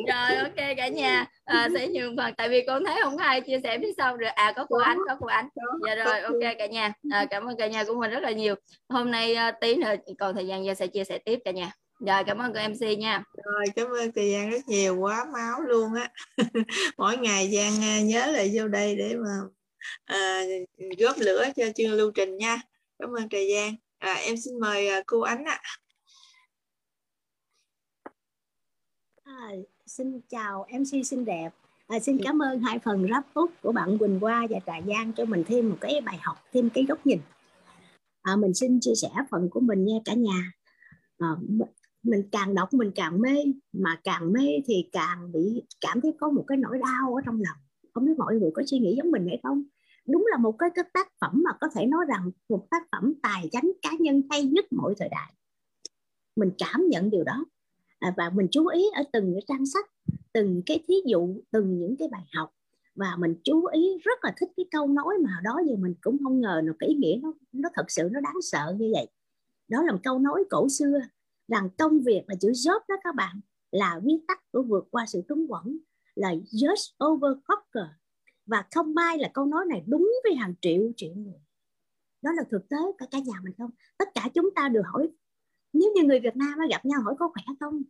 Rồi 0.08 0.36
ok 0.36 0.76
cả 0.78 0.88
nhà. 0.88 1.26
À, 1.46 1.70
sẽ 1.74 1.88
nhường 1.88 2.18
phần 2.18 2.34
tại 2.38 2.50
vì 2.50 2.64
con 2.68 2.86
thấy 2.86 3.00
không 3.04 3.18
ai 3.18 3.42
chia 3.42 3.60
sẻ 3.64 3.78
phía 3.82 3.92
sau 3.98 4.18
được 4.18 4.28
à 4.28 4.54
có 4.56 4.66
cô 4.70 4.78
ánh 4.78 4.98
có 5.08 5.16
cô 5.20 5.28
ánh. 5.28 5.48
dạ 5.86 5.96
rồi 5.96 6.20
ok 6.20 6.58
cả 6.58 6.68
nhà. 6.68 6.94
À, 7.12 7.26
cảm 7.30 7.46
ơn 7.46 7.58
cả 7.58 7.68
nhà 7.68 7.84
của 7.84 7.96
mình 7.96 8.12
rất 8.12 8.20
là 8.20 8.32
nhiều. 8.32 8.56
Hôm 8.90 9.12
nay 9.12 9.36
uh, 9.50 9.56
tí 9.62 9.76
nữa 9.76 9.96
còn 10.20 10.36
thời 10.36 10.48
gian 10.48 10.66
gia 10.66 10.74
sẽ 10.74 10.88
chia 10.88 11.04
sẻ 11.04 11.18
tiếp 11.18 11.40
cả 11.46 11.52
nhà. 11.52 11.72
Rồi 12.08 12.24
cảm 12.24 12.38
ơn 12.38 12.54
cô 12.54 12.60
mc 12.70 12.98
nha. 13.00 13.24
Rồi 13.46 13.66
cảm 13.76 13.88
ơn 13.88 14.12
thời 14.12 14.32
gian 14.32 14.50
rất 14.50 14.68
nhiều 14.68 14.98
quá 15.00 15.26
máu 15.34 15.62
luôn 15.62 15.94
á. 15.94 16.10
Mỗi 16.98 17.18
ngày 17.18 17.52
giang 17.56 17.84
à, 17.84 18.02
nhớ 18.02 18.32
lại 18.32 18.52
vô 18.56 18.68
đây 18.68 18.96
để 18.96 19.16
mà 19.16 19.32
à, 20.06 20.42
góp 20.98 21.16
lửa 21.20 21.46
cho 21.56 21.66
chương 21.76 21.92
lưu 21.92 22.12
trình 22.16 22.38
nha. 22.38 22.62
Cảm 23.00 23.10
ơn 23.18 23.30
thời 23.30 23.48
gian 23.48 23.76
à, 23.98 24.14
em 24.14 24.38
xin 24.38 24.60
mời 24.60 24.88
à, 24.88 25.02
cô 25.08 25.22
ánh 25.22 25.44
ạ. 25.44 25.60
À, 29.24 29.52
xin 29.86 30.22
chào 30.30 30.68
mc 30.80 31.06
xinh 31.06 31.26
đẹp. 31.26 31.50
À, 31.88 32.00
xin 32.00 32.18
cảm 32.24 32.42
ơn 32.42 32.60
hai 32.60 32.80
phần 32.80 33.06
wrap 33.06 33.22
up 33.40 33.52
của 33.62 33.72
bạn 33.72 33.98
Quỳnh 33.98 34.20
Hoa 34.20 34.48
và 34.50 34.60
Trà 34.66 34.82
Giang 34.88 35.14
cho 35.14 35.26
mình 35.26 35.44
thêm 35.48 35.70
một 35.70 35.78
cái 35.82 36.02
bài 36.06 36.18
học 36.22 36.38
thêm 36.54 36.70
cái 36.70 36.86
góc 36.88 37.06
nhìn. 37.06 37.20
À, 38.22 38.36
mình 38.36 38.54
xin 38.54 38.80
chia 38.82 38.96
sẻ 38.96 39.10
phần 39.32 39.50
của 39.50 39.60
mình 39.60 39.86
nha 39.86 39.96
cả 40.06 40.14
nhà. 40.14 40.52
À, 41.18 41.28
mình 42.04 42.30
càng 42.32 42.56
đọc 42.56 42.74
mình 42.74 42.92
càng 42.96 43.22
mê 43.22 43.36
mà 43.74 44.00
càng 44.04 44.34
mê 44.34 44.62
thì 44.66 44.90
càng 44.92 45.32
bị 45.32 45.64
cảm 45.82 46.02
thấy 46.02 46.12
có 46.20 46.30
một 46.30 46.44
cái 46.48 46.58
nỗi 46.58 46.78
đau 46.80 47.16
ở 47.16 47.22
trong 47.26 47.42
lòng. 47.42 47.58
Không 47.94 48.06
biết 48.06 48.14
mọi 48.18 48.36
người 48.36 48.52
có 48.54 48.64
suy 48.66 48.80
nghĩ 48.80 48.96
giống 48.98 49.12
mình 49.12 49.28
hay 49.28 49.40
không 49.44 49.64
đúng 50.08 50.26
là 50.32 50.38
một 50.38 50.56
cái, 50.60 50.70
cái 50.76 50.86
tác 50.94 51.12
phẩm 51.22 51.44
mà 51.46 51.52
có 51.62 51.68
thể 51.76 51.86
nói 51.86 52.06
rằng 52.08 52.32
một 52.50 52.68
tác 52.72 52.84
phẩm 52.92 53.14
tài 53.24 53.50
chánh 53.52 53.72
cá 53.82 53.92
nhân 54.00 54.22
hay 54.30 54.44
nhất 54.44 54.66
mọi 54.72 54.94
thời 54.98 55.10
đại. 55.10 55.34
Mình 56.36 56.52
cảm 56.58 56.88
nhận 56.90 57.10
điều 57.10 57.24
đó. 57.24 57.46
À, 58.00 58.14
và 58.18 58.30
mình 58.30 58.48
chú 58.52 58.68
ý 58.68 58.86
ở 58.94 59.04
từng 59.14 59.34
cái 59.34 59.44
trang 59.48 59.66
sách 59.66 59.86
từng 60.34 60.62
cái 60.66 60.84
thí 60.88 60.96
dụ 61.06 61.42
từng 61.52 61.80
những 61.80 61.96
cái 62.00 62.08
bài 62.08 62.26
học. 62.34 62.54
Và 62.96 63.16
mình 63.20 63.36
chú 63.44 63.66
ý 63.66 63.98
rất 64.04 64.20
là 64.24 64.34
thích 64.38 64.50
cái 64.58 64.66
câu 64.72 64.88
nói 64.88 65.16
mà 65.24 65.40
đó 65.44 65.60
giờ 65.68 65.76
mình 65.76 65.94
cũng 66.02 66.18
không 66.24 66.42
ngờ 66.42 66.62
được 66.66 66.76
cái 66.80 66.90
ý 66.90 66.96
nghĩa 66.96 67.20
nó 67.22 67.34
nó 67.52 67.70
thật 67.74 67.86
sự 67.92 68.10
nó 68.12 68.20
đáng 68.20 68.42
sợ 68.42 68.76
như 68.80 68.92
vậy. 68.94 69.08
Đó 69.68 69.84
là 69.84 69.92
một 69.92 70.00
câu 70.04 70.20
nói 70.20 70.44
cổ 70.50 70.70
xưa 70.70 71.00
rằng 71.48 71.70
công 71.78 72.00
việc 72.00 72.22
là 72.28 72.36
chữ 72.42 72.52
job 72.52 72.80
đó 72.88 72.96
các 73.04 73.16
bạn 73.16 73.40
là 73.72 74.00
viết 74.04 74.20
tắt 74.28 74.52
của 74.52 74.64
vượt 74.64 74.88
qua 74.92 75.06
sự 75.06 75.22
túng 75.28 75.48
quẫn 75.48 75.80
là 76.16 76.34
just 76.34 77.06
over 77.06 77.32
conquer 77.46 77.92
và 78.48 78.66
không 78.76 78.94
may 78.94 79.18
là 79.18 79.32
câu 79.34 79.46
nói 79.46 79.66
này 79.66 79.84
đúng 79.88 80.12
với 80.24 80.36
hàng 80.36 80.54
triệu 80.62 80.92
triệu 80.98 81.14
người. 81.16 81.40
Đó 82.22 82.32
là 82.32 82.44
thực 82.52 82.70
tế, 82.70 82.78
cả 82.98 83.06
cả 83.12 83.20
nhà 83.20 83.36
mình 83.44 83.54
không? 83.58 83.72
Tất 83.98 84.10
cả 84.16 84.30
chúng 84.34 84.50
ta 84.56 84.70
đều 84.70 84.84
hỏi, 84.94 85.10
nếu 85.74 85.92
như 85.96 86.04
người 86.04 86.20
Việt 86.20 86.36
Nam 86.36 86.60
gặp 86.70 86.86
nhau 86.86 87.02
hỏi 87.02 87.16
có 87.20 87.30
khỏe 87.34 87.44
không? 87.60 87.84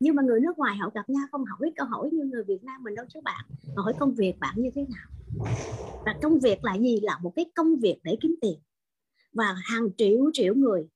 Nhưng 0.00 0.14
mà 0.14 0.22
người 0.22 0.40
nước 0.40 0.58
ngoài 0.58 0.76
họ 0.76 0.90
gặp 0.94 1.08
nhau 1.10 1.24
không 1.32 1.44
hỏi 1.44 1.72
câu 1.76 1.86
hỏi 1.86 2.10
như 2.12 2.24
người 2.24 2.44
Việt 2.44 2.64
Nam 2.64 2.82
mình 2.82 2.94
đâu 2.94 3.06
chứ 3.08 3.20
bạn. 3.24 3.44
Họ 3.76 3.82
hỏi 3.82 3.92
công 4.00 4.14
việc 4.14 4.34
bạn 4.40 4.54
như 4.56 4.70
thế 4.74 4.86
nào? 4.88 5.08
Và 6.06 6.14
công 6.22 6.38
việc 6.38 6.64
là 6.64 6.74
gì? 6.78 7.00
Là 7.00 7.18
một 7.22 7.32
cái 7.36 7.50
công 7.54 7.76
việc 7.76 8.00
để 8.02 8.16
kiếm 8.20 8.34
tiền. 8.40 8.58
Và 9.32 9.54
hàng 9.64 9.88
triệu 9.96 10.30
triệu 10.32 10.54
người 10.54 10.88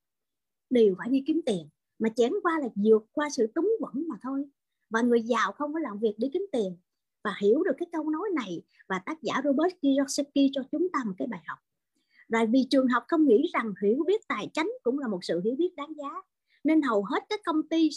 đều 0.70 0.94
phải 0.98 1.08
đi 1.08 1.22
kiếm 1.26 1.40
tiền. 1.46 1.68
Mà 1.98 2.08
chén 2.16 2.32
qua 2.42 2.58
là 2.60 2.68
vượt 2.74 3.06
qua 3.12 3.30
sự 3.30 3.46
túng 3.54 3.72
quẫn 3.80 4.08
mà 4.08 4.16
thôi. 4.22 4.44
Và 4.90 5.02
người 5.02 5.22
giàu 5.22 5.52
không 5.52 5.72
có 5.72 5.78
làm 5.78 5.98
việc 5.98 6.14
để 6.18 6.30
kiếm 6.32 6.46
tiền 6.52 6.76
và 7.28 7.34
hiểu 7.38 7.62
được 7.62 7.72
cái 7.78 7.86
câu 7.92 8.10
nói 8.10 8.28
này 8.34 8.62
và 8.86 8.98
tác 8.98 9.22
giả 9.22 9.34
Robert 9.44 9.74
Kiyosaki 9.82 10.50
cho 10.52 10.62
chúng 10.72 10.88
ta 10.92 10.98
một 11.04 11.12
cái 11.18 11.28
bài 11.28 11.40
học. 11.46 11.58
Rồi 12.28 12.46
vì 12.46 12.66
trường 12.70 12.88
học 12.88 13.04
không 13.08 13.26
nghĩ 13.26 13.50
rằng 13.52 13.72
hiểu 13.82 14.04
biết 14.06 14.28
tài 14.28 14.50
chính 14.54 14.72
cũng 14.82 14.98
là 14.98 15.08
một 15.08 15.24
sự 15.24 15.40
hiểu 15.44 15.54
biết 15.58 15.76
đáng 15.76 15.92
giá, 15.96 16.22
nên 16.64 16.82
hầu 16.82 17.04
hết 17.04 17.24
các 17.28 17.40
công 17.44 17.62
ty, 17.62 17.90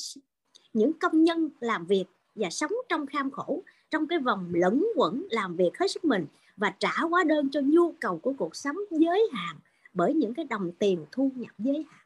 những 0.74 0.94
công 1.00 1.24
nhân 1.24 1.50
làm 1.60 1.86
việc 1.86 2.06
và 2.36 2.50
sống 2.50 2.72
trong 2.90 3.06
kham 3.06 3.32
khổ, 3.32 3.64
trong 3.90 4.08
cái 4.08 4.20
vòng 4.20 4.52
lẫn 4.54 4.88
quẩn 4.96 5.28
làm 5.30 5.56
việc 5.56 5.72
hết 5.80 5.92
sức 5.92 6.06
mình 6.06 6.26
và 6.58 6.74
trả 6.80 6.92
hóa 6.92 7.24
đơn 7.24 7.50
cho 7.52 7.62
nhu 7.62 7.92
cầu 7.92 8.20
của 8.20 8.34
cuộc 8.38 8.56
sống 8.56 8.76
giới 8.92 9.30
hạn 9.34 9.56
bởi 9.94 10.14
những 10.14 10.34
cái 10.34 10.46
đồng 10.46 10.72
tiền 10.80 11.06
thu 11.12 11.32
nhập 11.36 11.52
giới 11.58 11.86
hạn. 11.90 12.06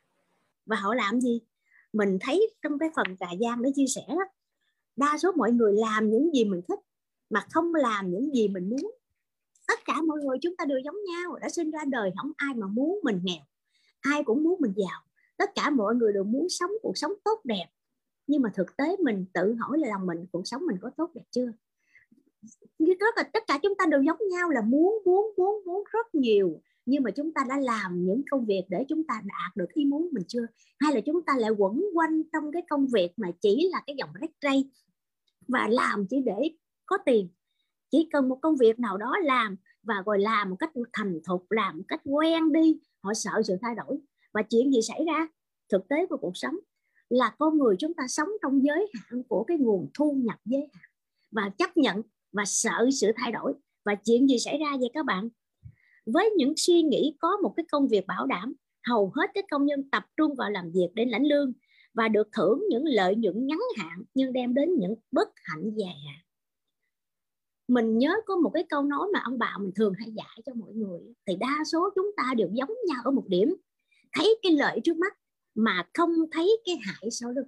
Và 0.66 0.76
họ 0.76 0.96
làm 0.96 1.22
gì? 1.22 1.42
Mình 1.94 2.18
thấy 2.22 2.54
trong 2.62 2.80
cái 2.80 2.90
phần 2.96 3.18
trà 3.20 3.28
giang 3.40 3.62
đã 3.62 3.70
chia 3.76 3.88
sẻ 3.88 4.02
đó, 4.08 4.26
đa 4.96 5.18
số 5.18 5.32
mọi 5.32 5.52
người 5.52 5.74
làm 5.74 6.10
những 6.10 6.34
gì 6.34 6.46
mình 6.46 6.62
thích 6.68 6.80
mà 7.30 7.46
không 7.52 7.76
làm 7.76 8.12
những 8.12 8.34
gì 8.34 8.48
mình 8.48 8.70
muốn. 8.70 8.92
Tất 9.68 9.80
cả 9.86 10.02
mọi 10.02 10.20
người 10.24 10.38
chúng 10.42 10.56
ta 10.56 10.66
đều 10.66 10.80
giống 10.86 10.96
nhau, 11.04 11.36
đã 11.42 11.50
sinh 11.50 11.72
ra 11.72 11.80
đời 11.88 12.12
không 12.18 12.32
ai 12.38 12.54
mà 12.54 12.68
muốn 12.68 13.00
mình 13.04 13.20
nghèo, 13.24 13.42
ai 14.02 14.24
cũng 14.24 14.44
muốn 14.44 14.62
mình 14.62 14.74
giàu. 14.76 15.02
Tất 15.38 15.50
cả 15.56 15.70
mọi 15.70 15.96
người 15.96 16.14
đều 16.14 16.24
muốn 16.24 16.50
sống 16.50 16.72
cuộc 16.82 16.98
sống 16.98 17.12
tốt 17.24 17.42
đẹp. 17.44 17.66
Nhưng 18.28 18.42
mà 18.42 18.52
thực 18.56 18.78
tế 18.78 18.96
mình 19.04 19.26
tự 19.34 19.56
hỏi 19.60 19.78
là 19.80 19.90
lòng 19.90 20.06
mình, 20.06 20.26
cuộc 20.32 20.48
sống 20.48 20.66
mình 20.66 20.78
có 20.82 20.90
tốt 20.98 21.12
đẹp 21.14 21.24
chưa? 21.32 21.52
Rất 22.80 23.18
là 23.18 23.24
tất 23.24 23.44
cả 23.48 23.60
chúng 23.64 23.76
ta 23.76 23.86
đều 23.86 24.02
giống 24.02 24.18
nhau 24.32 24.50
là 24.50 24.62
muốn 24.62 25.04
muốn 25.06 25.34
muốn 25.38 25.64
muốn 25.66 25.84
rất 25.94 26.16
nhiều. 26.16 26.62
Nhưng 26.86 27.04
mà 27.04 27.12
chúng 27.12 27.34
ta 27.34 27.42
đã 27.50 27.60
làm 27.60 28.06
những 28.06 28.22
công 28.32 28.46
việc 28.46 28.64
để 28.70 28.86
chúng 28.90 29.04
ta 29.04 29.22
đạt 29.24 29.56
được 29.56 29.74
ý 29.74 29.86
muốn 29.86 30.10
mình 30.12 30.24
chưa? 30.28 30.46
Hay 30.80 30.96
là 30.96 31.02
chúng 31.06 31.22
ta 31.26 31.34
lại 31.38 31.52
quẩn 31.52 31.86
quanh 31.94 32.24
trong 32.34 32.52
cái 32.52 32.62
công 32.70 32.88
việc 32.88 33.12
mà 33.18 33.28
chỉ 33.42 33.70
là 33.72 33.84
cái 33.88 33.96
dòng 34.00 34.10
rách 34.14 34.32
ray 34.42 34.70
và 35.48 35.68
làm 35.72 36.08
chỉ 36.10 36.22
để 36.26 36.52
có 36.86 36.98
tiền. 37.06 37.30
Chỉ 37.92 38.10
cần 38.14 38.30
một 38.30 38.40
công 38.42 38.56
việc 38.58 38.80
nào 38.80 38.98
đó 38.98 39.14
làm 39.24 39.56
và 39.84 39.96
rồi 40.06 40.20
làm 40.20 40.50
một 40.50 40.56
cách 40.60 40.72
thành 40.94 41.20
thục, 41.26 41.52
làm 41.52 41.78
một 41.78 41.84
cách 41.88 42.02
quen 42.04 42.54
đi, 42.54 42.80
họ 43.04 43.14
sợ 43.14 43.42
sự 43.44 43.56
thay 43.62 43.76
đổi. 43.76 43.98
Và 44.34 44.42
chuyện 44.42 44.72
gì 44.72 44.82
xảy 44.82 45.06
ra? 45.08 45.28
Thực 45.70 45.88
tế 45.88 46.06
của 46.06 46.18
cuộc 46.18 46.38
sống 46.38 46.56
là 47.10 47.36
con 47.40 47.58
người 47.58 47.76
chúng 47.80 47.94
ta 47.94 48.04
sống 48.08 48.30
trong 48.42 48.64
giới 48.64 48.92
hạn 48.94 49.24
của 49.24 49.44
cái 49.44 49.58
nguồn 49.58 49.90
thu 49.94 50.18
nhập 50.24 50.40
giới 50.46 50.62
hạn 50.74 50.90
và 51.32 51.50
chấp 51.58 51.78
nhận 51.78 52.02
và 52.32 52.44
sợ 52.46 52.90
sự 53.02 53.12
thay 53.16 53.32
đổi. 53.32 53.54
Và 53.86 53.96
chuyện 53.96 54.28
gì 54.28 54.40
xảy 54.40 54.58
ra 54.58 54.78
vậy 54.80 54.90
các 54.94 55.06
bạn? 55.06 55.30
Với 56.06 56.30
những 56.38 56.54
suy 56.58 56.82
nghĩ 56.82 57.16
có 57.20 57.38
một 57.44 57.54
cái 57.58 57.66
công 57.72 57.88
việc 57.88 58.08
bảo 58.08 58.26
đảm, 58.26 58.54
hầu 58.88 59.12
hết 59.16 59.32
các 59.34 59.46
công 59.52 59.66
nhân 59.66 59.90
tập 59.90 60.04
trung 60.18 60.36
vào 60.36 60.50
làm 60.50 60.72
việc 60.72 60.88
để 60.94 61.06
lãnh 61.06 61.28
lương 61.28 61.54
và 61.94 62.08
được 62.08 62.28
thưởng 62.38 62.62
những 62.70 62.84
lợi 62.86 63.16
nhuận 63.16 63.48
ngắn 63.48 63.60
hạn 63.78 64.04
nhưng 64.14 64.34
đem 64.34 64.54
đến 64.54 64.70
những 64.80 64.96
bất 65.12 65.30
hạnh 65.36 65.72
dài 65.76 65.96
hạn 66.08 66.25
mình 67.68 67.98
nhớ 67.98 68.16
có 68.26 68.36
một 68.36 68.52
cái 68.54 68.64
câu 68.70 68.84
nói 68.84 69.08
mà 69.14 69.22
ông 69.26 69.38
bà 69.40 69.58
mình 69.60 69.72
thường 69.76 69.94
hay 69.98 70.12
dạy 70.12 70.42
cho 70.46 70.54
mọi 70.54 70.74
người 70.74 71.02
thì 71.26 71.36
đa 71.36 71.64
số 71.72 71.90
chúng 71.96 72.12
ta 72.18 72.34
đều 72.38 72.50
giống 72.54 72.70
nhau 72.88 73.02
ở 73.04 73.12
một 73.12 73.26
điểm. 73.28 73.56
Thấy 74.14 74.40
cái 74.44 74.52
lợi 74.52 74.80
trước 74.84 74.98
mắt 74.98 75.18
mà 75.56 75.88
không 75.94 76.12
thấy 76.32 76.62
cái 76.66 76.78
hại 76.86 77.12
sau 77.12 77.32
lưng. 77.32 77.48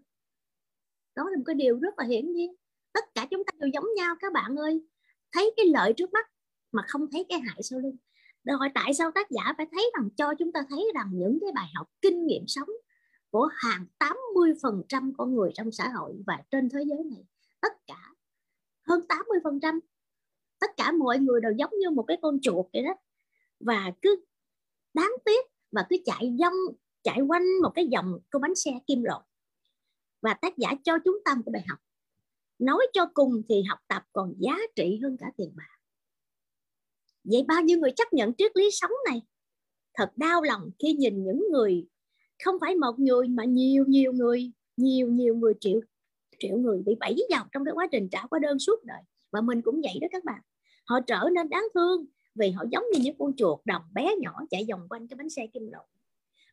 Đó 1.15 1.29
là 1.29 1.37
một 1.37 1.43
cái 1.45 1.55
điều 1.55 1.79
rất 1.79 1.99
là 1.99 2.05
hiển 2.05 2.33
nhiên. 2.33 2.55
Tất 2.93 3.03
cả 3.15 3.27
chúng 3.31 3.43
ta 3.43 3.51
đều 3.59 3.69
giống 3.73 3.85
nhau 3.95 4.15
các 4.19 4.33
bạn 4.33 4.55
ơi. 4.55 4.81
Thấy 5.31 5.53
cái 5.57 5.65
lợi 5.65 5.93
trước 5.97 6.13
mắt 6.13 6.27
mà 6.71 6.83
không 6.87 7.11
thấy 7.11 7.25
cái 7.29 7.39
hại 7.39 7.63
sau 7.63 7.79
lưng. 7.79 7.97
Rồi 8.43 8.69
tại 8.75 8.93
sao 8.93 9.11
tác 9.11 9.29
giả 9.29 9.53
phải 9.57 9.67
thấy 9.71 9.91
rằng, 9.97 10.09
cho 10.17 10.33
chúng 10.39 10.51
ta 10.51 10.59
thấy 10.69 10.91
rằng 10.95 11.09
những 11.13 11.37
cái 11.41 11.51
bài 11.55 11.67
học, 11.75 11.87
kinh 12.01 12.25
nghiệm 12.25 12.43
sống 12.47 12.69
của 13.29 13.49
hàng 13.55 13.85
80% 13.99 15.13
con 15.17 15.35
người 15.35 15.51
trong 15.53 15.71
xã 15.71 15.89
hội 15.89 16.13
và 16.27 16.37
trên 16.51 16.69
thế 16.69 16.79
giới 16.85 17.03
này, 17.03 17.25
tất 17.61 17.73
cả 17.87 18.13
hơn 18.87 19.01
80% 19.09 19.79
tất 20.59 20.69
cả 20.77 20.91
mọi 20.91 21.19
người 21.19 21.41
đều 21.41 21.51
giống 21.57 21.71
như 21.79 21.89
một 21.89 22.03
cái 22.07 22.17
con 22.21 22.39
chuột 22.41 22.65
vậy 22.73 22.83
đó. 22.83 22.95
Và 23.59 23.91
cứ 24.01 24.23
đáng 24.93 25.11
tiếc 25.25 25.45
và 25.71 25.85
cứ 25.89 25.97
chạy 26.05 26.35
dông, 26.39 26.75
chạy 27.03 27.21
quanh 27.21 27.43
một 27.63 27.71
cái 27.75 27.87
dòng 27.87 28.19
của 28.31 28.39
bánh 28.39 28.55
xe 28.55 28.71
kim 28.87 29.03
loại. 29.03 29.21
Và 30.21 30.33
tác 30.33 30.57
giả 30.57 30.73
cho 30.83 30.97
chúng 31.05 31.17
ta 31.25 31.35
một 31.35 31.41
cái 31.45 31.51
bài 31.51 31.63
học. 31.67 31.79
Nói 32.59 32.87
cho 32.93 33.05
cùng 33.13 33.41
thì 33.49 33.63
học 33.69 33.79
tập 33.87 34.03
còn 34.13 34.33
giá 34.37 34.57
trị 34.75 34.99
hơn 35.03 35.17
cả 35.19 35.31
tiền 35.37 35.51
bạc. 35.55 35.77
Vậy 37.23 37.43
bao 37.47 37.61
nhiêu 37.61 37.79
người 37.79 37.91
chấp 37.95 38.13
nhận 38.13 38.33
triết 38.37 38.51
lý 38.55 38.69
sống 38.71 38.91
này? 39.09 39.21
Thật 39.93 40.11
đau 40.15 40.41
lòng 40.41 40.69
khi 40.79 40.93
nhìn 40.93 41.23
những 41.23 41.43
người 41.51 41.87
không 42.43 42.55
phải 42.61 42.75
một 42.75 42.99
người 42.99 43.27
mà 43.27 43.43
nhiều 43.45 43.85
nhiều 43.87 44.13
người, 44.13 44.51
nhiều 44.77 45.07
nhiều 45.07 45.35
người 45.35 45.53
triệu 45.59 45.79
triệu 46.39 46.57
người 46.57 46.81
bị 46.85 46.95
bẫy 46.99 47.15
vào 47.29 47.45
trong 47.51 47.65
cái 47.65 47.73
quá 47.73 47.87
trình 47.91 48.09
trả 48.11 48.19
hóa 48.31 48.39
đơn 48.39 48.59
suốt 48.59 48.83
đời. 48.83 49.01
Và 49.31 49.41
mình 49.41 49.61
cũng 49.61 49.81
vậy 49.81 49.93
đó 50.01 50.07
các 50.11 50.23
bạn 50.23 50.41
họ 50.87 50.99
trở 51.07 51.29
nên 51.33 51.49
đáng 51.49 51.67
thương 51.73 52.05
vì 52.35 52.51
họ 52.51 52.65
giống 52.71 52.83
như 52.93 52.99
những 53.01 53.17
con 53.19 53.35
chuột 53.35 53.59
đồng 53.65 53.81
bé 53.93 54.15
nhỏ 54.19 54.41
chạy 54.49 54.65
vòng 54.69 54.87
quanh 54.89 55.07
cái 55.07 55.17
bánh 55.17 55.29
xe 55.29 55.47
kim 55.53 55.67
loại. 55.71 55.85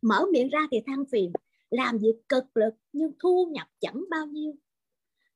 Mở 0.02 0.26
miệng 0.32 0.48
ra 0.48 0.60
thì 0.70 0.78
than 0.86 1.04
phiền, 1.12 1.32
làm 1.70 1.98
việc 1.98 2.14
cực 2.28 2.44
lực 2.56 2.74
nhưng 2.92 3.12
thu 3.22 3.50
nhập 3.52 3.66
chẳng 3.80 4.04
bao 4.10 4.26
nhiêu. 4.26 4.54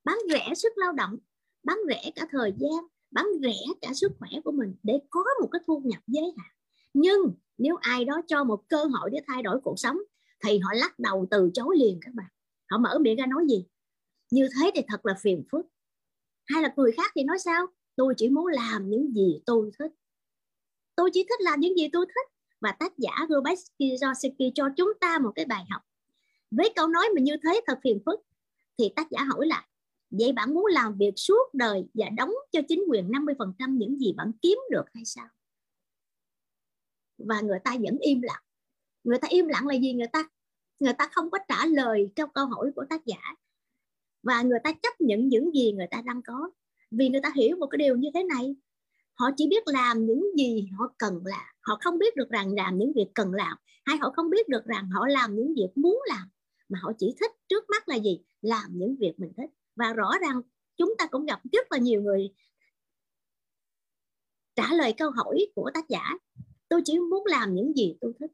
Bán 0.03 0.17
rẻ 0.29 0.53
sức 0.55 0.73
lao 0.75 0.91
động, 0.91 1.17
bán 1.63 1.77
rẻ 1.87 2.11
cả 2.15 2.27
thời 2.31 2.53
gian, 2.57 2.87
bán 3.11 3.25
rẻ 3.41 3.57
cả 3.81 3.93
sức 3.93 4.11
khỏe 4.19 4.29
của 4.43 4.51
mình 4.51 4.75
để 4.83 4.93
có 5.09 5.23
một 5.41 5.47
cái 5.51 5.61
thu 5.67 5.81
nhập 5.85 6.01
giới 6.07 6.33
hạn. 6.37 6.51
Nhưng 6.93 7.21
nếu 7.57 7.75
ai 7.75 8.05
đó 8.05 8.21
cho 8.27 8.43
một 8.43 8.63
cơ 8.69 8.83
hội 8.83 9.09
để 9.13 9.19
thay 9.27 9.43
đổi 9.43 9.59
cuộc 9.63 9.79
sống 9.79 9.97
thì 10.45 10.59
họ 10.59 10.71
lắc 10.73 10.99
đầu 10.99 11.27
từ 11.31 11.51
chối 11.53 11.77
liền 11.77 11.99
các 12.01 12.13
bạn. 12.13 12.27
Họ 12.69 12.77
mở 12.77 12.99
miệng 13.01 13.17
ra 13.17 13.25
nói 13.25 13.43
gì? 13.49 13.65
Như 14.31 14.47
thế 14.55 14.71
thì 14.75 14.81
thật 14.87 15.05
là 15.05 15.13
phiền 15.21 15.43
phức. 15.51 15.65
Hay 16.45 16.63
là 16.63 16.73
người 16.77 16.91
khác 16.91 17.11
thì 17.15 17.23
nói 17.23 17.39
sao? 17.39 17.67
Tôi 17.99 18.13
chỉ 18.17 18.29
muốn 18.29 18.45
làm 18.45 18.89
những 18.89 19.13
gì 19.13 19.41
tôi 19.45 19.71
thích. 19.79 19.91
Tôi 20.95 21.09
chỉ 21.13 21.25
thích 21.29 21.41
làm 21.41 21.59
những 21.59 21.77
gì 21.77 21.89
tôi 21.93 22.05
thích. 22.05 22.33
Và 22.61 22.71
tác 22.71 22.97
giả 22.97 23.11
Robert 23.29 23.59
Kiyosaki 23.79 24.51
cho 24.55 24.69
chúng 24.77 24.91
ta 24.99 25.19
một 25.19 25.31
cái 25.35 25.45
bài 25.45 25.63
học. 25.69 25.81
Với 26.51 26.73
câu 26.75 26.87
nói 26.87 27.09
mà 27.15 27.21
như 27.21 27.33
thế 27.43 27.61
thật 27.67 27.79
phiền 27.83 27.99
phức, 28.05 28.19
thì 28.77 28.89
tác 28.95 29.11
giả 29.11 29.23
hỏi 29.23 29.47
là, 29.47 29.67
vậy 30.09 30.31
bạn 30.31 30.53
muốn 30.53 30.65
làm 30.65 30.97
việc 30.97 31.13
suốt 31.15 31.53
đời 31.53 31.85
và 31.93 32.09
đóng 32.17 32.31
cho 32.51 32.61
chính 32.67 32.83
quyền 32.89 33.09
50% 33.09 33.77
những 33.77 33.99
gì 33.99 34.13
bạn 34.17 34.31
kiếm 34.41 34.59
được 34.71 34.85
hay 34.93 35.05
sao? 35.05 35.27
Và 37.17 37.41
người 37.41 37.59
ta 37.63 37.71
vẫn 37.81 37.97
im 37.99 38.21
lặng. 38.21 38.43
Người 39.03 39.17
ta 39.17 39.27
im 39.31 39.47
lặng 39.47 39.67
là 39.67 39.75
gì? 39.75 39.93
Người 39.93 40.07
ta 40.13 40.29
người 40.79 40.93
ta 40.93 41.09
không 41.11 41.29
có 41.29 41.37
trả 41.47 41.65
lời 41.65 42.09
cho 42.15 42.27
câu 42.27 42.45
hỏi 42.45 42.71
của 42.75 42.85
tác 42.89 43.05
giả. 43.05 43.35
Và 44.23 44.41
người 44.41 44.59
ta 44.63 44.71
chấp 44.71 45.01
nhận 45.01 45.27
những 45.27 45.51
gì 45.55 45.71
người 45.71 45.87
ta 45.91 46.01
đang 46.05 46.21
có 46.21 46.51
vì 46.91 47.09
người 47.09 47.21
ta 47.23 47.31
hiểu 47.35 47.57
một 47.57 47.67
cái 47.67 47.77
điều 47.77 47.95
như 47.95 48.09
thế 48.13 48.23
này. 48.23 48.55
Họ 49.13 49.29
chỉ 49.37 49.47
biết 49.47 49.63
làm 49.65 50.05
những 50.05 50.23
gì 50.37 50.67
họ 50.77 50.93
cần 50.97 51.21
làm. 51.25 51.45
Họ 51.61 51.77
không 51.81 51.99
biết 51.99 52.15
được 52.15 52.29
rằng 52.29 52.53
làm 52.55 52.77
những 52.77 52.91
việc 52.95 53.07
cần 53.13 53.33
làm, 53.33 53.57
hay 53.85 53.97
họ 53.97 54.11
không 54.15 54.29
biết 54.29 54.49
được 54.49 54.65
rằng 54.65 54.89
họ 54.89 55.07
làm 55.07 55.35
những 55.35 55.53
việc 55.55 55.69
muốn 55.75 55.99
làm. 56.07 56.29
Mà 56.69 56.79
họ 56.81 56.91
chỉ 56.97 57.15
thích 57.19 57.31
trước 57.49 57.63
mắt 57.69 57.89
là 57.89 57.95
gì? 57.95 58.19
Làm 58.41 58.65
những 58.71 58.95
việc 58.99 59.13
mình 59.17 59.31
thích. 59.37 59.49
Và 59.75 59.93
rõ 59.93 60.11
ràng 60.21 60.41
chúng 60.77 60.93
ta 60.97 61.07
cũng 61.11 61.25
gặp 61.25 61.41
rất 61.51 61.71
là 61.71 61.77
nhiều 61.77 62.01
người 62.01 62.29
trả 64.59 64.73
lời 64.73 64.93
câu 64.97 65.11
hỏi 65.11 65.47
của 65.55 65.71
tác 65.73 65.89
giả, 65.89 66.13
tôi 66.69 66.81
chỉ 66.85 66.99
muốn 66.99 67.25
làm 67.25 67.55
những 67.55 67.73
gì 67.73 67.97
tôi 68.01 68.13
thích. 68.19 68.31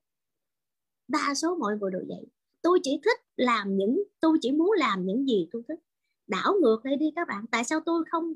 Đa 1.08 1.34
số 1.36 1.56
mọi 1.56 1.78
người 1.78 1.92
đều 1.92 2.02
vậy. 2.08 2.26
Tôi 2.62 2.80
chỉ 2.84 3.00
thích 3.04 3.20
làm 3.36 3.78
những, 3.78 4.04
tôi 4.20 4.38
chỉ 4.42 4.52
muốn 4.52 4.72
làm 4.78 5.06
những 5.06 5.28
gì 5.28 5.48
tôi 5.52 5.62
thích. 5.68 5.80
Đảo 6.28 6.54
ngược 6.62 6.86
lại 6.86 6.96
đi 6.96 7.06
các 7.16 7.28
bạn, 7.28 7.46
tại 7.52 7.64
sao 7.64 7.80
tôi 7.86 8.04
không 8.12 8.34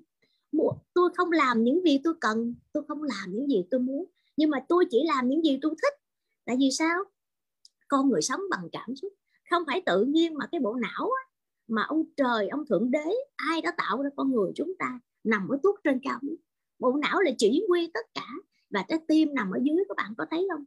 tôi 0.94 1.10
không 1.18 1.32
làm 1.32 1.64
những 1.64 1.82
gì 1.86 2.00
tôi 2.04 2.14
cần 2.22 2.56
tôi 2.74 2.84
không 2.88 3.04
làm 3.04 3.32
những 3.32 3.48
gì 3.50 3.66
tôi 3.72 3.80
muốn. 3.80 4.06
Nhưng 4.38 4.50
mà 4.50 4.66
tôi 4.70 4.86
chỉ 4.92 5.04
làm 5.06 5.30
những 5.30 5.46
gì 5.46 5.60
tôi 5.62 5.72
thích. 5.82 5.94
Tại 6.46 6.56
vì 6.60 6.70
sao? 6.72 7.04
Con 7.88 8.10
người 8.10 8.22
sống 8.22 8.42
bằng 8.50 8.70
cảm 8.72 8.96
xúc. 8.96 9.14
Không 9.50 9.64
phải 9.68 9.82
tự 9.86 10.04
nhiên 10.04 10.34
mà 10.34 10.48
cái 10.52 10.62
bộ 10.62 10.76
não 10.76 11.10
á, 11.24 11.24
mà 11.68 11.84
ông 11.84 12.04
trời 12.18 12.50
ông 12.50 12.66
thượng 12.66 12.92
đế 12.92 13.16
ai 13.36 13.62
đã 13.62 13.72
tạo 13.78 14.02
ra 14.02 14.10
con 14.16 14.32
người 14.32 14.52
chúng 14.56 14.74
ta 14.80 15.00
nằm 15.24 15.48
ở 15.50 15.58
tuốt 15.64 15.76
trên 15.84 16.00
cao 16.04 16.20
bộ 16.80 16.94
não 17.02 17.20
là 17.20 17.32
chỉ 17.38 17.66
huy 17.70 17.92
tất 17.94 18.06
cả 18.14 18.28
và 18.70 18.86
trái 18.88 19.00
tim 19.08 19.34
nằm 19.36 19.52
ở 19.52 19.60
dưới 19.64 19.78
các 19.88 19.98
bạn 19.98 20.14
có 20.18 20.26
thấy 20.32 20.48
không? 20.52 20.66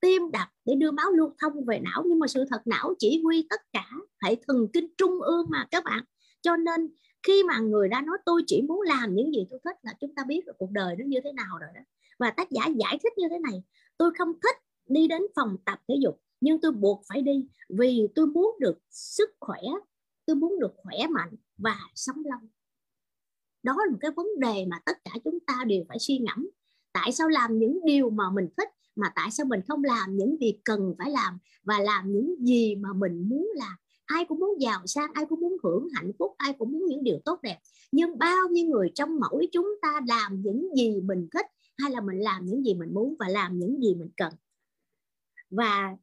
Tim 0.00 0.30
đập 0.30 0.48
để 0.64 0.74
đưa 0.74 0.90
máu 0.90 1.10
lưu 1.12 1.34
thông 1.38 1.64
về 1.64 1.80
não 1.80 2.02
nhưng 2.06 2.18
mà 2.18 2.26
sự 2.26 2.44
thật 2.50 2.62
não 2.64 2.94
chỉ 2.98 3.20
huy 3.24 3.46
tất 3.50 3.60
cả 3.72 3.90
hệ 4.22 4.36
thần 4.46 4.68
kinh 4.72 4.94
trung 4.98 5.20
ương 5.20 5.46
mà 5.50 5.66
các 5.70 5.84
bạn. 5.84 6.04
Cho 6.40 6.56
nên 6.56 6.88
khi 7.26 7.42
mà 7.42 7.58
người 7.58 7.88
đã 7.88 8.00
nói, 8.00 8.18
tôi 8.26 8.42
chỉ 8.46 8.62
muốn 8.62 8.80
làm 8.80 9.14
những 9.14 9.32
gì 9.32 9.46
tôi 9.50 9.60
thích 9.64 9.76
là 9.82 9.94
chúng 10.00 10.14
ta 10.14 10.24
biết 10.24 10.40
là 10.46 10.52
cuộc 10.58 10.70
đời 10.70 10.96
nó 10.98 11.04
như 11.04 11.18
thế 11.24 11.32
nào 11.32 11.58
rồi 11.60 11.70
đó. 11.74 11.80
Và 12.18 12.30
tác 12.30 12.50
giả 12.50 12.66
giải 12.76 12.98
thích 13.02 13.12
như 13.18 13.26
thế 13.30 13.38
này, 13.38 13.62
tôi 13.98 14.10
không 14.18 14.32
thích 14.42 14.56
đi 14.86 15.08
đến 15.08 15.22
phòng 15.36 15.56
tập 15.64 15.78
thể 15.88 15.94
dục, 16.02 16.20
nhưng 16.40 16.60
tôi 16.60 16.72
buộc 16.72 17.02
phải 17.08 17.22
đi 17.22 17.46
vì 17.68 18.08
tôi 18.14 18.26
muốn 18.26 18.56
được 18.60 18.78
sức 18.90 19.30
khỏe, 19.40 19.60
tôi 20.26 20.36
muốn 20.36 20.58
được 20.60 20.72
khỏe 20.76 21.06
mạnh 21.10 21.36
và 21.56 21.76
sống 21.94 22.22
lâu. 22.24 22.38
Đó 23.62 23.76
là 23.78 23.92
một 23.92 23.98
cái 24.00 24.10
vấn 24.10 24.26
đề 24.38 24.66
mà 24.70 24.80
tất 24.86 24.98
cả 25.04 25.10
chúng 25.24 25.38
ta 25.46 25.64
đều 25.66 25.84
phải 25.88 25.98
suy 25.98 26.18
ngẫm. 26.18 26.50
Tại 26.92 27.12
sao 27.12 27.28
làm 27.28 27.58
những 27.58 27.80
điều 27.84 28.10
mà 28.10 28.24
mình 28.30 28.48
thích, 28.56 28.68
mà 28.96 29.12
tại 29.14 29.30
sao 29.30 29.46
mình 29.46 29.60
không 29.68 29.84
làm 29.84 30.16
những 30.16 30.36
việc 30.40 30.60
cần 30.64 30.94
phải 30.98 31.10
làm 31.10 31.38
và 31.62 31.78
làm 31.78 32.12
những 32.12 32.34
gì 32.38 32.76
mà 32.76 32.88
mình 32.92 33.28
muốn 33.28 33.50
làm? 33.54 33.76
Ai 34.06 34.24
cũng 34.24 34.38
muốn 34.38 34.60
giàu 34.60 34.86
sang, 34.86 35.10
ai 35.14 35.26
cũng 35.28 35.40
muốn 35.40 35.56
hưởng 35.62 35.88
hạnh 35.94 36.12
phúc, 36.18 36.34
ai 36.38 36.52
cũng 36.58 36.72
muốn 36.72 36.86
những 36.86 37.04
điều 37.04 37.18
tốt 37.24 37.38
đẹp. 37.42 37.58
Nhưng 37.92 38.18
bao 38.18 38.48
nhiêu 38.50 38.66
người 38.66 38.90
trong 38.94 39.20
mỗi 39.20 39.48
chúng 39.52 39.68
ta 39.82 40.00
làm 40.08 40.42
những 40.42 40.68
gì 40.76 41.00
mình 41.00 41.28
thích, 41.32 41.46
hay 41.78 41.90
là 41.90 42.00
mình 42.00 42.18
làm 42.18 42.46
những 42.46 42.64
gì 42.64 42.74
mình 42.74 42.94
muốn 42.94 43.14
và 43.18 43.28
làm 43.28 43.58
những 43.58 43.82
gì 43.82 43.94
mình 43.94 44.10
cần. 44.16 44.32
Và 45.50 45.96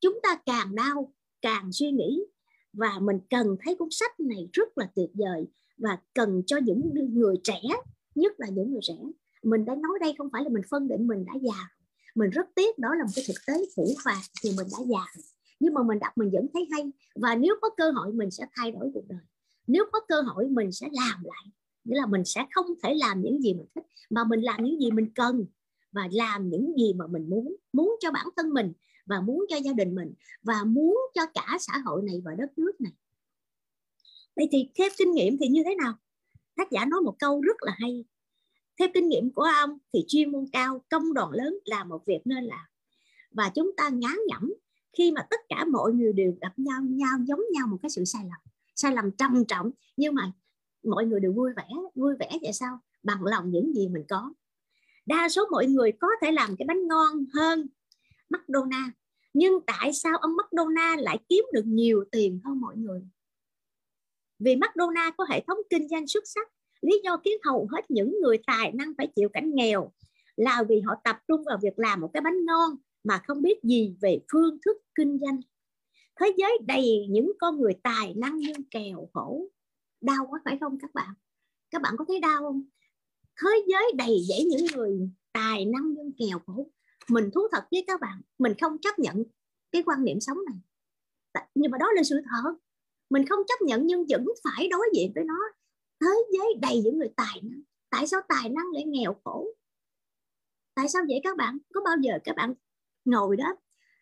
chúng 0.00 0.18
ta 0.22 0.36
càng 0.46 0.74
đau, 0.74 1.12
càng 1.42 1.72
suy 1.72 1.90
nghĩ, 1.90 2.24
và 2.72 2.98
mình 3.02 3.18
cần 3.30 3.56
thấy 3.64 3.74
cuốn 3.74 3.88
sách 3.90 4.20
này 4.20 4.48
rất 4.52 4.78
là 4.78 4.90
tuyệt 4.94 5.10
vời, 5.14 5.46
và 5.78 5.98
cần 6.14 6.42
cho 6.46 6.56
những 6.64 6.90
người 7.14 7.36
trẻ, 7.42 7.60
nhất 8.14 8.32
là 8.38 8.48
những 8.48 8.70
người 8.72 8.80
trẻ. 8.82 8.96
Mình 9.42 9.64
đã 9.64 9.74
nói 9.74 9.98
đây 10.00 10.14
không 10.18 10.28
phải 10.32 10.42
là 10.44 10.48
mình 10.48 10.62
phân 10.70 10.88
định 10.88 11.06
mình 11.06 11.24
đã 11.24 11.32
già. 11.42 11.68
Mình 12.14 12.30
rất 12.30 12.46
tiếc 12.54 12.78
đó 12.78 12.88
là 12.94 13.04
một 13.04 13.10
cái 13.14 13.24
thực 13.28 13.46
tế 13.46 13.54
phủ 13.76 13.94
phạt 14.04 14.20
thì 14.42 14.50
mình 14.56 14.66
đã 14.72 14.78
già 14.88 15.29
nhưng 15.60 15.74
mà 15.74 15.82
mình 15.82 15.98
đọc 15.98 16.12
mình 16.16 16.30
vẫn 16.32 16.46
thấy 16.54 16.68
hay. 16.70 16.90
Và 17.14 17.34
nếu 17.34 17.54
có 17.60 17.70
cơ 17.76 17.90
hội, 17.90 18.12
mình 18.12 18.30
sẽ 18.30 18.44
thay 18.56 18.72
đổi 18.72 18.90
cuộc 18.94 19.04
đời. 19.08 19.20
Nếu 19.66 19.84
có 19.92 20.00
cơ 20.08 20.20
hội, 20.20 20.48
mình 20.48 20.72
sẽ 20.72 20.88
làm 20.92 21.24
lại. 21.24 21.44
Nghĩa 21.84 21.96
là 21.96 22.06
mình 22.06 22.24
sẽ 22.24 22.46
không 22.50 22.66
thể 22.82 22.94
làm 22.94 23.20
những 23.22 23.42
gì 23.42 23.54
mình 23.54 23.66
thích, 23.74 23.84
mà 24.10 24.24
mình 24.24 24.40
làm 24.40 24.64
những 24.64 24.80
gì 24.80 24.90
mình 24.90 25.10
cần 25.14 25.46
và 25.92 26.08
làm 26.12 26.48
những 26.50 26.72
gì 26.78 26.92
mà 26.92 27.06
mình 27.06 27.30
muốn. 27.30 27.56
Muốn 27.72 27.96
cho 28.00 28.10
bản 28.10 28.26
thân 28.36 28.54
mình 28.54 28.72
và 29.06 29.20
muốn 29.20 29.44
cho 29.48 29.56
gia 29.56 29.72
đình 29.72 29.94
mình 29.94 30.12
và 30.42 30.64
muốn 30.64 30.98
cho 31.14 31.22
cả 31.34 31.56
xã 31.60 31.78
hội 31.84 32.02
này 32.02 32.22
và 32.24 32.34
đất 32.38 32.58
nước 32.58 32.80
này. 32.80 32.92
Vậy 34.36 34.48
thì 34.52 34.70
theo 34.78 34.88
kinh 34.98 35.12
nghiệm 35.12 35.38
thì 35.38 35.48
như 35.48 35.62
thế 35.64 35.74
nào? 35.74 35.94
Tác 36.56 36.70
giả 36.70 36.84
nói 36.84 37.00
một 37.00 37.16
câu 37.18 37.40
rất 37.40 37.56
là 37.60 37.72
hay. 37.78 38.04
Theo 38.78 38.88
kinh 38.94 39.08
nghiệm 39.08 39.32
của 39.32 39.42
ông 39.42 39.78
thì 39.92 40.04
chuyên 40.08 40.32
môn 40.32 40.46
cao, 40.52 40.84
công 40.90 41.14
đoàn 41.14 41.30
lớn 41.30 41.58
là 41.64 41.84
một 41.84 42.06
việc 42.06 42.20
nên 42.24 42.44
làm. 42.44 42.66
Và 43.30 43.50
chúng 43.54 43.76
ta 43.76 43.88
ngán 43.88 44.16
ngẩm 44.28 44.52
khi 44.92 45.12
mà 45.12 45.26
tất 45.30 45.40
cả 45.48 45.64
mọi 45.64 45.92
người 45.92 46.12
đều 46.12 46.34
gặp 46.40 46.58
nhau 46.58 46.82
nhau, 46.82 47.18
giống 47.26 47.40
nhau 47.52 47.66
một 47.66 47.76
cái 47.82 47.90
sự 47.90 48.04
sai 48.04 48.22
lầm 48.22 48.40
sai 48.76 48.94
lầm 48.94 49.10
trầm 49.10 49.44
trọng, 49.48 49.70
nhưng 49.96 50.14
mà 50.14 50.32
mọi 50.84 51.06
người 51.06 51.20
đều 51.20 51.32
vui 51.32 51.50
vẻ 51.56 51.68
vui 51.94 52.14
vẻ 52.20 52.38
vậy 52.42 52.52
sao? 52.52 52.78
Bằng 53.02 53.24
lòng 53.24 53.50
những 53.50 53.72
gì 53.74 53.88
mình 53.88 54.04
có. 54.08 54.32
Đa 55.06 55.28
số 55.28 55.46
mọi 55.50 55.66
người 55.66 55.92
có 55.92 56.08
thể 56.22 56.32
làm 56.32 56.56
cái 56.58 56.66
bánh 56.66 56.88
ngon 56.88 57.24
hơn 57.34 57.66
McDonald 58.30 58.90
nhưng 59.34 59.60
tại 59.66 59.92
sao 59.92 60.18
ông 60.18 60.36
McDonald 60.36 61.00
lại 61.00 61.18
kiếm 61.28 61.44
được 61.52 61.66
nhiều 61.66 62.04
tiền 62.12 62.40
hơn 62.44 62.60
mọi 62.60 62.76
người? 62.76 63.02
Vì 64.38 64.56
McDonald 64.56 65.14
có 65.16 65.24
hệ 65.30 65.44
thống 65.46 65.58
kinh 65.70 65.88
doanh 65.88 66.06
xuất 66.06 66.24
sắc, 66.26 66.48
lý 66.80 67.00
do 67.04 67.16
khiến 67.24 67.38
hầu 67.44 67.68
hết 67.72 67.90
những 67.90 68.20
người 68.22 68.38
tài 68.46 68.72
năng 68.72 68.92
phải 68.98 69.06
chịu 69.16 69.28
cảnh 69.28 69.54
nghèo 69.54 69.92
là 70.36 70.62
vì 70.68 70.80
họ 70.80 70.94
tập 71.04 71.18
trung 71.28 71.44
vào 71.44 71.58
việc 71.62 71.78
làm 71.78 72.00
một 72.00 72.10
cái 72.14 72.20
bánh 72.20 72.44
ngon 72.46 72.76
mà 73.04 73.20
không 73.26 73.42
biết 73.42 73.62
gì 73.62 73.94
về 74.00 74.20
phương 74.32 74.58
thức 74.64 74.76
kinh 74.94 75.18
doanh. 75.20 75.40
Thế 76.20 76.32
giới 76.36 76.58
đầy 76.66 77.06
những 77.10 77.32
con 77.40 77.60
người 77.60 77.72
tài 77.82 78.14
năng 78.14 78.36
nhưng 78.36 78.64
kèo 78.70 79.08
khổ. 79.12 79.48
Đau 80.00 80.26
quá, 80.28 80.40
phải 80.44 80.58
không 80.60 80.78
các 80.80 80.94
bạn? 80.94 81.14
Các 81.70 81.82
bạn 81.82 81.94
có 81.98 82.04
thấy 82.08 82.20
đau 82.20 82.42
không? 82.42 82.62
Thế 83.42 83.64
giới 83.66 83.92
đầy 83.96 84.18
dẫy 84.28 84.44
những 84.44 84.66
người 84.76 85.10
tài 85.32 85.64
năng 85.64 85.94
nhưng 85.94 86.12
kèo 86.18 86.38
khổ. 86.46 86.70
Mình 87.08 87.30
thú 87.34 87.40
thật 87.52 87.64
với 87.70 87.84
các 87.86 88.00
bạn, 88.00 88.20
mình 88.38 88.52
không 88.60 88.78
chấp 88.78 88.98
nhận 88.98 89.24
cái 89.72 89.82
quan 89.86 90.04
niệm 90.04 90.20
sống 90.20 90.38
này. 90.46 90.58
Nhưng 91.54 91.70
mà 91.70 91.78
đó 91.78 91.86
là 91.94 92.02
sự 92.02 92.20
thật. 92.24 92.54
Mình 93.10 93.26
không 93.26 93.40
chấp 93.48 93.64
nhận 93.64 93.86
nhưng 93.86 94.06
vẫn 94.10 94.24
phải 94.44 94.68
đối 94.68 94.88
diện 94.94 95.12
với 95.14 95.24
nó. 95.24 95.38
Thế 96.00 96.06
giới 96.32 96.54
đầy 96.62 96.80
những 96.84 96.98
người 96.98 97.10
tài 97.16 97.40
năng. 97.42 97.62
Tại 97.90 98.06
sao 98.06 98.20
tài 98.28 98.48
năng 98.48 98.66
lại 98.72 98.84
nghèo 98.84 99.20
khổ? 99.24 99.46
Tại 100.74 100.88
sao 100.88 101.02
vậy 101.08 101.20
các 101.24 101.36
bạn? 101.36 101.58
Có 101.74 101.80
bao 101.84 101.96
giờ 102.02 102.18
các 102.24 102.36
bạn 102.36 102.54
ngồi 103.04 103.36
đó, 103.36 103.56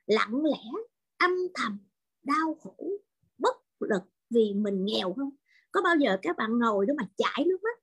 lặng 0.07 0.45
lẽ, 0.45 0.83
âm 1.19 1.31
thầm, 1.55 1.79
đau 2.23 2.55
khổ, 2.55 2.91
bất 3.39 3.57
lực 3.81 4.03
vì 4.31 4.55
mình 4.55 4.85
nghèo 4.85 5.13
không? 5.13 5.31
Có 5.71 5.83
bao 5.83 5.97
giờ 5.97 6.17
các 6.23 6.37
bạn 6.37 6.59
ngồi 6.59 6.87
đó 6.87 6.95
mà 6.97 7.09
chảy 7.17 7.45
nước 7.47 7.59
mắt? 7.63 7.79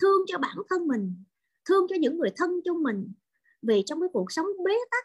Thương 0.00 0.20
cho 0.26 0.38
bản 0.38 0.56
thân 0.68 0.88
mình, 0.88 1.24
thương 1.68 1.86
cho 1.88 1.96
những 2.00 2.18
người 2.18 2.30
thân 2.36 2.60
trong 2.64 2.82
mình, 2.82 3.12
vì 3.62 3.82
trong 3.86 4.00
cái 4.00 4.08
cuộc 4.12 4.32
sống 4.32 4.46
bế 4.64 4.74
tắc 4.90 5.04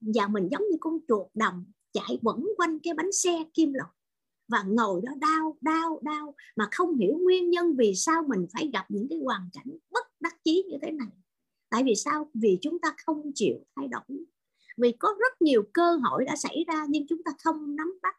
và 0.00 0.28
mình 0.28 0.48
giống 0.50 0.62
như 0.70 0.76
con 0.80 0.98
chuột 1.08 1.26
đồng 1.34 1.64
chạy 1.92 2.18
quẩn 2.22 2.46
quanh 2.56 2.78
cái 2.78 2.94
bánh 2.94 3.12
xe 3.12 3.44
kim 3.54 3.72
loại 3.72 3.90
và 4.48 4.62
ngồi 4.62 5.00
đó 5.04 5.12
đau 5.20 5.56
đau 5.60 6.00
đau 6.02 6.34
mà 6.56 6.68
không 6.72 6.96
hiểu 6.96 7.18
nguyên 7.18 7.50
nhân 7.50 7.76
vì 7.76 7.92
sao 7.94 8.22
mình 8.28 8.46
phải 8.52 8.70
gặp 8.72 8.86
những 8.88 9.06
cái 9.10 9.18
hoàn 9.24 9.50
cảnh 9.52 9.78
bất 9.90 10.06
đắc 10.20 10.44
chí 10.44 10.64
như 10.68 10.76
thế 10.82 10.90
này. 10.90 11.08
Tại 11.70 11.82
vì 11.84 11.94
sao? 11.94 12.30
Vì 12.34 12.58
chúng 12.62 12.78
ta 12.78 12.94
không 13.06 13.32
chịu 13.34 13.56
thay 13.76 13.88
đổi 13.88 14.24
vì 14.78 14.92
có 14.92 15.14
rất 15.18 15.42
nhiều 15.42 15.62
cơ 15.72 15.96
hội 16.02 16.24
đã 16.24 16.36
xảy 16.36 16.64
ra 16.68 16.86
nhưng 16.88 17.06
chúng 17.08 17.22
ta 17.22 17.32
không 17.44 17.76
nắm 17.76 17.98
bắt. 18.02 18.16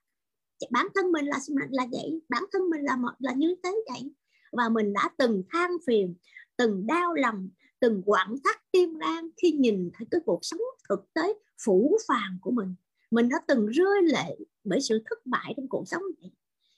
Dạ, 0.59 0.67
bản 0.71 0.87
thân 0.95 1.11
mình 1.11 1.25
là 1.25 1.39
là 1.69 1.85
vậy, 1.91 2.21
bản 2.29 2.43
thân 2.51 2.69
mình 2.69 2.81
là 2.81 2.95
một, 2.95 3.11
là 3.19 3.33
như 3.33 3.55
thế 3.63 3.83
vậy. 3.93 4.11
Và 4.51 4.69
mình 4.69 4.93
đã 4.93 5.09
từng 5.17 5.43
than 5.49 5.71
phiền, 5.87 6.15
từng 6.57 6.87
đau 6.87 7.13
lòng, 7.13 7.49
từng 7.79 8.01
quặn 8.05 8.35
thắt 8.43 8.71
tim 8.71 8.97
gan 8.97 9.29
khi 9.41 9.51
nhìn 9.51 9.89
thấy 9.93 10.07
cái 10.11 10.21
cuộc 10.25 10.39
sống 10.41 10.59
thực 10.89 11.13
tế 11.13 11.33
phủ 11.65 11.97
phàng 12.07 12.37
của 12.41 12.51
mình. 12.51 12.75
Mình 13.11 13.29
đã 13.29 13.41
từng 13.47 13.67
rơi 13.67 14.01
lệ 14.01 14.37
bởi 14.63 14.81
sự 14.81 15.01
thất 15.05 15.25
bại 15.25 15.53
trong 15.57 15.67
cuộc 15.69 15.87
sống 15.87 16.03
này. 16.21 16.31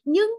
Nhưng 0.06 0.30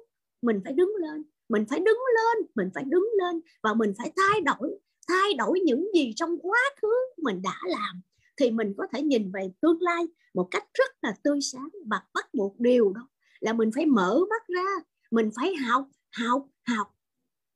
mình 0.43 0.60
phải 0.64 0.73
đứng 0.73 0.93
lên, 0.97 1.23
mình 1.48 1.64
phải 1.70 1.78
đứng 1.78 1.98
lên, 2.14 2.47
mình 2.55 2.70
phải 2.74 2.85
đứng 2.85 3.06
lên 3.19 3.40
và 3.62 3.74
mình 3.74 3.93
phải 3.98 4.12
thay 4.16 4.40
đổi 4.40 4.78
thay 5.09 5.35
đổi 5.35 5.60
những 5.60 5.89
gì 5.94 6.12
trong 6.16 6.39
quá 6.39 6.59
khứ 6.82 6.94
mình 7.23 7.43
đã 7.43 7.60
làm 7.64 8.01
thì 8.43 8.51
mình 8.51 8.74
có 8.78 8.86
thể 8.93 9.02
nhìn 9.02 9.31
về 9.32 9.51
tương 9.60 9.82
lai 9.82 10.05
một 10.35 10.48
cách 10.51 10.64
rất 10.74 10.90
là 11.02 11.14
tươi 11.23 11.40
sáng 11.40 11.69
và 11.86 12.02
bắt 12.14 12.35
buộc 12.35 12.60
điều 12.60 12.93
đó 12.93 13.09
là 13.40 13.52
mình 13.52 13.70
phải 13.74 13.86
mở 13.86 14.20
mắt 14.31 14.43
ra, 14.48 14.64
mình 15.10 15.31
phải 15.36 15.55
học 15.55 15.89
học 16.12 16.48
học. 16.66 16.94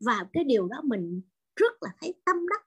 Và 0.01 0.27
cái 0.33 0.45
điều 0.45 0.67
đó 0.67 0.81
mình 0.85 1.23
rất 1.57 1.73
là 1.81 1.91
thấy 2.01 2.15
tâm 2.25 2.37
đắc. 2.49 2.67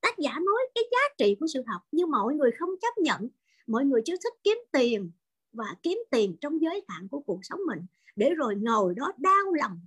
Tác 0.00 0.18
giả 0.18 0.32
nói 0.32 0.68
cái 0.74 0.84
giá 0.90 0.98
trị 1.18 1.36
của 1.40 1.46
sự 1.46 1.62
học, 1.66 1.80
nhưng 1.92 2.10
mọi 2.10 2.34
người 2.34 2.50
không 2.58 2.70
chấp 2.80 2.98
nhận. 2.98 3.28
Mọi 3.66 3.84
người 3.84 4.00
chỉ 4.04 4.12
thích 4.24 4.34
kiếm 4.44 4.58
tiền 4.72 5.10
và 5.52 5.74
kiếm 5.82 5.98
tiền 6.10 6.36
trong 6.40 6.60
giới 6.60 6.84
hạn 6.88 7.08
của 7.08 7.20
cuộc 7.20 7.40
sống 7.42 7.60
mình. 7.66 7.86
Để 8.16 8.34
rồi 8.34 8.56
ngồi 8.56 8.94
đó 8.94 9.12
đau 9.18 9.52
lòng 9.52 9.80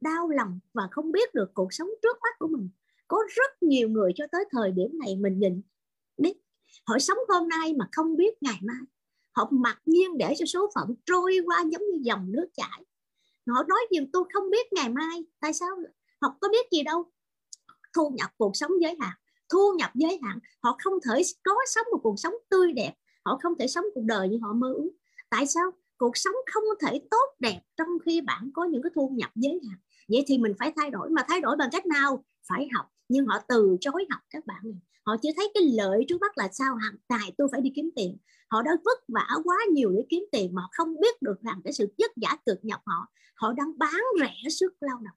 đau 0.00 0.28
lòng 0.28 0.60
và 0.74 0.88
không 0.90 1.12
biết 1.12 1.34
được 1.34 1.50
cuộc 1.54 1.72
sống 1.72 1.88
trước 2.02 2.16
mắt 2.22 2.36
của 2.38 2.48
mình. 2.48 2.68
Có 3.08 3.18
rất 3.28 3.62
nhiều 3.62 3.88
người 3.88 4.12
cho 4.14 4.24
tới 4.32 4.44
thời 4.50 4.70
điểm 4.70 4.98
này 4.98 5.16
mình 5.16 5.38
nhìn, 5.38 5.62
biết 6.16 6.45
họ 6.84 6.98
sống 6.98 7.18
hôm 7.28 7.48
nay 7.48 7.74
mà 7.78 7.88
không 7.92 8.16
biết 8.16 8.42
ngày 8.42 8.58
mai. 8.62 8.82
Họ 9.32 9.48
mặc 9.50 9.78
nhiên 9.86 10.18
để 10.18 10.34
cho 10.38 10.46
số 10.46 10.70
phận 10.74 10.94
trôi 11.06 11.38
qua 11.46 11.64
giống 11.70 11.82
như 11.92 11.98
dòng 12.02 12.32
nước 12.32 12.46
chảy. 12.54 12.84
Họ 13.46 13.62
nói 13.68 13.80
gì 13.90 13.98
tôi 14.12 14.24
không 14.34 14.50
biết 14.50 14.72
ngày 14.72 14.88
mai, 14.88 15.24
tại 15.40 15.52
sao 15.52 15.68
họ 16.20 16.36
có 16.40 16.48
biết 16.48 16.66
gì 16.72 16.82
đâu. 16.82 17.10
Thu 17.94 18.10
nhập 18.10 18.30
cuộc 18.38 18.56
sống 18.56 18.70
giới 18.80 18.96
hạn. 19.00 19.12
Thu 19.48 19.74
nhập 19.78 19.90
giới 19.94 20.18
hạn, 20.22 20.38
họ 20.62 20.76
không 20.84 20.94
thể 21.08 21.22
có 21.44 21.54
sống 21.66 21.86
một 21.92 22.00
cuộc 22.02 22.14
sống 22.18 22.34
tươi 22.50 22.72
đẹp. 22.72 22.92
Họ 23.24 23.38
không 23.42 23.52
thể 23.58 23.66
sống 23.66 23.84
cuộc 23.94 24.04
đời 24.04 24.28
như 24.28 24.38
họ 24.42 24.52
mơ 24.52 24.72
ước. 24.72 24.90
Tại 25.30 25.46
sao? 25.46 25.70
Cuộc 25.98 26.16
sống 26.16 26.34
không 26.52 26.62
thể 26.80 27.00
tốt 27.10 27.34
đẹp 27.38 27.60
trong 27.76 27.88
khi 28.04 28.20
bạn 28.20 28.50
có 28.54 28.64
những 28.64 28.82
cái 28.82 28.90
thu 28.94 29.08
nhập 29.14 29.30
giới 29.34 29.60
hạn. 29.68 29.78
Vậy 30.08 30.24
thì 30.26 30.38
mình 30.38 30.52
phải 30.58 30.72
thay 30.76 30.90
đổi. 30.90 31.10
Mà 31.10 31.24
thay 31.28 31.40
đổi 31.40 31.56
bằng 31.56 31.68
cách 31.72 31.86
nào? 31.86 32.24
Phải 32.48 32.68
học. 32.74 32.86
Nhưng 33.08 33.26
họ 33.26 33.38
từ 33.48 33.76
chối 33.80 34.06
học 34.10 34.20
các 34.30 34.46
bạn 34.46 34.62
họ 35.06 35.16
chỉ 35.22 35.28
thấy 35.36 35.50
cái 35.54 35.62
lợi 35.62 36.04
trước 36.08 36.20
mắt 36.20 36.38
là 36.38 36.48
sao 36.52 36.76
hàng 36.76 36.96
tài 37.08 37.32
tôi 37.38 37.48
phải 37.52 37.60
đi 37.60 37.72
kiếm 37.74 37.90
tiền. 37.96 38.16
Họ 38.50 38.62
đã 38.62 38.70
vất 38.84 38.98
vả 39.08 39.28
quá 39.44 39.56
nhiều 39.72 39.90
để 39.90 40.04
kiếm 40.08 40.24
tiền 40.32 40.54
mà 40.54 40.62
không 40.72 41.00
biết 41.00 41.22
được 41.22 41.42
rằng 41.42 41.60
cái 41.64 41.72
sự 41.72 41.86
vất 41.98 42.10
vả 42.16 42.36
cực 42.46 42.58
nhọc 42.62 42.80
họ 42.86 43.06
họ 43.34 43.52
đang 43.52 43.78
bán 43.78 44.00
rẻ 44.20 44.50
sức 44.50 44.72
lao 44.80 44.98
động. 45.04 45.16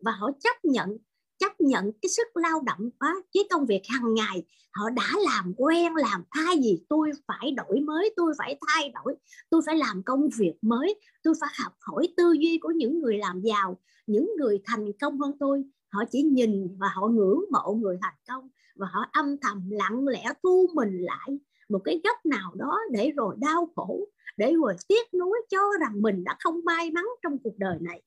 Và 0.00 0.12
họ 0.12 0.30
chấp 0.40 0.64
nhận 0.64 0.98
chấp 1.38 1.60
nhận 1.60 1.92
cái 2.02 2.08
sức 2.08 2.26
lao 2.34 2.60
động 2.60 2.90
á, 2.98 3.14
với 3.34 3.48
công 3.50 3.66
việc 3.66 3.82
hàng 3.88 4.14
ngày. 4.14 4.44
Họ 4.72 4.90
đã 4.90 5.12
làm 5.24 5.54
quen 5.56 5.92
làm 5.94 6.22
thay 6.30 6.58
gì 6.58 6.78
tôi 6.88 7.10
phải 7.26 7.50
đổi 7.50 7.80
mới 7.80 8.14
tôi 8.16 8.34
phải 8.38 8.58
thay 8.68 8.92
đổi 8.94 9.14
tôi 9.50 9.62
phải 9.66 9.76
làm 9.76 10.02
công 10.02 10.28
việc 10.38 10.54
mới 10.62 11.00
tôi 11.22 11.34
phải 11.40 11.50
học 11.62 11.72
hỏi 11.80 12.08
tư 12.16 12.32
duy 12.32 12.58
của 12.62 12.70
những 12.76 13.00
người 13.00 13.18
làm 13.18 13.40
giàu 13.40 13.78
những 14.06 14.30
người 14.38 14.58
thành 14.64 14.92
công 15.00 15.20
hơn 15.20 15.36
tôi. 15.40 15.64
Họ 15.92 16.04
chỉ 16.10 16.22
nhìn 16.22 16.76
và 16.78 16.88
họ 16.94 17.08
ngưỡng 17.08 17.40
mộ 17.52 17.72
người 17.72 17.98
thành 18.02 18.14
công 18.28 18.48
và 18.78 18.86
họ 18.92 19.00
âm 19.12 19.36
thầm 19.42 19.70
lặng 19.70 20.08
lẽ 20.08 20.24
thu 20.42 20.66
mình 20.74 20.98
lại 21.00 21.38
một 21.68 21.80
cái 21.84 22.00
góc 22.04 22.26
nào 22.26 22.54
đó 22.54 22.78
để 22.90 23.12
rồi 23.16 23.36
đau 23.38 23.72
khổ, 23.76 24.08
để 24.36 24.52
rồi 24.52 24.76
tiếc 24.88 25.14
nuối 25.14 25.38
cho 25.48 25.58
rằng 25.80 26.02
mình 26.02 26.24
đã 26.24 26.36
không 26.40 26.60
may 26.64 26.90
mắn 26.90 27.04
trong 27.22 27.38
cuộc 27.44 27.58
đời 27.58 27.78
này. 27.80 28.02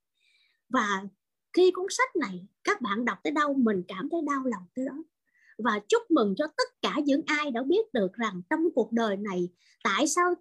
Và 0.70 1.04
khi 1.54 1.72
cuốn 1.72 1.86
sách 1.90 2.16
này, 2.16 2.48
các 2.64 2.82
bạn 2.82 3.06
đọc 3.06 3.18
tới 3.24 3.32
đâu, 3.32 3.54
mình 3.54 3.84
cảm 3.88 4.10
thấy 4.12 4.20
đau 4.28 4.44
lòng 4.46 4.64
tới 4.76 4.86
đó. 4.86 5.04
Và 5.58 5.80
chúc 5.88 6.12
mừng 6.12 6.34
cho 6.38 6.48
tất 6.58 6.82
cả 6.82 6.96
những 7.06 7.22
ai 7.26 7.52
đã 7.52 7.64
biết 7.64 7.94
được 7.94 8.14
rằng 8.14 8.42
trong 8.50 8.68
cuộc 8.76 8.92
đời 8.92 9.18
này, 9.18 9.50
tại 9.84 10.08
sao 10.08 10.34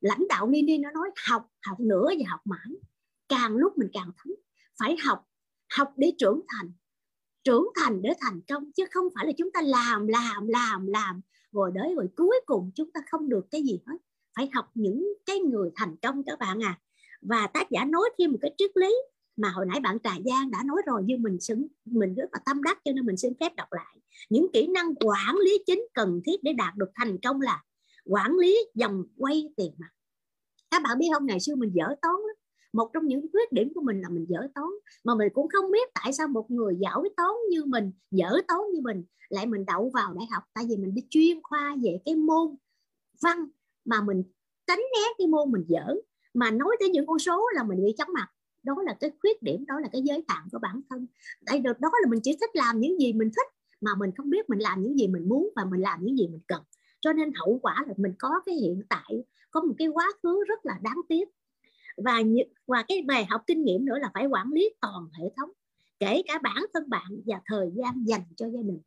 lãnh 0.00 0.28
đạo 0.28 0.46
Nini 0.46 0.78
nó 0.78 0.90
nói 0.90 1.10
học 1.28 1.48
học 1.66 1.80
nữa 1.80 2.08
và 2.18 2.30
học 2.30 2.40
mãi. 2.44 2.68
Càng 3.28 3.56
lúc 3.56 3.78
mình 3.78 3.88
càng 3.92 4.10
thấm, 4.16 4.34
phải 4.78 4.96
học 5.04 5.24
học 5.76 5.92
để 5.96 6.12
trưởng 6.18 6.40
thành 6.48 6.72
trưởng 7.48 7.68
thành 7.74 8.02
để 8.02 8.10
thành 8.20 8.40
công, 8.48 8.72
chứ 8.72 8.84
không 8.90 9.08
phải 9.14 9.26
là 9.26 9.32
chúng 9.38 9.50
ta 9.52 9.60
làm 9.62 10.06
làm 10.06 10.48
làm 10.48 10.86
làm. 10.86 11.20
Rồi 11.52 11.70
đấy 11.74 11.94
rồi 11.96 12.08
cuối 12.16 12.40
cùng 12.46 12.70
chúng 12.74 12.90
ta 12.92 13.00
không 13.10 13.28
được 13.28 13.46
cái 13.50 13.62
gì 13.62 13.80
hết. 13.86 13.96
Phải 14.36 14.50
học 14.52 14.70
những 14.74 15.12
cái 15.26 15.38
người 15.38 15.70
thành 15.74 15.96
công 15.96 16.24
các 16.24 16.38
bạn 16.38 16.62
à. 16.62 16.78
Và 17.20 17.46
tác 17.46 17.70
giả 17.70 17.84
nói 17.84 18.10
thêm 18.18 18.32
một 18.32 18.38
cái 18.42 18.54
triết 18.58 18.70
lý 18.76 18.94
mà 19.36 19.48
hồi 19.48 19.66
nãy 19.66 19.80
bạn 19.80 19.98
Trà 20.04 20.10
Giang 20.24 20.50
đã 20.50 20.62
nói 20.64 20.82
rồi 20.86 21.02
nhưng 21.04 21.22
mình 21.22 21.40
xứng, 21.40 21.66
mình 21.84 22.14
rất 22.14 22.28
là 22.32 22.38
tâm 22.46 22.62
đắc, 22.62 22.78
cho 22.84 22.92
nên 22.92 23.06
mình 23.06 23.16
xin 23.16 23.32
phép 23.40 23.52
đọc 23.56 23.68
lại. 23.70 23.96
Những 24.30 24.46
kỹ 24.52 24.66
năng 24.66 24.94
quản 24.94 25.36
lý 25.44 25.58
chính 25.66 25.86
cần 25.94 26.20
thiết 26.26 26.42
để 26.42 26.52
đạt 26.52 26.76
được 26.76 26.90
thành 26.94 27.18
công 27.18 27.40
là 27.40 27.62
quản 28.04 28.36
lý 28.36 28.58
dòng 28.74 29.04
quay 29.16 29.48
tiền 29.56 29.72
mặt. 29.78 29.90
Các 30.70 30.82
bạn 30.82 30.98
biết 30.98 31.06
không, 31.12 31.26
ngày 31.26 31.40
xưa 31.40 31.54
mình 31.54 31.70
dở 31.74 31.86
toán 32.02 32.14
lắm 32.14 32.36
một 32.72 32.90
trong 32.94 33.06
những 33.06 33.26
khuyết 33.32 33.52
điểm 33.52 33.72
của 33.74 33.80
mình 33.80 34.00
là 34.00 34.08
mình 34.08 34.26
dở 34.28 34.38
toán 34.54 34.68
mà 35.04 35.14
mình 35.14 35.28
cũng 35.34 35.48
không 35.48 35.70
biết 35.70 35.88
tại 35.94 36.12
sao 36.12 36.28
một 36.28 36.50
người 36.50 36.76
giỏi 36.78 37.10
toán 37.16 37.30
như 37.50 37.64
mình, 37.64 37.92
dở 38.10 38.30
toán 38.48 38.60
như 38.72 38.80
mình, 38.80 39.04
lại 39.28 39.46
mình 39.46 39.64
đậu 39.66 39.90
vào 39.94 40.14
đại 40.14 40.26
học. 40.30 40.42
Tại 40.54 40.64
vì 40.68 40.76
mình 40.76 40.94
đi 40.94 41.02
chuyên 41.10 41.42
khoa 41.42 41.76
về 41.82 41.98
cái 42.04 42.16
môn 42.16 42.56
văn 43.22 43.48
mà 43.84 44.02
mình 44.02 44.22
tránh 44.66 44.78
né 44.78 45.08
cái 45.18 45.26
môn 45.26 45.52
mình 45.52 45.64
dở, 45.68 45.94
mà 46.34 46.50
nói 46.50 46.76
tới 46.80 46.88
những 46.88 47.06
con 47.06 47.18
số 47.18 47.48
là 47.54 47.64
mình 47.64 47.84
bị 47.84 47.94
chóng 47.98 48.12
mặt. 48.12 48.28
Đó 48.62 48.76
là 48.82 48.96
cái 49.00 49.10
khuyết 49.20 49.42
điểm, 49.42 49.64
đó 49.66 49.74
là 49.80 49.88
cái 49.92 50.02
giới 50.04 50.24
hạn 50.28 50.48
của 50.52 50.58
bản 50.58 50.80
thân. 50.90 51.06
Đây 51.40 51.60
được 51.60 51.80
đó 51.80 51.90
là 52.02 52.10
mình 52.10 52.20
chỉ 52.22 52.36
thích 52.40 52.50
làm 52.52 52.80
những 52.80 53.00
gì 53.00 53.12
mình 53.12 53.30
thích, 53.36 53.46
mà 53.80 53.90
mình 53.98 54.10
không 54.16 54.30
biết 54.30 54.50
mình 54.50 54.58
làm 54.58 54.82
những 54.82 54.98
gì 54.98 55.08
mình 55.08 55.28
muốn 55.28 55.48
và 55.56 55.64
mình 55.64 55.80
làm 55.80 55.98
những 56.02 56.18
gì 56.18 56.28
mình 56.28 56.40
cần. 56.48 56.62
Cho 57.00 57.12
nên 57.12 57.32
hậu 57.34 57.58
quả 57.62 57.84
là 57.86 57.94
mình 57.96 58.12
có 58.18 58.40
cái 58.46 58.54
hiện 58.54 58.82
tại, 58.88 59.24
có 59.50 59.60
một 59.60 59.74
cái 59.78 59.88
quá 59.88 60.12
khứ 60.22 60.44
rất 60.48 60.66
là 60.66 60.78
đáng 60.82 61.00
tiếc 61.08 61.28
và 62.04 62.22
và 62.66 62.84
cái 62.88 63.02
bài 63.06 63.26
học 63.30 63.42
kinh 63.46 63.64
nghiệm 63.64 63.84
nữa 63.84 63.98
là 63.98 64.10
phải 64.14 64.26
quản 64.26 64.52
lý 64.52 64.70
toàn 64.80 65.08
hệ 65.12 65.24
thống, 65.36 65.50
kể 65.98 66.22
cả 66.26 66.38
bản 66.42 66.64
thân 66.74 66.88
bạn 66.88 67.20
và 67.26 67.40
thời 67.46 67.70
gian 67.74 68.04
dành 68.06 68.24
cho 68.36 68.46
gia 68.46 68.62
đình. 68.62 68.80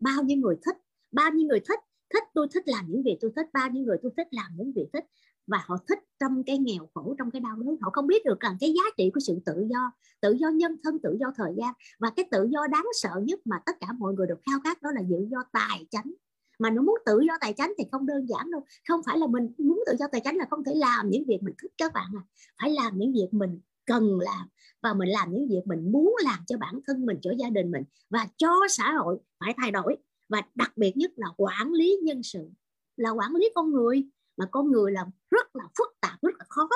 Bao 0.00 0.22
nhiêu 0.22 0.38
người 0.38 0.56
thích, 0.66 0.76
bao 1.12 1.30
nhiêu 1.30 1.48
người 1.48 1.60
thích 1.60 1.80
thích 2.14 2.22
tôi 2.34 2.46
thích 2.54 2.68
làm 2.68 2.84
những 2.88 3.02
việc 3.02 3.18
tôi 3.20 3.30
thích, 3.36 3.46
bao 3.52 3.70
nhiêu 3.70 3.84
người 3.84 3.96
tôi 4.02 4.12
thích 4.16 4.28
làm 4.30 4.52
những 4.56 4.72
việc 4.72 4.86
thích. 4.92 5.04
Và 5.46 5.64
họ 5.66 5.76
thích 5.88 5.98
trong 6.20 6.44
cái 6.44 6.58
nghèo 6.58 6.88
khổ, 6.94 7.14
trong 7.18 7.30
cái 7.30 7.40
đau 7.40 7.56
đớn. 7.56 7.76
Họ 7.80 7.90
không 7.92 8.06
biết 8.06 8.24
được 8.24 8.40
rằng 8.40 8.56
cái 8.60 8.70
giá 8.72 8.82
trị 8.96 9.10
của 9.14 9.20
sự 9.20 9.38
tự 9.46 9.66
do 9.70 9.92
tự 10.20 10.32
do 10.32 10.48
nhân 10.48 10.76
thân, 10.82 10.98
tự 11.02 11.16
do 11.20 11.32
thời 11.36 11.54
gian. 11.56 11.74
Và 11.98 12.10
cái 12.16 12.24
tự 12.30 12.48
do 12.50 12.66
đáng 12.66 12.86
sợ 12.92 13.10
nhất 13.24 13.40
mà 13.44 13.56
tất 13.66 13.72
cả 13.80 13.86
mọi 13.98 14.14
người 14.14 14.26
được 14.26 14.40
khao 14.46 14.58
khát 14.64 14.82
đó 14.82 14.90
là 14.94 15.00
tự 15.10 15.26
do 15.30 15.38
tài 15.52 15.86
chánh 15.90 16.12
mà 16.58 16.70
nó 16.70 16.82
muốn 16.82 16.98
tự 17.06 17.20
do 17.28 17.34
tài 17.40 17.52
chính 17.52 17.74
thì 17.78 17.84
không 17.92 18.06
đơn 18.06 18.26
giản 18.28 18.50
đâu. 18.50 18.64
Không 18.88 19.00
phải 19.06 19.18
là 19.18 19.26
mình 19.26 19.52
muốn 19.58 19.82
tự 19.86 19.92
do 19.98 20.06
tài 20.12 20.20
chính 20.24 20.36
là 20.36 20.46
không 20.50 20.64
thể 20.64 20.72
làm 20.74 21.10
những 21.10 21.24
việc 21.26 21.38
mình 21.42 21.54
thích 21.62 21.72
các 21.78 21.92
bạn 21.92 22.10
à. 22.16 22.22
Phải 22.62 22.70
làm 22.70 22.98
những 22.98 23.12
việc 23.12 23.28
mình 23.30 23.60
cần 23.86 24.18
làm 24.20 24.48
và 24.82 24.94
mình 24.94 25.08
làm 25.08 25.32
những 25.32 25.48
việc 25.48 25.62
mình 25.64 25.92
muốn 25.92 26.14
làm 26.24 26.38
cho 26.46 26.58
bản 26.58 26.80
thân 26.86 27.06
mình, 27.06 27.18
cho 27.22 27.30
gia 27.38 27.50
đình 27.50 27.70
mình 27.70 27.82
và 28.10 28.26
cho 28.36 28.52
xã 28.70 28.92
hội 28.92 29.18
phải 29.40 29.54
thay 29.56 29.70
đổi. 29.70 29.96
Và 30.28 30.42
đặc 30.54 30.72
biệt 30.76 30.96
nhất 30.96 31.10
là 31.16 31.26
quản 31.36 31.72
lý 31.72 31.98
nhân 32.02 32.22
sự, 32.22 32.50
là 32.96 33.10
quản 33.10 33.34
lý 33.34 33.48
con 33.54 33.70
người. 33.70 34.04
Mà 34.36 34.46
con 34.50 34.70
người 34.70 34.92
là 34.92 35.06
rất 35.30 35.56
là 35.56 35.64
phức 35.78 35.96
tạp, 36.00 36.22
rất 36.22 36.34
là 36.38 36.44
khó. 36.48 36.68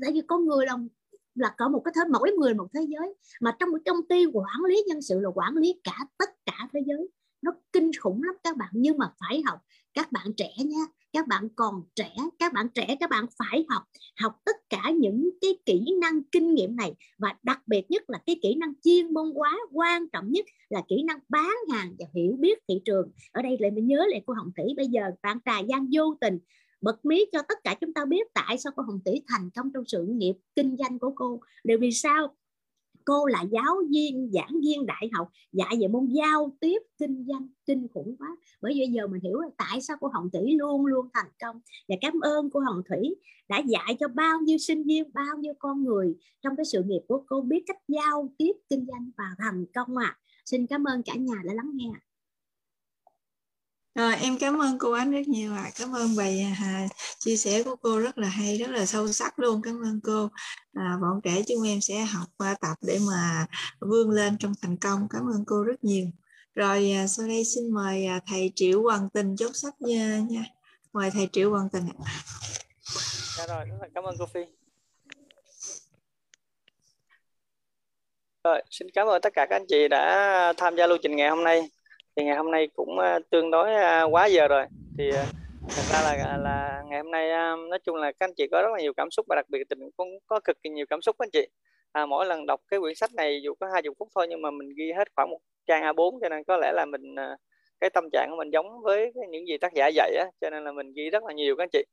Tại 0.00 0.12
vì 0.12 0.20
con 0.26 0.46
người 0.46 0.66
là 0.66 0.76
là 1.34 1.54
có 1.58 1.68
một 1.68 1.82
cái 1.84 1.92
thế, 1.96 2.00
mỗi 2.12 2.30
người 2.38 2.54
một 2.54 2.66
thế 2.74 2.80
giới. 2.88 3.14
Mà 3.40 3.56
trong 3.60 3.70
một 3.70 3.78
công 3.86 4.08
ty 4.08 4.26
quản 4.32 4.64
lý 4.68 4.82
nhân 4.86 5.02
sự 5.02 5.20
là 5.20 5.28
quản 5.34 5.56
lý 5.56 5.80
cả 5.84 5.98
tất 6.18 6.30
cả 6.46 6.68
thế 6.72 6.80
giới 6.86 7.08
nó 7.42 7.52
kinh 7.72 7.90
khủng 8.00 8.22
lắm 8.22 8.34
các 8.44 8.56
bạn 8.56 8.70
nhưng 8.72 8.98
mà 8.98 9.12
phải 9.20 9.42
học, 9.46 9.58
các 9.94 10.12
bạn 10.12 10.26
trẻ 10.36 10.50
nha, 10.56 10.84
các 11.12 11.26
bạn 11.26 11.48
còn 11.56 11.82
trẻ, 11.94 12.14
các 12.38 12.52
bạn 12.52 12.68
trẻ, 12.74 12.96
các 13.00 13.10
bạn 13.10 13.26
phải 13.38 13.66
học 13.68 13.82
học 14.20 14.36
tất 14.44 14.56
cả 14.70 14.90
những 14.98 15.30
cái 15.40 15.50
kỹ 15.66 15.84
năng 16.00 16.22
kinh 16.22 16.54
nghiệm 16.54 16.76
này 16.76 16.94
và 17.18 17.34
đặc 17.42 17.60
biệt 17.66 17.90
nhất 17.90 18.10
là 18.10 18.18
cái 18.26 18.36
kỹ 18.42 18.54
năng 18.54 18.72
chuyên 18.84 19.14
môn 19.14 19.32
quá 19.34 19.58
quan 19.72 20.08
trọng 20.08 20.32
nhất 20.32 20.46
là 20.68 20.82
kỹ 20.88 21.02
năng 21.02 21.18
bán 21.28 21.56
hàng 21.72 21.94
và 21.98 22.06
hiểu 22.14 22.36
biết 22.38 22.58
thị 22.68 22.80
trường 22.84 23.10
ở 23.32 23.42
đây 23.42 23.56
lại 23.60 23.70
mình 23.70 23.86
nhớ 23.86 24.06
lại 24.10 24.22
cô 24.26 24.34
Hồng 24.34 24.50
Thủy, 24.56 24.74
bây 24.76 24.86
giờ 24.86 25.02
bạn 25.22 25.38
trà 25.44 25.58
gian 25.58 25.88
vô 25.92 26.16
tình 26.20 26.38
bật 26.80 27.04
mí 27.04 27.24
cho 27.32 27.42
tất 27.48 27.58
cả 27.64 27.74
chúng 27.80 27.94
ta 27.94 28.04
biết 28.04 28.26
tại 28.34 28.58
sao 28.58 28.72
cô 28.76 28.82
Hồng 28.82 29.00
Tỷ 29.04 29.12
thành 29.28 29.50
công 29.50 29.72
trong 29.74 29.84
sự 29.86 30.06
nghiệp 30.08 30.34
kinh 30.56 30.76
doanh 30.76 30.98
của 30.98 31.12
cô. 31.16 31.40
Điều 31.64 31.78
vì 31.78 31.90
sao? 31.92 32.36
Cô 33.04 33.26
là 33.26 33.42
giáo 33.42 33.76
viên, 33.90 34.30
giảng 34.32 34.60
viên 34.62 34.86
đại 34.86 35.10
học 35.12 35.28
dạy 35.52 35.76
về 35.80 35.88
môn 35.88 36.06
giao 36.06 36.56
tiếp 36.60 36.78
kinh 36.98 37.24
doanh 37.28 37.48
kinh 37.66 37.86
khủng 37.94 38.16
quá. 38.18 38.36
Bởi 38.62 38.72
vì 38.74 38.86
giờ 38.90 39.06
mình 39.06 39.20
hiểu 39.22 39.40
là 39.40 39.48
tại 39.56 39.80
sao 39.80 39.96
cô 40.00 40.08
Hồng 40.08 40.30
thủy 40.32 40.56
luôn 40.58 40.86
luôn 40.86 41.06
thành 41.14 41.30
công. 41.40 41.60
Và 41.88 41.96
cảm 42.00 42.20
ơn 42.20 42.50
cô 42.50 42.60
Hồng 42.60 42.82
Thủy 42.88 43.14
đã 43.48 43.58
dạy 43.58 43.96
cho 44.00 44.08
bao 44.08 44.40
nhiêu 44.40 44.58
sinh 44.58 44.84
viên, 44.84 45.12
bao 45.12 45.38
nhiêu 45.38 45.54
con 45.58 45.84
người 45.84 46.14
trong 46.42 46.56
cái 46.56 46.64
sự 46.64 46.82
nghiệp 46.82 47.00
của 47.08 47.24
cô 47.26 47.40
biết 47.40 47.62
cách 47.66 47.78
giao 47.88 48.32
tiếp 48.38 48.52
kinh 48.68 48.86
doanh 48.86 49.10
và 49.18 49.24
thành 49.38 49.64
công 49.74 49.96
à. 49.96 50.18
Xin 50.44 50.66
cảm 50.66 50.84
ơn 50.84 51.02
cả 51.02 51.14
nhà 51.14 51.34
đã 51.44 51.54
lắng 51.54 51.70
nghe. 51.74 51.90
Rồi, 53.94 54.14
em 54.16 54.38
cảm 54.38 54.62
ơn 54.62 54.78
cô 54.78 54.92
Ánh 54.92 55.10
rất 55.10 55.28
nhiều 55.28 55.54
ạ. 55.54 55.62
À. 55.64 55.70
Cảm 55.78 55.96
ơn 55.96 56.16
bài 56.16 56.40
à, 56.60 56.88
chia 57.18 57.36
sẻ 57.36 57.62
của 57.62 57.76
cô 57.76 57.98
rất 57.98 58.18
là 58.18 58.28
hay, 58.28 58.58
rất 58.58 58.70
là 58.70 58.86
sâu 58.86 59.12
sắc 59.12 59.38
luôn. 59.38 59.62
Cảm 59.62 59.82
ơn 59.82 60.00
cô. 60.04 60.28
À, 60.74 60.98
bọn 61.00 61.20
trẻ 61.24 61.42
chúng 61.48 61.68
em 61.68 61.80
sẽ 61.80 62.00
học 62.04 62.28
qua 62.38 62.54
tập 62.60 62.76
để 62.82 62.98
mà 63.06 63.46
vươn 63.80 64.10
lên 64.10 64.38
trong 64.38 64.52
thành 64.62 64.76
công. 64.76 65.08
Cảm 65.10 65.22
ơn 65.22 65.44
cô 65.46 65.62
rất 65.62 65.84
nhiều. 65.84 66.06
Rồi 66.54 66.92
à, 66.92 67.06
sau 67.06 67.26
đây 67.26 67.44
xin 67.44 67.70
mời 67.74 68.06
à, 68.06 68.20
thầy 68.26 68.52
Triệu 68.54 68.82
Hoàng 68.82 69.08
Tình 69.14 69.36
chốt 69.36 69.50
sách 69.54 69.74
nha. 69.80 70.20
nha. 70.30 70.44
Mời 70.92 71.10
thầy 71.10 71.28
Triệu 71.32 71.50
Hoàng 71.50 71.68
Tình 71.72 71.88
ạ. 72.04 72.12
Dạ 73.38 73.46
rồi, 73.46 73.66
cảm 73.94 74.04
ơn 74.04 74.14
cô 74.18 74.26
Phi. 74.26 74.40
Rồi, 78.44 78.62
xin 78.70 78.88
cảm 78.94 79.06
ơn 79.06 79.22
tất 79.22 79.32
cả 79.34 79.46
các 79.50 79.56
anh 79.56 79.66
chị 79.68 79.88
đã 79.88 80.52
tham 80.56 80.76
gia 80.76 80.86
lưu 80.86 80.98
trình 81.02 81.16
ngày 81.16 81.30
hôm 81.30 81.44
nay 81.44 81.70
thì 82.16 82.24
ngày 82.24 82.36
hôm 82.36 82.50
nay 82.50 82.68
cũng 82.74 82.98
ờ, 82.98 83.18
tương 83.30 83.50
đối 83.50 83.74
ờ, 83.74 84.08
quá 84.10 84.26
giờ 84.26 84.48
rồi. 84.48 84.66
Thì 84.98 85.10
ờ, 85.10 85.24
thật 85.68 85.82
ra 85.92 86.00
là 86.02 86.24
à, 86.24 86.36
là 86.36 86.82
ngày 86.88 86.98
hôm 87.02 87.10
nay 87.10 87.28
nói 87.68 87.78
chung 87.84 87.96
là 87.96 88.12
các 88.12 88.26
anh 88.26 88.34
chị 88.36 88.46
có 88.52 88.62
rất 88.62 88.68
là 88.72 88.80
nhiều 88.80 88.92
cảm 88.96 89.10
xúc 89.10 89.26
và 89.28 89.36
đặc 89.36 89.46
biệt 89.48 89.68
tình 89.68 89.90
cũng 89.96 90.18
có 90.26 90.40
cực 90.44 90.62
kỳ 90.62 90.70
nhiều 90.70 90.86
cảm 90.90 91.02
xúc 91.02 91.16
anh 91.18 91.30
chị. 91.32 91.46
À, 91.92 92.06
mỗi 92.06 92.26
lần 92.26 92.46
đọc 92.46 92.60
cái 92.68 92.80
quyển 92.80 92.94
sách 92.94 93.14
này 93.14 93.40
dù 93.44 93.54
có 93.54 93.66
hai 93.72 93.82
chục 93.82 93.94
phút 93.98 94.08
thôi 94.14 94.26
nhưng 94.30 94.42
mà 94.42 94.50
mình 94.50 94.68
ghi 94.76 94.92
hết 94.92 95.08
khoảng 95.16 95.30
một 95.30 95.38
trang 95.66 95.82
A4 95.82 96.18
cho 96.20 96.28
nên 96.28 96.44
có 96.44 96.56
lẽ 96.56 96.72
là 96.74 96.84
mình 96.84 97.14
cái 97.80 97.90
tâm 97.90 98.04
trạng 98.12 98.30
của 98.30 98.36
mình 98.36 98.50
giống 98.50 98.82
với 98.82 99.12
những 99.30 99.48
gì 99.48 99.58
tác 99.58 99.72
giả 99.74 99.88
dạy 99.94 100.16
á 100.18 100.26
cho 100.40 100.50
nên 100.50 100.64
là 100.64 100.72
mình 100.72 100.92
ghi 100.92 101.10
rất 101.10 101.24
là 101.24 101.32
nhiều 101.32 101.56
các 101.56 101.62
anh 101.62 101.68
chị. 101.72 101.84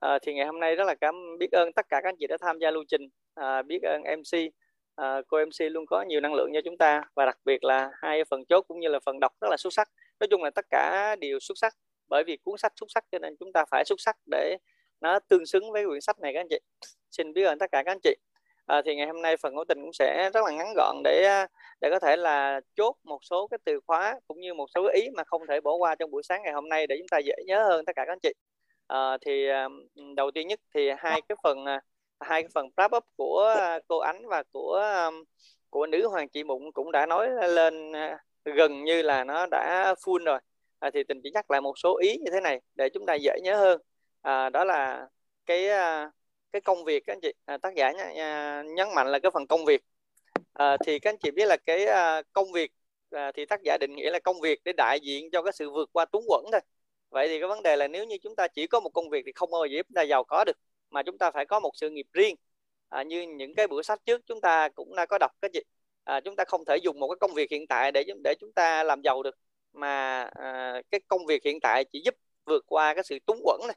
À, 0.00 0.18
thì 0.22 0.34
ngày 0.34 0.46
hôm 0.46 0.60
nay 0.60 0.76
rất 0.76 0.84
là 0.84 0.94
cảm 0.94 1.14
biết 1.38 1.52
ơn 1.52 1.72
tất 1.72 1.86
cả 1.88 2.00
các 2.02 2.08
anh 2.08 2.16
chị 2.18 2.26
đã 2.26 2.36
tham 2.40 2.58
gia 2.58 2.70
lưu 2.70 2.84
trình 2.88 3.08
à, 3.34 3.62
biết 3.62 3.82
ơn 3.82 4.02
MC 4.02 4.52
à, 4.96 5.22
cô 5.28 5.38
MC 5.44 5.72
luôn 5.72 5.86
có 5.86 6.02
nhiều 6.02 6.20
năng 6.20 6.34
lượng 6.34 6.50
cho 6.54 6.60
chúng 6.64 6.76
ta 6.78 7.02
và 7.14 7.26
đặc 7.26 7.38
biệt 7.44 7.64
là 7.64 7.90
hai 8.02 8.24
phần 8.30 8.44
chốt 8.44 8.64
cũng 8.68 8.80
như 8.80 8.88
là 8.88 8.98
phần 9.06 9.20
đọc 9.20 9.32
rất 9.40 9.48
là 9.50 9.56
xuất 9.56 9.72
sắc. 9.72 9.88
Nói 10.20 10.28
chung 10.30 10.42
là 10.42 10.50
tất 10.50 10.64
cả 10.70 11.16
đều 11.20 11.38
xuất 11.40 11.58
sắc 11.58 11.74
bởi 12.08 12.24
vì 12.26 12.36
cuốn 12.36 12.58
sách 12.58 12.72
xuất 12.80 12.86
sắc 12.94 13.04
cho 13.12 13.18
nên 13.18 13.36
chúng 13.40 13.52
ta 13.52 13.64
phải 13.70 13.84
xuất 13.84 14.00
sắc 14.00 14.16
để 14.30 14.56
nó 15.00 15.18
tương 15.18 15.46
xứng 15.46 15.72
với 15.72 15.86
quyển 15.86 16.00
sách 16.00 16.20
này 16.20 16.32
các 16.34 16.40
anh 16.40 16.48
chị. 16.50 16.58
Xin 17.10 17.32
biết 17.32 17.44
ơn 17.44 17.58
tất 17.58 17.66
cả 17.72 17.82
các 17.86 17.92
anh 17.92 18.00
chị. 18.02 18.14
À, 18.66 18.82
thì 18.84 18.96
ngày 18.96 19.06
hôm 19.06 19.22
nay 19.22 19.36
phần 19.36 19.54
ngẫu 19.54 19.64
tình 19.68 19.78
cũng 19.82 19.92
sẽ 19.92 20.30
rất 20.34 20.44
là 20.44 20.50
ngắn 20.50 20.74
gọn 20.76 20.96
để 21.04 21.44
để 21.80 21.90
có 21.90 21.98
thể 21.98 22.16
là 22.16 22.60
chốt 22.76 22.96
một 23.04 23.18
số 23.22 23.48
cái 23.50 23.58
từ 23.64 23.80
khóa 23.86 24.20
cũng 24.28 24.40
như 24.40 24.54
một 24.54 24.66
số 24.74 24.88
ý 24.94 25.08
mà 25.16 25.24
không 25.24 25.46
thể 25.48 25.60
bỏ 25.60 25.74
qua 25.74 25.94
trong 25.94 26.10
buổi 26.10 26.22
sáng 26.22 26.42
ngày 26.42 26.52
hôm 26.52 26.68
nay 26.68 26.86
để 26.86 26.96
chúng 26.98 27.08
ta 27.08 27.18
dễ 27.18 27.34
nhớ 27.46 27.64
hơn 27.64 27.84
tất 27.84 27.92
cả 27.96 28.04
các 28.06 28.12
anh 28.12 28.20
chị. 28.22 28.32
À, 28.86 29.18
thì 29.26 29.48
đầu 30.16 30.30
tiên 30.30 30.48
nhất 30.48 30.60
thì 30.74 30.90
hai 30.98 31.20
cái 31.28 31.36
phần 31.42 31.64
hai 32.22 32.42
cái 32.42 32.50
phần 32.54 32.66
wrap 32.76 32.96
up 32.96 33.04
của 33.16 33.54
à, 33.58 33.78
cô 33.88 33.98
ánh 33.98 34.28
và 34.28 34.42
của 34.52 34.72
um, 35.06 35.24
của 35.70 35.86
nữ 35.86 36.08
hoàng 36.08 36.28
chị 36.28 36.44
mụn 36.44 36.72
cũng 36.72 36.92
đã 36.92 37.06
nói 37.06 37.28
lên 37.48 37.92
à, 37.92 38.18
gần 38.44 38.84
như 38.84 39.02
là 39.02 39.24
nó 39.24 39.46
đã 39.50 39.94
full 40.04 40.24
rồi. 40.24 40.38
À, 40.78 40.90
thì 40.94 41.04
tình 41.04 41.20
chỉ 41.22 41.30
nhắc 41.34 41.50
lại 41.50 41.60
một 41.60 41.78
số 41.78 41.98
ý 41.98 42.16
như 42.16 42.30
thế 42.32 42.40
này 42.40 42.60
để 42.74 42.88
chúng 42.94 43.06
ta 43.06 43.14
dễ 43.14 43.32
nhớ 43.42 43.56
hơn. 43.56 43.80
À, 44.22 44.50
đó 44.50 44.64
là 44.64 45.06
cái 45.46 45.68
à, 45.68 46.10
cái 46.52 46.60
công 46.60 46.84
việc 46.84 47.02
các 47.06 47.12
anh 47.12 47.20
chị 47.20 47.32
à, 47.44 47.58
tác 47.58 47.74
giả 47.74 47.92
nhấn 48.64 48.88
mạnh 48.94 49.06
là 49.06 49.18
cái 49.18 49.30
phần 49.34 49.46
công 49.46 49.64
việc. 49.64 49.82
À, 50.52 50.76
thì 50.86 50.98
các 50.98 51.10
anh 51.10 51.18
chị 51.18 51.30
biết 51.30 51.46
là 51.46 51.56
cái 51.56 51.86
công 52.32 52.52
việc 52.52 52.72
à, 53.10 53.32
thì 53.34 53.46
tác 53.46 53.60
giả 53.64 53.78
định 53.80 53.96
nghĩa 53.96 54.10
là 54.10 54.18
công 54.18 54.40
việc 54.40 54.60
để 54.64 54.72
đại 54.76 54.98
diện 55.02 55.30
cho 55.32 55.42
cái 55.42 55.52
sự 55.52 55.70
vượt 55.70 55.90
qua 55.92 56.04
túng 56.04 56.24
quẫn 56.28 56.44
thôi. 56.52 56.60
Vậy 57.10 57.28
thì 57.28 57.40
cái 57.40 57.48
vấn 57.48 57.62
đề 57.62 57.76
là 57.76 57.88
nếu 57.88 58.04
như 58.04 58.16
chúng 58.22 58.36
ta 58.36 58.48
chỉ 58.48 58.66
có 58.66 58.80
một 58.80 58.90
công 58.90 59.08
việc 59.10 59.22
thì 59.26 59.32
không 59.34 59.50
bao 59.50 59.66
giờ 59.66 59.76
giúp 59.76 59.86
ta 59.94 60.02
giàu 60.02 60.24
có 60.24 60.44
được 60.44 60.56
mà 60.92 61.02
chúng 61.02 61.18
ta 61.18 61.30
phải 61.30 61.46
có 61.46 61.60
một 61.60 61.70
sự 61.74 61.90
nghiệp 61.90 62.06
riêng. 62.12 62.36
À, 62.88 63.02
như 63.02 63.22
những 63.22 63.54
cái 63.54 63.66
bữa 63.66 63.82
sách 63.82 64.00
trước 64.06 64.20
chúng 64.26 64.40
ta 64.40 64.68
cũng 64.68 64.96
đã 64.96 65.06
có 65.06 65.18
đọc 65.20 65.30
cái 65.42 65.50
gì? 65.54 65.60
À, 66.04 66.20
chúng 66.20 66.36
ta 66.36 66.44
không 66.44 66.64
thể 66.64 66.76
dùng 66.76 67.00
một 67.00 67.08
cái 67.08 67.16
công 67.20 67.34
việc 67.34 67.50
hiện 67.50 67.66
tại 67.66 67.92
để 67.92 68.04
để 68.24 68.34
chúng 68.40 68.52
ta 68.52 68.84
làm 68.84 69.02
giàu 69.02 69.22
được 69.22 69.34
mà 69.72 70.22
à, 70.34 70.82
cái 70.90 71.00
công 71.08 71.26
việc 71.26 71.44
hiện 71.44 71.60
tại 71.60 71.84
chỉ 71.84 72.02
giúp 72.04 72.14
vượt 72.46 72.64
qua 72.66 72.94
cái 72.94 73.04
sự 73.04 73.18
túng 73.26 73.40
quẫn 73.44 73.60
này. 73.66 73.76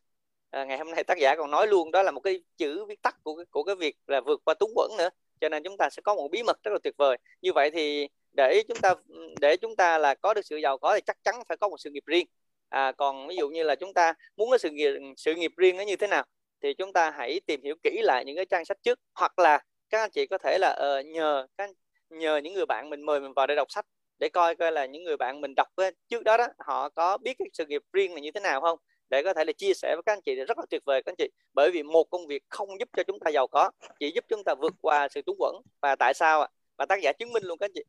À, 0.52 0.66
ngày 0.66 0.78
hôm 0.78 0.92
nay 0.92 1.04
tác 1.04 1.18
giả 1.18 1.36
còn 1.36 1.52
nói 1.52 1.68
luôn 1.68 1.92
đó 1.92 2.04
là 2.04 2.12
một 2.12 2.20
cái 2.20 2.42
chữ 2.58 2.86
viết 2.86 3.02
tắt 3.02 3.16
của 3.24 3.36
cái, 3.36 3.46
của 3.52 3.64
cái 3.64 3.76
việc 3.76 3.96
là 4.08 4.22
vượt 4.22 4.42
qua 4.46 4.54
túng 4.54 4.72
quẫn 4.76 4.92
nữa. 4.98 5.10
Cho 5.42 5.50
nên 5.50 5.64
chúng 5.64 5.78
ta 5.78 5.90
sẽ 5.90 6.02
có 6.02 6.16
một 6.16 6.28
bí 6.32 6.44
mật 6.44 6.64
rất 6.64 6.72
là 6.72 6.80
tuyệt 6.84 6.94
vời. 6.98 7.18
Như 7.42 7.54
vậy 7.54 7.72
thì 7.72 8.08
để 8.38 8.64
chúng 8.68 8.78
ta 8.82 8.96
để 9.42 9.58
chúng 9.58 9.76
ta 9.76 9.98
là 9.98 10.16
có 10.16 10.34
được 10.34 10.46
sự 10.46 10.58
giàu 10.58 10.78
có 10.78 10.96
thì 10.96 11.02
chắc 11.06 11.18
chắn 11.24 11.36
phải 11.48 11.58
có 11.58 11.68
một 11.70 11.78
sự 11.80 11.90
nghiệp 11.90 12.04
riêng. 12.06 12.28
À, 12.70 12.92
còn 12.92 13.28
ví 13.28 13.36
dụ 13.36 13.50
như 13.50 13.64
là 13.64 13.76
chúng 13.76 13.94
ta 13.94 14.14
muốn 14.38 14.50
cái 14.52 14.60
sự 14.60 14.70
nghiệp 14.70 14.92
sự 15.18 15.36
nghiệp 15.36 15.52
riêng 15.58 15.78
nó 15.78 15.84
như 15.84 15.96
thế 15.96 16.08
nào? 16.08 16.26
Thì 16.66 16.74
chúng 16.74 16.94
ta 16.94 17.12
hãy 17.12 17.40
tìm 17.46 17.64
hiểu 17.64 17.76
kỹ 17.84 18.02
lại 18.04 18.26
những 18.26 18.36
cái 18.36 18.46
trang 18.46 18.66
sách 18.66 18.78
trước 18.84 19.00
hoặc 19.16 19.40
là 19.40 19.60
các 19.90 20.00
anh 20.02 20.10
chị 20.12 20.26
có 20.26 20.38
thể 20.38 20.58
là 20.60 21.00
uh, 21.00 21.06
nhờ 21.06 21.48
các 21.58 21.70
nhờ 22.10 22.38
những 22.38 22.54
người 22.54 22.66
bạn 22.66 22.90
mình 22.90 23.02
mời 23.02 23.20
mình 23.20 23.34
vào 23.36 23.48
để 23.48 23.56
đọc 23.56 23.72
sách 23.72 23.86
để 24.20 24.30
coi 24.30 24.56
coi 24.56 24.72
là 24.72 24.86
những 24.86 25.04
người 25.04 25.18
bạn 25.18 25.42
mình 25.42 25.54
đọc 25.56 25.68
ờ, 25.76 25.92
trước 26.10 26.24
đó 26.24 26.38
đó 26.38 26.48
họ 26.60 26.90
có 26.90 27.18
biết 27.18 27.36
cái 27.40 27.48
sự 27.54 27.66
nghiệp 27.66 27.82
riêng 27.94 28.14
là 28.14 28.20
như 28.20 28.32
thế 28.32 28.40
nào 28.40 28.62
không? 28.62 28.80
Để 29.10 29.24
có 29.24 29.34
thể 29.34 29.46
là 29.46 29.54
chia 29.54 29.74
sẻ 29.74 29.96
với 29.96 30.04
các 30.06 30.14
anh 30.14 30.22
chị 30.26 30.36
thì 30.36 30.46
rất 30.46 30.58
là 30.58 30.66
tuyệt 30.70 30.82
vời 30.86 31.04
các 31.04 31.12
anh 31.12 31.16
chị. 31.18 31.30
Bởi 31.54 31.72
vì 31.72 31.84
một 31.84 32.04
công 32.10 32.28
việc 32.28 32.44
không 32.50 32.80
giúp 32.80 32.90
cho 32.98 33.04
chúng 33.04 33.20
ta 33.20 33.32
giàu 33.32 33.48
có 33.48 33.72
chỉ 34.00 34.12
giúp 34.16 34.26
chúng 34.28 34.44
ta 34.44 34.56
vượt 34.56 34.74
qua 34.82 35.08
sự 35.08 35.22
túng 35.22 35.38
quẫn. 35.40 35.56
Và 35.82 35.96
tại 35.96 36.14
sao 36.14 36.42
ạ? 36.42 36.48
Và 36.78 36.86
tác 36.86 37.02
giả 37.02 37.12
chứng 37.20 37.34
minh 37.34 37.44
luôn 37.44 37.58
các 37.58 37.66
anh 37.66 37.72
chị. 37.74 37.84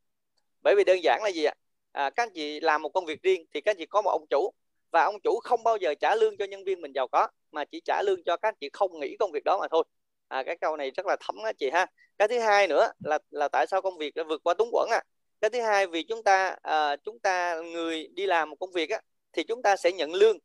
Bởi 0.62 0.74
vì 0.76 0.84
đơn 0.84 0.98
giản 1.02 1.22
là 1.22 1.28
gì 1.28 1.44
ạ? 1.44 1.54
À, 1.92 2.10
các 2.10 2.22
anh 2.22 2.32
chị 2.34 2.60
làm 2.60 2.82
một 2.82 2.88
công 2.88 3.06
việc 3.06 3.22
riêng 3.22 3.44
thì 3.54 3.60
các 3.60 3.70
anh 3.70 3.76
chị 3.78 3.86
có 3.86 4.02
một 4.02 4.10
ông 4.10 4.26
chủ 4.30 4.50
và 4.90 5.04
ông 5.04 5.20
chủ 5.20 5.40
không 5.40 5.64
bao 5.64 5.76
giờ 5.76 5.94
trả 6.00 6.14
lương 6.14 6.36
cho 6.36 6.44
nhân 6.44 6.64
viên 6.64 6.80
mình 6.80 6.92
giàu 6.92 7.08
có 7.08 7.28
mà 7.56 7.64
chỉ 7.64 7.80
trả 7.84 8.02
lương 8.02 8.24
cho 8.26 8.36
các 8.36 8.48
anh 8.48 8.54
chị 8.60 8.70
không 8.72 9.00
nghĩ 9.00 9.16
công 9.20 9.32
việc 9.32 9.44
đó 9.44 9.58
mà 9.60 9.66
thôi. 9.70 9.84
À, 10.28 10.42
cái 10.46 10.56
câu 10.60 10.76
này 10.76 10.90
rất 10.90 11.06
là 11.06 11.16
thấm 11.20 11.36
á 11.44 11.52
chị 11.58 11.70
ha. 11.72 11.86
Cái 12.18 12.28
thứ 12.28 12.38
hai 12.38 12.68
nữa 12.68 12.88
là 13.04 13.18
là 13.30 13.48
tại 13.48 13.66
sao 13.66 13.82
công 13.82 13.98
việc 13.98 14.14
đã 14.14 14.22
vượt 14.28 14.40
qua 14.44 14.54
túng 14.54 14.68
quẫn 14.72 14.88
à? 14.90 15.02
Cái 15.40 15.50
thứ 15.50 15.60
hai 15.60 15.86
vì 15.86 16.02
chúng 16.02 16.22
ta 16.24 16.56
à, 16.62 16.96
chúng 16.96 17.18
ta 17.18 17.60
người 17.60 18.08
đi 18.14 18.26
làm 18.26 18.50
một 18.50 18.56
công 18.60 18.72
việc 18.72 18.90
á 18.90 19.00
thì 19.32 19.44
chúng 19.48 19.62
ta 19.62 19.76
sẽ 19.76 19.92
nhận 19.92 20.14
lương. 20.14 20.38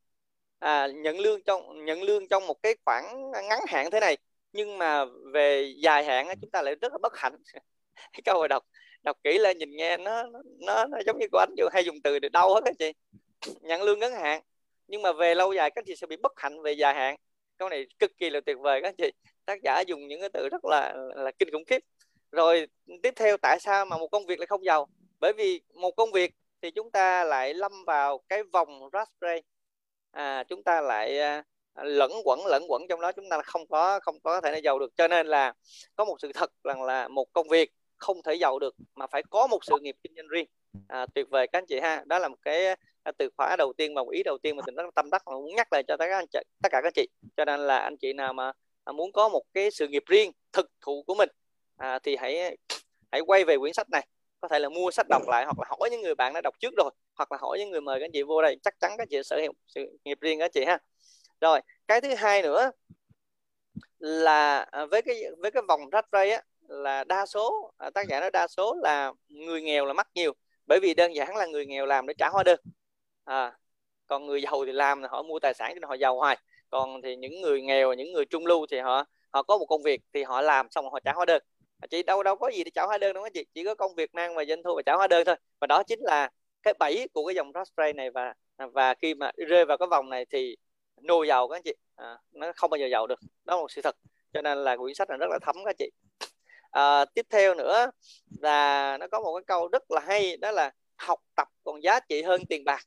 À, 0.59 0.88
nhận 0.88 1.19
lương 1.19 1.43
trong 1.43 1.85
nhận 1.85 2.03
lương 2.03 2.27
trong 2.27 2.47
một 2.47 2.63
cái 2.63 2.75
khoảng 2.85 3.31
ngắn 3.31 3.59
hạn 3.67 3.91
thế 3.91 3.99
này. 3.99 4.17
Nhưng 4.53 4.77
mà 4.77 5.05
về 5.33 5.73
dài 5.77 6.03
hạn 6.05 6.27
á, 6.27 6.35
chúng 6.41 6.51
ta 6.51 6.61
lại 6.61 6.75
rất 6.81 6.91
là 6.91 6.97
bất 7.01 7.17
hạnh. 7.17 7.35
Cái 8.13 8.21
câu 8.25 8.41
này 8.41 8.47
đọc 8.47 8.63
đọc 9.03 9.17
kỹ 9.23 9.38
lên 9.38 9.57
nhìn 9.57 9.71
nghe 9.71 9.97
nó 9.97 10.23
nó, 10.59 10.85
nó 10.85 10.97
giống 11.05 11.17
như 11.19 11.25
của 11.31 11.38
anh 11.38 11.55
hay 11.73 11.85
dùng 11.85 12.01
từ 12.03 12.19
để 12.19 12.29
đau 12.29 12.53
hết 12.53 12.63
á 12.65 12.71
chị. 12.79 12.93
Nhận 13.61 13.81
lương 13.83 13.99
ngắn 13.99 14.11
hạn 14.13 14.41
nhưng 14.91 15.01
mà 15.01 15.11
về 15.13 15.35
lâu 15.35 15.53
dài 15.53 15.72
các 15.72 15.84
chị 15.88 15.95
sẽ 15.95 16.07
bị 16.07 16.18
bất 16.18 16.31
hạnh 16.35 16.61
về 16.61 16.72
dài 16.72 16.93
hạn. 16.93 17.15
Câu 17.57 17.69
này 17.69 17.85
cực 17.99 18.11
kỳ 18.18 18.30
là 18.30 18.39
tuyệt 18.45 18.57
vời 18.59 18.81
các 18.84 18.95
chị. 18.97 19.11
Tác 19.45 19.61
giả 19.63 19.80
dùng 19.80 20.07
những 20.07 20.19
cái 20.19 20.30
từ 20.34 20.49
rất 20.51 20.65
là 20.65 20.93
là 21.15 21.31
kinh 21.39 21.51
khủng 21.51 21.65
khiếp. 21.65 21.81
Rồi 22.31 22.68
tiếp 23.03 23.13
theo 23.15 23.38
tại 23.38 23.59
sao 23.59 23.85
mà 23.85 23.97
một 23.97 24.07
công 24.07 24.26
việc 24.26 24.39
lại 24.39 24.47
không 24.47 24.65
giàu? 24.65 24.88
Bởi 25.19 25.34
vì 25.34 25.61
một 25.73 25.91
công 25.91 26.11
việc 26.11 26.34
thì 26.61 26.72
chúng 26.72 26.91
ta 26.91 27.23
lại 27.23 27.53
lâm 27.53 27.72
vào 27.85 28.22
cái 28.30 28.43
vòng 28.43 28.89
rat 28.93 29.09
à, 30.11 30.43
chúng 30.43 30.63
ta 30.63 30.81
lại 30.81 31.19
à, 31.19 31.43
lẫn 31.84 32.11
quẩn 32.23 32.45
lẫn 32.45 32.63
quẩn 32.68 32.88
trong 32.89 33.01
đó. 33.01 33.11
Chúng 33.11 33.30
ta 33.30 33.41
không 33.41 33.68
có 33.68 33.99
không 33.99 34.19
có 34.19 34.41
thể 34.41 34.59
giàu 34.59 34.80
được. 34.80 34.91
Cho 34.97 35.07
nên 35.07 35.27
là 35.27 35.53
có 35.95 36.05
một 36.05 36.15
sự 36.22 36.31
thật 36.34 36.51
rằng 36.63 36.84
là 36.84 37.07
một 37.07 37.34
công 37.34 37.47
việc 37.47 37.72
không 37.97 38.23
thể 38.23 38.35
giàu 38.35 38.59
được 38.59 38.76
mà 38.95 39.07
phải 39.07 39.23
có 39.30 39.47
một 39.47 39.65
sự 39.65 39.80
nghiệp 39.81 39.95
kinh 40.03 40.13
doanh 40.15 40.27
riêng. 40.27 40.45
À, 40.88 41.05
tuyệt 41.15 41.27
vời 41.30 41.47
các 41.47 41.57
anh 41.59 41.65
chị 41.65 41.80
ha. 41.80 42.03
Đó 42.05 42.19
là 42.19 42.27
một 42.27 42.38
cái 42.41 42.76
từ 43.18 43.30
khóa 43.38 43.56
đầu 43.56 43.73
tiên 43.78 43.94
và 43.95 44.02
ý 44.11 44.23
đầu 44.23 44.38
tiên 44.44 44.56
mà 44.56 44.64
mình 44.65 44.76
rất 44.76 44.95
tâm 44.95 45.10
đắc 45.10 45.22
mà 45.26 45.32
muốn 45.32 45.56
nhắc 45.56 45.68
lại 45.72 45.84
cho 45.88 45.98
tất 45.99 46.06
cả 46.10 46.18
anh 46.18 46.28
chị, 46.34 46.40
tất 46.64 46.69
cả 46.72 46.82
các 46.84 46.94
chị. 46.95 47.07
Cho 47.38 47.45
nên 47.45 47.60
là 47.60 47.78
anh 47.78 47.98
chị 47.98 48.14
nào 48.14 48.34
mà 48.34 48.52
muốn 48.94 49.11
có 49.11 49.30
một 49.30 49.44
cái 49.53 49.72
sự 49.72 49.88
nghiệp 49.88 50.03
riêng 50.06 50.32
thực 50.53 50.72
thụ 50.82 51.03
của 51.07 51.15
mình 51.15 51.30
à, 51.78 51.99
thì 51.99 52.15
hãy 52.15 52.57
hãy 53.11 53.22
quay 53.22 53.44
về 53.44 53.57
quyển 53.57 53.73
sách 53.73 53.90
này. 53.90 54.07
Có 54.41 54.48
thể 54.48 54.60
là 54.60 54.69
mua 54.69 54.91
sách 54.91 55.06
đọc 55.10 55.22
lại 55.28 55.45
hoặc 55.45 55.60
là 55.60 55.65
hỏi 55.69 55.90
những 55.91 56.02
người 56.02 56.15
bạn 56.15 56.34
đã 56.34 56.41
đọc 56.41 56.56
trước 56.60 56.73
rồi 56.78 56.91
hoặc 57.15 57.32
là 57.32 57.38
hỏi 57.41 57.60
những 57.60 57.69
người 57.69 57.82
mời 57.82 57.99
các 57.99 58.06
anh 58.06 58.11
chị 58.11 58.23
vô 58.23 58.41
đây 58.41 58.57
chắc 58.64 58.80
chắn 58.80 58.91
các 58.98 59.07
chị 59.10 59.18
sở 59.23 59.38
hữu 59.41 59.53
sự 59.68 59.98
nghiệp 60.06 60.18
riêng 60.22 60.40
các 60.40 60.52
chị 60.53 60.65
ha. 60.65 60.78
Rồi 61.41 61.61
cái 61.88 62.02
thứ 62.02 62.15
hai 62.15 62.41
nữa 62.41 62.72
là 63.99 64.60
à, 64.60 64.86
với 64.86 65.02
cái 65.02 65.23
với 65.38 65.52
cái 65.52 65.64
vòng 65.68 65.90
rách 65.90 66.06
ray 66.11 66.32
á 66.32 66.41
là 66.68 67.03
đa 67.03 67.26
số 67.26 67.73
à, 67.78 67.90
tác 67.90 68.07
giả 68.07 68.19
nói 68.19 68.32
đa 68.32 68.48
số 68.48 68.76
là 68.84 69.14
người 69.30 69.61
nghèo 69.61 69.86
là 69.86 69.94
mắc 69.94 70.07
nhiều 70.15 70.34
bởi 70.68 70.80
vì 70.80 70.94
đơn 70.94 71.15
giản 71.15 71.36
là 71.36 71.45
người 71.45 71.65
nghèo 71.65 71.86
làm 71.86 72.07
để 72.07 72.14
trả 72.18 72.30
hóa 72.30 72.44
đơn 72.44 72.60
à, 73.23 73.57
còn 74.07 74.26
người 74.26 74.41
giàu 74.41 74.65
thì 74.65 74.72
làm 74.72 75.03
họ 75.03 75.23
mua 75.23 75.39
tài 75.39 75.53
sản 75.53 75.76
cho 75.81 75.88
họ 75.88 75.93
giàu 75.93 76.18
hoài. 76.18 76.38
Còn 76.69 77.02
thì 77.02 77.15
những 77.15 77.41
người 77.41 77.61
nghèo 77.61 77.93
những 77.93 78.14
người 78.14 78.26
trung 78.26 78.45
lưu 78.45 78.65
thì 78.72 78.80
họ 78.80 79.06
họ 79.30 79.43
có 79.43 79.57
một 79.57 79.65
công 79.65 79.84
việc 79.84 80.02
thì 80.14 80.23
họ 80.23 80.41
làm 80.41 80.72
xong 80.72 80.91
họ 80.91 80.99
trả 80.99 81.14
hóa 81.14 81.26
đơn. 81.26 81.43
À, 81.81 81.88
chị 81.89 82.03
đâu 82.03 82.23
đâu 82.23 82.35
có 82.35 82.52
gì 82.53 82.64
để 82.64 82.72
trả 82.76 82.84
hóa 82.85 82.98
đơn 82.98 83.14
đâu 83.14 83.27
chị 83.34 83.45
chỉ 83.53 83.64
có 83.64 83.76
công 83.76 83.95
việc 83.95 84.14
mang 84.14 84.35
và 84.35 84.45
doanh 84.45 84.64
thu 84.64 84.76
và 84.76 84.81
trả 84.85 84.93
hóa 84.95 85.07
đơn 85.07 85.26
thôi. 85.26 85.35
Và 85.60 85.68
đó 85.68 85.84
chính 85.84 85.99
là 86.02 86.30
cái 86.64 86.73
bẫy 86.80 87.07
của 87.14 87.26
cái 87.26 87.35
dòng 87.35 87.52
Rosspray 87.53 87.93
này 87.93 88.11
và 88.11 88.34
và 88.57 88.93
khi 88.93 89.14
mà 89.14 89.31
rơi 89.38 89.65
vào 89.65 89.77
cái 89.77 89.88
vòng 89.91 90.10
này 90.10 90.26
thì 90.26 90.56
nô 91.02 91.23
giàu 91.23 91.48
các 91.48 91.56
anh 91.56 91.64
chị. 91.64 91.73
À, 91.95 92.18
nó 92.31 92.52
không 92.56 92.69
bao 92.69 92.77
giờ 92.77 92.88
giàu 92.91 93.07
được. 93.07 93.19
Đó 93.45 93.56
là 93.56 93.61
một 93.61 93.72
sự 93.72 93.81
thật. 93.81 93.95
Cho 94.34 94.41
nên 94.41 94.64
là 94.64 94.77
quyển 94.77 94.95
sách 94.95 95.10
này 95.10 95.18
rất 95.18 95.27
là 95.30 95.39
thấm 95.41 95.56
các 95.65 95.76
chị. 95.80 95.89
À, 96.72 97.06
tiếp 97.06 97.26
theo 97.30 97.56
nữa 97.56 97.91
là 98.39 98.98
nó 98.98 99.07
có 99.07 99.19
một 99.19 99.35
cái 99.35 99.43
câu 99.48 99.68
rất 99.68 99.91
là 99.91 100.02
hay 100.02 100.38
đó 100.38 100.52
là 100.52 100.72
học 100.95 101.19
tập 101.35 101.48
còn 101.64 101.84
giá 101.84 101.99
trị 101.99 102.22
hơn 102.22 102.45
tiền 102.49 102.64
bạc 102.65 102.81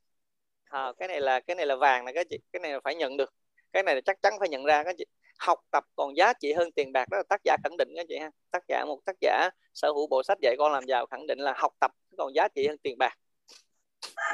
à, 0.75 0.93
cái 0.99 1.09
này 1.09 1.21
là 1.21 1.41
cái 1.41 1.57
này 1.57 1.67
là 1.67 1.77
vàng 1.77 2.05
này 2.05 2.15
các 2.15 2.27
chị 2.31 2.39
cái 2.53 2.61
này 2.61 2.73
là 2.73 2.81
phải 2.85 2.95
nhận 2.95 3.17
được. 3.17 3.35
Cái 3.73 3.83
này 3.83 3.95
là 3.95 4.01
chắc 4.01 4.23
chắn 4.23 4.35
phải 4.39 4.49
nhận 4.49 4.65
ra 4.65 4.85
các 4.85 4.95
chị. 4.99 5.05
Học 5.39 5.59
tập 5.71 5.85
còn 5.97 6.17
giá 6.17 6.33
trị 6.33 6.53
hơn 6.53 6.73
tiền 6.73 6.93
bạc 6.93 7.09
đó 7.11 7.17
là 7.17 7.23
tác 7.29 7.41
giả 7.45 7.57
khẳng 7.65 7.77
định 7.77 7.89
các 7.97 8.07
chị 8.09 8.19
ha. 8.19 8.31
Tác 8.51 8.63
giả 8.69 8.85
một 8.85 9.01
tác 9.05 9.17
giả 9.21 9.51
sở 9.75 9.93
hữu 9.93 10.07
bộ 10.07 10.23
sách 10.23 10.39
dạy 10.43 10.57
con 10.59 10.73
làm 10.73 10.85
giàu 10.87 11.07
khẳng 11.07 11.27
định 11.27 11.39
là 11.39 11.55
học 11.57 11.73
tập 11.81 11.91
còn 12.19 12.35
giá 12.35 12.49
trị 12.49 12.67
hơn 12.69 12.79
tiền 12.79 12.99
bạc. 12.99 13.15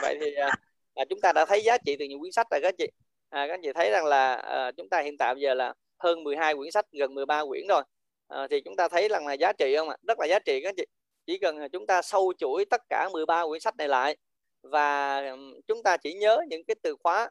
Vậy 0.02 0.18
thì 0.20 0.34
à, 0.34 0.50
à, 0.94 1.04
chúng 1.10 1.20
ta 1.20 1.32
đã 1.32 1.44
thấy 1.44 1.62
giá 1.62 1.78
trị 1.78 1.96
từ 1.98 2.04
những 2.04 2.20
quyển 2.20 2.32
sách 2.32 2.46
rồi 2.50 2.60
các 2.62 2.74
chị. 2.78 2.86
À, 3.30 3.46
các 3.48 3.60
chị 3.62 3.72
thấy 3.74 3.90
rằng 3.90 4.04
là 4.04 4.34
à, 4.34 4.70
chúng 4.76 4.88
ta 4.88 5.00
hiện 5.00 5.16
tại 5.18 5.34
bây 5.34 5.42
giờ 5.42 5.54
là 5.54 5.74
hơn 5.98 6.24
12 6.24 6.54
quyển 6.54 6.70
sách 6.70 6.86
gần 6.92 7.14
13 7.14 7.44
quyển 7.44 7.66
rồi. 7.68 7.82
À, 8.28 8.46
thì 8.50 8.60
chúng 8.60 8.76
ta 8.76 8.88
thấy 8.88 9.08
rằng 9.08 9.26
là 9.26 9.32
giá 9.32 9.52
trị 9.52 9.76
không 9.76 9.88
ạ? 9.88 9.96
Rất 10.08 10.18
là 10.20 10.26
giá 10.26 10.38
trị 10.38 10.60
các 10.62 10.74
chị. 10.76 10.84
Chỉ 11.26 11.38
cần 11.38 11.58
chúng 11.72 11.86
ta 11.86 12.02
sâu 12.02 12.32
chuỗi 12.38 12.64
tất 12.64 12.82
cả 12.88 13.08
13 13.12 13.46
quyển 13.46 13.60
sách 13.60 13.76
này 13.76 13.88
lại 13.88 14.16
và 14.62 15.22
chúng 15.66 15.82
ta 15.82 15.96
chỉ 15.96 16.14
nhớ 16.14 16.40
những 16.48 16.64
cái 16.64 16.74
từ 16.82 16.96
khóa 17.02 17.30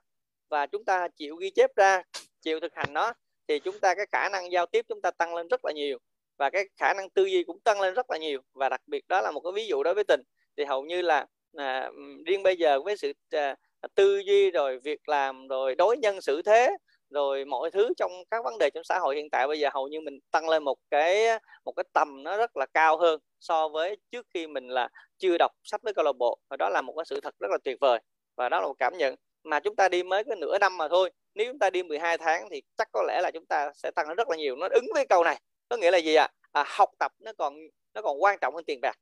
và 0.50 0.68
chúng 0.68 0.86
ta 0.86 1.08
chịu 1.08 1.36
ghi 1.36 1.50
chép 1.50 1.76
ra 1.76 2.04
chịu 2.42 2.60
thực 2.60 2.76
hành 2.76 2.94
nó 2.94 3.14
thì 3.48 3.60
chúng 3.60 3.80
ta 3.80 3.96
cái 3.96 4.06
khả 4.12 4.30
năng 4.30 4.52
giao 4.52 4.66
tiếp 4.66 4.86
chúng 4.90 5.02
ta 5.02 5.12
tăng 5.12 5.36
lên 5.36 5.48
rất 5.48 5.66
là 5.66 5.72
nhiều 5.72 6.00
và 6.40 6.50
cái 6.50 6.70
khả 6.78 6.94
năng 6.94 7.10
tư 7.10 7.26
duy 7.26 7.44
cũng 7.44 7.60
tăng 7.60 7.82
lên 7.82 7.94
rất 7.94 8.12
là 8.12 8.18
nhiều. 8.18 8.42
Và 8.54 8.70
đặc 8.70 8.82
biệt 8.88 9.08
đó 9.08 9.22
là 9.22 9.32
một 9.32 9.42
cái 9.42 9.52
ví 9.56 9.68
dụ 9.68 9.84
đối 9.84 9.94
với 9.94 10.04
tình. 10.04 10.22
Thì 10.58 10.64
hầu 10.66 10.84
như 10.86 11.02
là 11.02 11.26
à, 11.58 11.90
riêng 12.26 12.44
bây 12.44 12.58
giờ 12.58 12.82
với 12.82 12.98
sự 12.98 13.14
à, 13.32 13.56
tư 13.96 14.22
duy 14.26 14.52
rồi 14.52 14.80
việc 14.80 15.10
làm 15.10 15.48
rồi 15.48 15.76
đối 15.76 15.98
nhân 15.98 16.22
xử 16.22 16.42
thế 16.42 16.78
rồi 17.10 17.46
mọi 17.46 17.72
thứ 17.72 17.90
trong 17.98 18.12
các 18.32 18.44
vấn 18.44 18.58
đề 18.58 18.70
trong 18.70 18.84
xã 18.84 19.00
hội 19.00 19.16
hiện 19.16 19.30
tại 19.30 19.48
bây 19.48 19.60
giờ 19.60 19.70
hầu 19.74 19.88
như 19.88 20.02
mình 20.02 20.20
tăng 20.32 20.50
lên 20.50 20.64
một 20.64 20.78
cái 20.92 21.40
một 21.66 21.72
cái 21.76 21.84
tầm 21.94 22.24
nó 22.24 22.38
rất 22.38 22.58
là 22.58 22.66
cao 22.74 22.98
hơn 22.98 23.20
so 23.40 23.68
với 23.68 23.98
trước 24.12 24.28
khi 24.34 24.48
mình 24.48 24.68
là 24.68 24.90
chưa 25.18 25.38
đọc 25.38 25.52
sách 25.64 25.82
với 25.84 25.94
câu 25.94 26.06
lạc 26.06 26.16
bộ. 26.20 26.40
Và 26.50 26.58
đó 26.58 26.70
là 26.70 26.82
một 26.82 26.94
cái 26.98 27.06
sự 27.06 27.20
thật 27.22 27.36
rất 27.40 27.52
là 27.52 27.58
tuyệt 27.64 27.78
vời 27.82 28.00
và 28.36 28.50
đó 28.50 28.62
là 28.62 28.68
một 28.68 28.76
cảm 28.80 28.98
nhận. 28.98 29.16
Mà 29.44 29.60
chúng 29.60 29.76
ta 29.76 29.90
đi 29.90 30.04
mới 30.04 30.24
có 30.24 30.36
nửa 30.36 30.58
năm 30.58 30.78
mà 30.78 30.88
thôi 30.88 31.12
nếu 31.36 31.48
chúng 31.52 31.60
ta 31.60 31.70
đi 31.70 31.84
12 31.84 32.18
tháng 32.18 32.50
thì 32.52 32.62
chắc 32.78 32.88
có 32.92 33.04
lẽ 33.08 33.22
là 33.22 33.32
chúng 33.34 33.46
ta 33.46 33.72
sẽ 33.76 33.92
tăng 33.92 34.16
rất 34.16 34.30
là 34.30 34.38
nhiều. 34.38 34.56
Nó 34.56 34.68
ứng 34.72 34.86
với 34.94 35.06
câu 35.10 35.24
này 35.24 35.42
có 35.70 35.78
nghĩa 35.78 35.92
là 35.92 35.98
gì 35.98 36.16
ạ? 36.16 36.28
À? 36.52 36.62
à, 36.62 36.66
học 36.68 36.90
tập 37.00 37.12
nó 37.20 37.32
còn 37.38 37.56
nó 37.94 38.02
còn 38.02 38.24
quan 38.24 38.38
trọng 38.42 38.56
hơn 38.56 38.64
tiền 38.66 38.80
bạc. 38.82 38.96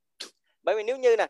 Bởi 0.64 0.76
vì 0.76 0.84
nếu 0.84 0.98
như 0.98 1.16
nè 1.18 1.28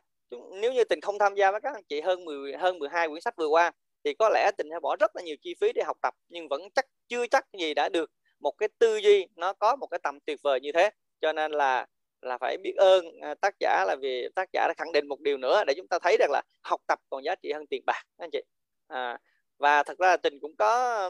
nếu 0.62 0.74
như 0.74 0.84
tình 0.84 1.02
không 1.02 1.20
tham 1.20 1.36
gia 1.36 1.52
với 1.52 1.62
các 1.62 1.74
anh 1.74 1.84
chị 1.90 2.02
hơn 2.02 2.26
10 2.26 2.54
hơn 2.54 2.80
12 2.80 3.08
quyển 3.08 3.22
sách 3.22 3.36
vừa 3.38 3.48
qua 3.48 3.72
thì 4.08 4.14
có 4.14 4.30
lẽ 4.30 4.52
tình 4.58 4.68
sẽ 4.72 4.80
bỏ 4.80 4.96
rất 5.00 5.16
là 5.16 5.22
nhiều 5.22 5.36
chi 5.42 5.56
phí 5.62 5.74
để 5.74 5.84
học 5.84 5.98
tập 6.02 6.14
nhưng 6.30 6.48
vẫn 6.48 6.62
chắc 6.76 6.86
chưa 7.08 7.28
chắc 7.28 7.46
gì 7.60 7.74
đã 7.74 7.90
được 7.90 8.12
một 8.40 8.52
cái 8.58 8.70
tư 8.80 8.98
duy 8.98 9.28
nó 9.36 9.54
có 9.54 9.76
một 9.76 9.88
cái 9.88 10.00
tầm 10.04 10.20
tuyệt 10.20 10.40
vời 10.44 10.60
như 10.60 10.72
thế. 10.72 10.90
Cho 11.22 11.34
nên 11.34 11.52
là 11.52 11.86
là 12.22 12.38
phải 12.38 12.58
biết 12.64 12.74
ơn 12.78 13.06
à, 13.22 13.36
tác 13.42 13.56
giả 13.60 13.86
là 13.88 13.96
vì 14.02 14.30
tác 14.36 14.50
giả 14.54 14.68
đã 14.68 14.74
khẳng 14.78 14.92
định 14.92 15.08
một 15.08 15.20
điều 15.20 15.38
nữa 15.38 15.64
để 15.68 15.74
chúng 15.78 15.88
ta 15.88 16.00
thấy 16.00 16.18
được 16.18 16.30
là 16.30 16.42
học 16.64 16.82
tập 16.88 17.00
còn 17.10 17.24
giá 17.24 17.36
trị 17.36 17.52
hơn 17.52 17.68
tiền 17.70 17.84
bạc 17.86 18.04
anh 18.18 18.30
chị. 18.32 18.42
À, 18.88 19.18
và 19.58 19.84
thật 19.84 19.98
ra 20.00 20.08
là 20.08 20.18
tình 20.18 20.40
cũng 20.40 20.56
có 20.58 21.10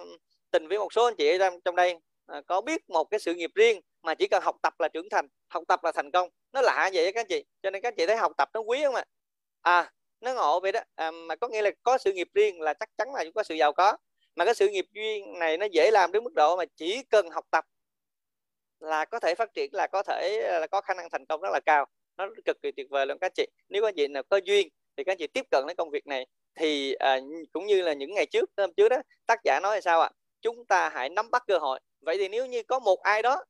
tình 0.52 0.68
với 0.68 0.78
một 0.78 0.94
số 0.94 1.06
anh 1.06 1.16
chị 1.16 1.38
trong 1.40 1.62
trong 1.62 1.76
đây 1.76 1.96
à, 2.26 2.42
có 2.48 2.62
biết 2.62 2.90
một 2.90 3.04
cái 3.04 3.20
sự 3.20 3.34
nghiệp 3.34 3.52
riêng 3.56 3.82
mà 4.04 4.16
chỉ 4.16 4.28
cần 4.28 4.44
học 4.44 4.56
tập 4.62 4.74
là 4.80 4.88
trưởng 4.88 5.10
thành 5.10 5.28
học 5.48 5.64
tập 5.68 5.84
là 5.84 5.92
thành 5.92 6.12
công. 6.12 6.30
Nó 6.54 6.62
lạ 6.62 6.90
vậy 6.94 7.12
các 7.14 7.20
anh 7.22 7.28
chị 7.30 7.44
cho 7.64 7.70
nên 7.72 7.82
các 7.82 7.88
anh 7.88 7.96
chị 7.98 8.06
thấy 8.06 8.16
học 8.18 8.32
tập 8.38 8.50
nó 8.54 8.60
quý 8.60 8.84
không 8.84 8.96
ạ? 8.96 9.04
À 9.62 9.92
nó 10.22 10.34
ngộ 10.34 10.60
vậy 10.60 10.72
đó. 10.72 10.80
À, 10.96 11.12
mà 11.12 11.36
có 11.36 11.48
nghĩa 11.48 11.62
là 11.62 11.72
có 11.84 11.98
sự 11.98 12.14
nghiệp 12.14 12.28
riêng 12.34 12.62
là 12.62 12.74
chắc 12.74 12.90
chắn 12.98 13.14
là 13.14 13.24
chúng 13.24 13.34
có 13.34 13.44
sự 13.44 13.56
giàu 13.56 13.74
có. 13.74 13.98
Mà 14.36 14.46
cái 14.46 14.56
sự 14.56 14.70
nghiệp 14.70 14.86
duyên 14.92 15.40
này 15.40 15.58
nó 15.58 15.66
dễ 15.66 15.92
làm 15.92 16.12
đến 16.12 16.24
mức 16.24 16.34
độ 16.36 16.56
mà 16.56 16.66
chỉ 16.76 17.04
cần 17.10 17.30
học 17.30 17.46
tập 17.52 17.66
là 18.80 19.06
có 19.06 19.20
thể 19.20 19.36
phát 19.36 19.54
triển 19.54 19.70
là 19.74 19.88
có 19.88 20.04
thể 20.04 20.50
là 20.60 20.68
có 20.68 20.82
khả 20.82 20.94
năng 20.94 21.10
thành 21.10 21.26
công 21.26 21.42
rất 21.42 21.50
là 21.54 21.60
cao. 21.66 21.86
Nó 22.18 22.30
cực 22.46 22.62
kỳ 22.62 22.72
tuyệt 22.72 22.88
vời 22.90 23.06
luôn 23.06 23.18
các 23.22 23.32
chị. 23.36 23.48
Nếu 23.70 23.82
có 23.82 23.92
chị 23.96 24.08
nào 24.08 24.24
có 24.30 24.38
duyên 24.38 24.70
thì 24.98 25.04
các 25.04 25.18
chị 25.20 25.28
tiếp 25.28 25.46
cận 25.52 25.64
đến 25.68 25.76
công 25.78 25.90
việc 25.90 26.08
này 26.08 26.28
thì 26.56 26.94
à, 26.94 27.20
cũng 27.54 27.66
như 27.66 27.82
là 27.82 27.94
những 27.94 28.14
ngày 28.14 28.26
trước 28.26 28.50
hôm 28.58 28.74
trước 28.74 28.90
đó 28.90 28.98
tác 29.26 29.40
giả 29.44 29.60
nói 29.64 29.76
là 29.78 29.82
sao 29.82 30.02
ạ? 30.02 30.10
Chúng 30.42 30.66
ta 30.66 30.90
hãy 30.90 31.10
nắm 31.10 31.32
bắt 31.32 31.44
cơ 31.48 31.58
hội. 31.58 31.80
Vậy 32.02 32.18
thì 32.18 32.30
nếu 32.30 32.46
như 32.46 32.64
có 32.64 32.80
một 32.80 33.02
ai 33.02 33.22
đó 33.22 33.44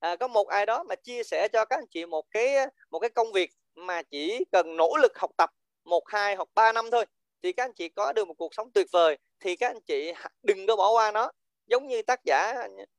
à, 0.00 0.16
có 0.16 0.28
một 0.28 0.48
ai 0.48 0.66
đó 0.66 0.82
mà 0.82 0.94
chia 0.94 1.22
sẻ 1.22 1.48
cho 1.52 1.64
các 1.64 1.76
anh 1.76 1.86
chị 1.90 2.06
một 2.06 2.24
cái 2.30 2.56
một 2.90 2.98
cái 2.98 3.10
công 3.10 3.32
việc 3.32 3.50
mà 3.74 4.02
chỉ 4.02 4.44
cần 4.52 4.76
nỗ 4.76 4.96
lực 5.02 5.18
học 5.18 5.30
tập 5.36 5.50
một, 5.88 6.02
hai 6.08 6.34
hoặc 6.34 6.48
ba 6.54 6.72
năm 6.72 6.90
thôi, 6.90 7.04
thì 7.42 7.52
các 7.52 7.64
anh 7.64 7.72
chị 7.72 7.88
có 7.88 8.12
được 8.12 8.28
một 8.28 8.34
cuộc 8.38 8.54
sống 8.54 8.70
tuyệt 8.72 8.86
vời, 8.92 9.18
thì 9.40 9.56
các 9.56 9.66
anh 9.70 9.80
chị 9.80 10.12
đừng 10.42 10.66
có 10.66 10.76
bỏ 10.76 10.92
qua 10.92 11.10
nó. 11.10 11.30
Giống 11.66 11.86
như 11.86 12.02
tác 12.02 12.20
giả 12.24 12.54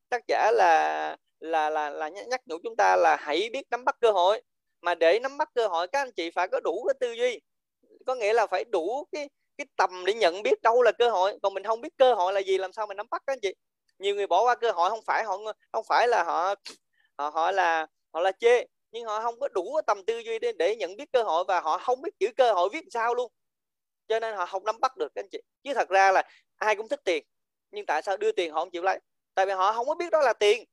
tác 0.09 0.21
giả 0.27 0.51
là 0.53 1.17
là 1.39 1.69
là 1.69 1.89
là 1.89 2.09
nhắc 2.09 2.41
nhủ 2.45 2.57
chúng 2.63 2.75
ta 2.75 2.95
là 2.95 3.15
hãy 3.15 3.49
biết 3.53 3.63
nắm 3.71 3.85
bắt 3.85 3.95
cơ 4.01 4.11
hội. 4.11 4.41
Mà 4.81 4.95
để 4.95 5.19
nắm 5.19 5.37
bắt 5.37 5.49
cơ 5.55 5.67
hội, 5.67 5.87
các 5.87 6.01
anh 6.01 6.11
chị 6.11 6.31
phải 6.31 6.47
có 6.47 6.59
đủ 6.59 6.83
cái 6.87 6.93
tư 6.99 7.11
duy. 7.11 7.39
Có 8.05 8.15
nghĩa 8.15 8.33
là 8.33 8.47
phải 8.47 8.63
đủ 8.63 9.05
cái 9.11 9.29
cái 9.57 9.65
tầm 9.77 10.05
để 10.05 10.13
nhận 10.13 10.43
biết 10.43 10.61
đâu 10.61 10.81
là 10.81 10.91
cơ 10.91 11.09
hội. 11.09 11.39
Còn 11.43 11.53
mình 11.53 11.63
không 11.63 11.81
biết 11.81 11.97
cơ 11.97 12.13
hội 12.13 12.33
là 12.33 12.39
gì, 12.39 12.57
làm 12.57 12.73
sao 12.73 12.87
mình 12.87 12.97
nắm 12.97 13.07
bắt, 13.11 13.23
các 13.27 13.33
anh 13.33 13.39
chị? 13.39 13.53
Nhiều 13.99 14.15
người 14.15 14.27
bỏ 14.27 14.43
qua 14.43 14.55
cơ 14.55 14.71
hội, 14.71 14.89
không 14.89 15.01
phải 15.01 15.23
họ, 15.23 15.37
không 15.71 15.83
phải 15.87 16.07
là 16.07 16.23
họ 16.23 16.55
họ 17.17 17.29
họ 17.29 17.51
là 17.51 17.87
họ 18.13 18.19
là 18.19 18.31
chê 18.31 18.65
nhưng 18.91 19.05
họ 19.05 19.21
không 19.21 19.39
có 19.39 19.47
đủ 19.47 19.79
tầm 19.87 20.05
tư 20.05 20.19
duy 20.19 20.39
để, 20.39 20.51
để 20.59 20.75
nhận 20.75 20.95
biết 20.95 21.11
cơ 21.13 21.23
hội 21.23 21.43
và 21.47 21.61
họ 21.61 21.77
không 21.77 22.01
biết 22.01 22.11
chữ 22.19 22.27
cơ 22.37 22.53
hội 22.53 22.69
viết 22.73 22.85
sao 22.91 23.15
luôn. 23.15 23.31
Cho 24.07 24.19
nên 24.19 24.35
họ 24.35 24.45
không 24.45 24.63
nắm 24.65 24.79
bắt 24.79 24.97
được 24.97 25.11
các 25.15 25.21
anh 25.23 25.29
chị. 25.31 25.39
Chứ 25.63 25.73
thật 25.73 25.89
ra 25.89 26.11
là 26.11 26.23
ai 26.55 26.75
cũng 26.75 26.89
thích 26.89 27.01
tiền 27.05 27.23
nhưng 27.71 27.85
tại 27.85 28.01
sao 28.01 28.17
đưa 28.17 28.31
tiền 28.31 28.51
họ 28.51 28.59
không 28.59 28.71
chịu 28.71 28.83
lấy? 28.83 28.99
Tại 29.35 29.45
vì 29.45 29.51
họ 29.51 29.73
không 29.73 29.87
có 29.87 29.95
biết 29.95 30.09
đó 30.11 30.21
là 30.21 30.33
tiền. 30.33 30.65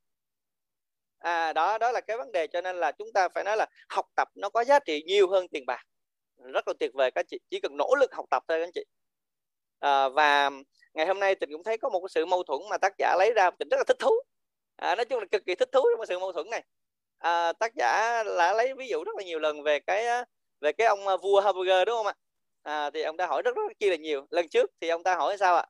À 1.19 1.53
đó 1.53 1.77
đó 1.77 1.91
là 1.91 2.01
cái 2.01 2.17
vấn 2.17 2.31
đề. 2.31 2.47
Cho 2.47 2.61
nên 2.61 2.79
là 2.79 2.91
chúng 2.91 3.13
ta 3.13 3.29
phải 3.29 3.43
nói 3.43 3.57
là 3.57 3.65
học 3.89 4.05
tập 4.15 4.29
nó 4.35 4.49
có 4.49 4.63
giá 4.63 4.79
trị 4.79 5.03
nhiều 5.05 5.29
hơn 5.29 5.47
tiền 5.47 5.65
bạc. 5.65 5.83
Rất 6.37 6.67
là 6.67 6.73
tuyệt 6.79 6.91
vời 6.93 7.11
các 7.11 7.25
chị. 7.29 7.39
Chỉ 7.49 7.59
cần 7.59 7.77
nỗ 7.77 7.95
lực 7.99 8.13
học 8.13 8.25
tập 8.31 8.43
thôi 8.47 8.59
các 8.59 8.63
anh 8.63 8.71
chị. 8.73 8.83
À, 9.79 10.09
và 10.09 10.49
ngày 10.93 11.05
hôm 11.05 11.19
nay 11.19 11.35
tình 11.35 11.51
cũng 11.51 11.63
thấy 11.63 11.77
có 11.77 11.89
một 11.89 11.99
cái 11.99 12.09
sự 12.09 12.25
mâu 12.25 12.43
thuẫn 12.43 12.59
mà 12.69 12.77
tác 12.77 12.93
giả 12.97 13.15
lấy 13.19 13.33
ra 13.35 13.51
tình 13.59 13.69
rất 13.69 13.77
là 13.77 13.83
thích 13.87 13.97
thú. 13.99 14.11
À, 14.75 14.95
nói 14.95 15.05
chung 15.05 15.19
là 15.19 15.25
cực 15.31 15.45
kỳ 15.45 15.55
thích 15.55 15.69
thú 15.71 15.81
trong 15.91 15.99
cái 15.99 16.07
sự 16.07 16.19
mâu 16.19 16.31
thuẫn 16.31 16.49
này 16.49 16.63
à, 17.17 17.53
tác 17.53 17.75
giả 17.75 18.23
đã 18.37 18.53
lấy 18.53 18.73
ví 18.73 18.87
dụ 18.87 19.03
rất 19.03 19.15
là 19.17 19.23
nhiều 19.23 19.39
lần 19.39 19.63
về 19.63 19.79
cái 19.79 20.05
về 20.61 20.71
cái 20.71 20.87
ông 20.87 21.07
ờ, 21.07 21.17
vua 21.17 21.41
hamburger 21.41 21.87
đúng 21.87 21.95
không 21.95 22.07
ạ? 22.07 22.13
À, 22.63 22.89
thì 22.93 23.01
ông 23.01 23.17
ta 23.17 23.27
hỏi 23.27 23.41
rất 23.41 23.55
rất 23.55 23.61
chi 23.79 23.89
là 23.89 23.95
nhiều. 23.95 24.27
Lần 24.29 24.49
trước 24.49 24.71
thì 24.81 24.89
ông 24.89 25.03
ta 25.03 25.15
hỏi 25.15 25.37
sao 25.37 25.55
ạ? 25.55 25.65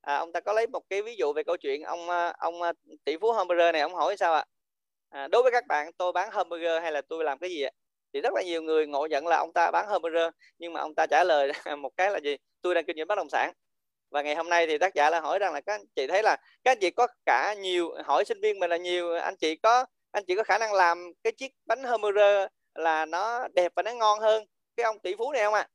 À, 0.00 0.16
ông 0.16 0.32
ta 0.32 0.40
có 0.40 0.52
lấy 0.52 0.66
một 0.66 0.82
cái 0.90 1.02
ví 1.02 1.16
dụ 1.16 1.32
về 1.32 1.42
câu 1.42 1.56
chuyện 1.56 1.82
ông 1.82 2.08
ờ, 2.10 2.32
ông 2.38 2.54
tỷ 3.04 3.16
phú 3.20 3.32
hamburger 3.32 3.72
này 3.72 3.82
ông 3.82 3.94
hỏi 3.94 4.16
sao 4.16 4.34
ạ? 4.34 4.44
À, 5.08 5.28
đối 5.28 5.42
với 5.42 5.52
các 5.52 5.66
bạn 5.66 5.92
tôi 5.98 6.12
bán 6.12 6.30
hamburger 6.32 6.82
hay 6.82 6.92
là 6.92 7.02
tôi 7.08 7.24
làm 7.24 7.38
cái 7.38 7.50
gì 7.50 7.62
ạ? 7.62 7.70
Thì 8.12 8.20
rất 8.20 8.32
là 8.34 8.42
nhiều 8.42 8.62
người 8.62 8.86
ngộ 8.86 9.06
nhận 9.06 9.26
là 9.26 9.36
ông 9.36 9.52
ta 9.52 9.70
bán 9.70 9.88
hamburger 9.88 10.28
nhưng 10.58 10.72
mà 10.72 10.80
ông 10.80 10.94
ta 10.94 11.06
trả 11.06 11.24
lời 11.24 11.52
một 11.78 11.90
cái 11.96 12.10
là 12.10 12.20
gì? 12.20 12.36
Tôi 12.62 12.74
đang 12.74 12.84
kinh 12.84 12.96
doanh 12.96 13.08
bất 13.08 13.14
động 13.14 13.28
sản. 13.30 13.52
Và 14.10 14.22
ngày 14.22 14.34
hôm 14.34 14.48
nay 14.48 14.66
thì 14.66 14.78
tác 14.78 14.94
giả 14.94 15.10
là 15.10 15.20
hỏi 15.20 15.38
rằng 15.38 15.52
là 15.54 15.60
các 15.60 15.74
anh 15.74 15.84
chị 15.96 16.06
thấy 16.06 16.22
là 16.22 16.36
các 16.64 16.70
anh 16.70 16.78
chị 16.80 16.90
có 16.90 17.06
cả 17.26 17.54
nhiều 17.58 17.90
hỏi 18.04 18.24
sinh 18.24 18.40
viên 18.40 18.58
mình 18.58 18.70
là 18.70 18.76
nhiều 18.76 19.14
anh 19.14 19.36
chị 19.36 19.56
có 19.56 19.86
anh 20.10 20.24
chị 20.24 20.36
có 20.36 20.42
khả 20.42 20.58
năng 20.58 20.72
làm 20.72 21.12
cái 21.24 21.32
chiếc 21.32 21.52
bánh 21.66 21.84
hamburger 21.84 22.46
là 22.74 23.06
nó 23.06 23.48
đẹp 23.48 23.72
và 23.76 23.82
nó 23.82 23.92
ngon 23.92 24.20
hơn 24.20 24.44
cái 24.76 24.84
ông 24.84 24.98
tỷ 24.98 25.14
phú 25.18 25.32
này 25.32 25.42
không 25.44 25.54
ạ? 25.54 25.60
À? 25.60 25.68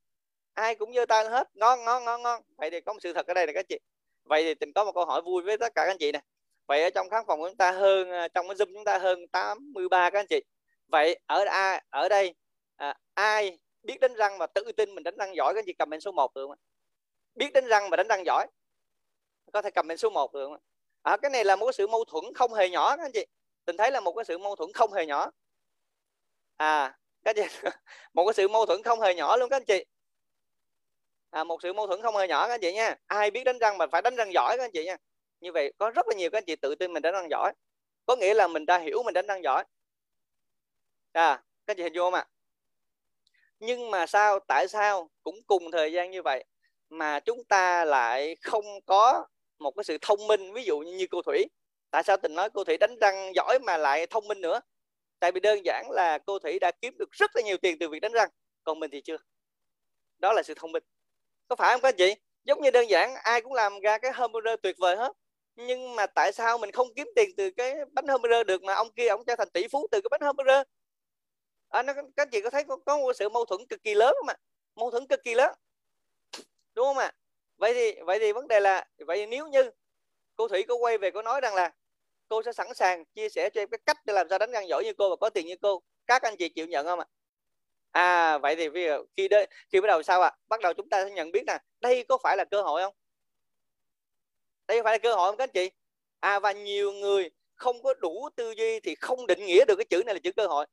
ai 0.55 0.75
cũng 0.75 0.93
giơ 0.93 1.05
tay 1.05 1.29
hết. 1.29 1.49
Ngon 1.53 1.83
ngon 1.83 2.05
ngon 2.05 2.21
ngon. 2.21 2.41
Vậy 2.57 2.71
thì 2.71 2.81
có 2.81 2.93
một 2.93 2.99
sự 3.03 3.13
thật 3.13 3.27
ở 3.27 3.33
đây 3.33 3.47
là 3.47 3.53
các 3.53 3.65
chị. 3.69 3.79
Vậy 4.23 4.43
thì 4.43 4.53
tình 4.53 4.73
có 4.73 4.85
một 4.85 4.91
câu 4.91 5.05
hỏi 5.05 5.21
vui 5.21 5.43
với 5.43 5.57
tất 5.57 5.75
cả 5.75 5.81
các 5.85 5.91
anh 5.91 5.97
chị 5.97 6.11
nè. 6.11 6.21
Vậy 6.67 6.83
ở 6.83 6.89
trong 6.89 7.09
khán 7.09 7.23
phòng 7.27 7.39
của 7.39 7.49
chúng 7.49 7.57
ta 7.57 7.71
hơn 7.71 8.11
à, 8.11 8.27
trong 8.27 8.47
cái 8.47 8.55
zoom 8.55 8.73
chúng 8.73 8.83
ta 8.83 8.97
hơn 8.97 9.27
83 9.27 10.09
các 10.09 10.19
anh 10.19 10.27
chị. 10.27 10.41
Vậy 10.87 11.19
ở 11.25 11.45
ai 11.45 11.83
ở 11.89 12.09
đây 12.09 12.35
à, 12.75 12.97
ai 13.13 13.59
biết 13.83 13.99
đánh 13.99 14.13
răng 14.13 14.37
và 14.37 14.47
tự 14.47 14.71
tin 14.77 14.95
mình 14.95 15.03
đánh 15.03 15.17
răng 15.17 15.35
giỏi? 15.35 15.53
Các 15.53 15.59
anh 15.59 15.65
chị 15.65 15.73
comment 15.73 16.01
số 16.01 16.11
1 16.11 16.33
được 16.35 16.47
không 16.47 16.57
biết 17.35 17.53
đánh 17.53 17.67
răng 17.67 17.89
và 17.89 17.97
đánh 17.97 18.07
răng 18.07 18.25
giỏi. 18.25 18.47
Có 19.53 19.61
thể 19.61 19.71
comment 19.71 19.99
số 19.99 20.09
1 20.09 20.33
được 20.33 20.47
không 20.47 20.57
à, 21.03 21.17
cái 21.17 21.31
này 21.31 21.45
là 21.45 21.55
một 21.55 21.65
cái 21.65 21.73
sự 21.73 21.87
mâu 21.87 22.03
thuẫn 22.05 22.33
không 22.35 22.53
hề 22.53 22.69
nhỏ 22.69 22.97
các 22.97 23.05
anh 23.05 23.11
chị 23.13 23.25
tình 23.65 23.77
thấy 23.77 23.91
là 23.91 23.99
một 23.99 24.13
cái 24.13 24.25
sự 24.25 24.37
mâu 24.37 24.55
thuẫn 24.55 24.73
không 24.73 24.93
hề 24.93 25.05
nhỏ. 25.05 25.31
À 26.57 26.97
các 27.23 27.35
chị 27.35 27.41
một 28.13 28.25
cái 28.25 28.33
sự 28.33 28.47
mâu 28.47 28.65
thuẫn 28.65 28.83
không 28.83 29.01
hề 29.01 29.13
nhỏ 29.15 29.37
luôn 29.37 29.49
các 29.49 29.57
anh 29.57 29.65
chị. 29.65 29.85
À, 31.29 31.43
một 31.43 31.61
sự 31.61 31.73
mâu 31.73 31.87
thuẫn 31.87 32.01
không 32.01 32.15
hề 32.17 32.27
nhỏ 32.27 32.47
các 32.47 32.53
anh 32.53 32.61
chị 32.61 32.73
nha. 32.73 32.95
Ai 33.07 33.31
biết 33.31 33.43
đánh 33.43 33.59
răng 33.59 33.77
mà 33.77 33.87
phải 33.91 34.01
đánh 34.01 34.15
răng 34.15 34.33
giỏi 34.33 34.57
các 34.57 34.63
anh 34.63 34.71
chị 34.73 34.85
nha. 34.85 34.97
Như 35.41 35.51
vậy 35.51 35.73
có 35.77 35.89
rất 35.89 36.07
là 36.07 36.15
nhiều 36.15 36.29
các 36.29 36.37
anh 36.37 36.45
chị 36.45 36.55
tự 36.55 36.75
tin 36.75 36.93
mình 36.93 37.01
đánh 37.01 37.13
răng 37.13 37.27
giỏi. 37.29 37.53
Có 38.05 38.15
nghĩa 38.15 38.33
là 38.33 38.47
mình 38.47 38.65
đã 38.65 38.77
hiểu 38.77 39.03
mình 39.03 39.13
đánh 39.13 39.27
răng 39.27 39.43
giỏi. 39.43 39.63
À 41.11 41.43
các 41.67 41.71
anh 41.71 41.77
chị 41.77 41.83
hình 41.83 41.93
dung 41.93 42.05
không 42.05 42.13
ạ? 42.13 42.25
Nhưng 43.59 43.91
mà 43.91 44.05
sao 44.05 44.39
tại 44.47 44.67
sao 44.67 45.09
cũng 45.23 45.35
cùng 45.47 45.71
thời 45.71 45.91
gian 45.91 46.11
như 46.11 46.21
vậy 46.21 46.45
mà 46.89 47.19
chúng 47.19 47.43
ta 47.43 47.85
lại 47.85 48.35
không 48.41 48.65
có 48.85 49.27
một 49.59 49.71
cái 49.71 49.83
sự 49.83 49.97
thông 50.01 50.27
minh 50.27 50.53
ví 50.53 50.63
dụ 50.63 50.79
như, 50.79 50.97
như 50.97 51.07
cô 51.11 51.21
thủy? 51.21 51.45
Tại 51.95 52.03
sao 52.03 52.17
tình 52.17 52.35
nói 52.35 52.49
cô 52.49 52.63
thủy 52.63 52.77
đánh 52.77 52.97
răng 53.01 53.31
giỏi 53.35 53.59
mà 53.59 53.77
lại 53.77 54.07
thông 54.07 54.27
minh 54.27 54.41
nữa? 54.41 54.61
Tại 55.19 55.31
vì 55.31 55.39
đơn 55.39 55.65
giản 55.65 55.91
là 55.91 56.17
cô 56.17 56.39
thủy 56.39 56.59
đã 56.59 56.71
kiếm 56.81 56.97
được 56.97 57.11
rất 57.11 57.35
là 57.35 57.41
nhiều 57.41 57.57
tiền 57.57 57.79
từ 57.79 57.89
việc 57.89 57.99
đánh 57.99 58.11
răng. 58.11 58.29
Còn 58.63 58.79
mình 58.79 58.91
thì 58.91 59.01
chưa. 59.01 59.17
Đó 60.17 60.33
là 60.33 60.43
sự 60.43 60.53
thông 60.53 60.71
minh. 60.71 60.83
Có 61.47 61.55
phải 61.55 61.73
không 61.73 61.81
các 61.81 61.87
anh 61.87 61.95
chị? 61.97 62.15
Giống 62.43 62.61
như 62.61 62.71
đơn 62.71 62.89
giản 62.89 63.15
ai 63.15 63.41
cũng 63.41 63.53
làm 63.53 63.79
ra 63.79 63.97
cái 63.97 64.11
hamburger 64.11 64.59
tuyệt 64.63 64.75
vời 64.79 64.95
hết. 64.95 65.13
Nhưng 65.55 65.95
mà 65.95 66.05
tại 66.05 66.31
sao 66.33 66.57
mình 66.57 66.71
không 66.71 66.93
kiếm 66.95 67.07
tiền 67.15 67.29
từ 67.37 67.49
cái 67.51 67.75
bánh 67.91 68.07
hamburger 68.07 68.47
được 68.47 68.63
mà 68.63 68.73
ông 68.73 68.91
kia 68.91 69.07
ông 69.07 69.25
trở 69.25 69.35
thành 69.35 69.49
tỷ 69.49 69.67
phú 69.67 69.87
từ 69.91 70.01
cái 70.01 70.09
bánh 70.11 70.21
hamburger 70.21 70.61
à, 71.69 71.83
nó, 71.83 71.93
các 71.93 72.05
anh 72.15 72.29
chị 72.29 72.41
có 72.41 72.49
thấy 72.49 72.63
có, 72.63 72.77
có 72.85 72.97
một 72.97 73.13
sự 73.13 73.29
mâu 73.29 73.45
thuẫn 73.45 73.67
cực 73.69 73.83
kỳ 73.83 73.95
lớn 73.95 74.13
không 74.17 74.27
ạ? 74.27 74.37
Mâu 74.75 74.91
thuẫn 74.91 75.07
cực 75.07 75.23
kỳ 75.23 75.33
lớn. 75.33 75.53
Đúng 76.73 76.85
không 76.85 76.97
ạ? 76.97 77.11
Vậy 77.57 77.73
thì 77.73 78.01
vậy 78.01 78.19
thì 78.19 78.31
vấn 78.31 78.47
đề 78.47 78.59
là 78.59 78.87
vậy 78.97 79.17
thì 79.17 79.25
nếu 79.25 79.47
như 79.47 79.71
cô 80.35 80.47
thủy 80.47 80.63
có 80.67 80.75
quay 80.75 80.97
về 80.97 81.11
có 81.11 81.21
nói 81.21 81.41
rằng 81.41 81.55
là 81.55 81.71
cô 82.27 82.43
sẽ 82.43 82.51
sẵn 82.51 82.73
sàng 82.73 83.05
chia 83.05 83.29
sẻ 83.29 83.49
cho 83.49 83.61
em 83.61 83.69
cái 83.69 83.79
cách 83.85 83.97
để 84.05 84.13
làm 84.13 84.29
sao 84.29 84.39
đánh 84.39 84.51
răng 84.51 84.67
giỏi 84.67 84.83
như 84.83 84.93
cô 84.97 85.09
và 85.09 85.15
có 85.15 85.29
tiền 85.29 85.45
như 85.45 85.55
cô. 85.61 85.81
Các 86.07 86.21
anh 86.21 86.35
chị 86.37 86.49
chịu 86.49 86.67
nhận 86.67 86.85
không 86.85 86.99
ạ? 86.99 87.05
À 87.91 88.37
vậy 88.37 88.55
thì 88.55 88.69
bây 88.69 88.83
giờ 88.83 89.03
khi 89.17 89.27
đến 89.27 89.49
khi 89.71 89.81
bắt 89.81 89.87
đầu 89.87 90.03
sao 90.03 90.21
ạ? 90.21 90.27
À? 90.27 90.37
bắt 90.47 90.61
đầu 90.61 90.73
chúng 90.73 90.89
ta 90.89 91.05
sẽ 91.05 91.11
nhận 91.11 91.31
biết 91.31 91.43
nè 91.47 91.57
đây 91.81 92.03
có 92.03 92.17
phải 92.23 92.37
là 92.37 92.45
cơ 92.45 92.61
hội 92.61 92.81
không? 92.81 92.93
Đây 94.67 94.79
có 94.79 94.83
phải 94.83 94.93
là 94.93 94.97
cơ 94.97 95.15
hội 95.15 95.31
không 95.31 95.37
các 95.37 95.43
anh 95.43 95.49
chị? 95.53 95.71
À 96.19 96.39
và 96.39 96.51
nhiều 96.51 96.91
người 96.91 97.29
không 97.55 97.83
có 97.83 97.93
đủ 97.93 98.29
tư 98.35 98.51
duy 98.51 98.79
thì 98.79 98.95
không 98.95 99.27
định 99.27 99.45
nghĩa 99.45 99.65
được 99.65 99.75
cái 99.75 99.85
chữ 99.85 100.03
này 100.05 100.15
là 100.15 100.19
chữ 100.23 100.31
cơ 100.31 100.47
hội. 100.47 100.65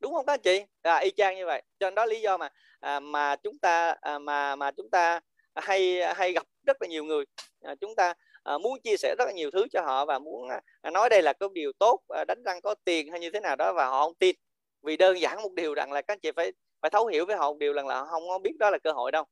Đúng 0.00 0.14
không 0.14 0.26
các 0.26 0.32
anh 0.32 0.40
chị? 0.40 0.64
À, 0.82 0.96
y 0.96 1.10
chang 1.10 1.36
như 1.36 1.46
vậy. 1.46 1.62
Cho 1.78 1.86
nên 1.86 1.94
đó 1.94 2.06
lý 2.06 2.20
do 2.20 2.36
mà 2.36 2.48
à, 2.80 3.00
mà 3.00 3.36
chúng 3.36 3.58
ta 3.58 3.96
à, 4.00 4.18
mà 4.18 4.56
mà 4.56 4.70
chúng 4.70 4.90
ta 4.90 5.20
hay 5.54 6.00
à, 6.00 6.14
hay 6.14 6.32
gặp 6.32 6.46
rất 6.66 6.82
là 6.82 6.88
nhiều 6.88 7.04
người. 7.04 7.24
À, 7.62 7.74
chúng 7.80 7.94
ta 7.94 8.14
à, 8.48 8.58
muốn 8.58 8.80
chia 8.80 8.96
sẻ 8.96 9.14
rất 9.18 9.24
là 9.24 9.32
nhiều 9.32 9.50
thứ 9.50 9.66
cho 9.72 9.82
họ 9.82 10.04
và 10.04 10.18
muốn 10.18 10.48
à, 10.82 10.90
nói 10.90 11.08
đây 11.08 11.22
là 11.22 11.32
cái 11.32 11.48
điều 11.52 11.72
tốt 11.78 12.00
à, 12.08 12.24
đánh 12.28 12.42
răng 12.44 12.60
có 12.60 12.74
tiền 12.84 13.10
hay 13.10 13.20
như 13.20 13.30
thế 13.30 13.40
nào 13.40 13.56
đó 13.56 13.72
và 13.72 13.86
họ 13.86 14.02
không 14.02 14.14
tin. 14.14 14.36
Vì 14.82 14.96
đơn 14.96 15.20
giản 15.20 15.42
một 15.42 15.52
điều 15.52 15.74
rằng 15.74 15.92
là 15.92 16.02
các 16.02 16.12
anh 16.12 16.20
chị 16.20 16.30
phải 16.36 16.52
phải 16.82 16.90
thấu 16.90 17.06
hiểu 17.06 17.26
với 17.26 17.36
họ 17.36 17.50
một 17.50 17.58
điều 17.58 17.72
rằng 17.72 17.86
là 17.86 17.94
họ 17.94 18.06
không 18.10 18.28
có 18.28 18.38
biết 18.38 18.56
đó 18.58 18.70
là 18.70 18.78
cơ 18.78 18.92
hội 18.92 19.12
đâu. 19.12 19.24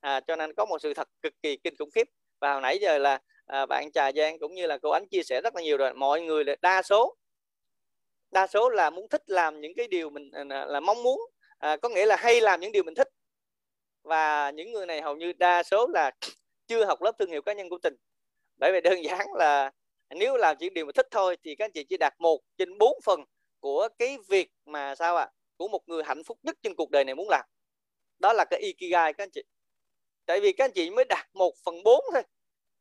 À, 0.00 0.20
cho 0.20 0.36
nên 0.36 0.54
có 0.54 0.64
một 0.64 0.78
sự 0.82 0.94
thật 0.94 1.08
cực 1.22 1.32
kỳ 1.42 1.56
kinh 1.56 1.74
khủng 1.78 1.90
khiếp. 1.90 2.08
Và 2.40 2.52
hồi 2.52 2.62
nãy 2.62 2.78
giờ 2.80 2.98
là 2.98 3.20
à, 3.46 3.66
bạn 3.66 3.92
trà 3.92 4.12
giang 4.12 4.38
cũng 4.38 4.54
như 4.54 4.66
là 4.66 4.78
cô 4.78 4.90
ánh 4.90 5.08
chia 5.08 5.22
sẻ 5.22 5.40
rất 5.40 5.56
là 5.56 5.62
nhiều 5.62 5.76
rồi. 5.76 5.94
Mọi 5.94 6.20
người 6.20 6.44
là 6.44 6.56
đa 6.60 6.82
số 6.82 7.16
đa 8.30 8.46
số 8.46 8.68
là 8.68 8.90
muốn 8.90 9.08
thích 9.08 9.22
làm 9.26 9.60
những 9.60 9.72
cái 9.76 9.88
điều 9.88 10.10
mình 10.10 10.30
à, 10.30 10.44
là 10.44 10.80
mong 10.80 11.02
muốn. 11.02 11.20
À, 11.58 11.76
có 11.76 11.88
nghĩa 11.88 12.06
là 12.06 12.16
hay 12.16 12.40
làm 12.40 12.60
những 12.60 12.72
điều 12.72 12.82
mình 12.82 12.94
thích. 12.94 13.08
Và 14.02 14.50
những 14.50 14.72
người 14.72 14.86
này 14.86 15.02
hầu 15.02 15.16
như 15.16 15.32
đa 15.32 15.62
số 15.62 15.86
là 15.94 16.10
chưa 16.66 16.84
học 16.84 17.02
lớp 17.02 17.12
thương 17.18 17.30
hiệu 17.30 17.42
cá 17.42 17.52
nhân 17.52 17.68
của 17.68 17.78
tình 17.82 17.96
bởi 18.56 18.72
vì 18.72 18.80
đơn 18.80 19.00
giản 19.04 19.26
là 19.34 19.70
nếu 20.10 20.36
làm 20.36 20.56
chỉ 20.60 20.70
điều 20.70 20.86
mà 20.86 20.92
thích 20.94 21.06
thôi 21.10 21.36
thì 21.44 21.54
các 21.54 21.64
anh 21.64 21.72
chị 21.72 21.84
chỉ 21.84 21.96
đạt 21.96 22.14
một 22.18 22.40
trên 22.58 22.78
bốn 22.78 22.98
phần 23.04 23.20
của 23.60 23.88
cái 23.98 24.18
việc 24.28 24.50
mà 24.64 24.94
sao 24.94 25.16
ạ 25.16 25.24
à? 25.24 25.32
của 25.56 25.68
một 25.68 25.88
người 25.88 26.02
hạnh 26.04 26.24
phúc 26.24 26.38
nhất 26.42 26.56
trên 26.62 26.74
cuộc 26.74 26.90
đời 26.90 27.04
này 27.04 27.14
muốn 27.14 27.28
làm. 27.28 27.44
Đó 28.18 28.32
là 28.32 28.44
cái 28.50 28.60
ikigai 28.60 29.12
các 29.12 29.24
anh 29.24 29.30
chị. 29.30 29.42
Tại 30.26 30.40
vì 30.40 30.52
các 30.52 30.64
anh 30.64 30.72
chị 30.74 30.90
mới 30.90 31.04
đạt 31.04 31.26
một 31.34 31.54
phần 31.64 31.82
bốn 31.84 32.04
thôi. 32.12 32.22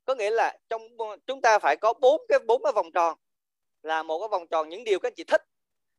Có 0.06 0.16
nghĩa 0.16 0.30
là 0.30 0.58
trong, 0.70 0.82
chúng 1.28 1.42
ta 1.42 1.60
phải 1.60 1.76
có 1.82 1.94
bốn 1.94 2.22
cái 2.30 2.40
bốn 2.48 2.64
cái 2.64 2.74
vòng 2.74 2.92
tròn. 2.92 3.18
Là 3.84 4.04
một 4.04 4.20
cái 4.20 4.28
vòng 4.28 4.48
tròn 4.48 4.70
những 4.70 4.84
điều 4.84 5.00
các 5.00 5.08
anh 5.08 5.14
chị 5.16 5.24
thích. 5.24 5.42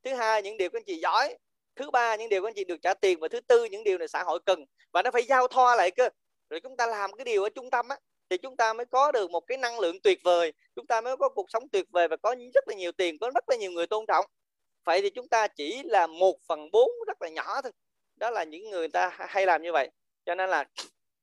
Thứ 0.04 0.14
hai, 0.14 0.42
những 0.42 0.56
điều 0.56 0.70
các 0.70 0.78
anh 0.78 0.84
chị 0.86 0.98
giỏi. 1.00 1.36
Thứ 1.76 1.90
ba, 1.90 2.16
những 2.16 2.28
điều 2.28 2.42
các 2.42 2.48
anh 2.48 2.54
chị 2.54 2.64
được 2.64 2.82
trả 2.82 2.94
tiền. 2.94 3.20
Và 3.20 3.28
thứ 3.28 3.40
tư, 3.40 3.64
những 3.64 3.84
điều 3.84 3.98
này 3.98 4.08
xã 4.08 4.22
hội 4.22 4.40
cần. 4.46 4.64
Và 4.92 5.02
nó 5.02 5.10
phải 5.10 5.22
giao 5.22 5.48
thoa 5.48 5.76
lại 5.76 5.90
cơ. 5.90 6.08
Rồi 6.50 6.60
chúng 6.60 6.76
ta 6.76 6.86
làm 6.86 7.12
cái 7.12 7.24
điều 7.24 7.42
ở 7.42 7.48
trung 7.50 7.70
tâm 7.70 7.88
á 7.88 7.96
thì 8.30 8.36
chúng 8.38 8.56
ta 8.56 8.72
mới 8.72 8.86
có 8.86 9.12
được 9.12 9.30
một 9.30 9.40
cái 9.40 9.58
năng 9.58 9.80
lượng 9.80 10.00
tuyệt 10.00 10.18
vời 10.24 10.52
chúng 10.76 10.86
ta 10.86 11.00
mới 11.00 11.16
có 11.16 11.28
cuộc 11.28 11.50
sống 11.50 11.68
tuyệt 11.68 11.86
vời 11.90 12.08
và 12.08 12.16
có 12.16 12.34
rất 12.54 12.68
là 12.68 12.74
nhiều 12.74 12.92
tiền 12.92 13.18
có 13.18 13.30
rất 13.34 13.48
là 13.48 13.56
nhiều 13.56 13.70
người 13.70 13.86
tôn 13.86 14.06
trọng. 14.06 14.24
Vậy 14.84 15.02
thì 15.02 15.10
chúng 15.10 15.28
ta 15.28 15.48
chỉ 15.48 15.82
là 15.82 16.06
một 16.06 16.38
phần 16.48 16.70
bốn 16.70 16.90
rất 17.06 17.22
là 17.22 17.28
nhỏ 17.28 17.62
thôi. 17.62 17.72
Đó 18.16 18.30
là 18.30 18.44
những 18.44 18.70
người 18.70 18.88
ta 18.88 19.16
hay 19.18 19.46
làm 19.46 19.62
như 19.62 19.72
vậy. 19.72 19.90
Cho 20.26 20.34
nên 20.34 20.50
là 20.50 20.64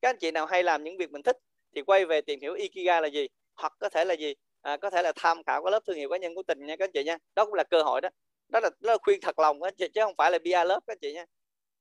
các 0.02 0.10
anh 0.10 0.18
chị 0.18 0.32
nào 0.32 0.46
hay 0.46 0.64
làm 0.64 0.84
những 0.84 0.98
việc 0.98 1.12
mình 1.12 1.24
thích 1.24 1.38
thì 1.76 1.82
quay 1.82 2.06
về 2.06 2.22
tìm 2.22 2.40
hiểu 2.42 2.54
ikiga 2.54 3.02
là 3.02 3.08
gì 3.08 3.28
hoặc 3.56 3.74
có 3.80 3.90
thể 3.90 4.06
là 4.06 4.14
gì 4.14 4.36
à, 4.62 4.78
có 4.78 4.90
thể 4.90 5.02
là 5.02 5.12
tham 5.16 5.44
khảo 5.44 5.64
cái 5.64 5.72
lớp 5.72 5.80
thương 5.88 5.98
hiệu 5.98 6.10
cá 6.10 6.18
nhân 6.18 6.36
của 6.36 6.44
tình 6.44 6.66
nha 6.66 6.76
các 6.76 6.86
anh 6.86 6.92
chị 6.92 7.04
nha. 7.04 7.18
Đó 7.36 7.46
cũng 7.46 7.54
là 7.54 7.64
cơ 7.64 7.84
hội 7.84 8.02
đó. 8.02 8.10
Đó 8.50 8.60
là, 8.60 8.70
đó 8.80 8.92
là 8.92 8.98
khuyên 9.02 9.20
thật 9.22 9.40
lòng 9.40 9.62
các 9.62 9.68
anh 9.68 9.76
chị 9.76 9.88
chứ 9.94 10.02
không 10.02 10.16
phải 10.18 10.32
là 10.32 10.40
bia 10.40 10.64
lớp 10.66 10.80
các 10.88 10.94
anh 10.94 11.00
chị 11.02 11.14
nha. 11.14 11.26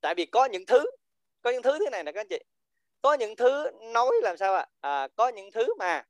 Tại 0.00 0.14
vì 0.14 0.26
có 0.26 0.44
những 0.44 0.66
thứ 0.66 0.84
có 1.42 1.50
những 1.50 1.62
thứ 1.62 1.78
thế 1.78 1.90
này 1.90 2.04
nè 2.04 2.12
các 2.12 2.20
anh 2.20 2.28
chị 2.30 2.38
có 3.02 3.14
những 3.14 3.36
thứ 3.36 3.70
nói 3.80 4.12
làm 4.22 4.36
sao 4.36 4.54
ạ? 4.54 4.66
À? 4.80 5.02
à, 5.02 5.08
có 5.16 5.28
những 5.28 5.50
thứ 5.50 5.74
mà 5.78 6.06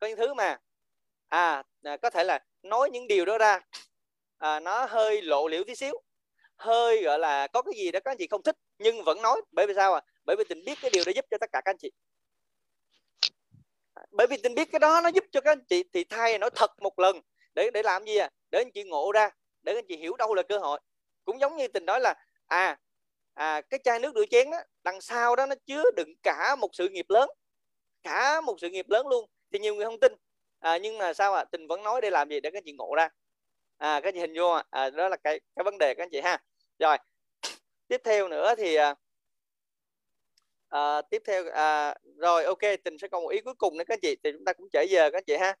có 0.00 0.06
những 0.06 0.16
thứ 0.16 0.34
mà 0.34 0.58
à, 1.28 1.62
à 1.82 1.96
có 1.96 2.10
thể 2.10 2.24
là 2.24 2.44
nói 2.62 2.90
những 2.90 3.06
điều 3.08 3.24
đó 3.24 3.38
ra. 3.38 3.60
À, 4.38 4.60
nó 4.60 4.84
hơi 4.84 5.22
lộ 5.22 5.48
liễu 5.48 5.64
tí 5.64 5.74
xíu. 5.74 5.94
Hơi 6.56 7.02
gọi 7.02 7.18
là 7.18 7.46
có 7.46 7.62
cái 7.62 7.74
gì 7.76 7.90
đó 7.90 8.00
các 8.04 8.10
anh 8.10 8.16
chị 8.18 8.26
không 8.26 8.42
thích 8.42 8.56
nhưng 8.78 9.04
vẫn 9.04 9.22
nói. 9.22 9.42
Bởi 9.50 9.66
vì 9.66 9.74
sao 9.74 9.94
à 9.94 10.00
bởi 10.24 10.36
vì 10.36 10.44
tình 10.48 10.64
biết 10.64 10.78
cái 10.80 10.90
điều 10.94 11.04
đó 11.06 11.12
giúp 11.14 11.24
cho 11.30 11.38
tất 11.40 11.50
cả 11.52 11.60
các 11.64 11.70
anh 11.70 11.78
chị. 11.78 11.90
Bởi 14.10 14.26
vì 14.26 14.36
tình 14.36 14.54
biết 14.54 14.68
cái 14.72 14.78
đó 14.78 15.00
nó 15.00 15.08
giúp 15.08 15.24
cho 15.32 15.40
các 15.40 15.50
anh 15.52 15.64
chị 15.64 15.84
thì 15.92 16.04
thay 16.04 16.38
nói 16.38 16.50
thật 16.54 16.70
một 16.82 16.98
lần. 16.98 17.20
Để 17.54 17.70
để 17.74 17.82
làm 17.82 18.04
gì 18.04 18.16
à 18.16 18.30
để 18.50 18.58
anh 18.58 18.70
chị 18.70 18.84
ngộ 18.84 19.12
ra. 19.12 19.30
Để 19.62 19.74
anh 19.74 19.86
chị 19.88 19.96
hiểu 19.96 20.16
đâu 20.16 20.34
là 20.34 20.42
cơ 20.42 20.58
hội. 20.58 20.80
Cũng 21.24 21.40
giống 21.40 21.56
như 21.56 21.68
tình 21.68 21.86
nói 21.86 22.00
là 22.00 22.14
à 22.46 22.78
à 23.34 23.60
cái 23.60 23.80
chai 23.84 23.98
nước 23.98 24.12
rửa 24.14 24.24
chén 24.30 24.50
đó 24.50 24.58
đằng 24.82 25.00
sau 25.00 25.36
đó 25.36 25.46
nó 25.46 25.54
chứa 25.66 25.84
đựng 25.96 26.14
cả 26.22 26.56
một 26.56 26.68
sự 26.72 26.88
nghiệp 26.88 27.06
lớn 27.08 27.30
cả 28.02 28.40
một 28.40 28.56
sự 28.60 28.70
nghiệp 28.70 28.86
lớn 28.88 29.06
luôn. 29.08 29.26
Thì 29.52 29.58
nhiều 29.58 29.74
người 29.74 29.84
không 29.84 30.00
tin. 30.00 30.12
À, 30.58 30.76
nhưng 30.76 30.98
mà 30.98 31.14
sao 31.14 31.34
ạ? 31.34 31.40
À? 31.40 31.44
tình 31.44 31.66
vẫn 31.66 31.82
nói 31.82 32.00
để 32.00 32.10
làm 32.10 32.28
gì? 32.28 32.40
Để 32.40 32.50
các 32.50 32.62
chị 32.66 32.72
ngộ 32.72 32.94
ra. 32.96 33.08
À 33.78 34.00
các 34.00 34.14
chị 34.14 34.20
hình 34.20 34.32
vô 34.36 34.60
à, 34.70 34.90
đó 34.90 35.08
là 35.08 35.16
cái 35.16 35.40
cái 35.56 35.64
vấn 35.64 35.78
đề 35.78 35.94
các 35.94 36.02
anh 36.02 36.10
chị 36.12 36.20
ha. 36.20 36.42
Rồi 36.78 36.96
tiếp 37.88 38.00
theo 38.04 38.28
nữa 38.28 38.54
thì 38.58 38.74
à, 38.74 38.94
à, 40.68 41.02
tiếp 41.02 41.22
theo 41.26 41.44
à, 41.50 41.94
rồi 42.16 42.44
ok 42.44 42.60
tình 42.84 42.98
sẽ 42.98 43.08
còn 43.08 43.22
một 43.22 43.28
ý 43.28 43.40
cuối 43.40 43.54
cùng 43.54 43.76
nữa 43.78 43.84
các 43.86 43.94
anh 43.94 44.00
chị. 44.02 44.16
Thì 44.24 44.32
chúng 44.32 44.44
ta 44.44 44.52
cũng 44.52 44.68
trễ 44.72 44.84
giờ 44.84 45.10
các 45.10 45.18
anh 45.18 45.24
chị 45.26 45.36
ha. 45.36 45.56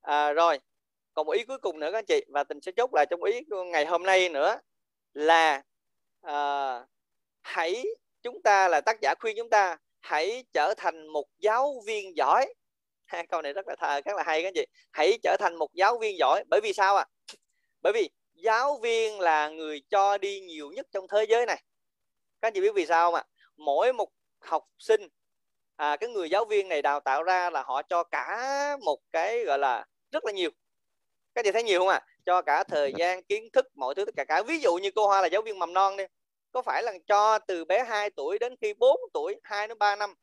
À, 0.00 0.32
rồi 0.32 0.58
còn 1.14 1.26
một 1.26 1.32
ý 1.32 1.44
cuối 1.44 1.58
cùng 1.58 1.78
nữa 1.80 1.88
các 1.92 1.98
anh 1.98 2.06
chị. 2.06 2.24
Và 2.28 2.44
tình 2.44 2.60
sẽ 2.60 2.72
chốt 2.76 2.90
lại 2.94 3.06
trong 3.10 3.22
ý 3.24 3.40
ngày 3.72 3.86
hôm 3.86 4.02
nay 4.02 4.28
nữa 4.28 4.56
là 5.14 5.62
à, 6.22 6.86
hãy 7.44 7.84
chúng 8.22 8.42
ta 8.42 8.68
là 8.68 8.80
tác 8.80 9.00
giả 9.00 9.14
khuyên 9.20 9.36
chúng 9.36 9.50
ta 9.50 9.76
hãy 10.00 10.44
trở 10.52 10.74
thành 10.76 11.06
một 11.06 11.26
giáo 11.38 11.82
viên 11.86 12.16
giỏi. 12.16 12.54
Ha, 13.06 13.22
câu 13.28 13.42
này 13.42 13.52
rất 13.52 13.68
là 13.68 13.76
thờ 13.76 14.00
rất 14.04 14.16
là 14.16 14.22
hay 14.22 14.42
các 14.42 14.48
anh 14.48 14.54
chị. 14.54 14.66
Hãy 14.92 15.18
trở 15.22 15.36
thành 15.40 15.56
một 15.56 15.68
giáo 15.74 15.98
viên 15.98 16.18
giỏi. 16.18 16.44
Bởi 16.50 16.60
vì 16.60 16.72
sao 16.72 16.96
ạ? 16.96 17.04
À? 17.04 17.34
bởi 17.82 17.92
vì 17.92 18.10
giáo 18.34 18.78
viên 18.82 19.20
là 19.20 19.48
người 19.48 19.82
cho 19.90 20.18
đi 20.18 20.40
nhiều 20.40 20.70
nhất 20.70 20.86
trong 20.92 21.06
thế 21.08 21.26
giới 21.28 21.46
này. 21.46 21.62
Các 22.40 22.48
anh 22.48 22.54
chị 22.54 22.60
biết 22.60 22.74
vì 22.74 22.86
sao 22.86 23.06
không 23.06 23.14
ạ? 23.14 23.24
Mỗi 23.56 23.92
một 23.92 24.08
học 24.40 24.64
sinh 24.78 25.08
à, 25.76 25.96
cái 25.96 26.10
người 26.10 26.30
giáo 26.30 26.44
viên 26.44 26.68
này 26.68 26.82
đào 26.82 27.00
tạo 27.00 27.22
ra 27.22 27.50
là 27.50 27.62
họ 27.62 27.82
cho 27.82 28.04
cả 28.04 28.76
một 28.84 28.98
cái 29.12 29.44
gọi 29.44 29.58
là 29.58 29.86
rất 30.10 30.24
là 30.24 30.32
nhiều. 30.32 30.50
Các 31.34 31.44
chị 31.44 31.52
thấy 31.52 31.62
nhiều 31.62 31.80
không 31.80 31.88
ạ? 31.88 32.00
À? 32.06 32.06
cho 32.26 32.42
cả 32.42 32.64
thời 32.64 32.92
gian 32.96 33.22
kiến 33.22 33.50
thức 33.52 33.66
mọi 33.74 33.94
thứ 33.94 34.04
tất 34.04 34.14
cả 34.16 34.24
cả. 34.24 34.42
Ví 34.42 34.58
dụ 34.58 34.74
như 34.74 34.90
cô 34.94 35.06
hoa 35.06 35.22
là 35.22 35.26
giáo 35.26 35.42
viên 35.42 35.58
mầm 35.58 35.72
non 35.72 35.96
đi 35.96 36.04
có 36.54 36.62
phải 36.62 36.82
là 36.82 36.92
cho 37.06 37.38
từ 37.38 37.64
bé 37.64 37.84
2 37.84 38.10
tuổi 38.10 38.38
đến 38.38 38.54
khi 38.60 38.74
4 38.74 39.00
tuổi 39.14 39.40
2 39.42 39.68
đến 39.68 39.78
3 39.78 39.96
năm? 39.96 40.14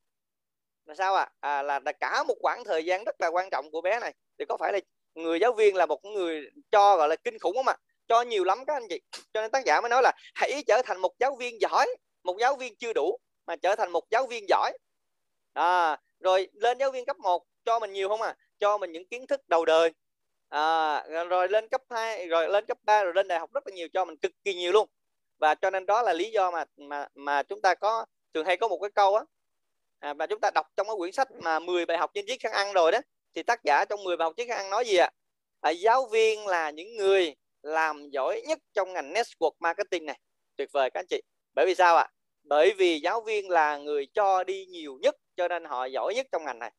Là 0.86 0.96
sao 0.96 1.16
ạ? 1.16 1.30
À? 1.40 1.58
à, 1.58 1.62
là, 1.62 1.80
là 1.86 1.92
cả 1.92 2.24
một 2.24 2.36
khoảng 2.42 2.64
thời 2.64 2.86
gian 2.86 3.04
rất 3.04 3.22
là 3.22 3.28
quan 3.28 3.50
trọng 3.50 3.72
của 3.72 3.82
bé 3.82 4.00
này. 4.00 4.14
Thì 4.40 4.46
có 4.50 4.58
phải 4.58 4.74
là 4.74 4.80
người 5.16 5.40
giáo 5.40 5.54
viên 5.54 5.76
là 5.76 5.86
một 5.86 6.06
người 6.06 6.50
cho 6.72 6.98
gọi 6.98 7.08
là 7.08 7.16
kinh 7.16 7.40
khủng 7.40 7.56
không 7.56 7.68
ạ? 7.68 7.78
À? 7.78 7.82
cho 8.08 8.22
nhiều 8.22 8.44
lắm 8.44 8.66
các 8.66 8.74
anh 8.74 8.88
chị. 8.90 9.02
Cho 9.34 9.42
nên 9.42 9.52
tác 9.52 9.66
giả 9.66 9.82
mới 9.82 9.90
nói 9.90 10.02
là 10.04 10.12
hãy 10.36 10.64
trở 10.68 10.82
thành 10.86 10.98
một 11.02 11.14
giáo 11.20 11.36
viên 11.36 11.62
giỏi 11.62 11.88
một 12.24 12.38
giáo 12.40 12.56
viên 12.56 12.76
chưa 12.76 12.94
đủ 12.94 13.18
mà 13.46 13.56
trở 13.56 13.76
thành 13.76 13.92
một 13.92 14.04
giáo 14.12 14.28
viên 14.28 14.46
giỏi. 14.50 14.78
À, 15.54 15.98
rồi 16.20 16.48
lên 16.54 16.78
giáo 16.78 16.92
viên 16.92 17.06
cấp 17.06 17.18
1 17.20 17.44
cho 17.66 17.80
mình 17.80 17.94
nhiều 17.94 18.10
không 18.10 18.22
à 18.22 18.36
cho 18.60 18.78
mình 18.78 18.92
những 18.92 19.08
kiến 19.08 19.28
thức 19.28 19.42
đầu 19.48 19.66
đời. 19.66 19.92
À, 20.50 21.04
rồi 21.30 21.50
lên 21.50 21.68
cấp 21.68 21.82
2 21.90 22.28
rồi 22.28 22.50
lên 22.50 22.66
cấp 22.66 22.78
3 22.84 23.04
rồi 23.04 23.14
lên 23.14 23.28
đại 23.28 23.40
học 23.40 23.54
rất 23.54 23.68
là 23.68 23.74
nhiều 23.76 23.88
cho 23.94 24.06
mình 24.06 24.18
cực 24.18 24.32
kỳ 24.44 24.54
nhiều 24.54 24.72
luôn 24.72 24.90
và 25.42 25.56
cho 25.56 25.70
nên 25.70 25.86
đó 25.86 26.02
là 26.02 26.14
lý 26.14 26.32
do 26.32 26.52
mà 26.52 26.66
mà 26.78 27.08
mà 27.16 27.44
chúng 27.44 27.62
ta 27.62 27.76
có 27.76 28.06
thường 28.34 28.46
hay 28.46 28.58
có 28.58 28.68
một 28.68 28.80
cái 28.82 28.90
câu 28.96 29.16
á 29.16 29.24
à, 30.00 30.14
và 30.14 30.28
chúng 30.28 30.40
ta 30.40 30.52
đọc 30.56 30.68
trong 30.78 30.88
cái 30.88 30.96
quyển 30.98 31.12
sách 31.12 31.28
mà 31.32 31.60
10 31.60 31.86
bài 31.86 31.98
học 31.98 32.12
trên 32.14 32.26
chiếc 32.28 32.42
khăn 32.42 32.52
ăn 32.52 32.74
rồi 32.74 32.92
đó 32.92 33.00
thì 33.36 33.44
tác 33.44 33.64
giả 33.64 33.86
trong 33.86 34.04
10 34.04 34.18
bài 34.18 34.26
học 34.26 34.34
chiếc 34.38 34.48
khăn 34.48 34.58
ăn 34.58 34.70
nói 34.70 34.86
gì 34.86 34.96
ạ 34.98 35.10
à? 35.62 35.70
à, 35.70 35.70
giáo 35.70 36.08
viên 36.12 36.48
là 36.48 36.70
những 36.70 36.96
người 36.98 37.36
làm 37.62 38.10
giỏi 38.10 38.42
nhất 38.48 38.60
trong 38.74 38.94
ngành 38.94 39.14
network 39.14 39.52
marketing 39.60 40.06
này 40.06 40.20
tuyệt 40.56 40.70
vời 40.72 40.90
các 40.90 41.00
anh 41.00 41.08
chị 41.10 41.22
bởi 41.54 41.66
vì 41.66 41.76
sao 41.76 41.96
ạ 41.96 42.04
à? 42.04 42.12
bởi 42.44 42.74
vì 42.78 43.00
giáo 43.00 43.22
viên 43.22 43.50
là 43.50 43.78
người 43.78 44.08
cho 44.14 44.44
đi 44.44 44.66
nhiều 44.66 44.98
nhất 45.02 45.16
cho 45.36 45.48
nên 45.48 45.66
họ 45.66 45.86
giỏi 45.86 46.16
nhất 46.16 46.28
trong 46.32 46.46
ngành 46.46 46.60
này 46.60 46.72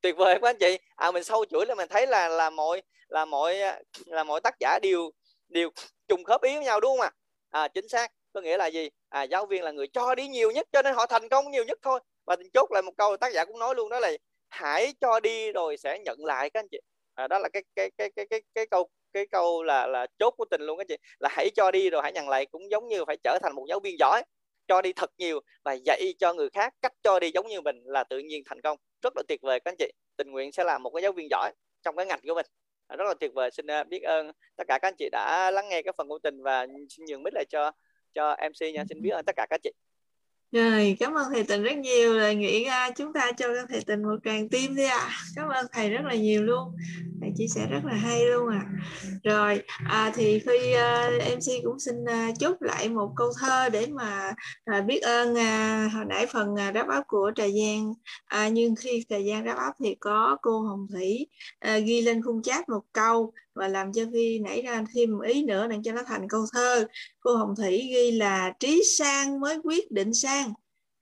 tuyệt 0.00 0.16
vời 0.16 0.38
các 0.42 0.48
anh 0.48 0.58
chị 0.60 0.78
à 0.96 1.10
mình 1.10 1.24
sâu 1.24 1.44
chuỗi 1.44 1.66
là 1.66 1.74
mình 1.74 1.88
thấy 1.88 2.06
là 2.06 2.28
là 2.28 2.50
mọi 2.50 2.82
là 3.08 3.24
mọi 3.24 3.60
à, 3.60 3.80
là 4.06 4.24
mọi 4.24 4.40
tác 4.40 4.54
giả 4.60 4.78
đều 4.82 5.10
đều 5.48 5.70
trùng 6.08 6.24
khớp 6.24 6.42
ý 6.42 6.54
với 6.54 6.64
nhau 6.64 6.80
đúng 6.80 6.90
không 6.90 7.00
ạ 7.00 7.10
à? 7.14 7.23
À 7.54 7.68
chính 7.68 7.88
xác. 7.88 8.12
Có 8.32 8.40
nghĩa 8.40 8.56
là 8.56 8.66
gì? 8.66 8.88
À 9.08 9.22
giáo 9.22 9.46
viên 9.46 9.62
là 9.62 9.70
người 9.70 9.86
cho 9.92 10.14
đi 10.14 10.28
nhiều 10.28 10.50
nhất 10.50 10.66
cho 10.72 10.82
nên 10.82 10.94
họ 10.94 11.06
thành 11.06 11.28
công 11.28 11.50
nhiều 11.50 11.64
nhất 11.64 11.78
thôi. 11.82 12.00
Và 12.26 12.36
chốt 12.54 12.72
lại 12.72 12.82
một 12.82 12.92
câu 12.98 13.16
tác 13.16 13.32
giả 13.32 13.44
cũng 13.44 13.58
nói 13.58 13.74
luôn 13.74 13.88
đó 13.88 14.00
là 14.00 14.12
hãy 14.48 14.92
cho 15.00 15.20
đi 15.20 15.52
rồi 15.52 15.76
sẽ 15.76 15.98
nhận 16.04 16.24
lại 16.24 16.50
các 16.50 16.60
anh 16.60 16.66
chị. 16.70 16.78
À, 17.14 17.28
đó 17.28 17.38
là 17.38 17.48
cái 17.52 17.62
cái 17.76 17.90
cái 17.98 18.10
cái 18.16 18.26
cái 18.30 18.42
cái 18.54 18.66
câu 18.66 18.88
cái 19.12 19.26
câu 19.26 19.62
là 19.62 19.86
là 19.86 20.06
chốt 20.18 20.30
của 20.36 20.44
tình 20.50 20.60
luôn 20.62 20.78
các 20.78 20.86
chị. 20.88 20.96
Là 21.18 21.28
hãy 21.32 21.50
cho 21.56 21.70
đi 21.70 21.90
rồi 21.90 22.02
hãy 22.02 22.12
nhận 22.12 22.28
lại 22.28 22.46
cũng 22.46 22.70
giống 22.70 22.88
như 22.88 23.04
phải 23.04 23.16
trở 23.24 23.38
thành 23.42 23.54
một 23.54 23.64
giáo 23.68 23.80
viên 23.80 23.96
giỏi. 23.98 24.22
Cho 24.68 24.82
đi 24.82 24.92
thật 24.92 25.10
nhiều 25.18 25.40
và 25.64 25.72
dạy 25.72 26.14
cho 26.18 26.34
người 26.34 26.48
khác 26.50 26.72
cách 26.82 26.92
cho 27.02 27.20
đi 27.20 27.30
giống 27.34 27.48
như 27.48 27.60
mình 27.60 27.76
là 27.84 28.04
tự 28.04 28.18
nhiên 28.18 28.42
thành 28.46 28.60
công. 28.60 28.78
Rất 29.02 29.12
là 29.16 29.22
tuyệt 29.28 29.40
vời 29.42 29.60
các 29.60 29.70
anh 29.70 29.76
chị. 29.78 29.90
Tình 30.16 30.30
nguyện 30.30 30.52
sẽ 30.52 30.64
là 30.64 30.78
một 30.78 30.90
cái 30.90 31.02
giáo 31.02 31.12
viên 31.12 31.28
giỏi 31.30 31.52
trong 31.84 31.96
cái 31.96 32.06
ngành 32.06 32.20
của 32.28 32.34
mình 32.34 32.46
rất 32.88 33.04
là 33.04 33.14
tuyệt 33.20 33.30
vời. 33.34 33.50
Xin 33.50 33.66
ờ, 33.66 33.84
biết 33.84 34.02
ơn 34.02 34.30
tất 34.56 34.64
cả 34.68 34.78
các 34.82 34.88
anh 34.88 34.94
chị 34.98 35.08
đã 35.12 35.50
lắng 35.50 35.68
nghe 35.68 35.82
cái 35.82 35.92
phần 35.98 36.08
của 36.08 36.18
tình 36.18 36.42
và 36.42 36.66
xin 36.88 37.06
nhường 37.06 37.22
mic 37.22 37.34
lại 37.34 37.44
cho 37.48 37.72
cho 38.14 38.36
mc 38.50 38.74
nha. 38.74 38.84
Xin 38.88 39.02
biết 39.02 39.10
ơn 39.10 39.24
tất 39.24 39.36
cả 39.36 39.46
các 39.50 39.60
chị 39.62 39.70
rồi, 40.54 40.96
cảm 41.00 41.14
ơn 41.14 41.26
thầy 41.32 41.44
Tình 41.44 41.62
rất 41.62 41.76
nhiều. 41.78 42.18
Rồi 42.18 42.34
nghĩ 42.34 42.64
ra 42.64 42.90
chúng 42.90 43.12
ta 43.12 43.32
cho 43.32 43.46
thầy 43.68 43.80
Tình 43.86 44.02
một 44.02 44.16
tràng 44.24 44.48
tim 44.48 44.74
đi 44.74 44.84
ạ. 44.84 44.98
À. 44.98 45.10
Cảm 45.36 45.48
ơn 45.48 45.66
thầy 45.72 45.90
rất 45.90 46.00
là 46.04 46.14
nhiều 46.14 46.44
luôn. 46.44 46.76
Thầy 47.20 47.30
chia 47.36 47.46
sẻ 47.48 47.66
rất 47.70 47.80
là 47.84 47.94
hay 47.94 48.26
luôn 48.26 48.48
à. 48.48 48.62
Rồi, 49.24 49.62
à, 49.88 50.12
thì 50.14 50.38
khi 50.38 50.74
uh, 50.74 51.36
MC 51.36 51.64
cũng 51.64 51.78
xin 51.78 52.04
à, 52.04 52.28
uh, 52.28 52.38
chúc 52.40 52.62
lại 52.62 52.88
một 52.88 53.12
câu 53.16 53.32
thơ 53.40 53.68
để 53.68 53.86
mà 53.86 54.32
uh, 54.78 54.84
biết 54.84 55.00
ơn 55.02 55.32
uh, 55.32 55.92
hồi 55.92 56.04
nãy 56.08 56.26
phần 56.26 56.52
uh, 56.52 56.74
đáp 56.74 56.88
áp 56.88 57.02
của 57.06 57.32
Trà 57.36 57.44
Giang. 57.48 57.94
À, 58.26 58.48
nhưng 58.48 58.74
khi 58.76 59.04
Trà 59.08 59.16
Giang 59.28 59.44
đáp 59.44 59.56
áp 59.56 59.72
thì 59.84 59.96
có 60.00 60.36
cô 60.42 60.60
Hồng 60.60 60.86
Thủy 60.92 61.26
uh, 61.68 61.84
ghi 61.84 62.02
lên 62.02 62.22
khung 62.22 62.42
chat 62.42 62.68
một 62.68 62.82
câu 62.92 63.32
và 63.54 63.68
làm 63.68 63.92
cho 63.92 64.04
Vi 64.12 64.38
nảy 64.38 64.62
ra 64.62 64.84
thêm 64.94 65.12
một 65.12 65.24
ý 65.24 65.44
nữa 65.44 65.66
để 65.66 65.76
cho 65.84 65.92
nó 65.92 66.02
thành 66.06 66.28
câu 66.28 66.46
thơ. 66.52 66.86
Cô 67.20 67.36
Hồng 67.36 67.54
Thủy 67.56 67.88
ghi 67.92 68.10
là, 68.10 68.52
trí 68.60 68.82
sang 68.98 69.40
mới 69.40 69.58
quyết 69.64 69.90
định 69.90 70.14
sang. 70.14 70.52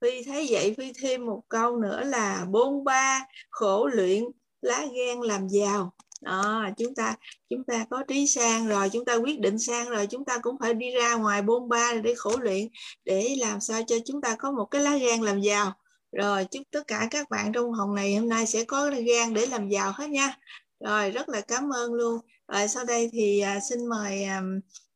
Phi 0.01 0.23
thấy 0.23 0.47
vậy 0.49 0.75
Phi 0.77 0.93
thêm 1.01 1.25
một 1.25 1.41
câu 1.49 1.77
nữa 1.77 2.03
là, 2.03 2.45
bôn 2.49 2.83
ba, 2.83 3.25
khổ 3.49 3.89
luyện, 3.93 4.23
lá 4.61 4.85
gan 4.95 5.19
làm 5.19 5.47
giàu. 5.47 5.93
Đó, 6.21 6.69
chúng 6.77 6.95
ta 6.95 7.15
chúng 7.49 7.63
ta 7.63 7.85
có 7.89 8.03
trí 8.07 8.27
sang 8.27 8.67
rồi, 8.67 8.89
chúng 8.89 9.05
ta 9.05 9.15
quyết 9.15 9.39
định 9.39 9.59
sang 9.59 9.89
rồi, 9.89 10.07
chúng 10.07 10.25
ta 10.25 10.37
cũng 10.37 10.55
phải 10.59 10.73
đi 10.73 10.91
ra 10.91 11.15
ngoài 11.15 11.41
bôn 11.41 11.69
ba 11.69 11.93
để 12.03 12.13
khổ 12.17 12.37
luyện, 12.41 12.67
để 13.05 13.35
làm 13.39 13.59
sao 13.59 13.81
cho 13.87 13.95
chúng 14.05 14.21
ta 14.21 14.35
có 14.35 14.51
một 14.51 14.65
cái 14.65 14.81
lá 14.81 14.97
gan 14.97 15.21
làm 15.21 15.41
giàu. 15.41 15.73
Rồi, 16.11 16.45
chúc 16.51 16.63
tất 16.71 16.87
cả 16.87 17.07
các 17.11 17.29
bạn 17.29 17.51
trong 17.53 17.71
phòng 17.77 17.95
này 17.95 18.15
hôm 18.15 18.29
nay 18.29 18.45
sẽ 18.45 18.63
có 18.63 18.89
gan 18.89 19.33
để 19.33 19.45
làm 19.45 19.69
giàu 19.69 19.91
hết 19.95 20.09
nha. 20.09 20.37
Rồi, 20.85 21.11
rất 21.11 21.29
là 21.29 21.41
cảm 21.41 21.69
ơn 21.73 21.93
luôn 21.93 22.19
rồi 22.47 22.67
sau 22.67 22.83
đây 22.85 23.09
thì 23.13 23.39
à, 23.39 23.59
xin 23.59 23.85
mời 23.85 24.23
à, 24.23 24.41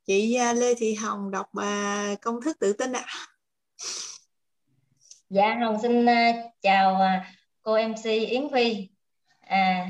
chị 0.05 0.35
à, 0.35 0.53
Lê 0.53 0.73
Thị 0.77 0.93
Hồng 0.93 1.31
đọc 1.31 1.47
công 2.21 2.41
thức 2.41 2.57
tự 2.59 2.73
tin 2.73 2.91
ạ. 2.91 3.03
À. 3.05 3.25
Dạ 5.29 5.55
Hồng 5.61 5.77
xin 5.81 6.05
chào 6.61 7.01
cô 7.61 7.77
MC 7.87 8.03
Yến 8.03 8.49
Phi. 8.53 8.87
À, 9.39 9.89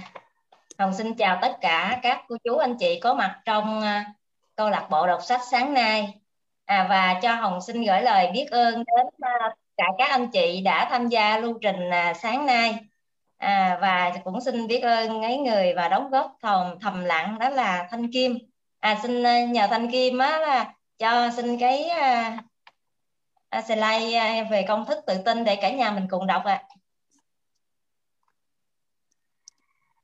Hồng 0.77 0.93
xin 0.93 1.15
chào 1.15 1.39
tất 1.41 1.57
cả 1.61 1.99
các 2.03 2.21
cô 2.27 2.37
chú 2.43 2.57
anh 2.57 2.77
chị 2.79 2.99
có 2.99 3.13
mặt 3.13 3.41
trong 3.45 3.81
câu 4.55 4.69
lạc 4.69 4.87
bộ 4.89 5.07
đọc 5.07 5.23
sách 5.23 5.41
sáng 5.51 5.73
nay. 5.73 6.21
À, 6.65 6.87
và 6.89 7.19
cho 7.21 7.35
Hồng 7.35 7.61
xin 7.61 7.83
gửi 7.83 8.01
lời 8.01 8.29
biết 8.33 8.47
ơn 8.51 8.75
đến 8.75 9.05
cả 9.77 9.85
các 9.97 10.09
anh 10.09 10.31
chị 10.31 10.61
đã 10.61 10.87
tham 10.89 11.07
gia 11.07 11.37
lưu 11.37 11.59
trình 11.61 11.89
sáng 12.21 12.45
nay. 12.45 12.79
À, 13.37 13.77
và 13.81 14.11
cũng 14.23 14.41
xin 14.41 14.67
biết 14.67 14.79
ơn 14.79 15.21
mấy 15.21 15.37
người 15.37 15.73
và 15.75 15.87
đóng 15.87 16.09
góp 16.09 16.37
thầm 16.41 16.79
thầm 16.81 17.05
lặng 17.05 17.39
đó 17.39 17.49
là 17.49 17.87
Thanh 17.91 18.11
Kim. 18.11 18.37
À, 18.79 18.99
xin 19.03 19.23
ờ, 19.23 19.31
nhờ 19.49 19.67
Thanh 19.69 19.91
Kim 19.91 20.17
á, 20.17 20.39
là 20.39 20.73
cho 20.97 21.29
xin 21.35 21.59
cái 21.59 21.83
à, 21.83 22.37
à 23.49 23.61
slide 23.61 24.13
à, 24.13 24.43
về 24.51 24.65
công 24.67 24.85
thức 24.85 24.97
tự 25.07 25.17
tin 25.25 25.43
để 25.43 25.55
cả 25.55 25.71
nhà 25.71 25.91
mình 25.91 26.07
cùng 26.09 26.27
đọc 26.27 26.43
ạ. 26.45 26.63
À. 26.67 26.77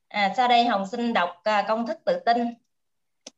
À, 0.07 0.33
sau 0.37 0.47
đây 0.47 0.65
Hồng 0.65 0.87
xin 0.87 1.13
đọc 1.13 1.41
à, 1.43 1.65
công 1.67 1.87
thức 1.87 1.97
tự 2.05 2.19
tin. 2.25 2.53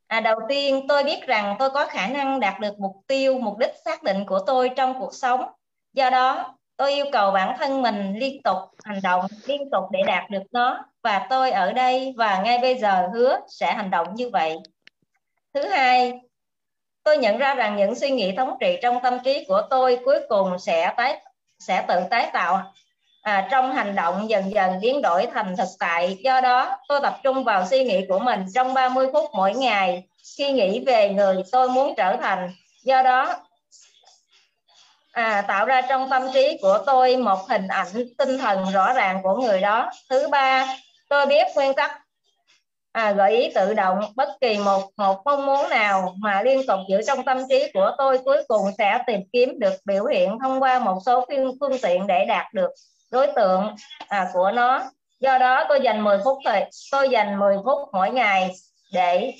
À, 0.08 0.20
đầu 0.22 0.40
tiên 0.50 0.86
tôi 0.88 1.04
biết 1.04 1.28
rằng 1.28 1.56
tôi 1.60 1.70
có 1.70 1.86
khả 1.86 2.08
năng 2.08 2.40
đạt 2.40 2.60
được 2.60 2.80
mục 2.80 2.96
tiêu, 3.08 3.40
mục 3.40 3.58
đích 3.58 3.72
xác 3.86 4.04
định 4.04 4.26
của 4.26 4.40
tôi 4.48 4.70
trong 4.76 5.00
cuộc 5.00 5.14
sống. 5.14 5.46
Do 5.94 6.10
đó, 6.10 6.58
tôi 6.78 6.94
yêu 6.94 7.06
cầu 7.12 7.32
bản 7.32 7.58
thân 7.60 7.82
mình 7.82 8.14
liên 8.20 8.42
tục 8.44 8.58
hành 8.84 9.00
động, 9.04 9.26
liên 9.46 9.70
tục 9.72 9.84
để 9.92 10.00
đạt 10.08 10.30
được 10.30 10.44
nó. 10.52 10.86
Và 11.04 11.28
tôi 11.30 11.52
ở 11.52 11.72
đây 11.74 12.14
và 12.18 12.42
ngay 12.42 12.58
bây 12.58 12.78
giờ 12.78 13.10
hứa 13.14 13.40
sẽ 13.48 13.74
hành 13.74 13.90
động 13.90 14.16
như 14.16 14.30
vậy. 14.30 14.56
Thứ 15.54 15.68
hai, 15.68 16.14
tôi 17.04 17.18
nhận 17.18 17.38
ra 17.38 17.56
rằng 17.56 17.76
những 17.76 17.96
suy 17.96 18.10
nghĩ 18.10 18.36
thống 18.36 18.58
trị 18.60 18.78
trong 18.82 19.00
tâm 19.04 19.18
trí 19.24 19.46
của 19.48 19.62
tôi 19.70 20.00
cuối 20.06 20.20
cùng 20.30 20.60
sẽ 20.60 20.94
tái 20.98 21.22
sẽ 21.60 21.86
tự 21.88 22.02
tái 22.10 22.30
tạo 22.34 22.72
à, 23.22 23.48
trong 23.52 23.72
hành 23.72 23.96
động 23.96 24.30
dần 24.30 24.52
dần 24.52 24.80
biến 24.82 25.02
đổi 25.02 25.28
thành 25.34 25.56
thực 25.58 25.68
tại. 25.80 26.18
Do 26.24 26.42
đó, 26.42 26.78
tôi 26.88 27.00
tập 27.04 27.20
trung 27.24 27.44
vào 27.44 27.66
suy 27.66 27.84
nghĩ 27.84 28.06
của 28.10 28.20
mình 28.20 28.46
trong 28.54 28.74
30 28.74 29.08
phút 29.14 29.30
mỗi 29.34 29.54
ngày 29.54 30.08
khi 30.38 30.52
nghĩ 30.52 30.84
về 30.86 31.10
người 31.10 31.44
tôi 31.52 31.70
muốn 31.70 31.94
trở 31.98 32.18
thành. 32.22 32.50
Do 32.84 33.04
đó, 33.04 33.36
à, 35.16 35.42
tạo 35.48 35.66
ra 35.66 35.82
trong 35.82 36.10
tâm 36.10 36.22
trí 36.34 36.58
của 36.62 36.80
tôi 36.86 37.18
một 37.18 37.50
hình 37.50 37.68
ảnh 37.68 37.88
tinh 38.18 38.38
thần 38.38 38.66
rõ 38.74 38.94
ràng 38.94 39.20
của 39.24 39.36
người 39.36 39.62
đó. 39.62 39.90
Thứ 40.10 40.28
ba, 40.32 40.68
tôi 41.10 41.26
biết 41.26 41.48
nguyên 41.56 41.74
tắc. 41.74 41.92
À, 42.92 43.12
gợi 43.12 43.38
ý 43.38 43.52
tự 43.56 43.74
động 43.74 44.00
bất 44.16 44.30
kỳ 44.42 44.58
một 44.58 44.90
một 44.98 45.22
mong 45.26 45.46
muốn 45.46 45.70
nào 45.70 46.16
mà 46.18 46.42
liên 46.42 46.68
tục 46.68 46.80
giữ 46.90 47.02
trong 47.08 47.26
tâm 47.26 47.38
trí 47.50 47.72
của 47.74 47.92
tôi 47.98 48.18
cuối 48.26 48.44
cùng 48.48 48.62
sẽ 48.78 49.00
tìm 49.08 49.22
kiếm 49.34 49.60
được 49.60 49.74
biểu 49.86 50.06
hiện 50.06 50.38
thông 50.44 50.64
qua 50.64 50.80
một 50.80 51.00
số 51.06 51.26
phương, 51.28 51.52
phương 51.60 51.78
tiện 51.82 52.08
để 52.08 52.26
đạt 52.26 52.54
được 52.54 52.70
đối 53.12 53.28
tượng 53.28 53.76
à, 54.08 54.30
của 54.34 54.52
nó. 54.52 54.84
Do 55.20 55.38
đó 55.38 55.66
tôi 55.70 55.80
dành 55.84 56.04
10 56.04 56.20
phút 56.24 56.38
thời 56.46 56.66
tôi 56.92 57.10
dành 57.10 57.40
10 57.40 57.58
phút 57.66 57.80
mỗi 57.94 58.10
ngày 58.10 58.52
để 58.94 59.34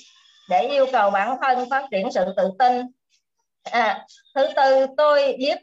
để 0.50 0.60
yêu 0.62 0.86
cầu 0.92 1.10
bản 1.10 1.36
thân 1.42 1.70
phát 1.70 1.84
triển 1.90 2.12
sự 2.12 2.24
tự 2.36 2.50
tin 2.58 2.82
à, 3.70 4.06
thứ 4.34 4.48
tư 4.56 4.86
tôi 4.96 5.36
viết 5.38 5.58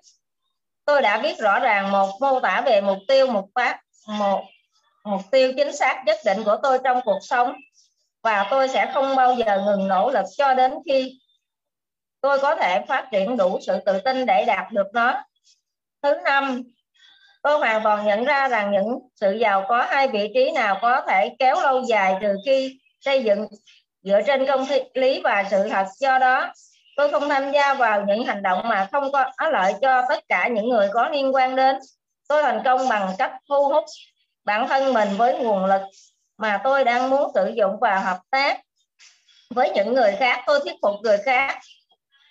tôi 0.86 1.02
đã 1.02 1.18
viết 1.18 1.40
rõ 1.40 1.60
ràng 1.60 1.92
một 1.92 2.10
mô 2.22 2.40
tả 2.40 2.62
về 2.66 2.82
mục 2.82 2.98
tiêu 3.08 3.28
một 3.28 3.48
phát 3.56 3.80
một 4.08 4.44
mục 5.04 5.22
tiêu 5.32 5.54
chính 5.58 5.76
xác 5.76 6.04
nhất 6.06 6.18
định 6.26 6.44
của 6.44 6.58
tôi 6.64 6.80
trong 6.84 7.02
cuộc 7.06 7.20
sống. 7.22 7.54
Và 8.24 8.48
tôi 8.52 8.68
sẽ 8.68 8.92
không 8.94 9.16
bao 9.16 9.36
giờ 9.36 9.62
ngừng 9.66 9.88
nỗ 9.88 10.12
lực 10.12 10.26
cho 10.38 10.54
đến 10.54 10.74
khi 10.86 11.20
tôi 12.22 12.40
có 12.40 12.56
thể 12.56 12.86
phát 12.88 13.08
triển 13.12 13.38
đủ 13.38 13.60
sự 13.62 13.80
tự 13.86 14.00
tin 14.00 14.26
để 14.26 14.46
đạt 14.46 14.72
được 14.72 14.88
nó. 14.94 15.24
Thứ 16.02 16.14
năm 16.24 16.64
tôi 17.42 17.60
hoàn 17.60 17.84
toàn 17.84 18.06
nhận 18.06 18.26
ra 18.26 18.48
rằng 18.48 18.72
những 18.72 19.00
sự 19.16 19.32
giàu 19.32 19.66
có 19.68 19.86
hai 19.90 20.08
vị 20.08 20.32
trí 20.34 20.52
nào 20.52 20.78
có 20.82 21.02
thể 21.08 21.36
kéo 21.40 21.62
lâu 21.62 21.84
dài 21.84 22.16
trừ 22.22 22.36
khi 22.46 22.80
xây 23.00 23.24
dựng 23.24 23.48
dựa 24.02 24.22
trên 24.28 24.46
công 24.48 24.66
lý 24.94 25.22
và 25.24 25.44
sự 25.52 25.70
thật. 25.70 25.86
Do 26.00 26.20
đó 26.20 26.54
tôi 26.95 27.11
không 27.11 27.30
tham 27.30 27.52
gia 27.52 27.74
vào 27.74 28.06
những 28.07 28.26
hành 28.26 28.44
động 28.44 28.61
mà 28.64 28.88
không 28.91 29.11
có 29.11 29.26
lợi 29.52 29.74
cho 29.82 30.03
tất 30.10 30.24
cả 30.30 30.48
những 30.48 30.70
người 30.70 30.90
có 30.94 31.10
liên 31.10 31.36
quan 31.36 31.56
đến. 31.56 31.76
Tôi 32.28 32.44
thành 32.44 32.61
công 32.65 32.90
bằng 32.90 33.11
cách 33.18 33.32
thu 33.49 33.68
hút 33.68 33.84
bản 34.45 34.68
thân 34.68 34.94
mình 34.94 35.10
với 35.18 35.40
nguồn 35.40 35.65
lực 35.65 35.82
mà 36.38 36.61
tôi 36.64 36.84
đang 36.84 37.10
muốn 37.10 37.32
sử 37.34 37.52
dụng 37.56 37.80
và 37.82 37.99
hợp 37.99 38.20
tác 38.32 38.61
với 39.49 39.72
những 39.76 39.94
người 39.94 40.15
khác. 40.20 40.44
Tôi 40.48 40.60
thuyết 40.60 40.76
phục 40.82 40.95
người 41.03 41.18
khác 41.18 41.60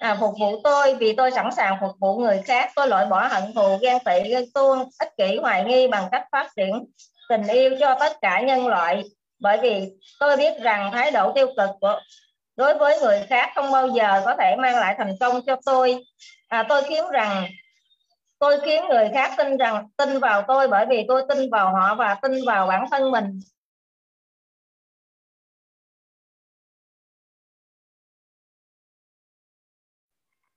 à, 0.03 0.17
phục 0.21 0.35
vụ 0.41 0.61
tôi 0.65 0.95
vì 0.95 1.13
tôi 1.13 1.31
sẵn 1.31 1.51
sàng 1.57 1.77
phục 1.81 1.91
vụ 2.01 2.19
người 2.19 2.43
khác. 2.45 2.71
Tôi 2.77 2.89
loại 2.89 3.07
bỏ 3.07 3.29
hận 3.29 3.55
thù 3.55 3.79
ghen 3.83 3.99
tị 4.05 4.31
ghen 4.31 4.45
tuông 4.55 4.89
ích 4.99 5.17
kỷ 5.17 5.37
hoài 5.37 5.65
nghi 5.65 5.89
bằng 5.89 6.09
cách 6.13 6.27
phát 6.33 6.51
triển 6.57 6.85
tình 7.29 7.47
yêu 7.47 7.77
cho 7.81 7.97
tất 8.01 8.13
cả 8.23 8.41
nhân 8.41 8.67
loại. 8.67 9.03
Bởi 9.41 9.59
vì 9.63 9.91
tôi 10.21 10.37
biết 10.37 10.61
rằng 10.61 10.91
thái 10.93 11.11
độ 11.11 11.33
tiêu 11.33 11.47
cực 11.57 11.71
của 11.81 12.01
đối 12.57 12.79
với 12.79 12.99
người 13.01 13.27
khác 13.29 13.51
không 13.55 13.73
bao 13.73 13.89
giờ 13.89 14.23
có 14.25 14.37
thể 14.39 14.57
mang 14.57 14.77
lại 14.77 14.95
thành 14.99 15.13
công 15.21 15.41
cho 15.47 15.57
tôi. 15.67 16.05
À, 16.49 16.67
tôi 16.69 16.83
kiếm 16.89 17.05
rằng 17.13 17.47
tôi 18.39 18.61
khiến 18.65 18.83
người 18.89 19.09
khác 19.15 19.35
tin 19.39 19.57
rằng 19.57 19.89
tin 19.97 20.19
vào 20.19 20.45
tôi 20.49 20.69
bởi 20.69 20.87
vì 20.91 21.05
tôi 21.09 21.23
tin 21.29 21.51
vào 21.51 21.73
họ 21.75 21.95
và 21.95 22.15
tin 22.23 22.33
vào 22.47 22.67
bản 22.67 22.85
thân 22.91 23.11
mình. 23.11 23.41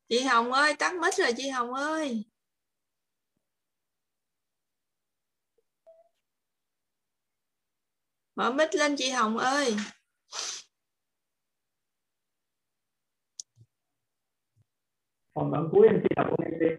Chị 0.10 0.22
Hồng 0.22 0.52
ơi 0.54 0.74
tắt 0.76 0.94
mic 0.94 1.14
rồi 1.16 1.34
chị 1.38 1.50
Hồng 1.50 1.74
ơi. 1.74 2.26
Mở 8.36 8.52
mic 8.52 8.76
lên 8.76 8.96
chị 8.96 9.10
Hồng 9.10 9.38
ơi. 9.38 9.76
Còn 15.36 15.52
đoạn 15.52 15.70
cuối 15.72 15.88
em 15.88 16.00
chị 16.04 16.10
đọc 16.16 16.28
của 16.30 16.44
em 16.44 16.60
đi. 16.60 16.76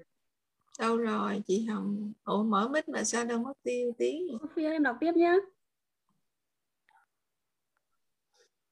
Đâu 0.81 0.97
rồi 0.97 1.43
chị 1.47 1.65
Hồng? 1.65 2.13
Ủa 2.25 2.43
mở 2.43 2.69
mic 2.69 2.89
mà 2.89 3.05
sao 3.05 3.25
đâu 3.25 3.39
mất 3.39 3.53
tiêu 3.63 3.93
tiếng 3.99 4.27
cô 4.41 4.49
Phi 4.55 4.65
em 4.65 4.83
đọc 4.83 4.97
tiếp 5.01 5.13
nhé 5.17 5.39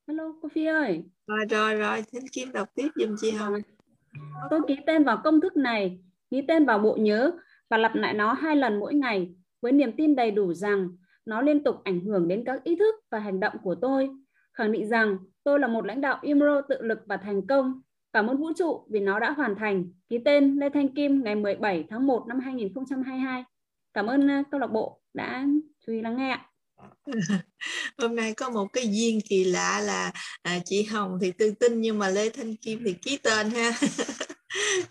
Hello 0.08 0.34
cô 0.42 0.48
Phi 0.48 0.64
ơi. 0.64 1.04
Rồi 1.26 1.44
rồi 1.50 1.74
rồi 1.74 2.02
Thính 2.12 2.28
Kim 2.32 2.52
đọc 2.52 2.68
tiếp 2.74 2.88
giùm 2.96 3.16
chị 3.20 3.30
Hồng. 3.30 3.54
Tôi 4.50 4.60
ký 4.68 4.76
tên 4.86 5.04
vào 5.04 5.20
công 5.24 5.40
thức 5.40 5.56
này, 5.56 5.98
ký 6.30 6.42
tên 6.48 6.64
vào 6.64 6.78
bộ 6.78 6.96
nhớ 7.00 7.32
và 7.70 7.78
lặp 7.78 7.94
lại 7.94 8.14
nó 8.14 8.32
hai 8.32 8.56
lần 8.56 8.80
mỗi 8.80 8.94
ngày 8.94 9.34
với 9.60 9.72
niềm 9.72 9.92
tin 9.96 10.16
đầy 10.16 10.30
đủ 10.30 10.54
rằng 10.54 10.88
nó 11.24 11.40
liên 11.40 11.64
tục 11.64 11.76
ảnh 11.84 12.00
hưởng 12.00 12.28
đến 12.28 12.42
các 12.46 12.64
ý 12.64 12.76
thức 12.76 12.94
và 13.10 13.18
hành 13.18 13.40
động 13.40 13.54
của 13.62 13.74
tôi. 13.74 14.10
Khẳng 14.52 14.72
định 14.72 14.88
rằng 14.88 15.18
tôi 15.44 15.60
là 15.60 15.68
một 15.68 15.86
lãnh 15.86 16.00
đạo 16.00 16.18
IMRO 16.22 16.60
tự 16.68 16.82
lực 16.82 16.98
và 17.06 17.16
thành 17.16 17.46
công. 17.46 17.82
Cảm 18.14 18.26
ơn 18.26 18.36
vũ 18.36 18.52
trụ 18.56 18.86
vì 18.90 19.00
nó 19.00 19.18
đã 19.18 19.30
hoàn 19.30 19.54
thành. 19.58 19.84
Ký 20.08 20.18
tên 20.24 20.56
Lê 20.56 20.68
Thanh 20.74 20.94
Kim 20.94 21.24
ngày 21.24 21.34
17 21.34 21.84
tháng 21.90 22.06
1 22.06 22.24
năm 22.28 22.40
2022. 22.40 23.44
Cảm 23.94 24.06
ơn 24.06 24.28
câu 24.50 24.60
lạc 24.60 24.66
bộ 24.66 25.00
đã 25.14 25.44
chú 25.86 25.92
ý 25.92 26.00
lắng 26.00 26.16
nghe 26.16 26.30
ạ. 26.30 26.50
hôm 27.98 28.16
nay 28.16 28.34
có 28.34 28.50
một 28.50 28.66
cái 28.72 28.88
duyên 28.90 29.20
kỳ 29.28 29.44
lạ 29.44 29.80
là 29.80 30.12
à, 30.42 30.58
chị 30.64 30.82
Hồng 30.82 31.18
thì 31.20 31.32
tư 31.32 31.54
tin 31.60 31.80
nhưng 31.80 31.98
mà 31.98 32.08
Lê 32.08 32.30
Thanh 32.30 32.56
Kim 32.56 32.82
thì 32.84 32.94
ký 33.02 33.16
tên 33.16 33.50
ha 33.50 33.70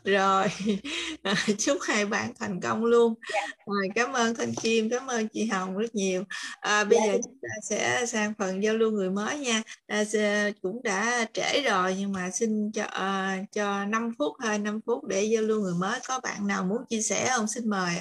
rồi 0.04 0.48
à, 1.24 1.36
chúc 1.58 1.78
hai 1.82 2.06
bạn 2.06 2.34
thành 2.40 2.62
công 2.62 2.86
luôn. 2.86 3.14
Dạ. 3.34 3.48
à, 3.66 3.94
cảm 3.96 4.14
ơn 4.14 4.36
Thanh 4.36 4.54
Kim 4.54 4.90
cảm 4.90 5.08
ơn 5.08 5.28
chị 5.28 5.46
Hồng 5.46 5.78
rất 5.78 5.96
nhiều 5.96 6.24
à, 6.60 6.84
bây. 6.84 7.00
Dạ. 7.00 7.14
giờ 7.14 7.20
chúng 7.24 7.38
ta 7.42 7.50
sẽ 7.70 8.06
sang 8.06 8.34
phần 8.38 8.64
giao 8.64 8.78
lưu 8.78 8.92
người 8.92 9.10
mới 9.10 9.40
nha 9.40 9.62
à, 9.88 10.04
cũng 10.62 10.84
đã 10.84 11.26
trễ 11.34 11.62
rồi 11.62 11.96
nhưng 12.00 12.12
mà 12.12 12.30
xin 12.30 12.72
cho 12.72 12.84
uh, 12.84 13.52
cho 13.52 13.86
5 13.86 14.12
phút 14.20 14.34
thôi 14.44 14.60
5 14.60 14.80
phút 14.86 15.06
để 15.06 15.24
giao 15.24 15.44
lưu 15.44 15.62
người 15.62 15.76
mới 15.80 16.00
có 16.08 16.20
bạn 16.20 16.48
nào 16.48 16.64
muốn 16.64 16.86
chia 16.90 17.02
sẻ 17.02 17.32
không 17.36 17.48
xin 17.48 17.70
mời 17.70 17.96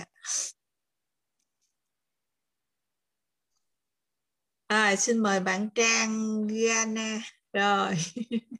À, 4.72 4.96
xin 4.96 5.18
mời 5.18 5.40
bạn 5.40 5.68
Trang 5.74 6.46
Gana. 6.46 7.20
Rồi. 7.52 7.94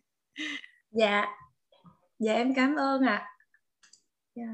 dạ. 0.91 1.42
Dạ 2.23 2.33
em 2.35 2.55
cảm 2.55 2.77
ơn 2.77 3.03
ạ. 3.03 3.15
À. 3.15 3.29
Dạ. 4.35 4.45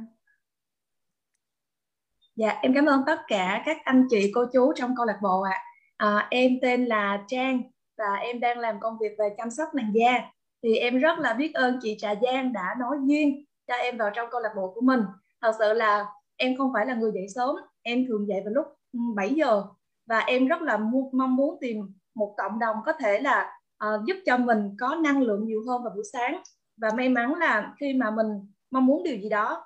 dạ 2.36 2.58
em 2.62 2.74
cảm 2.74 2.86
ơn 2.86 3.02
tất 3.06 3.18
cả 3.28 3.62
các 3.66 3.76
anh 3.84 4.06
chị 4.10 4.32
cô 4.34 4.44
chú 4.52 4.72
trong 4.76 4.94
câu 4.96 5.06
lạc 5.06 5.18
bộ 5.22 5.40
ạ. 5.40 5.58
À. 5.96 6.16
À, 6.18 6.26
em 6.30 6.52
tên 6.62 6.84
là 6.84 7.24
Trang 7.28 7.62
và 7.98 8.14
em 8.20 8.40
đang 8.40 8.58
làm 8.58 8.80
công 8.80 8.98
việc 9.00 9.12
về 9.18 9.34
chăm 9.36 9.50
sóc 9.50 9.68
làn 9.72 9.92
da. 9.94 10.30
Thì 10.62 10.76
em 10.76 10.98
rất 10.98 11.18
là 11.18 11.34
biết 11.34 11.54
ơn 11.54 11.78
chị 11.82 11.96
Trà 11.98 12.14
Giang 12.22 12.52
đã 12.52 12.74
nói 12.80 12.96
duyên 13.02 13.44
cho 13.66 13.74
em 13.74 13.98
vào 13.98 14.10
trong 14.14 14.28
câu 14.30 14.40
lạc 14.40 14.52
bộ 14.56 14.72
của 14.74 14.80
mình. 14.80 15.00
Thật 15.42 15.52
sự 15.58 15.72
là 15.72 16.06
em 16.36 16.56
không 16.56 16.70
phải 16.74 16.86
là 16.86 16.94
người 16.94 17.10
dậy 17.14 17.26
sớm, 17.34 17.56
em 17.82 18.06
thường 18.08 18.28
dậy 18.28 18.40
vào 18.44 18.54
lúc 18.54 18.66
ừ, 18.92 18.98
7 19.16 19.34
giờ 19.34 19.62
và 20.06 20.18
em 20.18 20.48
rất 20.48 20.62
là 20.62 20.76
mong 21.12 21.36
muốn 21.36 21.58
tìm 21.60 21.76
một 22.14 22.34
cộng 22.36 22.58
đồng 22.58 22.76
có 22.86 22.92
thể 22.92 23.20
là 23.20 23.60
uh, 23.84 24.04
giúp 24.06 24.16
cho 24.26 24.36
mình 24.36 24.76
có 24.80 24.94
năng 24.94 25.22
lượng 25.22 25.44
nhiều 25.44 25.60
hơn 25.66 25.82
vào 25.82 25.92
buổi 25.94 26.04
sáng 26.12 26.42
và 26.80 26.90
may 26.96 27.08
mắn 27.08 27.34
là 27.34 27.74
khi 27.80 27.94
mà 27.94 28.10
mình 28.10 28.26
mong 28.70 28.86
muốn 28.86 29.02
điều 29.04 29.16
gì 29.16 29.28
đó 29.28 29.64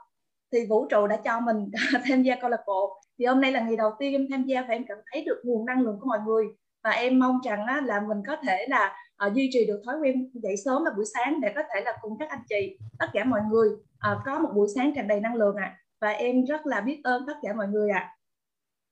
thì 0.52 0.66
vũ 0.66 0.86
trụ 0.86 1.06
đã 1.06 1.16
cho 1.24 1.40
mình 1.40 1.70
tham 2.08 2.22
gia 2.22 2.36
câu 2.40 2.50
lạc 2.50 2.60
bộ. 2.66 3.00
Thì 3.18 3.24
hôm 3.24 3.40
nay 3.40 3.52
là 3.52 3.60
ngày 3.60 3.76
đầu 3.76 3.90
tiên 3.98 4.12
em 4.12 4.26
tham 4.30 4.44
gia 4.44 4.62
và 4.62 4.68
em 4.68 4.84
cảm 4.88 4.98
thấy 5.12 5.24
được 5.24 5.40
nguồn 5.44 5.66
năng 5.66 5.80
lượng 5.80 5.98
của 6.00 6.06
mọi 6.06 6.18
người. 6.26 6.44
Và 6.84 6.90
em 6.90 7.18
mong 7.18 7.38
rằng 7.44 7.66
á, 7.66 7.80
là 7.84 8.00
mình 8.08 8.18
có 8.26 8.36
thể 8.46 8.66
là 8.68 8.96
ờ, 9.16 9.30
duy 9.34 9.50
trì 9.52 9.66
được 9.66 9.82
thói 9.86 9.96
quen 10.02 10.30
dậy 10.34 10.54
sớm 10.64 10.84
vào 10.84 10.92
buổi 10.96 11.04
sáng 11.14 11.40
để 11.40 11.52
có 11.56 11.62
thể 11.74 11.80
là 11.84 11.92
cùng 12.00 12.18
các 12.18 12.28
anh 12.28 12.42
chị 12.48 12.78
tất 12.98 13.06
cả 13.12 13.24
mọi 13.24 13.40
người 13.50 13.68
ờ, 13.98 14.20
có 14.24 14.38
một 14.38 14.48
buổi 14.54 14.68
sáng 14.74 14.92
tràn 14.94 15.08
đầy 15.08 15.20
năng 15.20 15.34
lượng 15.34 15.56
ạ. 15.56 15.64
À. 15.64 15.78
và 16.00 16.10
em 16.10 16.44
rất 16.44 16.66
là 16.66 16.80
biết 16.80 17.00
ơn 17.04 17.24
tất 17.26 17.34
cả 17.42 17.52
mọi 17.54 17.68
người 17.68 17.90
ạ. 17.90 18.16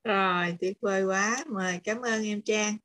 À. 0.02 0.42
rồi 0.42 0.56
tuyệt 0.60 0.76
vời 0.80 1.05
quá. 1.05 1.36
Mời 1.47 1.80
cảm 1.84 2.01
ơn 2.01 2.24
em 2.24 2.42
Trang. 2.42 2.76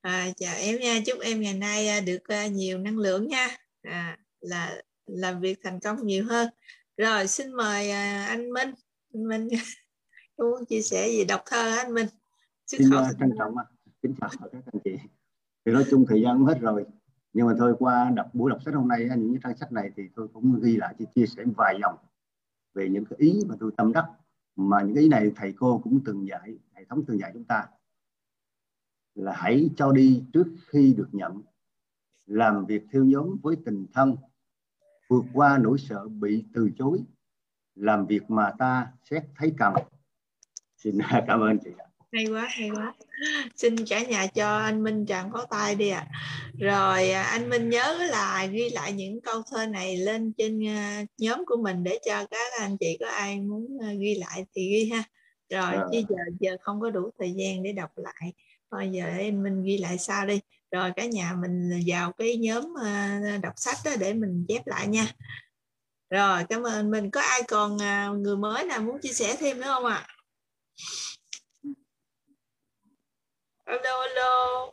À, 0.00 0.26
chào 0.36 0.54
em 0.56 0.80
nha. 0.80 0.98
Chúc 1.06 1.18
em 1.20 1.40
ngày 1.40 1.54
nay 1.54 1.88
ờ, 1.88 2.00
được 2.00 2.22
nhiều 2.52 2.78
năng 2.78 2.98
lượng 2.98 3.28
nha. 3.28 3.48
À, 3.82 4.18
là 4.40 4.82
làm 5.06 5.40
việc 5.40 5.58
thành 5.62 5.80
công 5.80 6.06
nhiều 6.06 6.24
hơn. 6.28 6.48
Rồi 6.96 7.26
xin 7.26 7.52
mời 7.52 7.90
anh 7.90 8.50
Minh. 8.50 8.70
Anh 9.14 9.28
Minh 9.28 9.48
muốn 10.38 10.64
chia 10.68 10.82
sẻ 10.82 11.08
gì? 11.08 11.24
Đọc 11.24 11.42
thơ 11.46 11.76
anh 11.76 11.94
Minh? 11.94 12.06
Sức 12.66 12.76
xin 12.78 12.90
trân 13.20 13.30
trọng 13.38 13.54
kính 14.02 14.14
chào 14.20 14.30
các 14.52 14.62
anh 14.72 14.80
chị. 14.84 14.96
Thì 15.64 15.72
nói 15.72 15.84
chung 15.90 16.04
thời 16.08 16.22
gian 16.22 16.38
cũng 16.38 16.46
hết 16.46 16.58
rồi. 16.60 16.86
Nhưng 17.32 17.46
mà 17.46 17.54
thôi 17.58 17.74
qua 17.78 18.10
đọc 18.10 18.30
buổi 18.34 18.50
đọc 18.50 18.62
sách 18.64 18.74
hôm 18.74 18.88
nay 18.88 19.08
những 19.16 19.32
cái 19.32 19.40
trang 19.42 19.56
sách 19.56 19.72
này 19.72 19.90
thì 19.96 20.02
tôi 20.14 20.28
cũng 20.28 20.60
ghi 20.62 20.76
lại 20.76 20.94
chia 21.14 21.26
sẻ 21.26 21.44
vài 21.56 21.78
dòng 21.82 21.96
về 22.74 22.88
những 22.88 23.04
cái 23.04 23.16
ý 23.18 23.40
mà 23.48 23.54
tôi 23.60 23.70
tâm 23.76 23.92
đắc. 23.92 24.06
Mà 24.56 24.82
những 24.82 24.94
cái 24.94 25.02
ý 25.02 25.08
này 25.08 25.32
thầy 25.36 25.52
cô 25.56 25.80
cũng 25.84 26.00
từng 26.04 26.28
dạy 26.28 26.58
hệ 26.72 26.84
thống 26.84 27.04
từng 27.06 27.18
dạy 27.18 27.30
chúng 27.34 27.44
ta. 27.44 27.66
Là 29.14 29.32
hãy 29.36 29.70
cho 29.76 29.92
đi 29.92 30.22
trước 30.32 30.46
khi 30.66 30.94
được 30.96 31.08
nhận. 31.12 31.42
Làm 32.26 32.66
việc 32.66 32.82
theo 32.92 33.04
nhóm 33.04 33.36
với 33.42 33.56
tình 33.64 33.86
thân 33.92 34.16
vượt 35.08 35.24
qua 35.32 35.58
nỗi 35.58 35.78
sợ 35.78 36.08
bị 36.08 36.44
từ 36.54 36.70
chối 36.78 36.98
làm 37.74 38.06
việc 38.06 38.30
mà 38.30 38.52
ta 38.58 38.86
xét 39.10 39.22
thấy 39.36 39.54
cần. 39.58 39.74
Xin 40.76 40.98
cảm 41.26 41.40
ơn 41.40 41.58
chị 41.64 41.70
hay 42.12 42.26
quá 42.26 42.46
hay 42.50 42.70
quá. 42.70 42.94
Xin 43.56 43.76
cả 43.88 44.02
nhà 44.02 44.26
cho 44.26 44.58
anh 44.58 44.82
Minh 44.82 45.06
tràng 45.06 45.32
pháo 45.32 45.46
tay 45.50 45.74
đi 45.74 45.88
ạ. 45.88 46.06
À. 46.10 46.20
rồi 46.58 47.10
anh 47.10 47.48
Minh 47.48 47.68
nhớ 47.70 47.98
là 48.10 48.46
ghi 48.46 48.70
lại 48.70 48.92
những 48.92 49.20
câu 49.20 49.42
thơ 49.50 49.66
này 49.66 49.96
lên 49.96 50.32
trên 50.38 50.60
ờ, 50.66 51.04
nhóm 51.18 51.44
của 51.46 51.56
mình 51.62 51.84
để 51.84 51.98
cho 52.06 52.26
các 52.30 52.52
anh 52.60 52.76
chị 52.80 52.96
có 53.00 53.06
ai 53.08 53.40
muốn 53.40 53.78
ờ, 53.80 53.86
ghi 54.00 54.14
lại 54.14 54.44
thì 54.54 54.70
ghi 54.70 54.90
ha. 54.90 55.02
Rồi 55.50 55.74
à. 55.74 55.84
chứ 55.92 55.98
giờ 56.08 56.16
giờ 56.40 56.56
không 56.60 56.80
có 56.80 56.90
đủ 56.90 57.10
thời 57.18 57.32
gian 57.32 57.62
để 57.62 57.72
đọc 57.72 57.90
lại. 57.96 58.32
Bây 58.70 58.90
giờ 58.90 59.04
em 59.04 59.42
mình 59.42 59.62
ghi 59.62 59.78
lại 59.78 59.98
sau 59.98 60.26
đi 60.26 60.40
rồi 60.70 60.90
cả 60.96 61.04
nhà 61.04 61.34
mình 61.40 61.82
vào 61.86 62.12
cái 62.12 62.36
nhóm 62.36 62.74
ờ, 62.82 63.38
đọc 63.42 63.52
sách 63.56 63.76
đó 63.84 63.90
để 64.00 64.14
mình 64.14 64.44
chép 64.48 64.66
lại 64.66 64.86
nha. 64.86 65.06
Rồi, 66.10 66.44
cảm 66.48 66.62
ơn. 66.62 66.90
Mình 66.90 67.10
có 67.10 67.20
ai 67.20 67.42
còn 67.48 67.82
à, 67.82 68.08
người 68.08 68.36
mới 68.36 68.64
nào 68.64 68.80
muốn 68.80 69.00
chia 69.00 69.12
sẻ 69.12 69.36
thêm 69.40 69.60
nữa 69.60 69.66
không 69.66 69.84
ạ? 69.84 70.06
À? 70.06 70.14
alo 73.64 74.00
alo. 74.00 74.70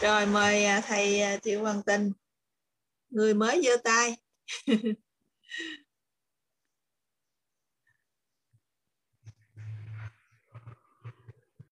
Rồi, 0.00 0.26
mời 0.26 0.64
à, 0.64 0.80
thầy 0.80 1.20
à, 1.20 1.36
Triệu 1.36 1.62
Hoàng 1.62 1.82
Tình. 1.82 2.12
Người 3.10 3.34
mới 3.34 3.62
giơ 3.64 3.76
tay. 3.84 4.16